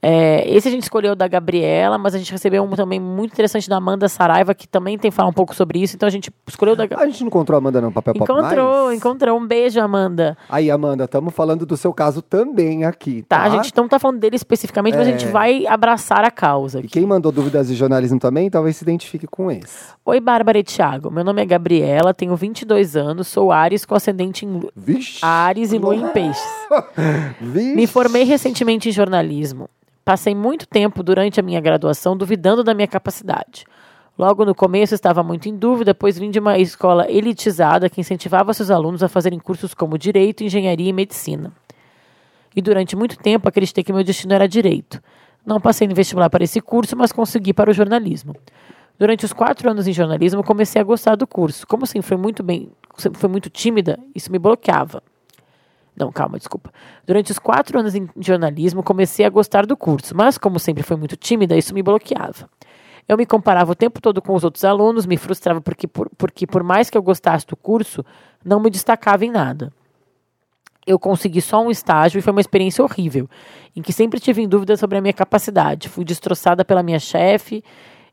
É, 0.01 0.49
esse 0.49 0.69
a 0.69 0.71
gente 0.71 0.85
escolheu 0.85 1.17
da 1.17 1.27
Gabriela, 1.27 1.99
mas 1.99 2.15
a 2.15 2.19
gente 2.19 2.31
recebeu 2.31 2.63
um 2.63 2.71
também 2.71 3.01
muito 3.01 3.33
interessante 3.33 3.69
da 3.69 3.77
Amanda 3.79 4.09
Saraiva, 4.09 4.55
que 4.55 4.69
também 4.69 4.97
tem 4.97 5.11
que 5.11 5.17
falar 5.17 5.29
um 5.29 5.33
pouco 5.33 5.55
sobre 5.55 5.81
isso. 5.83 5.97
Então 5.97 6.07
a 6.07 6.11
gente 6.11 6.31
escolheu 6.47 6.77
da 6.77 6.85
A 6.97 7.07
gente 7.07 7.21
não 7.23 7.27
encontrou 7.27 7.57
a 7.57 7.59
Amanda 7.59 7.81
no 7.81 7.91
papel 7.91 8.15
pop 8.15 8.31
Encontrou, 8.33 8.93
encontrou. 8.93 9.39
Um 9.39 9.47
beijo, 9.47 9.81
Amanda. 9.81 10.39
Aí, 10.49 10.71
Amanda, 10.71 11.05
estamos 11.05 11.35
falando 11.35 11.67
do 11.67 11.77
seu 11.77 11.93
caso 11.93 12.23
também 12.23 12.85
aqui, 12.85 13.23
Tá, 13.29 13.39
tá? 13.39 13.43
a 13.45 13.49
gente 13.51 13.73
não 13.77 13.89
tá 13.89 13.99
falando 13.99 14.21
dele 14.21 14.37
especificamente, 14.37 14.97
mas 14.97 15.07
a 15.09 15.11
gente 15.11 15.25
É. 15.27 15.31
vai 15.31 15.67
abraçar 15.67 16.25
a 16.25 16.31
causa. 16.31 16.79
E 16.81 16.87
quem 16.89 17.05
mandou 17.05 17.33
dúvidas 17.33 17.67
de 17.67 17.75
jornalismo 17.75 18.21
também, 18.21 18.49
talvez 18.49 18.77
se 18.77 18.85
identifique 18.85 19.27
com 19.27 19.51
esse. 19.51 19.89
Oi, 20.05 20.21
Bárbara 20.21 20.59
e 20.59 20.63
Thiago. 20.63 21.11
Meu 21.11 21.25
nome 21.25 21.43
é 21.43 21.45
Gabriela, 21.47 22.15
tenho 22.15 22.37
22 22.37 22.97
anos, 22.97 23.27
sou 23.29 23.51
Ares 23.51 23.85
com 23.85 23.95
ascendente 23.97 24.47
em 24.47 24.49
Lu- 24.61 24.71
Vixe! 24.77 25.19
Ares 25.25 25.73
e 25.73 25.79
Lua 25.79 25.97
em 25.97 26.07
Peixes. 26.09 26.43
Vixe! 27.41 27.75
Me 27.75 27.87
formei 27.87 28.23
recentemente 28.25 28.89
em 28.89 28.93
jornalismo. 28.93 29.69
Passei 30.09 30.35
muito 30.35 30.67
tempo 30.67 31.03
durante 31.03 31.39
a 31.39 31.43
minha 31.43 31.61
graduação 31.61 32.17
duvidando 32.17 32.65
da 32.65 32.73
minha 32.73 32.89
capacidade. 32.89 33.67
Logo 34.19 34.43
no 34.43 34.55
começo 34.55 34.95
estava 34.95 35.23
muito 35.23 35.51
em 35.51 35.55
dúvida, 35.55 35.95
pois 35.95 36.19
vim 36.19 36.31
de 36.31 36.39
uma 36.39 36.59
escola 36.59 37.05
elitizada 37.13 37.91
que 37.91 38.01
incentivava 38.01 38.55
seus 38.55 38.71
alunos 38.71 39.03
a 39.03 39.09
fazerem 39.11 39.39
cursos 39.39 39.75
como 39.75 39.99
direito, 39.99 40.43
engenharia 40.43 40.89
e 40.89 40.95
medicina. 40.95 41.53
E 42.57 42.63
durante 42.63 42.97
muito 42.97 43.19
tempo 43.19 43.51
acreditei 43.51 43.85
que 43.85 43.93
meu 43.93 44.03
destino 44.03 44.33
era 44.33 44.49
direito. 44.49 44.99
Não 45.45 45.61
passei 45.61 45.87
no 45.87 45.95
vestibular 45.95 46.31
para 46.31 46.43
esse 46.43 46.63
curso, 46.63 46.97
mas 46.97 47.13
consegui 47.13 47.53
para 47.53 47.71
o 47.71 47.75
jornalismo. 47.75 48.35
Durante 48.99 49.27
os 49.27 49.35
quatro 49.35 49.71
anos 49.71 49.87
em 49.87 49.93
jornalismo, 49.93 50.43
comecei 50.43 50.81
a 50.81 50.85
gostar 50.85 51.17
do 51.17 51.27
curso. 51.27 51.67
Como 51.67 51.85
sempre 51.85 52.09
fui 52.09 52.17
muito 52.17 52.43
bem, 52.43 52.71
sempre 52.97 53.21
fui 53.21 53.29
muito 53.29 53.51
tímida, 53.51 53.99
isso 54.15 54.33
me 54.33 54.39
bloqueava. 54.39 55.03
Não, 55.99 56.13
calma, 56.13 56.39
desculpa. 56.39 56.73
Durante 57.07 57.33
os 57.33 57.39
quatro 57.39 57.79
anos 57.79 57.95
em 57.95 58.09
jornalismo, 58.19 58.83
comecei 58.83 59.27
a 59.27 59.31
gostar 59.31 59.67
do 59.67 59.77
curso, 59.77 60.15
mas 60.17 60.39
como 60.39 60.59
sempre 60.59 60.83
fui 60.83 60.97
muito 60.97 61.17
tímida, 61.17 61.57
isso 61.57 61.75
me 61.75 61.83
bloqueava. 61.83 62.49
Eu 63.09 63.17
me 63.17 63.25
comparava 63.25 63.73
o 63.73 63.75
tempo 63.75 64.01
todo 64.01 64.21
com 64.21 64.35
os 64.35 64.45
outros 64.45 64.65
alunos, 64.65 65.07
me 65.07 65.17
frustrava 65.17 65.61
porque 65.61 65.89
por, 65.89 66.11
porque 66.17 66.47
por 66.47 66.63
mais 66.63 66.91
que 66.91 66.97
eu 66.97 67.03
gostasse 67.03 67.47
do 67.47 67.57
curso, 67.57 68.05
não 68.45 68.61
me 68.61 68.71
destacava 68.71 69.25
em 69.25 69.31
nada. 69.31 69.73
Eu 70.87 70.99
consegui 70.99 71.41
só 71.41 71.61
um 71.61 71.71
estágio 71.71 72.19
e 72.19 72.23
foi 72.23 72.31
uma 72.31 72.41
experiência 72.41 72.85
horrível, 72.85 73.29
em 73.75 73.83
que 73.83 73.93
sempre 73.93 74.21
tive 74.21 74.43
em 74.43 74.49
dúvida 74.49 74.77
sobre 74.77 74.99
a 74.99 75.01
minha 75.01 75.13
capacidade. 75.13 75.89
Fui 75.89 76.05
destroçada 76.05 76.65
pela 76.65 76.83
minha 76.83 76.99
chefe, 76.99 77.63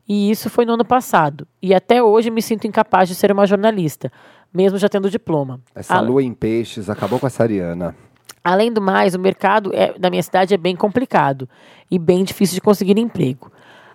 e 0.08 0.30
isso 0.30 0.48
foi 0.48 0.64
no 0.64 0.74
ano 0.74 0.84
passado. 0.84 1.46
E 1.60 1.74
até 1.74 2.02
hoje 2.02 2.30
me 2.30 2.40
sinto 2.40 2.66
incapaz 2.66 3.08
de 3.08 3.14
ser 3.14 3.32
uma 3.32 3.46
jornalista, 3.46 4.10
mesmo 4.56 4.78
já 4.78 4.88
tendo 4.88 5.10
diploma. 5.10 5.60
Essa 5.74 5.96
A- 5.96 6.00
lua 6.00 6.22
em 6.22 6.32
peixes 6.32 6.88
acabou 6.88 7.20
com 7.20 7.26
essa 7.26 7.42
Ariana. 7.42 7.94
Além 8.42 8.72
do 8.72 8.80
mais, 8.80 9.14
o 9.14 9.18
mercado 9.18 9.70
é- 9.74 9.92
da 9.98 10.08
minha 10.08 10.22
cidade 10.22 10.54
é 10.54 10.56
bem 10.56 10.74
complicado 10.74 11.46
e 11.90 11.98
bem 11.98 12.24
difícil 12.24 12.54
de 12.54 12.60
conseguir 12.62 12.96
emprego. 12.98 13.52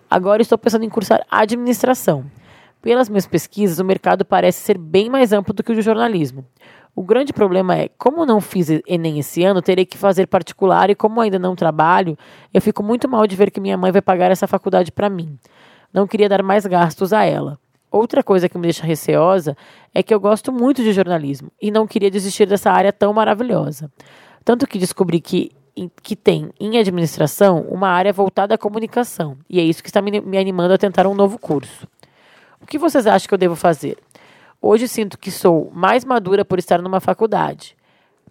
Agora 0.09 0.41
estou 0.41 0.57
pensando 0.57 0.83
em 0.85 0.89
cursar 0.89 1.25
administração. 1.31 2.25
Pelas 2.81 3.09
minhas 3.09 3.25
pesquisas, 3.27 3.79
o 3.79 3.85
mercado 3.85 4.23
parece 4.25 4.59
ser 4.61 4.77
bem 4.77 5.09
mais 5.09 5.31
amplo 5.33 5.53
do 5.53 5.63
que 5.63 5.71
o 5.71 5.75
de 5.75 5.81
jornalismo. 5.81 6.45
O 6.93 7.01
grande 7.03 7.31
problema 7.31 7.75
é, 7.77 7.89
como 7.97 8.25
não 8.25 8.41
fiz 8.41 8.67
Enem 8.85 9.17
esse 9.19 9.43
ano, 9.43 9.61
terei 9.61 9.85
que 9.85 9.97
fazer 9.97 10.27
particular 10.27 10.89
e 10.89 10.95
como 10.95 11.21
ainda 11.21 11.39
não 11.39 11.55
trabalho, 11.55 12.17
eu 12.53 12.61
fico 12.61 12.83
muito 12.83 13.07
mal 13.07 13.25
de 13.25 13.35
ver 13.35 13.49
que 13.51 13.61
minha 13.61 13.77
mãe 13.77 13.91
vai 13.91 14.01
pagar 14.01 14.29
essa 14.31 14.45
faculdade 14.47 14.91
para 14.91 15.09
mim. 15.09 15.37
Não 15.93 16.05
queria 16.05 16.27
dar 16.27 16.43
mais 16.43 16.65
gastos 16.65 17.13
a 17.13 17.23
ela. 17.23 17.57
Outra 17.91 18.23
coisa 18.23 18.47
que 18.47 18.57
me 18.57 18.63
deixa 18.63 18.85
receosa 18.85 19.55
é 19.93 20.01
que 20.01 20.13
eu 20.13 20.19
gosto 20.19 20.49
muito 20.49 20.81
de 20.81 20.93
jornalismo 20.93 21.51
e 21.61 21.69
não 21.69 21.85
queria 21.85 22.09
desistir 22.09 22.45
dessa 22.45 22.71
área 22.71 22.93
tão 22.93 23.11
maravilhosa. 23.11 23.91
Tanto 24.45 24.65
que 24.65 24.79
descobri 24.79 25.19
que, 25.19 25.51
que 26.01 26.15
tem 26.15 26.49
em 26.57 26.77
administração 26.77 27.65
uma 27.69 27.89
área 27.89 28.13
voltada 28.13 28.55
à 28.55 28.57
comunicação. 28.57 29.37
E 29.49 29.59
é 29.59 29.63
isso 29.63 29.83
que 29.83 29.89
está 29.89 30.01
me, 30.01 30.21
me 30.21 30.37
animando 30.37 30.73
a 30.73 30.77
tentar 30.77 31.05
um 31.05 31.13
novo 31.13 31.37
curso. 31.37 31.85
O 32.61 32.65
que 32.65 32.77
vocês 32.77 33.05
acham 33.05 33.27
que 33.27 33.33
eu 33.33 33.37
devo 33.37 33.57
fazer? 33.57 33.97
Hoje 34.61 34.87
sinto 34.87 35.17
que 35.17 35.29
sou 35.29 35.69
mais 35.73 36.05
madura 36.05 36.45
por 36.45 36.59
estar 36.59 36.81
numa 36.81 37.01
faculdade. 37.01 37.75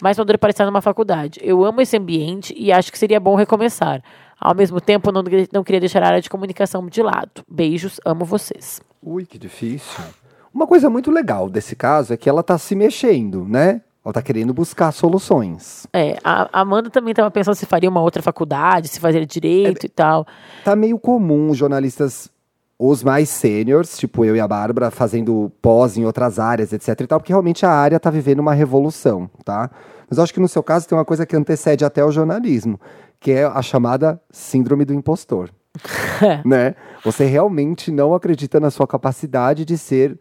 Mais 0.00 0.16
madura 0.16 0.38
para 0.38 0.50
estar 0.50 0.64
numa 0.64 0.80
faculdade. 0.80 1.38
Eu 1.42 1.62
amo 1.66 1.82
esse 1.82 1.98
ambiente 1.98 2.54
e 2.56 2.72
acho 2.72 2.90
que 2.90 2.98
seria 2.98 3.20
bom 3.20 3.34
recomeçar. 3.34 4.02
Ao 4.40 4.54
mesmo 4.54 4.80
tempo, 4.80 5.12
não, 5.12 5.22
não 5.52 5.62
queria 5.62 5.80
deixar 5.80 6.02
a 6.02 6.06
área 6.06 6.22
de 6.22 6.30
comunicação 6.30 6.86
de 6.86 7.02
lado. 7.02 7.44
Beijos, 7.46 8.00
amo 8.06 8.24
vocês. 8.24 8.80
Ui, 9.02 9.24
que 9.24 9.38
difícil. 9.38 10.04
Uma 10.52 10.66
coisa 10.66 10.90
muito 10.90 11.10
legal 11.10 11.48
desse 11.48 11.74
caso 11.74 12.12
é 12.12 12.16
que 12.16 12.28
ela 12.28 12.42
tá 12.42 12.58
se 12.58 12.74
mexendo, 12.74 13.44
né? 13.44 13.80
Ela 14.04 14.12
tá 14.12 14.22
querendo 14.22 14.52
buscar 14.52 14.92
soluções. 14.92 15.86
É, 15.92 16.18
a 16.24 16.60
Amanda 16.60 16.90
também 16.90 17.12
estava 17.12 17.30
pensando 17.30 17.54
se 17.54 17.66
faria 17.66 17.88
uma 17.88 18.00
outra 18.00 18.22
faculdade, 18.22 18.88
se 18.88 18.98
fazer 18.98 19.24
direito 19.26 19.84
e 19.84 19.88
tal. 19.88 20.26
Tá 20.64 20.74
meio 20.74 20.98
comum 20.98 21.54
jornalistas, 21.54 22.30
os 22.78 23.02
mais 23.02 23.28
sêniores, 23.28 23.98
tipo 23.98 24.24
eu 24.24 24.34
e 24.34 24.40
a 24.40 24.48
Bárbara, 24.48 24.90
fazendo 24.90 25.52
pós 25.62 25.96
em 25.96 26.04
outras 26.04 26.38
áreas, 26.38 26.72
etc 26.72 27.00
e 27.00 27.06
tal, 27.06 27.20
porque 27.20 27.32
realmente 27.32 27.64
a 27.64 27.70
área 27.70 28.00
tá 28.00 28.10
vivendo 28.10 28.40
uma 28.40 28.54
revolução, 28.54 29.30
tá? 29.44 29.70
Mas 30.08 30.18
eu 30.18 30.24
acho 30.24 30.34
que 30.34 30.40
no 30.40 30.48
seu 30.48 30.62
caso 30.62 30.88
tem 30.88 30.96
uma 30.96 31.04
coisa 31.04 31.24
que 31.24 31.36
antecede 31.36 31.84
até 31.84 32.04
o 32.04 32.10
jornalismo, 32.10 32.80
que 33.20 33.30
é 33.32 33.44
a 33.44 33.62
chamada 33.62 34.20
síndrome 34.30 34.84
do 34.84 34.94
impostor. 34.94 35.50
né? 36.44 36.74
Você 37.04 37.24
realmente 37.24 37.90
não 37.90 38.14
acredita 38.14 38.60
na 38.60 38.70
sua 38.70 38.86
capacidade 38.86 39.64
de 39.64 39.78
ser 39.78 40.18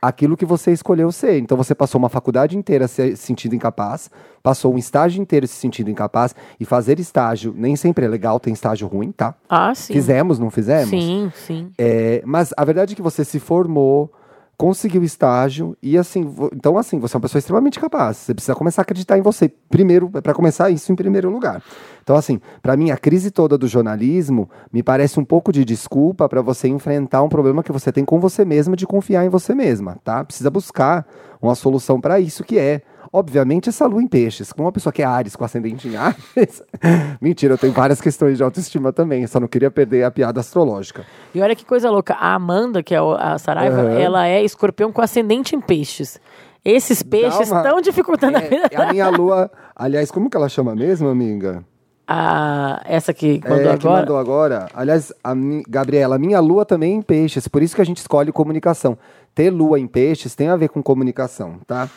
aquilo 0.00 0.36
que 0.36 0.44
você 0.44 0.70
escolheu 0.70 1.10
ser. 1.10 1.38
Então 1.38 1.56
você 1.56 1.74
passou 1.74 1.98
uma 1.98 2.08
faculdade 2.08 2.56
inteira 2.56 2.86
se 2.86 3.16
sentindo 3.16 3.54
incapaz, 3.54 4.10
passou 4.42 4.74
um 4.74 4.78
estágio 4.78 5.20
inteiro 5.20 5.46
se 5.46 5.54
sentindo 5.54 5.90
incapaz, 5.90 6.34
e 6.60 6.64
fazer 6.64 7.00
estágio 7.00 7.54
nem 7.56 7.74
sempre 7.74 8.04
é 8.04 8.08
legal, 8.08 8.38
tem 8.38 8.52
estágio 8.52 8.86
ruim, 8.86 9.12
tá? 9.12 9.34
Ah, 9.48 9.74
sim. 9.74 9.94
Fizemos, 9.94 10.38
não 10.38 10.50
fizemos? 10.50 10.90
Sim, 10.90 11.32
sim. 11.34 11.70
É, 11.78 12.22
mas 12.26 12.52
a 12.56 12.64
verdade 12.64 12.92
é 12.92 12.96
que 12.96 13.02
você 13.02 13.24
se 13.24 13.40
formou, 13.40 14.12
conseguiu 14.56 15.02
estágio 15.02 15.76
e 15.82 15.98
assim, 15.98 16.32
então 16.52 16.78
assim, 16.78 16.98
você 16.98 17.14
é 17.14 17.16
uma 17.16 17.22
pessoa 17.22 17.38
extremamente 17.38 17.78
capaz. 17.80 18.18
Você 18.18 18.34
precisa 18.34 18.54
começar 18.54 18.82
a 18.82 18.84
acreditar 18.84 19.18
em 19.18 19.22
você 19.22 19.48
primeiro, 19.68 20.08
para 20.08 20.34
começar 20.34 20.70
isso 20.70 20.92
em 20.92 20.96
primeiro 20.96 21.30
lugar. 21.30 21.62
Então 22.02 22.16
assim, 22.16 22.40
para 22.62 22.76
mim 22.76 22.90
a 22.90 22.96
crise 22.96 23.30
toda 23.30 23.58
do 23.58 23.66
jornalismo 23.66 24.48
me 24.72 24.82
parece 24.82 25.18
um 25.18 25.24
pouco 25.24 25.52
de 25.52 25.64
desculpa 25.64 26.28
para 26.28 26.42
você 26.42 26.68
enfrentar 26.68 27.22
um 27.22 27.28
problema 27.28 27.62
que 27.62 27.72
você 27.72 27.90
tem 27.90 28.04
com 28.04 28.20
você 28.20 28.44
mesma 28.44 28.76
de 28.76 28.86
confiar 28.86 29.24
em 29.24 29.28
você 29.28 29.54
mesma, 29.54 29.98
tá? 30.04 30.24
Precisa 30.24 30.50
buscar 30.50 31.06
uma 31.40 31.54
solução 31.54 32.00
para 32.00 32.20
isso 32.20 32.44
que 32.44 32.58
é 32.58 32.82
Obviamente, 33.16 33.68
essa 33.68 33.86
lua 33.86 34.02
em 34.02 34.08
peixes, 34.08 34.52
com 34.52 34.62
uma 34.62 34.72
pessoa 34.72 34.92
que 34.92 35.00
é 35.00 35.04
Ares, 35.04 35.36
com 35.36 35.44
ascendente 35.44 35.86
em 35.86 35.94
Ares. 35.94 36.64
Mentira, 37.22 37.54
eu 37.54 37.58
tenho 37.58 37.72
várias 37.72 38.00
questões 38.00 38.36
de 38.38 38.42
autoestima 38.42 38.92
também, 38.92 39.24
só 39.28 39.38
não 39.38 39.46
queria 39.46 39.70
perder 39.70 40.02
a 40.02 40.10
piada 40.10 40.40
astrológica. 40.40 41.04
E 41.32 41.40
olha 41.40 41.54
que 41.54 41.64
coisa 41.64 41.88
louca. 41.88 42.14
A 42.14 42.34
Amanda, 42.34 42.82
que 42.82 42.92
é 42.92 42.98
a 42.98 43.38
Saraiva, 43.38 43.82
Aham. 43.82 43.98
ela 44.00 44.26
é 44.26 44.42
escorpião 44.42 44.90
com 44.90 45.00
ascendente 45.00 45.54
em 45.54 45.60
peixes. 45.60 46.20
Esses 46.64 47.04
peixes 47.04 47.48
uma- 47.52 47.60
estão 47.62 47.80
dificultando 47.80 48.36
a 48.36 48.40
vida. 48.40 48.68
É, 48.68 48.76
a 48.82 48.90
minha 48.92 49.08
lua, 49.10 49.48
aliás, 49.76 50.10
como 50.10 50.28
que 50.28 50.36
ela 50.36 50.48
chama 50.48 50.74
mesmo, 50.74 51.06
amiga? 51.08 51.64
A, 52.06 52.82
essa 52.84 53.14
que 53.14 53.40
mandou 53.48 53.58
é, 53.70 53.78
que 53.78 53.86
agora. 53.86 54.00
mandou 54.00 54.16
agora. 54.18 54.68
Aliás, 54.74 55.12
a 55.22 55.32
Gabriela, 55.68 56.16
a 56.16 56.18
minha 56.18 56.40
lua 56.40 56.64
também 56.66 56.92
é 56.92 56.96
em 56.96 57.02
peixes, 57.02 57.46
por 57.46 57.62
isso 57.62 57.76
que 57.76 57.80
a 57.80 57.86
gente 57.86 57.98
escolhe 57.98 58.32
comunicação. 58.32 58.98
Ter 59.34 59.50
lua 59.50 59.80
em 59.80 59.86
peixes 59.86 60.34
tem 60.34 60.48
a 60.48 60.56
ver 60.56 60.68
com 60.68 60.82
comunicação, 60.82 61.58
tá? 61.66 61.88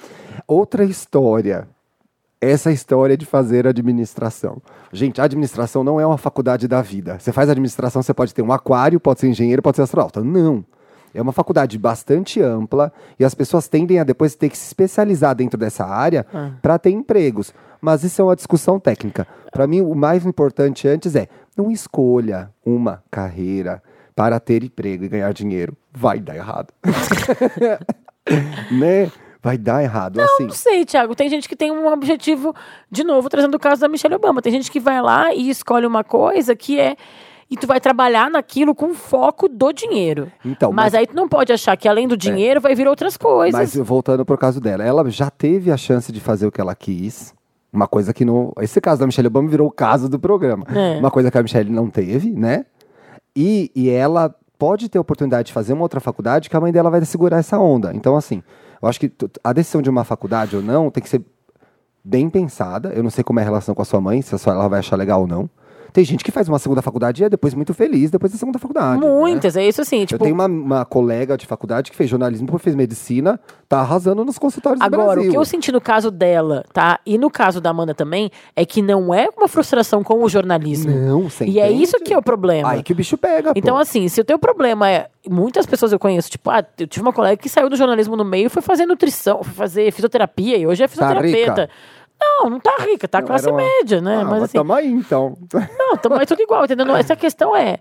Outra 0.48 0.84
história. 0.84 1.68
Essa 2.40 2.72
história 2.72 3.18
de 3.18 3.26
fazer 3.26 3.66
administração. 3.68 4.62
Gente, 4.94 5.20
a 5.20 5.24
administração 5.24 5.84
não 5.84 6.00
é 6.00 6.06
uma 6.06 6.18
faculdade 6.20 6.68
da 6.68 6.82
vida. 6.82 7.18
Você 7.20 7.32
faz 7.32 7.50
administração, 7.50 8.02
você 8.04 8.14
pode 8.14 8.34
ter 8.34 8.44
um 8.44 8.52
aquário, 8.52 9.00
pode 9.00 9.20
ser 9.20 9.28
engenheiro, 9.28 9.62
pode 9.62 9.76
ser 9.78 9.84
astronauta. 9.84 10.24
Não. 10.24 10.64
É 11.16 11.22
uma 11.22 11.32
faculdade 11.32 11.78
bastante 11.80 12.40
ampla 12.42 12.94
e 13.20 13.26
as 13.26 13.34
pessoas 13.34 13.68
tendem 13.68 13.98
a 14.00 14.04
depois 14.04 14.36
ter 14.36 14.50
que 14.50 14.58
se 14.58 14.68
especializar 14.68 15.34
dentro 15.34 15.58
dessa 15.58 15.84
área 15.86 16.26
Ah. 16.32 16.52
para 16.62 16.78
ter 16.78 16.92
empregos. 16.92 17.54
Mas 17.82 18.04
isso 18.04 18.22
é 18.22 18.26
uma 18.26 18.36
discussão 18.36 18.80
técnica. 18.80 19.26
Para 19.52 19.66
mim, 19.66 19.82
o 19.82 19.96
mais 19.96 20.24
importante 20.26 20.88
antes 20.88 21.16
é 21.16 21.28
não 21.56 21.72
escolha 21.72 22.52
uma 22.64 23.02
carreira 23.10 23.82
para 24.18 24.40
ter 24.40 24.64
emprego 24.64 25.06
e 25.06 25.08
ganhar 25.08 25.32
dinheiro. 25.32 25.78
Vai 25.94 26.20
dar 26.20 26.36
errado. 26.36 26.74
né? 28.72 29.12
Vai 29.44 29.60
dar 29.60 29.84
errado. 29.84 30.20
assim, 30.20 30.46
Não 30.46 30.50
sei, 30.50 30.84
Thiago. 30.84 31.14
Tem 31.16 31.30
gente 31.30 31.48
que 31.48 31.56
tem 31.56 31.72
um 31.72 31.88
objetivo, 31.88 32.54
de 32.92 33.04
novo, 33.04 33.30
trazendo 33.30 33.54
o 33.54 33.60
caso 33.60 33.80
da 33.80 33.88
Michelle 33.88 34.16
Obama. 34.16 34.42
Tem 34.42 34.52
gente 34.52 34.72
que 34.72 34.80
vai 34.80 35.00
lá 35.04 35.32
e 35.36 35.52
escolhe 35.52 35.86
uma 35.86 36.04
coisa 36.04 36.56
que 36.56 36.80
é. 36.80 36.96
E 37.48 37.56
tu 37.56 37.68
vai 37.68 37.80
trabalhar 37.80 38.30
naquilo 38.32 38.74
com 38.74 38.92
foco 38.96 39.48
do 39.48 39.72
dinheiro. 39.72 40.32
Então, 40.44 40.74
mas, 40.74 40.86
mas- 40.86 40.96
aí 40.96 41.06
tu 41.06 41.16
não 41.16 41.30
pode 41.30 41.54
achar 41.54 41.78
que 41.78 41.88
além 41.88 42.08
do 42.08 42.18
dinheiro 42.18 42.60
vai 42.60 42.74
vir 42.74 42.88
outras 42.88 43.16
coisas. 43.18 43.54
Mas 43.54 43.76
voltando 43.76 44.26
pro 44.26 44.36
caso 44.36 44.60
dela, 44.60 44.84
ela 44.84 45.08
já 45.12 45.30
teve 45.30 45.72
a 45.72 45.78
chance 45.78 46.12
de 46.12 46.20
fazer 46.20 46.48
o 46.48 46.52
que 46.52 46.60
ela 46.60 46.74
quis. 46.74 47.36
Uma 47.72 47.88
coisa 47.88 48.12
que 48.16 48.26
não. 48.26 48.52
Esse 48.60 48.82
caso 48.82 49.00
da 49.00 49.06
Michelle 49.06 49.28
Obama 49.28 49.48
virou 49.48 49.68
o 49.68 49.72
caso 49.72 50.10
do 50.10 50.20
programa. 50.20 50.66
É. 50.76 50.98
Uma 50.98 51.12
coisa 51.12 51.30
que 51.30 51.38
a 51.38 51.44
Michelle 51.44 51.70
não 51.70 51.88
teve, 51.88 52.32
né? 52.32 52.66
E, 53.40 53.72
e 53.76 53.88
ela 53.88 54.34
pode 54.58 54.90
ter 54.90 54.98
a 54.98 55.02
oportunidade 55.02 55.48
de 55.48 55.54
fazer 55.54 55.74
uma 55.74 55.84
outra 55.84 56.00
faculdade 56.00 56.50
que 56.50 56.58
a 56.58 56.60
mãe 56.60 56.72
dela 56.72 56.90
vai 56.90 57.06
segurar 57.06 57.38
essa 57.38 57.60
onda. 57.60 57.94
Então, 57.94 58.18
assim, 58.18 58.42
eu 58.82 58.90
acho 58.90 59.00
que 59.00 59.12
a 59.44 59.54
decisão 59.54 59.80
de 59.80 59.92
uma 59.92 60.04
faculdade 60.04 60.56
ou 60.56 60.64
não 60.64 60.90
tem 60.90 61.04
que 61.04 61.08
ser 61.08 61.24
bem 62.04 62.32
pensada. 62.32 62.90
Eu 62.90 63.04
não 63.04 63.12
sei 63.12 63.24
como 63.24 63.40
é 63.40 63.44
a 63.44 63.46
relação 63.46 63.76
com 63.76 63.82
a 63.84 63.86
sua 63.86 64.02
mãe, 64.02 64.24
se 64.24 64.34
a 64.34 64.40
sua, 64.40 64.54
ela 64.54 64.68
vai 64.68 64.80
achar 64.80 64.96
legal 64.96 65.22
ou 65.22 65.28
não. 65.28 65.48
Tem 65.94 66.04
gente 66.04 66.24
que 66.24 66.32
faz 66.32 66.48
uma 66.50 66.60
segunda 66.60 66.82
faculdade 66.82 67.24
e 67.24 67.26
é 67.26 67.30
depois 67.30 67.54
muito 67.54 67.74
feliz 67.74 68.12
depois 68.12 68.32
da 68.32 68.38
segunda 68.38 68.60
faculdade. 68.60 69.02
né? 69.02 69.08
Muitas, 69.08 69.56
é 69.56 69.68
isso 69.68 69.82
assim. 69.82 70.02
Eu 70.02 70.06
Tipo, 70.08 70.24
tenho 70.24 70.36
uma, 70.36 70.46
uma 70.46 70.86
colega 70.86 71.38
de 71.38 71.46
faculdade 71.46 71.90
que 71.92 71.98
fez 71.98 72.10
jornalismo, 72.10 72.46
depois 72.46 72.62
fez 72.64 72.76
medicina, 72.76 73.40
tá 73.68 73.80
arrasando 73.80 74.24
nos 74.24 74.38
consultórios 74.38 74.80
do 74.80 74.86
Agora, 74.86 75.14
Brasil. 75.14 75.30
o 75.30 75.32
que 75.32 75.38
eu 75.38 75.46
senti 75.46 75.72
no 75.72 75.82
caso 75.82 76.10
dela, 76.12 76.64
tá? 76.74 77.00
E 77.06 77.18
no 77.18 77.30
caso 77.30 77.60
da 77.60 77.70
Amanda 77.70 77.94
também, 77.94 78.30
é 78.56 78.66
que 78.66 78.82
não 78.82 79.14
é 79.14 79.28
uma 79.36 79.48
frustração 79.48 80.04
com 80.04 80.24
o 80.24 80.30
jornalismo. 80.30 80.92
Não, 80.92 81.30
você 81.30 81.46
E 81.46 81.60
é 81.60 81.68
entende? 81.68 81.84
isso 81.84 81.98
que 82.00 82.14
é 82.14 82.18
o 82.18 82.22
problema. 82.22 82.70
Aí 82.72 82.84
que 82.84 82.94
o 82.94 82.96
bicho 82.96 83.18
pega, 83.18 83.54
pô. 83.54 83.60
Então, 83.60 83.78
assim, 83.78 84.08
se 84.08 84.20
o 84.22 84.24
teu 84.26 84.38
problema 84.40 84.90
é. 84.90 85.08
Muitas 85.30 85.66
pessoas 85.66 85.92
eu 85.92 86.00
conheço, 86.00 86.30
tipo, 86.30 86.50
ah, 86.50 86.64
eu 86.80 86.88
tive 86.88 87.02
uma 87.04 87.12
colega 87.12 87.36
que 87.36 87.50
saiu 87.50 87.70
do 87.70 87.76
jornalismo 87.76 88.16
no 88.16 88.24
meio 88.24 88.46
e 88.46 88.50
foi 88.50 88.62
fazer 88.62 88.86
nutrição, 88.86 89.44
foi 89.44 89.54
fazer 89.54 89.92
fisioterapia 89.92 90.58
e 90.58 90.66
hoje 90.66 90.82
é 90.84 90.88
fisioterapeuta. 90.88 91.64
rica? 91.64 91.70
Não, 92.20 92.50
não 92.50 92.60
tá 92.60 92.76
rica, 92.80 93.08
tá 93.08 93.20
Não, 93.20 93.28
classe 93.28 93.48
uma- 93.50 93.58
média, 93.58 94.02
né? 94.02 94.16
Ah, 94.22 94.24
mas 94.24 94.30
mas 94.32 94.44
assim, 94.44 94.58
tamo 94.58 94.74
aí, 94.74 94.92
então. 94.92 95.38
não, 95.78 95.98
tamo, 95.98 96.16
é 96.22 96.26
tudo 96.26 96.42
igual, 96.42 96.66
entendeu? 96.66 96.96
Essa 96.96 97.16
questão 97.16 97.56
é, 97.56 97.78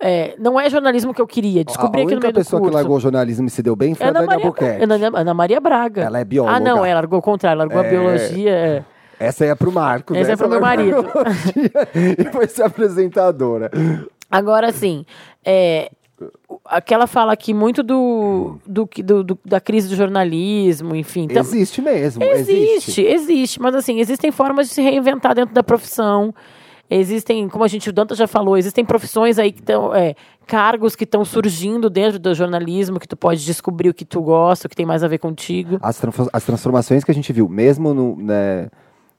é, 0.00 0.34
Não 0.38 0.58
é 0.60 0.68
jornalismo 0.68 1.14
que 1.14 1.20
eu 1.22 1.26
queria. 1.26 1.64
Descobri 1.64 2.00
a 2.02 2.04
aqui 2.04 2.14
no 2.14 2.20
meio 2.20 2.32
do 2.32 2.36
pessoa 2.40 2.60
curso. 2.60 2.70
que 2.70 2.76
largou 2.76 2.96
o 2.96 3.00
jornalismo 3.00 3.46
e 3.46 3.50
se 3.50 3.62
deu 3.62 3.74
bem 3.76 3.94
foi 3.94 4.06
a 4.06 4.10
Ana 4.10 4.20
Dani 4.20 4.26
Maria, 4.28 4.44
Albuquerque. 4.46 4.82
Ana, 4.84 5.18
Ana 5.20 5.34
Maria 5.34 5.60
Braga. 5.60 6.02
Ela 6.02 6.18
é 6.20 6.24
bióloga. 6.24 6.56
Ah, 6.56 6.60
não, 6.60 6.84
ela 6.84 6.94
largou 7.00 7.18
o 7.18 7.22
contrário, 7.22 7.58
largou 7.58 7.80
a 7.80 7.84
É. 7.86 7.90
biologia. 7.90 8.50
é. 8.50 8.84
Essa 9.20 9.44
aí 9.44 9.50
é 9.50 9.54
pro 9.54 9.70
Marcos. 9.70 10.16
Essa 10.16 10.30
é 10.30 10.32
essa 10.32 10.42
pro 10.42 10.50
meu 10.50 10.60
largou 10.60 11.04
marido. 11.04 11.08
e 12.18 12.24
foi 12.32 12.48
ser 12.48 12.64
apresentadora. 12.64 13.70
Agora, 14.28 14.68
assim, 14.68 15.06
é, 15.44 15.90
aquela 16.64 17.06
fala 17.06 17.32
aqui 17.32 17.52
muito 17.54 17.82
do, 17.82 18.58
do, 18.66 18.88
do- 19.04 19.24
do- 19.24 19.38
da 19.44 19.60
crise 19.60 19.88
do 19.88 19.96
jornalismo, 19.96 20.94
enfim. 20.94 21.22
Então, 21.24 21.42
existe 21.42 21.80
mesmo, 21.82 22.22
existe, 22.40 23.02
existe, 23.02 23.60
mas 23.60 23.74
assim, 23.74 24.00
existem 24.00 24.30
formas 24.30 24.68
de 24.68 24.74
se 24.74 24.82
reinventar 24.82 25.34
dentro 25.34 25.54
da 25.54 25.62
profissão. 25.62 26.34
Existem, 26.90 27.48
como 27.48 27.64
a 27.64 27.68
gente, 27.68 27.88
o 27.88 27.92
Danta 27.92 28.14
já 28.14 28.26
falou, 28.26 28.54
existem 28.56 28.84
profissões 28.84 29.38
aí 29.38 29.50
que 29.50 29.60
estão, 29.60 29.94
é, 29.94 30.14
cargos 30.46 30.94
que 30.94 31.04
estão 31.04 31.24
surgindo 31.24 31.88
dentro 31.88 32.18
do 32.18 32.34
jornalismo, 32.34 33.00
que 33.00 33.08
tu 33.08 33.16
pode 33.16 33.42
descobrir 33.46 33.88
o 33.88 33.94
que 33.94 34.04
tu 34.04 34.20
gosta, 34.20 34.66
o 34.66 34.70
que 34.70 34.76
tem 34.76 34.84
mais 34.84 35.02
a 35.02 35.08
ver 35.08 35.16
contigo. 35.16 35.78
As, 35.80 35.98
as 36.34 36.44
transformações 36.44 37.02
que 37.02 37.10
a 37.10 37.14
gente 37.14 37.32
viu, 37.32 37.48
mesmo 37.48 37.94
no, 37.94 38.14
né, 38.16 38.68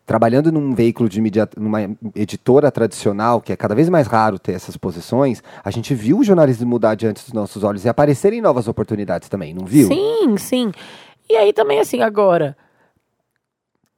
trabalhando 0.06 0.51
num 0.51 0.74
veículo 0.74 1.08
de 1.08 1.22
mídia, 1.22 1.47
numa 1.58 1.82
editora 2.16 2.72
tradicional, 2.72 3.41
que 3.41 3.54
é 3.54 3.56
cada 3.56 3.74
vez 3.74 3.88
mais 3.89 4.08
raro 4.08 4.38
ter 4.38 4.54
essas 4.54 4.76
posições, 4.76 5.41
a 5.64 5.72
gente 5.72 5.93
viu 5.95 6.20
o 6.20 6.24
jornalismo 6.24 6.68
mudar 6.68 6.95
diante 6.95 7.24
dos 7.24 7.34
nossos 7.34 7.64
olhos 7.64 7.86
e 7.86 7.89
aparecerem 7.89 8.41
novas 8.41 8.68
oportunidades 8.68 9.30
também, 9.30 9.54
não 9.54 9.66
viu? 9.66 9.88
Sim, 9.88 10.38
sim. 10.38 10.72
E 11.30 11.36
aí 11.36 11.54
também, 11.54 11.80
assim, 11.80 12.01
agora. 12.01 12.58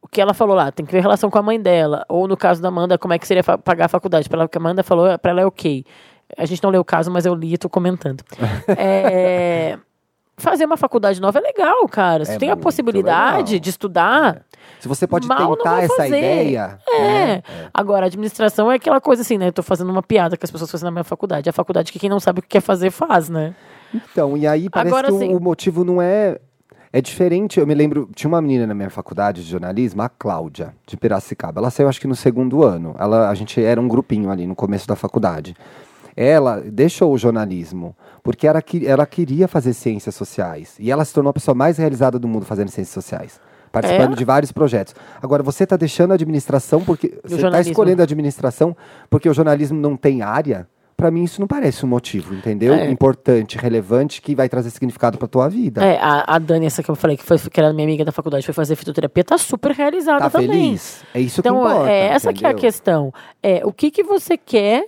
O 0.02 0.08
que 0.08 0.22
ela 0.22 0.36
falou 0.36 0.56
lá, 0.56 0.72
tem 0.72 0.86
que 0.86 0.92
ver 0.92 1.02
relação 1.02 1.32
com 1.32 1.40
a 1.40 1.42
mãe 1.42 1.60
dela. 1.60 2.06
Ou 2.08 2.28
no 2.28 2.38
caso 2.38 2.62
da 2.62 2.68
Amanda, 2.68 2.98
como 2.98 3.14
é 3.14 3.20
que 3.20 3.26
seria 3.26 3.44
pagar 3.44 3.86
a 3.86 3.90
faculdade. 3.90 4.28
O 4.28 4.48
que 4.48 4.58
a 4.58 4.62
Amanda 4.62 4.84
falou, 4.84 5.18
pra 5.18 5.32
ela 5.32 5.42
é 5.42 5.46
ok. 5.46 5.84
A 6.38 6.46
gente 6.46 6.64
não 6.64 6.70
leu 6.70 6.82
o 6.82 6.86
caso, 6.86 7.10
mas 7.10 7.26
eu 7.26 7.34
li 7.34 7.54
e 7.54 7.58
tô 7.58 7.70
comentando. 7.70 8.24
É, 8.78 9.80
fazer 10.38 10.66
uma 10.66 10.78
faculdade 10.78 11.20
nova 11.22 11.40
é 11.40 11.42
legal, 11.42 11.88
cara. 11.88 12.26
Se 12.26 12.34
É 12.34 12.38
tem 12.38 12.50
a 12.52 12.58
possibilidade 12.58 13.54
legal. 13.54 13.60
de 13.62 13.70
estudar, 13.70 14.42
Se 14.80 14.88
você 14.88 15.08
pode 15.08 15.28
tentar 15.28 15.84
essa 15.84 15.96
fazer. 15.96 16.18
ideia. 16.18 16.78
é. 16.94 17.02
né? 17.02 17.44
Agora, 17.74 18.06
a 18.06 18.08
administração 18.08 18.72
é 18.72 18.76
aquela 18.76 19.00
coisa 19.02 19.22
assim, 19.22 19.38
né? 19.38 19.48
Eu 19.48 19.54
tô 19.54 19.64
fazendo 19.64 19.90
uma 19.92 20.04
piada 20.04 20.36
que 20.38 20.46
as 20.46 20.52
pessoas 20.52 20.70
fazem 20.70 20.86
na 20.86 20.92
minha 20.92 21.04
faculdade. 21.04 21.50
A 21.50 21.54
faculdade 21.54 21.92
que 21.92 22.00
quem 22.00 22.10
não 22.10 22.20
sabe 22.20 22.40
o 22.40 22.42
que 22.42 22.50
quer 22.50 22.62
fazer, 22.62 22.92
faz, 22.92 23.30
né? 23.30 23.56
Então, 23.94 24.36
e 24.36 24.46
aí 24.46 24.70
parece 24.70 24.94
Agora, 24.94 25.08
que 25.08 25.14
o- 25.14 25.18
assim- 25.18 25.34
o 25.36 25.40
motivo 25.40 25.84
não 25.86 26.02
é. 26.02 26.38
É 26.92 27.02
diferente. 27.02 27.60
Eu 27.60 27.68
me 27.68 27.74
lembro, 27.74 28.10
tinha 28.16 28.30
uma 28.30 28.42
menina 28.42 28.66
na 28.66 28.74
minha 28.74 28.90
faculdade 28.90 29.44
de 29.44 29.50
jornalismo, 29.50 30.02
a 30.02 30.08
Cláudia, 30.08 30.74
de 30.88 30.96
Piracicaba. 30.96 31.60
Ela 31.60 31.70
saiu, 31.70 31.90
acho 31.90 32.00
que 32.00 32.08
no 32.08 32.16
segundo 32.16 32.64
ano. 32.64 32.96
Ela, 32.98 33.30
a 33.30 33.34
gente 33.36 33.62
era 33.62 33.82
um 33.82 33.88
grupinho 33.88 34.30
ali 34.32 34.48
no 34.48 34.56
começo 34.56 34.88
da 34.88 34.96
faculdade. 34.96 35.58
Ela 36.16 36.62
deixou 36.62 37.12
o 37.14 37.18
jornalismo 37.18 37.96
porque 38.24 38.48
ela, 38.48 38.64
ela 38.86 39.06
queria 39.06 39.48
fazer 39.48 39.74
ciências 39.74 40.16
sociais. 40.16 40.76
E 40.80 40.90
ela 40.92 41.04
se 41.06 41.14
tornou 41.14 41.30
a 41.30 41.34
pessoa 41.34 41.54
mais 41.54 41.78
realizada 41.78 42.18
do 42.18 42.28
mundo 42.28 42.46
fazendo 42.46 42.70
ciências 42.70 42.94
sociais. 42.94 43.40
Participando 43.72 44.14
É? 44.14 44.16
de 44.16 44.24
vários 44.24 44.52
projetos. 44.54 44.96
Agora, 45.22 45.44
você 45.44 45.66
está 45.66 45.76
deixando 45.76 46.12
a 46.12 46.14
administração 46.16 46.82
porque. 46.82 47.20
Você 47.26 47.36
está 47.36 47.60
escolhendo 47.60 48.02
a 48.02 48.06
administração 48.06 48.76
porque 49.10 49.28
o 49.30 49.34
jornalismo 49.34 49.78
não 49.80 49.98
tem 49.98 50.22
área. 50.22 50.66
Para 50.96 51.12
mim, 51.12 51.26
isso 51.26 51.42
não 51.42 51.48
parece 51.48 51.86
um 51.86 51.90
motivo, 51.90 52.34
entendeu? 52.34 52.74
É. 52.74 52.90
Importante, 52.90 53.58
relevante, 53.58 54.22
que 54.22 54.34
vai 54.34 54.48
trazer 54.48 54.70
significado 54.70 55.18
para 55.18 55.28
tua 55.28 55.50
vida. 55.50 55.84
É, 55.84 55.98
a, 56.00 56.24
a 56.36 56.40
Dani, 56.40 56.68
essa 56.68 56.82
que 56.82 56.90
eu 56.90 56.96
falei, 56.96 57.18
que, 57.18 57.24
foi, 57.24 57.38
que 57.38 57.60
era 57.60 57.74
minha 57.74 57.86
amiga 57.86 58.06
da 58.06 58.14
faculdade, 58.14 58.46
foi 58.46 58.54
fazer 58.54 58.78
fitoterapia, 58.78 59.22
tá 59.26 59.38
super 59.38 59.74
realizada 59.74 60.20
Tá 60.20 60.30
também. 60.30 60.48
feliz? 60.48 61.04
É 61.14 61.20
isso 61.20 61.42
Então, 61.42 61.56
que 61.62 61.68
importa. 61.70 61.90
é, 61.92 62.06
essa 62.08 62.32
que 62.32 62.46
é 62.46 62.48
a 62.48 62.52
entendeu? 62.52 62.62
questão. 62.72 63.14
É, 63.44 63.62
o 63.66 63.74
que, 63.74 63.92
que 63.92 64.04
você 64.04 64.38
quer 64.38 64.86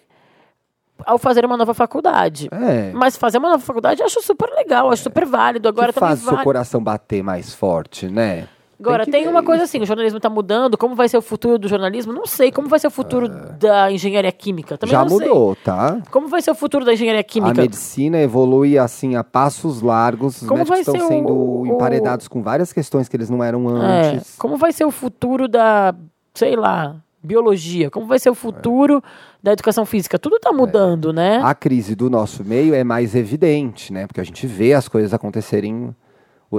ao 1.05 1.17
fazer 1.17 1.45
uma 1.45 1.57
nova 1.57 1.73
faculdade? 1.73 2.49
É. 2.51 2.91
Mas 2.93 3.15
fazer 3.17 3.37
uma 3.37 3.49
nova 3.49 3.63
faculdade 3.63 4.01
eu 4.01 4.05
acho 4.05 4.21
super 4.21 4.49
legal, 4.51 4.91
acho 4.91 5.03
super 5.03 5.25
válido. 5.25 5.67
Agora 5.69 5.93
que 5.93 5.99
também 5.99 6.15
faz 6.15 6.23
o 6.23 6.29
seu 6.29 6.37
coração 6.43 6.81
bater 6.83 7.23
mais 7.23 7.53
forte, 7.53 8.07
né? 8.07 8.47
Agora, 8.79 9.05
tem, 9.07 9.23
ver 9.23 9.29
uma 9.29 9.41
coisa 9.41 9.63
isso. 9.63 9.71
assim, 9.75 9.81
o 9.83 9.87
jornalismo 9.87 10.17
está 10.17 10.29
mudando, 10.29 10.77
como 10.77 10.93
vai 10.93 11.09
ser 11.09 11.17
o 11.17 11.21
futuro 11.21 11.57
do 11.57 11.67
jornalismo? 11.67 12.13
Não 12.13 12.27
sei. 12.27 12.51
Como 12.51 12.67
vai 12.67 12.77
ser 12.77 12.85
o 12.85 12.91
futuro 12.91 13.27
da 13.27 13.91
engenharia 13.91 14.31
química? 14.31 14.77
Também 14.77 14.93
É. 14.95 14.99
Já 14.99 15.03
não 15.03 15.17
sei. 15.17 15.27
mudou, 15.27 15.55
tá? 15.55 15.97
Como 16.11 16.27
vai 16.27 16.43
ser 16.43 16.51
o 16.51 16.55
futuro 16.55 16.85
da 16.85 16.93
engenharia 16.93 17.21
A 17.21 17.23
química? 17.23 17.59
medicina 17.59 18.19
evolui 18.19 18.77
assim 18.77 19.15
a 19.15 19.23
passos 19.23 19.81
largos. 19.81 20.43
Os 20.43 20.47
Como 20.47 20.59
médicos 20.59 20.69
vai 20.85 20.95
estão 20.95 21.07
sendo 21.07 21.33
o- 21.33 21.65
emparedados 21.65 22.27
com 22.27 22.43
várias 22.43 22.71
questões 22.71 23.09
que 23.09 23.17
eles 23.17 23.31
não 23.31 23.43
eram 23.43 23.81
É, 23.81 24.09
antes. 24.11 24.35
como 24.37 24.57
vai 24.57 24.71
ser 24.71 24.85
o 24.85 24.91
futuro 24.91 25.47
da, 25.47 25.95
sei 26.35 26.55
lá, 26.55 26.97
biologia? 27.27 27.91
Como 27.91 28.07
vai 28.07 28.17
ser 28.17 28.29
o 28.29 28.35
futuro 28.35 29.03
da 29.43 29.51
educação 29.51 29.85
física? 29.85 30.17
Tudo 30.17 30.37
está 30.37 30.51
mudando, 30.51 31.11
né? 31.13 31.39
A 31.43 31.53
crise 31.53 31.93
do 31.95 32.09
nosso 32.09 32.43
meio 32.43 32.73
é 32.73 32.83
mais 32.83 33.13
evidente, 33.15 33.93
né? 33.93 34.07
Porque 34.07 34.21
a 34.21 34.23
gente 34.23 34.47
vê 34.47 34.73
as 34.73 34.87
coisas 34.87 35.13
acontecerem. 35.13 35.93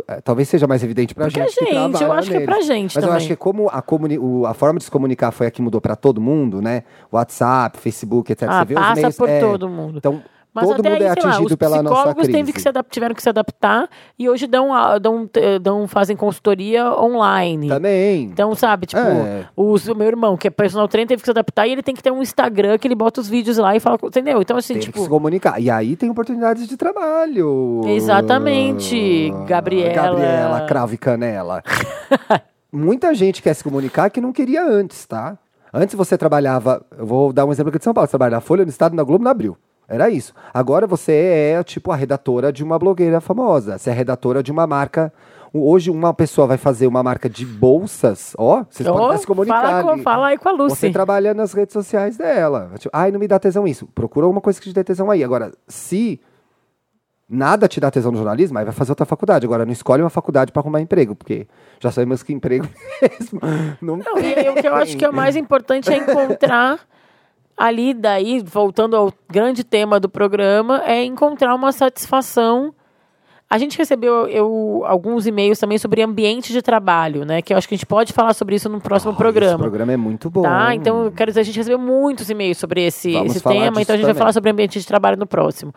é, 0.07 0.21
Talvez 0.21 0.49
seja 0.49 0.67
mais 0.67 0.85
evidente 0.85 1.15
Porque 1.15 1.41
a 1.41 1.45
gente. 1.47 1.55
que 1.59 1.65
gente, 1.65 2.03
eu 2.03 2.13
acho 2.13 2.29
que 2.31 2.37
é 2.37 2.41
neles. 2.41 2.55
pra 2.55 2.61
gente 2.61 2.95
Mas 2.95 2.97
eu 2.97 3.01
também. 3.09 3.17
acho 3.17 3.27
que 3.27 3.37
como 3.37 3.69
a, 3.73 3.81
comuni- 3.83 4.19
o- 4.19 4.45
a 4.47 4.53
forma 4.55 4.79
de 4.79 4.85
se 4.85 4.91
comunicar 4.91 5.31
foi 5.33 5.47
a 5.47 5.51
que 5.51 5.63
mudou 5.63 5.81
pra 5.81 5.97
todo 5.97 6.21
mundo, 6.21 6.61
né? 6.61 6.83
WhatsApp, 7.11 7.79
Facebook, 7.79 8.31
etc. 8.31 8.47
Ah, 8.49 8.59
Você 8.61 8.65
vê 8.67 8.75
os 8.75 8.81
passa 8.81 9.17
por 9.17 9.29
é, 9.29 9.41
todo 9.41 9.69
mundo. 9.69 9.99
Então, 9.99 10.23
Mas 10.61 10.69
todo 10.71 10.81
até 10.81 10.91
mundo 10.91 11.03
aí, 11.03 11.07
é 11.09 11.13
sei 11.15 11.23
lá, 11.23 11.29
atingido 11.31 11.51
os 11.51 11.57
pela 11.57 11.83
nossa 11.83 11.95
psicólogos 11.97 12.27
crise. 12.29 12.53
que 12.53 12.61
se 12.61 12.69
adap- 12.69 12.91
tiveram 12.91 13.15
que 13.15 13.23
se 13.23 13.29
adaptar 13.29 13.89
e 14.19 14.29
hoje 14.29 14.47
dão, 14.47 14.69
dão, 15.01 15.29
eh, 15.37 15.59
dão, 15.59 15.87
fazem 15.89 16.17
consultoria 16.17 16.91
online. 16.99 17.69
Também. 17.69 18.25
Então, 18.25 18.55
sabe, 18.55 18.87
tipo, 18.87 19.01
É. 19.01 19.47
os- 19.57 19.89
o 19.89 19.95
meu 19.95 20.07
irmão, 20.09 20.37
que 20.37 20.47
é 20.49 20.51
personal 20.51 20.89
trainer, 20.89 21.09
teve 21.09 21.23
que 21.23 21.27
se 21.27 21.31
adaptar 21.31 21.67
e 21.67 21.73
ele 21.73 21.83
tem 21.83 21.95
que 21.95 22.03
ter 22.03 22.11
um 22.11 22.23
Instagram 22.23 22.79
que 22.79 22.87
ele 22.89 22.95
bota 22.95 23.21
os 23.21 23.29
vídeos 23.29 23.57
lá 23.59 23.75
e 23.77 23.81
fala, 23.81 23.99
entendeu? 24.03 24.41
Então, 24.43 24.57
assim, 24.57 24.75
Teve 24.75 24.87
tipo, 24.87 24.99
que 24.99 25.05
se 25.05 25.09
comunicar. 25.09 25.61
E 25.61 25.71
aí 25.71 25.97
tem 25.97 26.11
oportunidades 26.11 26.67
de 26.69 26.77
trabalho. 26.77 27.83
Exatamente, 27.87 29.31
Gabriela. 29.47 29.95
Gabriela, 29.95 30.61
cravo 30.67 30.95
e 30.95 30.99
canela. 30.99 31.63
Muita 32.73 33.15
gente 33.15 33.43
quer 33.43 33.55
se 33.55 33.65
comunicar 33.65 34.11
que 34.11 34.21
não 34.21 34.33
queria 34.33 34.63
antes, 34.65 35.07
tá? 35.07 35.39
Antes 35.73 35.95
você 35.95 36.17
trabalhava, 36.19 36.83
eu 36.99 37.07
vou 37.07 37.33
dar 37.33 37.45
um 37.45 37.53
exemplo 37.53 37.69
aqui 37.71 37.79
de 37.79 37.85
São 37.85 37.95
Paulo, 37.95 38.07
você 38.07 38.11
trabalhava 38.13 38.37
na 38.37 38.41
Folha, 38.41 38.65
no 38.65 38.71
Estado, 38.71 38.95
na 38.95 39.03
Globo, 39.03 39.25
na 39.25 39.31
Abril. 39.31 39.57
Era 39.89 40.11
isso. 40.11 40.35
Agora 40.53 40.87
você 40.87 41.13
é, 41.13 41.63
tipo, 41.65 41.91
a 41.91 41.97
redatora 41.97 42.53
de 42.53 42.63
uma 42.63 42.79
blogueira 42.79 43.21
famosa. 43.21 43.79
Você 43.79 43.89
é 43.89 43.93
a 43.93 43.97
redatora 43.97 44.43
de 44.43 44.53
uma 44.53 44.67
marca. 44.67 45.13
Hoje 45.53 45.91
uma 45.91 46.13
pessoa 46.13 46.47
vai 46.47 46.59
fazer 46.59 46.87
uma 46.87 47.03
marca 47.03 47.27
de 47.27 47.47
bolsas, 47.47 48.35
ó, 48.37 48.67
vocês 48.69 48.87
Ô, 48.87 48.93
podem 48.93 49.17
se 49.17 49.27
comunicar. 49.27 49.63
fala, 49.63 49.83
com, 49.97 50.03
fala 50.03 50.27
aí 50.27 50.37
com 50.37 50.47
a 50.47 50.53
Lucy. 50.53 50.77
Você 50.77 50.91
trabalha 50.91 51.33
nas 51.33 51.55
redes 51.55 51.73
sociais 51.73 52.19
dela. 52.19 52.73
Tipo, 52.79 52.95
ai, 52.95 53.11
não 53.11 53.19
me 53.19 53.27
dá 53.27 53.39
tesão 53.39 53.67
isso. 53.67 53.87
Procura 53.95 54.27
alguma 54.27 54.43
coisa 54.43 54.61
que 54.61 54.69
te 54.69 54.75
dê 54.75 54.85
tesão 54.85 55.11
aí. 55.11 55.25
Agora, 55.25 55.51
se 55.67 56.21
nada 57.27 57.67
te 57.67 57.81
dá 57.81 57.91
tesão 57.91 58.13
no 58.13 58.19
jornalismo, 58.19 58.59
aí 58.59 58.65
vai 58.65 58.75
fazer 58.75 58.93
outra 58.93 59.07
faculdade. 59.07 59.47
Agora, 59.47 59.65
não 59.65 59.73
escolhe 59.73 60.03
uma 60.03 60.11
faculdade 60.11 60.53
para 60.53 60.61
arrumar 60.61 60.83
emprego, 60.83 61.15
porque 61.15 61.49
já 61.81 61.91
sabemos 61.91 62.23
que 62.23 62.35
emprego 62.35 62.69
mesmo 63.01 63.41
não, 63.81 63.97
Não, 63.97 64.19
e 64.19 64.35
aí 64.35 64.49
o 64.51 64.55
que 64.55 64.69
eu 64.69 64.75
acho 64.75 64.99
que 64.99 65.05
é 65.05 65.09
o 65.09 65.15
mais 65.15 65.35
importante 65.35 65.91
é 65.91 65.97
encontrar 65.97 66.79
ali, 67.59 67.93
daí, 67.93 68.41
voltando 68.41 68.97
ao 68.97 69.13
grande 69.29 69.65
tema 69.65 69.99
do 69.99 70.09
programa, 70.09 70.83
é 70.87 71.05
encontrar 71.05 71.55
uma 71.55 71.73
satisfação. 71.73 72.73
A 73.51 73.57
gente 73.59 73.77
recebeu 73.79 74.29
eu, 74.29 74.83
alguns 74.87 75.27
e-mails 75.27 75.59
também 75.59 75.79
sobre 75.79 76.03
ambiente 76.03 76.53
de 76.53 76.61
trabalho, 76.61 77.25
né? 77.25 77.41
Que 77.41 77.55
eu 77.55 77.57
acho 77.57 77.67
que 77.67 77.75
a 77.75 77.77
gente 77.79 77.87
pode 77.87 78.13
falar 78.13 78.35
sobre 78.35 78.55
isso 78.55 78.69
no 78.69 78.81
próximo 78.81 79.11
Esse 79.13 79.19
programa. 79.19 79.59
programa 79.59 79.93
é 79.93 79.97
muito 79.97 80.29
bom. 80.31 80.43
Tá, 80.43 80.75
então 80.75 81.07
eu 81.07 81.11
quero 81.13 81.31
dizer, 81.31 81.41
a 81.41 81.45
gente 81.45 81.57
recebeu 81.57 81.79
muitos 81.79 82.29
e-mails 82.29 82.59
sobre 82.59 82.85
esse, 82.85 83.11
Vamos 83.13 83.35
esse 83.35 83.43
tema, 83.43 83.81
então 83.81 83.95
a 83.95 83.97
gente 83.97 84.05
vai 84.05 84.13
também. 84.13 84.15
falar 84.15 84.33
sobre 84.33 84.51
ambiente 84.51 84.79
de 84.79 84.87
trabalho 84.87 85.17
no 85.17 85.27
próximo. 85.27 85.75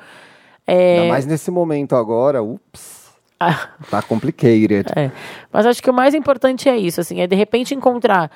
É, 0.68 1.00
Ainda 1.00 1.10
mais 1.10 1.26
nesse 1.26 1.50
momento 1.50 1.96
agora, 1.96 2.44
ups, 2.44 3.10
ah, 3.40 3.70
tá 3.90 4.02
complicated. 4.02 4.86
É. 4.96 5.10
Mas 5.52 5.66
acho 5.66 5.82
que 5.82 5.90
o 5.90 5.94
mais 5.94 6.14
importante 6.14 6.70
é 6.70 6.78
isso, 6.78 7.02
assim, 7.02 7.22
é 7.22 7.28
de 7.28 7.36
repente 7.36 7.74
encontrar 7.74 8.30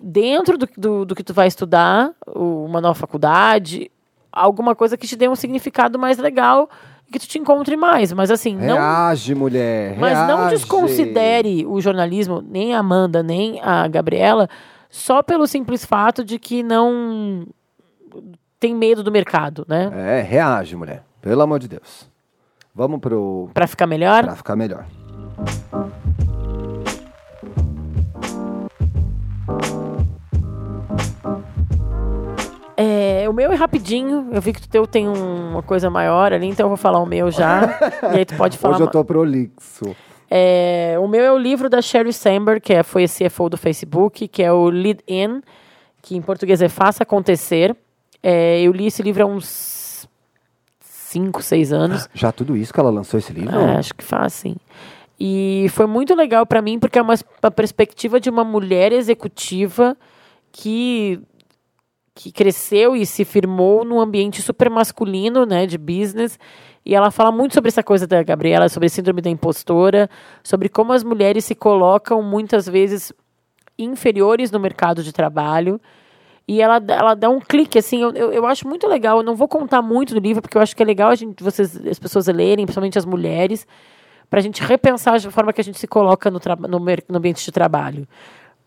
dentro 0.00 0.56
do, 0.56 0.68
do, 0.76 1.04
do 1.04 1.14
que 1.14 1.22
tu 1.22 1.34
vai 1.34 1.46
estudar, 1.46 2.12
uma 2.34 2.80
nova 2.80 2.94
faculdade, 2.94 3.90
alguma 4.32 4.74
coisa 4.74 4.96
que 4.96 5.06
te 5.06 5.16
dê 5.16 5.28
um 5.28 5.34
significado 5.34 5.98
mais 5.98 6.18
legal 6.18 6.68
e 7.06 7.12
que 7.12 7.18
tu 7.18 7.26
te 7.28 7.38
encontre 7.38 7.76
mais. 7.76 8.12
Mas 8.12 8.30
assim, 8.30 8.56
não. 8.56 8.76
Reage, 8.76 9.34
mulher. 9.34 9.96
Mas 9.98 10.18
não 10.26 10.48
desconsidere 10.48 11.66
o 11.66 11.80
jornalismo, 11.80 12.42
nem 12.42 12.74
a 12.74 12.78
Amanda, 12.78 13.22
nem 13.22 13.60
a 13.60 13.86
Gabriela, 13.88 14.48
só 14.88 15.22
pelo 15.22 15.46
simples 15.46 15.84
fato 15.84 16.24
de 16.24 16.38
que 16.38 16.62
não 16.62 17.46
tem 18.58 18.74
medo 18.74 19.02
do 19.02 19.12
mercado, 19.12 19.64
né? 19.68 19.90
É, 19.94 20.20
reage, 20.22 20.76
mulher. 20.76 21.02
Pelo 21.20 21.42
amor 21.42 21.58
de 21.58 21.68
Deus. 21.68 22.08
Vamos 22.74 23.00
pro. 23.00 23.50
Pra 23.52 23.66
ficar 23.66 23.86
melhor. 23.86 24.24
Pra 24.24 24.36
ficar 24.36 24.56
melhor. 24.56 24.86
O 33.30 33.32
meu 33.34 33.50
é 33.52 33.54
rapidinho. 33.54 34.28
Eu 34.32 34.40
vi 34.40 34.52
que 34.52 34.60
o 34.64 34.68
teu 34.68 34.86
tem 34.86 35.08
um- 35.08 35.50
uma 35.52 35.62
coisa 35.62 35.88
maior 35.88 36.32
ali, 36.32 36.46
então 36.46 36.64
eu 36.64 36.68
vou 36.68 36.76
falar 36.76 36.98
o 37.00 37.06
meu 37.06 37.30
já. 37.30 37.62
e 38.14 38.18
aí 38.18 38.24
tu 38.24 38.36
pode 38.36 38.58
falar. 38.58 38.74
Hoje 38.74 38.84
eu 38.84 38.88
tô 38.90 39.04
prolixo. 39.04 39.96
É, 40.30 40.96
o 41.00 41.08
meu 41.08 41.22
é 41.24 41.32
o 41.32 41.38
livro 41.38 41.68
da 41.68 41.82
Sherry 41.82 42.12
Sandberg, 42.12 42.60
que 42.60 42.72
é, 42.72 42.82
foi 42.82 43.04
a 43.04 43.08
CFO 43.08 43.48
do 43.48 43.56
Facebook, 43.56 44.28
que 44.28 44.42
é 44.42 44.52
o 44.52 44.68
Lead 44.70 45.00
In, 45.08 45.40
que 46.02 46.16
em 46.16 46.22
português 46.22 46.62
é 46.62 46.68
Faça 46.68 47.02
Acontecer. 47.02 47.76
É, 48.22 48.60
eu 48.60 48.70
li 48.72 48.86
esse 48.86 49.02
livro 49.02 49.22
há 49.24 49.26
uns 49.26 50.08
5, 50.80 51.42
6 51.42 51.72
anos. 51.72 52.08
Já 52.14 52.30
tudo 52.30 52.56
isso 52.56 52.72
que 52.72 52.78
ela 52.78 52.90
lançou 52.90 53.18
esse 53.18 53.32
livro? 53.32 53.58
É, 53.58 53.76
acho 53.76 53.94
que 53.94 54.04
faz, 54.04 54.32
sim. 54.34 54.54
E 55.18 55.66
foi 55.70 55.86
muito 55.86 56.14
legal 56.14 56.46
pra 56.46 56.62
mim, 56.62 56.78
porque 56.78 56.98
é 56.98 57.02
uma, 57.02 57.14
uma 57.42 57.50
perspectiva 57.50 58.20
de 58.20 58.30
uma 58.30 58.44
mulher 58.44 58.92
executiva 58.92 59.96
que, 60.52 61.20
que 62.22 62.30
cresceu 62.30 62.94
e 62.94 63.06
se 63.06 63.24
firmou 63.24 63.82
num 63.82 63.98
ambiente 63.98 64.42
super 64.42 64.68
masculino, 64.68 65.46
né, 65.46 65.64
de 65.64 65.78
business. 65.78 66.38
E 66.84 66.94
ela 66.94 67.10
fala 67.10 67.32
muito 67.32 67.54
sobre 67.54 67.68
essa 67.68 67.82
coisa 67.82 68.06
da 68.06 68.22
Gabriela, 68.22 68.68
sobre 68.68 68.86
a 68.86 68.90
síndrome 68.90 69.22
da 69.22 69.30
impostora, 69.30 70.08
sobre 70.42 70.68
como 70.68 70.92
as 70.92 71.02
mulheres 71.02 71.46
se 71.46 71.54
colocam 71.54 72.22
muitas 72.22 72.66
vezes 72.68 73.10
inferiores 73.78 74.50
no 74.50 74.60
mercado 74.60 75.02
de 75.02 75.12
trabalho. 75.12 75.80
E 76.46 76.60
ela, 76.60 76.82
ela 76.88 77.14
dá 77.14 77.30
um 77.30 77.40
clique, 77.40 77.78
assim, 77.78 78.02
eu, 78.02 78.12
eu, 78.12 78.44
acho 78.44 78.68
muito 78.68 78.86
legal. 78.86 79.18
Eu 79.18 79.22
não 79.22 79.34
vou 79.34 79.48
contar 79.48 79.80
muito 79.80 80.12
do 80.12 80.20
livro, 80.20 80.42
porque 80.42 80.58
eu 80.58 80.62
acho 80.62 80.76
que 80.76 80.82
é 80.82 80.86
legal 80.86 81.10
a 81.10 81.14
gente, 81.14 81.42
vocês, 81.42 81.74
as 81.86 81.98
pessoas 81.98 82.26
lerem, 82.26 82.66
principalmente 82.66 82.98
as 82.98 83.06
mulheres, 83.06 83.66
para 84.28 84.40
a 84.40 84.42
gente 84.42 84.62
repensar 84.62 85.14
a 85.14 85.20
forma 85.30 85.54
que 85.54 85.60
a 85.60 85.64
gente 85.64 85.78
se 85.78 85.86
coloca 85.86 86.30
no, 86.30 86.38
no, 86.68 86.78
no 87.08 87.18
ambiente 87.18 87.42
de 87.42 87.50
trabalho. 87.50 88.06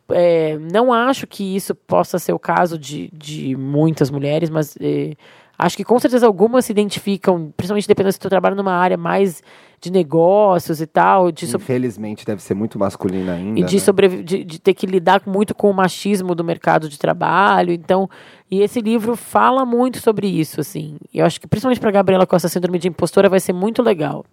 É, 0.09 0.57
não 0.71 0.91
acho 0.91 1.25
que 1.25 1.55
isso 1.55 1.73
possa 1.73 2.19
ser 2.19 2.33
o 2.33 2.39
caso 2.39 2.77
de, 2.77 3.09
de 3.13 3.55
muitas 3.55 4.11
mulheres, 4.11 4.49
mas 4.49 4.75
é, 4.81 5.13
acho 5.57 5.77
que 5.77 5.83
com 5.83 5.97
certeza 5.99 6.25
algumas 6.27 6.65
se 6.65 6.71
identificam, 6.71 7.53
principalmente 7.55 7.87
dependendo 7.87 8.11
se 8.13 8.19
tu 8.19 8.29
trabalha 8.29 8.55
numa 8.55 8.73
área 8.73 8.97
mais 8.97 9.41
de 9.79 9.91
negócios 9.91 10.79
e 10.81 10.87
tal, 10.87 11.29
de 11.31 11.45
so- 11.47 11.57
Infelizmente 11.57 12.25
deve 12.25 12.41
ser 12.41 12.53
muito 12.53 12.79
masculina 12.79 13.33
ainda. 13.33 13.59
e 13.59 13.63
de, 13.63 13.75
né? 13.75 13.81
sobrevi- 13.81 14.23
de, 14.23 14.43
de 14.43 14.59
ter 14.59 14.73
que 14.73 14.85
lidar 14.85 15.21
muito 15.25 15.53
com 15.53 15.69
o 15.69 15.73
machismo 15.73 16.33
do 16.35 16.43
mercado 16.43 16.87
de 16.87 16.97
trabalho. 16.97 17.71
Então, 17.73 18.09
e 18.49 18.61
esse 18.61 18.79
livro 18.79 19.15
fala 19.17 19.65
muito 19.65 19.99
sobre 19.99 20.27
isso, 20.27 20.61
assim. 20.61 20.95
E 21.13 21.19
eu 21.19 21.25
acho 21.25 21.39
que 21.39 21.47
principalmente 21.47 21.79
para 21.81 21.91
Gabriela 21.91 22.25
com 22.25 22.35
essa 22.35 22.47
síndrome 22.47 22.79
de 22.79 22.87
impostora 22.87 23.27
vai 23.29 23.39
ser 23.41 23.51
muito 23.53 23.81
legal. 23.81 24.25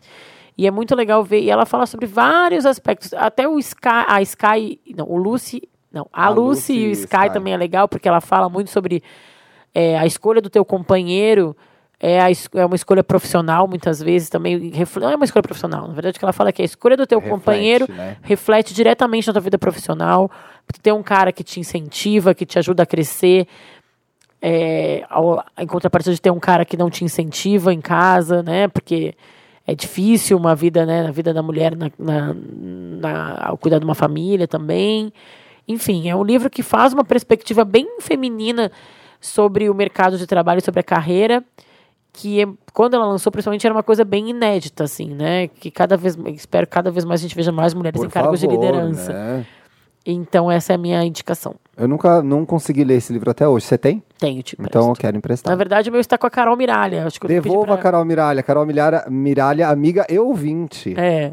E 0.61 0.66
é 0.66 0.70
muito 0.70 0.95
legal 0.95 1.24
ver. 1.24 1.41
E 1.41 1.49
ela 1.49 1.65
fala 1.65 1.87
sobre 1.87 2.05
vários 2.07 2.66
aspectos. 2.66 3.15
Até 3.15 3.49
o 3.49 3.59
Sky, 3.59 4.05
a 4.07 4.20
Sky, 4.20 4.78
não, 4.95 5.07
o 5.09 5.16
Lucy, 5.16 5.62
não, 5.91 6.07
a, 6.12 6.27
A 6.27 6.28
Lucy, 6.28 6.73
Lucy 6.73 6.73
e 6.74 6.89
o 6.89 6.93
Sky, 6.93 7.16
Sky. 7.16 7.32
também 7.32 7.55
é 7.55 7.57
legal 7.57 7.89
porque 7.89 8.07
ela 8.07 8.20
fala 8.20 8.47
muito 8.51 8.69
sobre 8.70 9.03
é, 9.74 9.99
a 9.99 10.05
escolha 10.05 10.41
do 10.43 10.51
teu 10.51 10.62
companheiro. 10.62 11.57
É, 11.99 12.20
a 12.20 12.28
é 12.55 12.66
uma 12.66 12.77
escolha 12.77 13.03
profissional, 13.03 13.66
muitas 13.66 14.03
vezes 14.03 14.28
também. 14.28 14.70
Não 15.01 15.11
é 15.11 15.16
uma 15.16 15.24
escolha 15.24 15.43
profissional. 15.43 15.89
Na 15.89 15.95
verdade, 15.95 16.16
o 16.16 16.19
que 16.19 16.24
ela 16.27 16.32
fala 16.32 16.51
é 16.51 16.53
que 16.53 16.61
a 16.61 16.65
escolha 16.65 16.95
do 16.97 17.07
teu 17.07 17.19
Reflete, 17.20 17.35
companheiro 17.39 17.87
né? 17.91 18.16
reflete 18.23 18.74
diretamente 18.74 19.27
na 19.28 19.32
tua 19.32 19.43
vida 19.43 19.59
profissional. 19.59 20.31
Tu 20.73 20.78
tem 20.81 20.93
um 20.93 21.03
cara 21.03 21.32
que 21.32 21.43
te 21.43 21.59
incentiva, 21.59 22.35
que 22.35 22.45
te 22.45 22.59
ajuda 22.59 22.82
a 22.82 22.87
crescer. 22.87 23.47
É, 24.43 25.05
ao- 25.11 25.45
em 25.59 25.66
contrapartida 25.66 26.15
de 26.15 26.20
ter 26.20 26.31
um 26.31 26.41
cara 26.41 26.65
que 26.65 26.77
não 26.77 26.89
te 26.89 27.05
incentiva 27.05 27.73
em 27.74 27.81
casa, 27.81 28.43
né? 28.43 28.69
Porque 28.69 29.15
é 29.66 29.74
difícil 29.74 30.37
uma 30.37 30.55
vida, 30.55 30.85
né? 30.87 31.03
Na 31.05 31.11
vida 31.11 31.32
da 31.35 31.43
mulher, 31.43 31.77
na, 31.77 31.91
na, 31.99 32.35
na- 32.35 33.47
ao 33.49 33.57
cuidar 33.59 33.78
de 33.78 33.85
uma 33.85 33.95
família 33.95 34.49
também. 34.49 35.12
Enfim, 35.69 36.09
é 36.09 36.16
um 36.16 36.24
livro 36.24 36.51
que 36.51 36.62
faz 36.62 36.93
uma 36.93 37.05
perspectiva 37.05 37.65
bem 37.65 37.87
feminina 38.01 38.70
sobre 39.20 39.69
o 39.70 39.74
mercado 39.74 40.16
de 40.19 40.27
trabalho, 40.27 40.62
sobre 40.65 40.81
a 40.81 40.85
carreira 40.85 41.45
que 42.12 42.43
é- 42.43 42.49
quando 42.73 42.95
ela 42.95 43.07
lançou, 43.07 43.31
principalmente, 43.31 43.65
era 43.65 43.73
uma 43.74 43.85
coisa 43.85 44.05
bem 44.05 44.31
inédita, 44.31 44.82
assim, 44.82 45.15
né? 45.15 45.47
Que 45.47 45.70
cada 45.70 45.97
vez, 45.97 46.19
espero 46.35 46.66
que 46.66 46.73
cada 46.73 46.91
vez 46.91 47.05
mais 47.05 47.20
a 47.20 47.23
gente 47.23 47.37
veja 47.37 47.53
mais 47.53 47.73
mulheres 47.73 48.01
Por 48.01 48.07
em 48.07 48.11
cargos 48.11 48.41
de 48.41 48.47
favor, 48.47 48.61
liderança. 48.61 49.12
né? 49.12 49.47
Então, 50.05 50.51
essa 50.51 50.73
é 50.73 50.74
a 50.74 50.78
minha 50.78 51.05
indicação. 51.05 51.55
Eu 51.81 51.89
nunca 51.89 52.23
não 52.23 52.44
consegui 52.44 52.85
ler 52.85 52.97
esse 52.97 53.12
livro 53.12 53.31
até 53.31 53.48
hoje. 53.48 53.65
Você 53.66 53.78
tem? 53.78 54.02
Tenho, 54.19 54.43
te 54.43 54.57
Então 54.61 54.89
eu 54.90 54.94
quero 54.94 55.16
emprestar. 55.16 55.51
Na 55.51 55.57
verdade, 55.57 55.89
o 55.89 55.93
meu 55.93 56.01
está 56.01 56.19
com 56.19 56.27
a 56.27 56.31
Carol 56.31 56.57
Miralha. 56.57 57.07
Acho 57.07 57.19
que 57.20 57.27
Devolva 57.27 57.73
a 57.73 57.77
pra- 57.77 57.82
Carol 57.85 58.05
Miralha. 58.05 58.43
Carol 58.43 58.66
Miralha, 58.66 59.05
Miralha, 59.09 59.69
amiga 59.69 60.07
e 60.09 60.19
ouvinte. 60.19 60.94
É. 60.98 61.32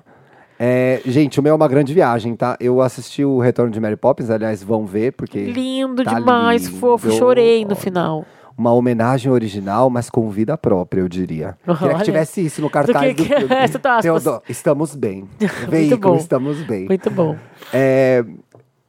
É, 0.60 1.02
gente, 1.06 1.40
o 1.40 1.44
meu 1.44 1.52
é 1.52 1.56
uma 1.56 1.68
grande 1.68 1.94
viagem, 1.94 2.36
tá? 2.36 2.58
Eu 2.60 2.82
assisti 2.82 3.24
o 3.24 3.38
Retorno 3.40 3.72
de 3.72 3.80
Mary 3.80 3.96
Poppins, 3.96 4.30
aliás, 4.30 4.64
vão 4.64 4.86
ver, 4.88 5.12
porque 5.12 5.40
Lindo 5.52 6.04
tá 6.04 6.16
demais, 6.16 6.66
lindo. 6.66 6.78
fofo. 6.80 7.12
Chorei 7.12 7.64
no 7.64 7.76
final. 7.76 8.26
Uma 8.58 8.74
homenagem 8.74 9.32
original, 9.32 9.88
mas 9.88 10.10
com 10.10 10.28
vida 10.32 10.58
própria, 10.58 11.02
eu 11.02 11.08
diria. 11.08 11.56
Queria 11.64 11.88
Olha. 11.90 11.98
que 12.00 12.04
tivesse 12.06 12.44
isso 12.44 12.60
no 12.60 12.72
cartaz 12.72 13.16
Do 13.16 13.24
do, 13.24 13.24
que- 13.24 13.36
filme. 13.36 13.54
Essa 13.54 13.78
tá. 13.78 14.00
Teodoro, 14.00 14.42
estamos 14.50 14.96
bem. 14.96 15.26
Veículo, 15.70 16.16
estamos 16.16 16.58
bem. 16.64 16.88
Muito 16.88 17.12
bom. 17.12 17.36
É, 17.72 18.26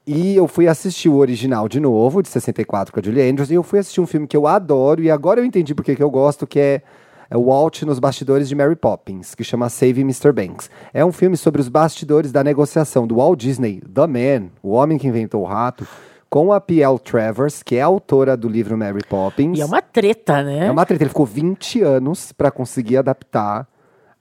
e 0.09 0.35
eu 0.35 0.49
fui 0.49 0.67
assistir 0.67 1.11
o 1.11 1.17
original 1.17 1.69
de 1.69 1.79
novo, 1.79 2.23
de 2.23 2.31
64, 2.31 2.95
com 2.95 2.99
a 2.99 3.03
Julie 3.03 3.29
Andrews, 3.29 3.51
e 3.51 3.55
eu 3.55 3.63
fui 3.63 3.79
assistir 3.79 4.01
um 4.01 4.07
filme 4.07 4.27
que 4.27 4.35
eu 4.35 4.47
adoro, 4.47 5.03
e 5.03 5.11
agora 5.11 5.39
eu 5.39 5.45
entendi 5.45 5.75
porque 5.75 5.95
que 5.95 6.03
eu 6.03 6.11
gosto, 6.11 6.47
que 6.47 6.59
é, 6.59 6.83
é 7.29 7.37
o 7.37 7.45
Walt 7.45 7.83
nos 7.83 7.99
bastidores 7.99 8.49
de 8.49 8.55
Mary 8.55 8.75
Poppins, 8.75 9.35
que 9.35 9.45
chama 9.45 9.69
Save 9.69 10.01
Mr. 10.01 10.33
Banks. 10.33 10.71
É 10.95 11.05
um 11.05 11.13
filme 11.13 11.37
sobre 11.37 11.61
os 11.61 11.69
bastidores 11.69 12.33
da 12.33 12.43
negociação 12.43 13.07
do 13.07 13.17
Walt 13.17 13.39
Disney, 13.39 13.83
The 13.83 14.07
Man, 14.07 14.49
o 14.63 14.71
homem 14.71 14.97
que 14.97 15.07
inventou 15.07 15.43
o 15.43 15.47
rato, 15.47 15.87
com 16.31 16.55
a 16.55 16.61
P.L. 16.61 16.99
Travers, 16.99 17.63
que 17.63 17.77
é 17.77 17.83
a 17.83 17.87
autora 17.87 18.35
do 18.35 18.49
livro 18.49 18.79
Mary 18.79 19.05
Poppins. 19.07 19.59
E 19.59 19.61
é 19.61 19.67
uma 19.67 19.83
treta, 19.83 20.43
né? 20.43 20.69
É 20.69 20.71
uma 20.71 20.87
treta. 20.87 21.03
Ele 21.03 21.11
ficou 21.11 21.27
20 21.27 21.83
anos 21.83 22.33
pra 22.33 22.51
conseguir 22.51 22.97
adaptar 22.97 23.69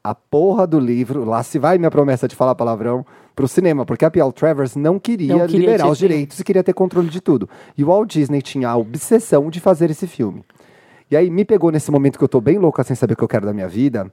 a 0.03 0.13
porra 0.13 0.67
do 0.67 0.79
livro, 0.79 1.25
lá 1.25 1.43
se 1.43 1.59
vai 1.59 1.77
minha 1.77 1.91
promessa 1.91 2.27
de 2.27 2.35
falar 2.35 2.55
palavrão, 2.55 3.05
pro 3.37 3.47
cinema, 3.47 3.85
porque 3.85 4.03
a 4.03 4.09
P.L. 4.09 4.33
Travers 4.33 4.75
não 4.75 4.97
queria, 4.97 5.37
Não 5.37 5.45
queria 5.45 5.59
liberar 5.59 5.91
os 5.91 5.99
direitos 5.99 6.39
e 6.39 6.43
queria 6.43 6.63
ter 6.63 6.73
controle 6.73 7.07
de 7.07 7.21
tudo. 7.21 7.47
E 7.77 7.83
o 7.83 7.87
Walt 7.87 8.11
Disney 8.11 8.41
tinha 8.41 8.67
a 8.67 8.75
obsessão 8.75 9.51
de 9.51 9.59
fazer 9.59 9.91
esse 9.91 10.07
filme. 10.07 10.43
E 11.11 11.15
aí 11.15 11.29
me 11.29 11.45
pegou 11.45 11.71
nesse 11.71 11.91
momento 11.91 12.17
que 12.17 12.23
eu 12.23 12.27
tô 12.27 12.41
bem 12.41 12.57
louca 12.57 12.83
sem 12.83 12.95
saber 12.95 13.13
o 13.13 13.15
que 13.15 13.23
eu 13.23 13.27
quero 13.27 13.45
da 13.45 13.53
minha 13.53 13.67
vida, 13.67 14.11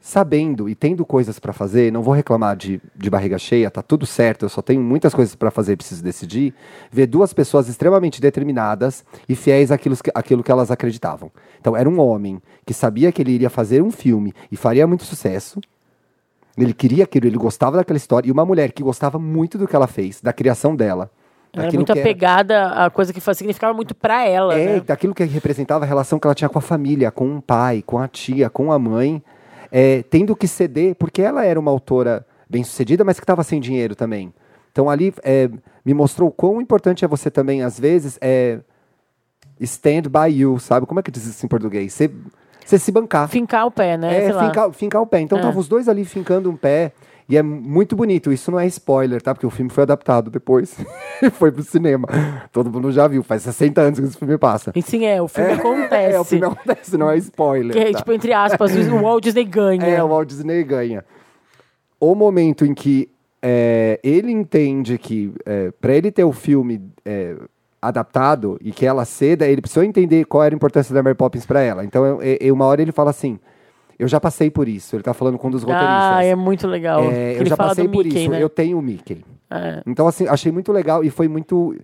sabendo 0.00 0.70
e 0.70 0.74
tendo 0.74 1.04
coisas 1.04 1.38
pra 1.38 1.52
fazer, 1.52 1.92
não 1.92 2.02
vou 2.02 2.14
reclamar 2.14 2.56
de, 2.56 2.80
de 2.96 3.10
barriga 3.10 3.38
cheia, 3.38 3.70
tá 3.70 3.82
tudo 3.82 4.06
certo, 4.06 4.46
eu 4.46 4.48
só 4.48 4.62
tenho 4.62 4.80
muitas 4.80 5.12
coisas 5.12 5.34
pra 5.34 5.50
fazer 5.50 5.74
e 5.74 5.76
preciso 5.76 6.02
decidir, 6.02 6.54
ver 6.90 7.06
duas 7.06 7.34
pessoas 7.34 7.68
extremamente 7.68 8.22
determinadas 8.22 9.04
e 9.28 9.36
fiéis 9.36 9.70
àquilo 9.70 9.96
que, 10.02 10.10
àquilo 10.14 10.42
que 10.42 10.50
elas 10.50 10.70
acreditavam. 10.70 11.30
Então, 11.60 11.76
era 11.76 11.88
um 11.88 12.00
homem 12.00 12.40
que 12.64 12.72
sabia 12.72 13.12
que 13.12 13.20
ele 13.20 13.32
iria 13.32 13.50
fazer 13.50 13.82
um 13.82 13.90
filme 13.90 14.32
e 14.50 14.56
faria 14.56 14.86
muito 14.86 15.04
sucesso, 15.04 15.60
ele 16.56 16.72
queria 16.72 17.04
aquilo, 17.04 17.26
ele 17.26 17.38
gostava 17.38 17.76
daquela 17.76 17.96
história, 17.96 18.28
e 18.28 18.32
uma 18.32 18.44
mulher 18.44 18.72
que 18.72 18.82
gostava 18.82 19.18
muito 19.18 19.56
do 19.56 19.66
que 19.66 19.74
ela 19.74 19.86
fez, 19.86 20.20
da 20.20 20.32
criação 20.32 20.76
dela. 20.76 21.10
Ela 21.54 21.66
era 21.66 21.74
muito 21.74 21.92
apegada 21.92 22.66
à 22.68 22.90
coisa 22.90 23.12
que 23.12 23.20
significava 23.20 23.74
muito 23.74 23.94
pra 23.94 24.26
ela, 24.26 24.54
é, 24.54 24.66
né? 24.66 24.80
daquilo 24.80 25.14
que 25.14 25.22
representava 25.24 25.84
a 25.84 25.88
relação 25.88 26.18
que 26.18 26.26
ela 26.26 26.34
tinha 26.34 26.48
com 26.48 26.58
a 26.58 26.62
família, 26.62 27.10
com 27.10 27.36
o 27.36 27.42
pai, 27.42 27.82
com 27.84 27.98
a 27.98 28.08
tia, 28.08 28.48
com 28.48 28.72
a 28.72 28.78
mãe. 28.78 29.22
é, 29.72 30.02
tendo 30.02 30.36
que 30.36 30.46
ceder, 30.46 30.94
porque 30.96 31.22
ela 31.22 31.46
era 31.46 31.58
uma 31.58 31.70
autora 31.70 32.26
bem 32.48 32.62
sucedida, 32.62 33.02
mas 33.02 33.18
que 33.18 33.24
estava 33.24 33.42
sem 33.42 33.58
dinheiro 33.58 33.96
também. 33.96 34.32
Então 34.70 34.90
ali 34.90 35.14
é, 35.22 35.48
me 35.82 35.94
mostrou 35.94 36.30
quão 36.30 36.60
importante 36.60 37.04
é 37.04 37.08
você 37.08 37.30
também, 37.30 37.62
às 37.62 37.80
vezes, 37.80 38.18
é, 38.20 38.60
stand 39.58 40.02
by 40.02 40.30
you, 40.30 40.58
sabe? 40.58 40.86
Como 40.86 41.00
é 41.00 41.02
que 41.02 41.10
diz 41.10 41.24
isso 41.24 41.44
em 41.44 41.48
português? 41.48 41.92
Você, 41.94 42.10
você 42.64 42.78
se 42.78 42.90
bancar. 42.92 43.28
Fincar 43.28 43.66
o 43.66 43.70
pé, 43.70 43.96
né? 43.96 44.26
É, 44.26 44.32
fincar, 44.32 44.72
fincar 44.72 45.02
o 45.02 45.06
pé. 45.06 45.20
Então 45.20 45.38
É. 45.38 45.40
estavam 45.40 45.60
os 45.60 45.68
dois 45.68 45.88
ali 45.88 46.04
fincando 46.04 46.50
um 46.50 46.56
pé. 46.56 46.92
E 47.28 47.36
é 47.36 47.42
muito 47.42 47.94
bonito. 47.96 48.32
Isso 48.32 48.50
não 48.50 48.58
é 48.58 48.66
spoiler, 48.66 49.22
tá? 49.22 49.32
Porque 49.32 49.46
o 49.46 49.50
filme 49.50 49.70
foi 49.70 49.84
adaptado 49.84 50.30
depois. 50.30 50.76
e 51.22 51.30
foi 51.30 51.50
pro 51.52 51.62
cinema. 51.62 52.06
Todo 52.50 52.70
mundo 52.70 52.90
já 52.92 53.06
viu. 53.06 53.22
Faz 53.22 53.42
60 53.42 53.80
anos 53.80 54.00
que 54.00 54.06
esse 54.06 54.16
filme 54.16 54.36
passa. 54.36 54.72
E 54.74 54.82
sim, 54.82 55.06
é, 55.06 55.22
o 55.22 55.28
filme 55.28 55.52
acontece. 55.52 56.12
É, 56.14 56.20
o 56.20 56.24
filme 56.24 56.44
acontece, 56.46 56.96
não 56.98 57.10
é 57.10 57.16
spoiler. 57.18 57.72
Que 57.72 57.78
é, 57.78 57.92
tá? 57.92 57.98
tipo, 57.98 58.12
entre 58.12 58.32
aspas, 58.32 58.74
o 58.74 59.00
Walt 59.00 59.22
Disney 59.22 59.44
ganha. 59.44 59.86
É, 59.86 60.02
o 60.02 60.08
Walt 60.08 60.28
Disney 60.28 60.62
ganha. 60.64 61.04
O 61.98 62.14
momento 62.14 62.66
em 62.66 62.74
que 62.74 63.08
é, 63.40 63.98
ele 64.02 64.30
entende 64.32 64.98
que 64.98 65.32
é, 65.46 65.70
para 65.80 65.94
ele 65.94 66.10
ter 66.10 66.24
o 66.24 66.32
filme 66.32 66.82
é, 67.04 67.36
adaptado 67.82 68.56
e 68.62 68.70
que 68.70 68.86
ela 68.86 69.04
ceda, 69.04 69.44
ele 69.46 69.60
precisou 69.60 69.82
entender 69.82 70.24
qual 70.24 70.44
era 70.44 70.54
a 70.54 70.56
importância 70.56 70.94
da 70.94 71.02
Mary 71.02 71.16
Poppins 71.16 71.44
para 71.44 71.60
ela. 71.60 71.84
Então, 71.84 72.06
eu- 72.06 72.22
eu- 72.40 72.54
uma 72.54 72.64
hora 72.64 72.80
ele 72.80 72.92
fala 72.92 73.10
assim: 73.10 73.38
Eu 73.98 74.08
já 74.08 74.18
passei 74.18 74.50
por 74.50 74.66
isso. 74.68 74.96
Ele 74.96 75.02
tá 75.02 75.12
falando 75.14 75.38
com 75.38 75.46
um 75.48 75.50
dos 75.50 75.62
roteiristas. 75.62 75.90
Ah, 75.92 76.24
é 76.24 76.34
muito 76.34 76.66
legal. 76.66 77.04
É, 77.12 77.38
eu 77.38 77.46
já 77.46 77.56
passei 77.56 77.86
por 77.86 78.04
Mickey, 78.04 78.22
isso. 78.22 78.30
né? 78.30 78.42
Eu 78.42 78.48
tenho 78.48 78.78
o 78.78 78.82
Mickey. 78.82 79.24
É. 79.50 79.82
Então, 79.86 80.08
assim, 80.08 80.26
achei 80.26 80.50
muito 80.50 80.72
legal 80.72 81.04
e 81.04 81.10
foi 81.10 81.28
muito 81.28 81.76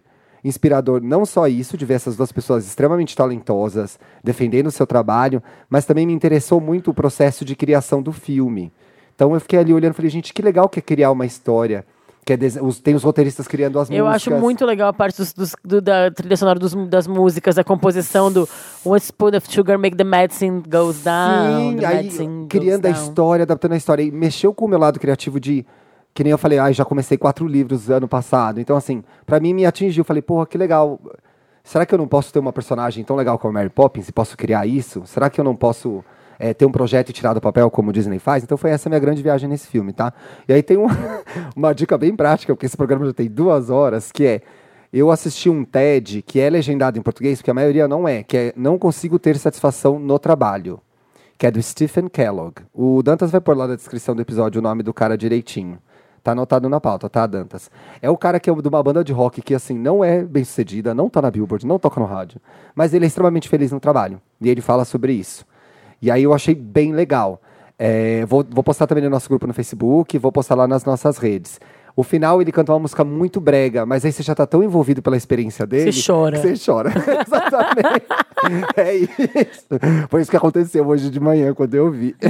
inspirador. 0.42 1.00
Não 1.02 1.24
só 1.26 1.46
isso, 1.46 1.76
de 1.76 1.84
ver 1.84 1.94
essas 1.94 2.16
duas 2.16 2.32
pessoas 2.32 2.66
extremamente 2.66 3.14
talentosas, 3.14 3.98
defendendo 4.24 4.66
o 4.68 4.70
seu 4.70 4.86
trabalho, 4.86 5.40
mas 5.68 5.84
também 5.84 6.06
me 6.06 6.12
interessou 6.12 6.60
muito 6.60 6.90
o 6.90 6.94
processo 6.94 7.44
de 7.44 7.54
criação 7.54 8.02
do 8.02 8.10
filme. 8.12 8.72
Então, 9.14 9.34
eu 9.34 9.40
fiquei 9.40 9.58
ali 9.58 9.72
olhando 9.74 9.92
e 9.92 9.96
falei, 9.96 10.10
gente, 10.10 10.32
que 10.32 10.42
legal 10.42 10.68
que 10.68 10.78
é 10.78 10.82
criar 10.82 11.10
uma 11.12 11.26
história. 11.26 11.84
Que 12.28 12.34
é 12.34 12.62
os- 12.62 12.78
tem 12.78 12.94
os 12.94 13.02
roteiristas 13.02 13.48
criando 13.48 13.78
as 13.80 13.88
Eu 13.90 14.06
acho 14.06 14.28
músicas. 14.28 14.40
muito 14.42 14.66
legal 14.66 14.88
a 14.90 14.92
parte 14.92 15.16
dos, 15.16 15.32
dos- 15.32 15.56
do- 15.64 15.80
da 15.80 16.10
trilha 16.10 16.36
sonora 16.36 16.58
dos- 16.58 16.74
das 16.88 17.06
músicas, 17.06 17.54
da 17.54 17.64
composição 17.64 18.30
do 18.30 18.46
One 18.84 18.98
spoon 19.00 19.36
of 19.36 19.50
sugar 19.50 19.78
make 19.78 19.96
the 19.96 20.04
medicine 20.04 20.62
goes 20.68 21.02
down. 21.02 21.78
Sim, 21.78 21.84
aí 21.86 22.10
criando 22.48 22.84
a 22.86 22.90
down. 22.90 23.02
história, 23.02 23.42
adaptando 23.44 23.72
a 23.72 23.76
história. 23.78 24.02
E 24.02 24.10
mexeu 24.10 24.52
com 24.52 24.66
o 24.66 24.68
meu 24.68 24.78
lado 24.78 25.00
criativo 25.00 25.40
de. 25.40 25.64
Que 26.12 26.22
nem 26.22 26.30
eu 26.32 26.36
falei, 26.38 26.58
ah, 26.58 26.70
já 26.70 26.84
comecei 26.84 27.16
quatro 27.16 27.46
livros 27.46 27.88
ano 27.88 28.06
passado. 28.08 28.60
Então, 28.60 28.76
assim, 28.76 29.02
pra 29.24 29.40
mim 29.40 29.54
me 29.54 29.64
atingiu. 29.64 30.04
Falei, 30.04 30.20
porra, 30.20 30.44
que 30.46 30.58
legal. 30.58 31.00
Será 31.64 31.86
que 31.86 31.94
eu 31.94 31.98
não 31.98 32.08
posso 32.08 32.30
ter 32.32 32.38
uma 32.40 32.52
personagem 32.52 33.04
tão 33.04 33.14
legal 33.16 33.38
como 33.38 33.50
a 33.52 33.54
Mary 33.60 33.70
Poppins 33.70 34.08
e 34.08 34.12
posso 34.12 34.36
criar 34.36 34.66
isso? 34.66 35.02
Será 35.06 35.30
que 35.30 35.40
eu 35.40 35.44
não 35.44 35.54
posso 35.56 36.04
é, 36.38 36.54
ter 36.54 36.66
um 36.66 36.72
projeto 36.72 37.10
e 37.10 37.12
tirar 37.12 37.34
do 37.34 37.40
papel 37.40 37.70
como 37.70 37.90
o 37.90 37.92
Disney 37.92 38.18
faz? 38.18 38.42
Então 38.44 38.56
foi 38.56 38.70
essa 38.70 38.88
minha 38.88 39.00
grande 39.00 39.22
viagem 39.22 39.48
nesse 39.48 39.66
filme, 39.66 39.92
tá? 39.92 40.12
E 40.46 40.52
aí 40.52 40.62
tem 40.62 40.76
um- 40.76 40.86
uma 41.56 41.72
dica 41.74 41.96
bem 41.98 42.14
prática, 42.14 42.54
porque 42.54 42.66
esse 42.66 42.76
programa 42.76 43.06
já 43.06 43.12
tem 43.12 43.28
duas 43.28 43.70
horas, 43.70 44.12
que 44.12 44.24
é 44.26 44.40
eu 44.92 45.10
assisti 45.10 45.50
um 45.50 45.64
TED 45.64 46.22
que 46.22 46.40
é 46.40 46.48
legendado 46.48 46.98
em 46.98 47.02
português, 47.02 47.38
porque 47.38 47.50
a 47.50 47.54
maioria 47.54 47.86
não 47.86 48.08
é, 48.08 48.22
que 48.22 48.36
é 48.36 48.52
Não 48.56 48.78
Consigo 48.78 49.18
Ter 49.18 49.36
Satisfação 49.36 49.98
no 49.98 50.18
Trabalho, 50.18 50.80
que 51.36 51.46
é 51.46 51.50
do 51.50 51.62
Stephen 51.62 52.08
Kellogg. 52.08 52.62
O 52.72 53.02
Dantas 53.02 53.30
vai 53.30 53.40
pôr 53.40 53.54
lá 53.56 53.66
na 53.68 53.76
descrição 53.76 54.16
do 54.16 54.22
episódio 54.22 54.60
o 54.60 54.62
nome 54.62 54.82
do 54.82 54.94
cara 54.94 55.16
direitinho. 55.18 55.78
Tá 56.22 56.32
anotado 56.32 56.68
na 56.68 56.80
pauta, 56.80 57.08
tá, 57.08 57.26
Dantas? 57.26 57.70
É 58.02 58.10
o 58.10 58.16
cara 58.16 58.40
que 58.40 58.50
é 58.50 58.54
de 58.54 58.68
uma 58.68 58.82
banda 58.82 59.04
de 59.04 59.12
rock 59.12 59.40
que, 59.42 59.54
assim, 59.54 59.78
não 59.78 60.02
é 60.02 60.24
bem 60.24 60.42
sucedida, 60.42 60.94
não 60.94 61.08
tá 61.08 61.20
na 61.22 61.30
Billboard, 61.30 61.66
não 61.66 61.78
toca 61.78 62.00
no 62.00 62.06
rádio, 62.06 62.40
mas 62.74 62.92
ele 62.92 63.04
é 63.04 63.08
extremamente 63.08 63.48
feliz 63.48 63.70
no 63.70 63.78
trabalho. 63.78 64.20
E 64.40 64.48
ele 64.48 64.60
fala 64.60 64.84
sobre 64.84 65.12
isso. 65.12 65.44
E 66.00 66.10
aí 66.10 66.22
eu 66.22 66.32
achei 66.32 66.54
bem 66.54 66.92
legal. 66.92 67.40
É, 67.78 68.24
vou, 68.26 68.44
vou 68.48 68.64
postar 68.64 68.86
também 68.86 69.04
no 69.04 69.10
nosso 69.10 69.28
grupo 69.28 69.46
no 69.46 69.54
Facebook, 69.54 70.18
vou 70.18 70.32
postar 70.32 70.54
lá 70.54 70.66
nas 70.66 70.84
nossas 70.84 71.18
redes. 71.18 71.60
O 71.94 72.04
final 72.04 72.40
ele 72.40 72.52
canta 72.52 72.72
uma 72.72 72.78
música 72.78 73.02
muito 73.02 73.40
brega, 73.40 73.84
mas 73.84 74.04
aí 74.04 74.12
você 74.12 74.22
já 74.22 74.32
tá 74.32 74.46
tão 74.46 74.62
envolvido 74.62 75.02
pela 75.02 75.16
experiência 75.16 75.66
dele. 75.66 75.92
Você 75.92 76.06
chora. 76.06 76.38
Você 76.38 76.54
chora. 76.64 76.92
Exatamente. 77.26 78.06
é 78.76 78.94
isso. 78.94 79.66
Foi 80.08 80.22
isso 80.22 80.30
que 80.30 80.36
aconteceu 80.36 80.86
hoje 80.86 81.10
de 81.10 81.18
manhã, 81.18 81.52
quando 81.52 81.74
eu 81.74 81.90
vi. 81.90 82.14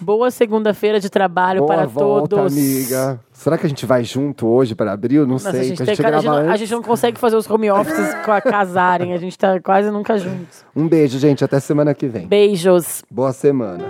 Boa 0.00 0.30
segunda-feira 0.30 0.98
de 0.98 1.10
trabalho 1.10 1.60
Boa 1.60 1.74
para 1.74 1.86
volta, 1.86 2.36
todos. 2.36 2.56
amiga. 2.56 3.20
Será 3.32 3.58
que 3.58 3.66
a 3.66 3.68
gente 3.68 3.84
vai 3.84 4.02
junto 4.02 4.46
hoje 4.46 4.74
para 4.74 4.92
abril? 4.92 5.22
Não 5.22 5.32
Nossa, 5.34 5.50
sei. 5.50 5.60
a, 5.60 5.64
gente 5.64 5.82
a 5.82 5.84
gente 5.84 6.06
a, 6.06 6.12
gente 6.12 6.24
não, 6.24 6.50
a 6.50 6.56
gente 6.56 6.72
não 6.72 6.82
consegue 6.82 7.18
fazer 7.18 7.36
os 7.36 7.48
home 7.48 7.70
offices 7.70 8.14
com 8.24 8.32
a 8.32 8.40
casarem. 8.42 9.12
A 9.12 9.18
gente 9.18 9.36
tá 9.36 9.60
quase 9.60 9.90
nunca 9.90 10.16
juntos. 10.16 10.64
Um 10.74 10.88
beijo, 10.88 11.18
gente. 11.18 11.44
Até 11.44 11.60
semana 11.60 11.94
que 11.94 12.06
vem. 12.08 12.26
Beijos. 12.26 13.02
Boa 13.10 13.32
semana. 13.32 13.84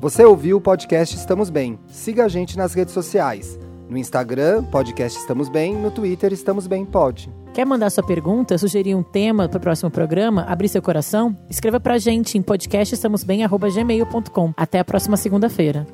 Você 0.00 0.24
ouviu 0.24 0.58
o 0.58 0.60
podcast 0.60 1.16
Estamos 1.16 1.50
Bem. 1.50 1.78
Siga 1.86 2.24
a 2.24 2.28
gente 2.28 2.58
nas 2.58 2.74
redes 2.74 2.92
sociais. 2.92 3.58
No 3.88 3.98
Instagram, 3.98 4.64
podcast 4.64 5.18
Estamos 5.18 5.48
Bem. 5.48 5.76
No 5.76 5.90
Twitter, 5.90 6.32
Estamos 6.32 6.66
Bem 6.66 6.84
Pod. 6.84 7.30
Quer 7.52 7.64
mandar 7.64 7.90
sua 7.90 8.04
pergunta, 8.04 8.58
sugerir 8.58 8.94
um 8.94 9.02
tema 9.02 9.48
para 9.48 9.58
o 9.58 9.60
próximo 9.60 9.90
programa, 9.90 10.42
abrir 10.42 10.68
seu 10.68 10.82
coração? 10.82 11.36
Escreva 11.48 11.78
pra 11.78 11.98
gente 11.98 12.36
em 12.36 12.42
podcastestamosbem.gmail.com. 12.42 14.52
Até 14.56 14.80
a 14.80 14.84
próxima 14.84 15.16
segunda-feira. 15.16 15.86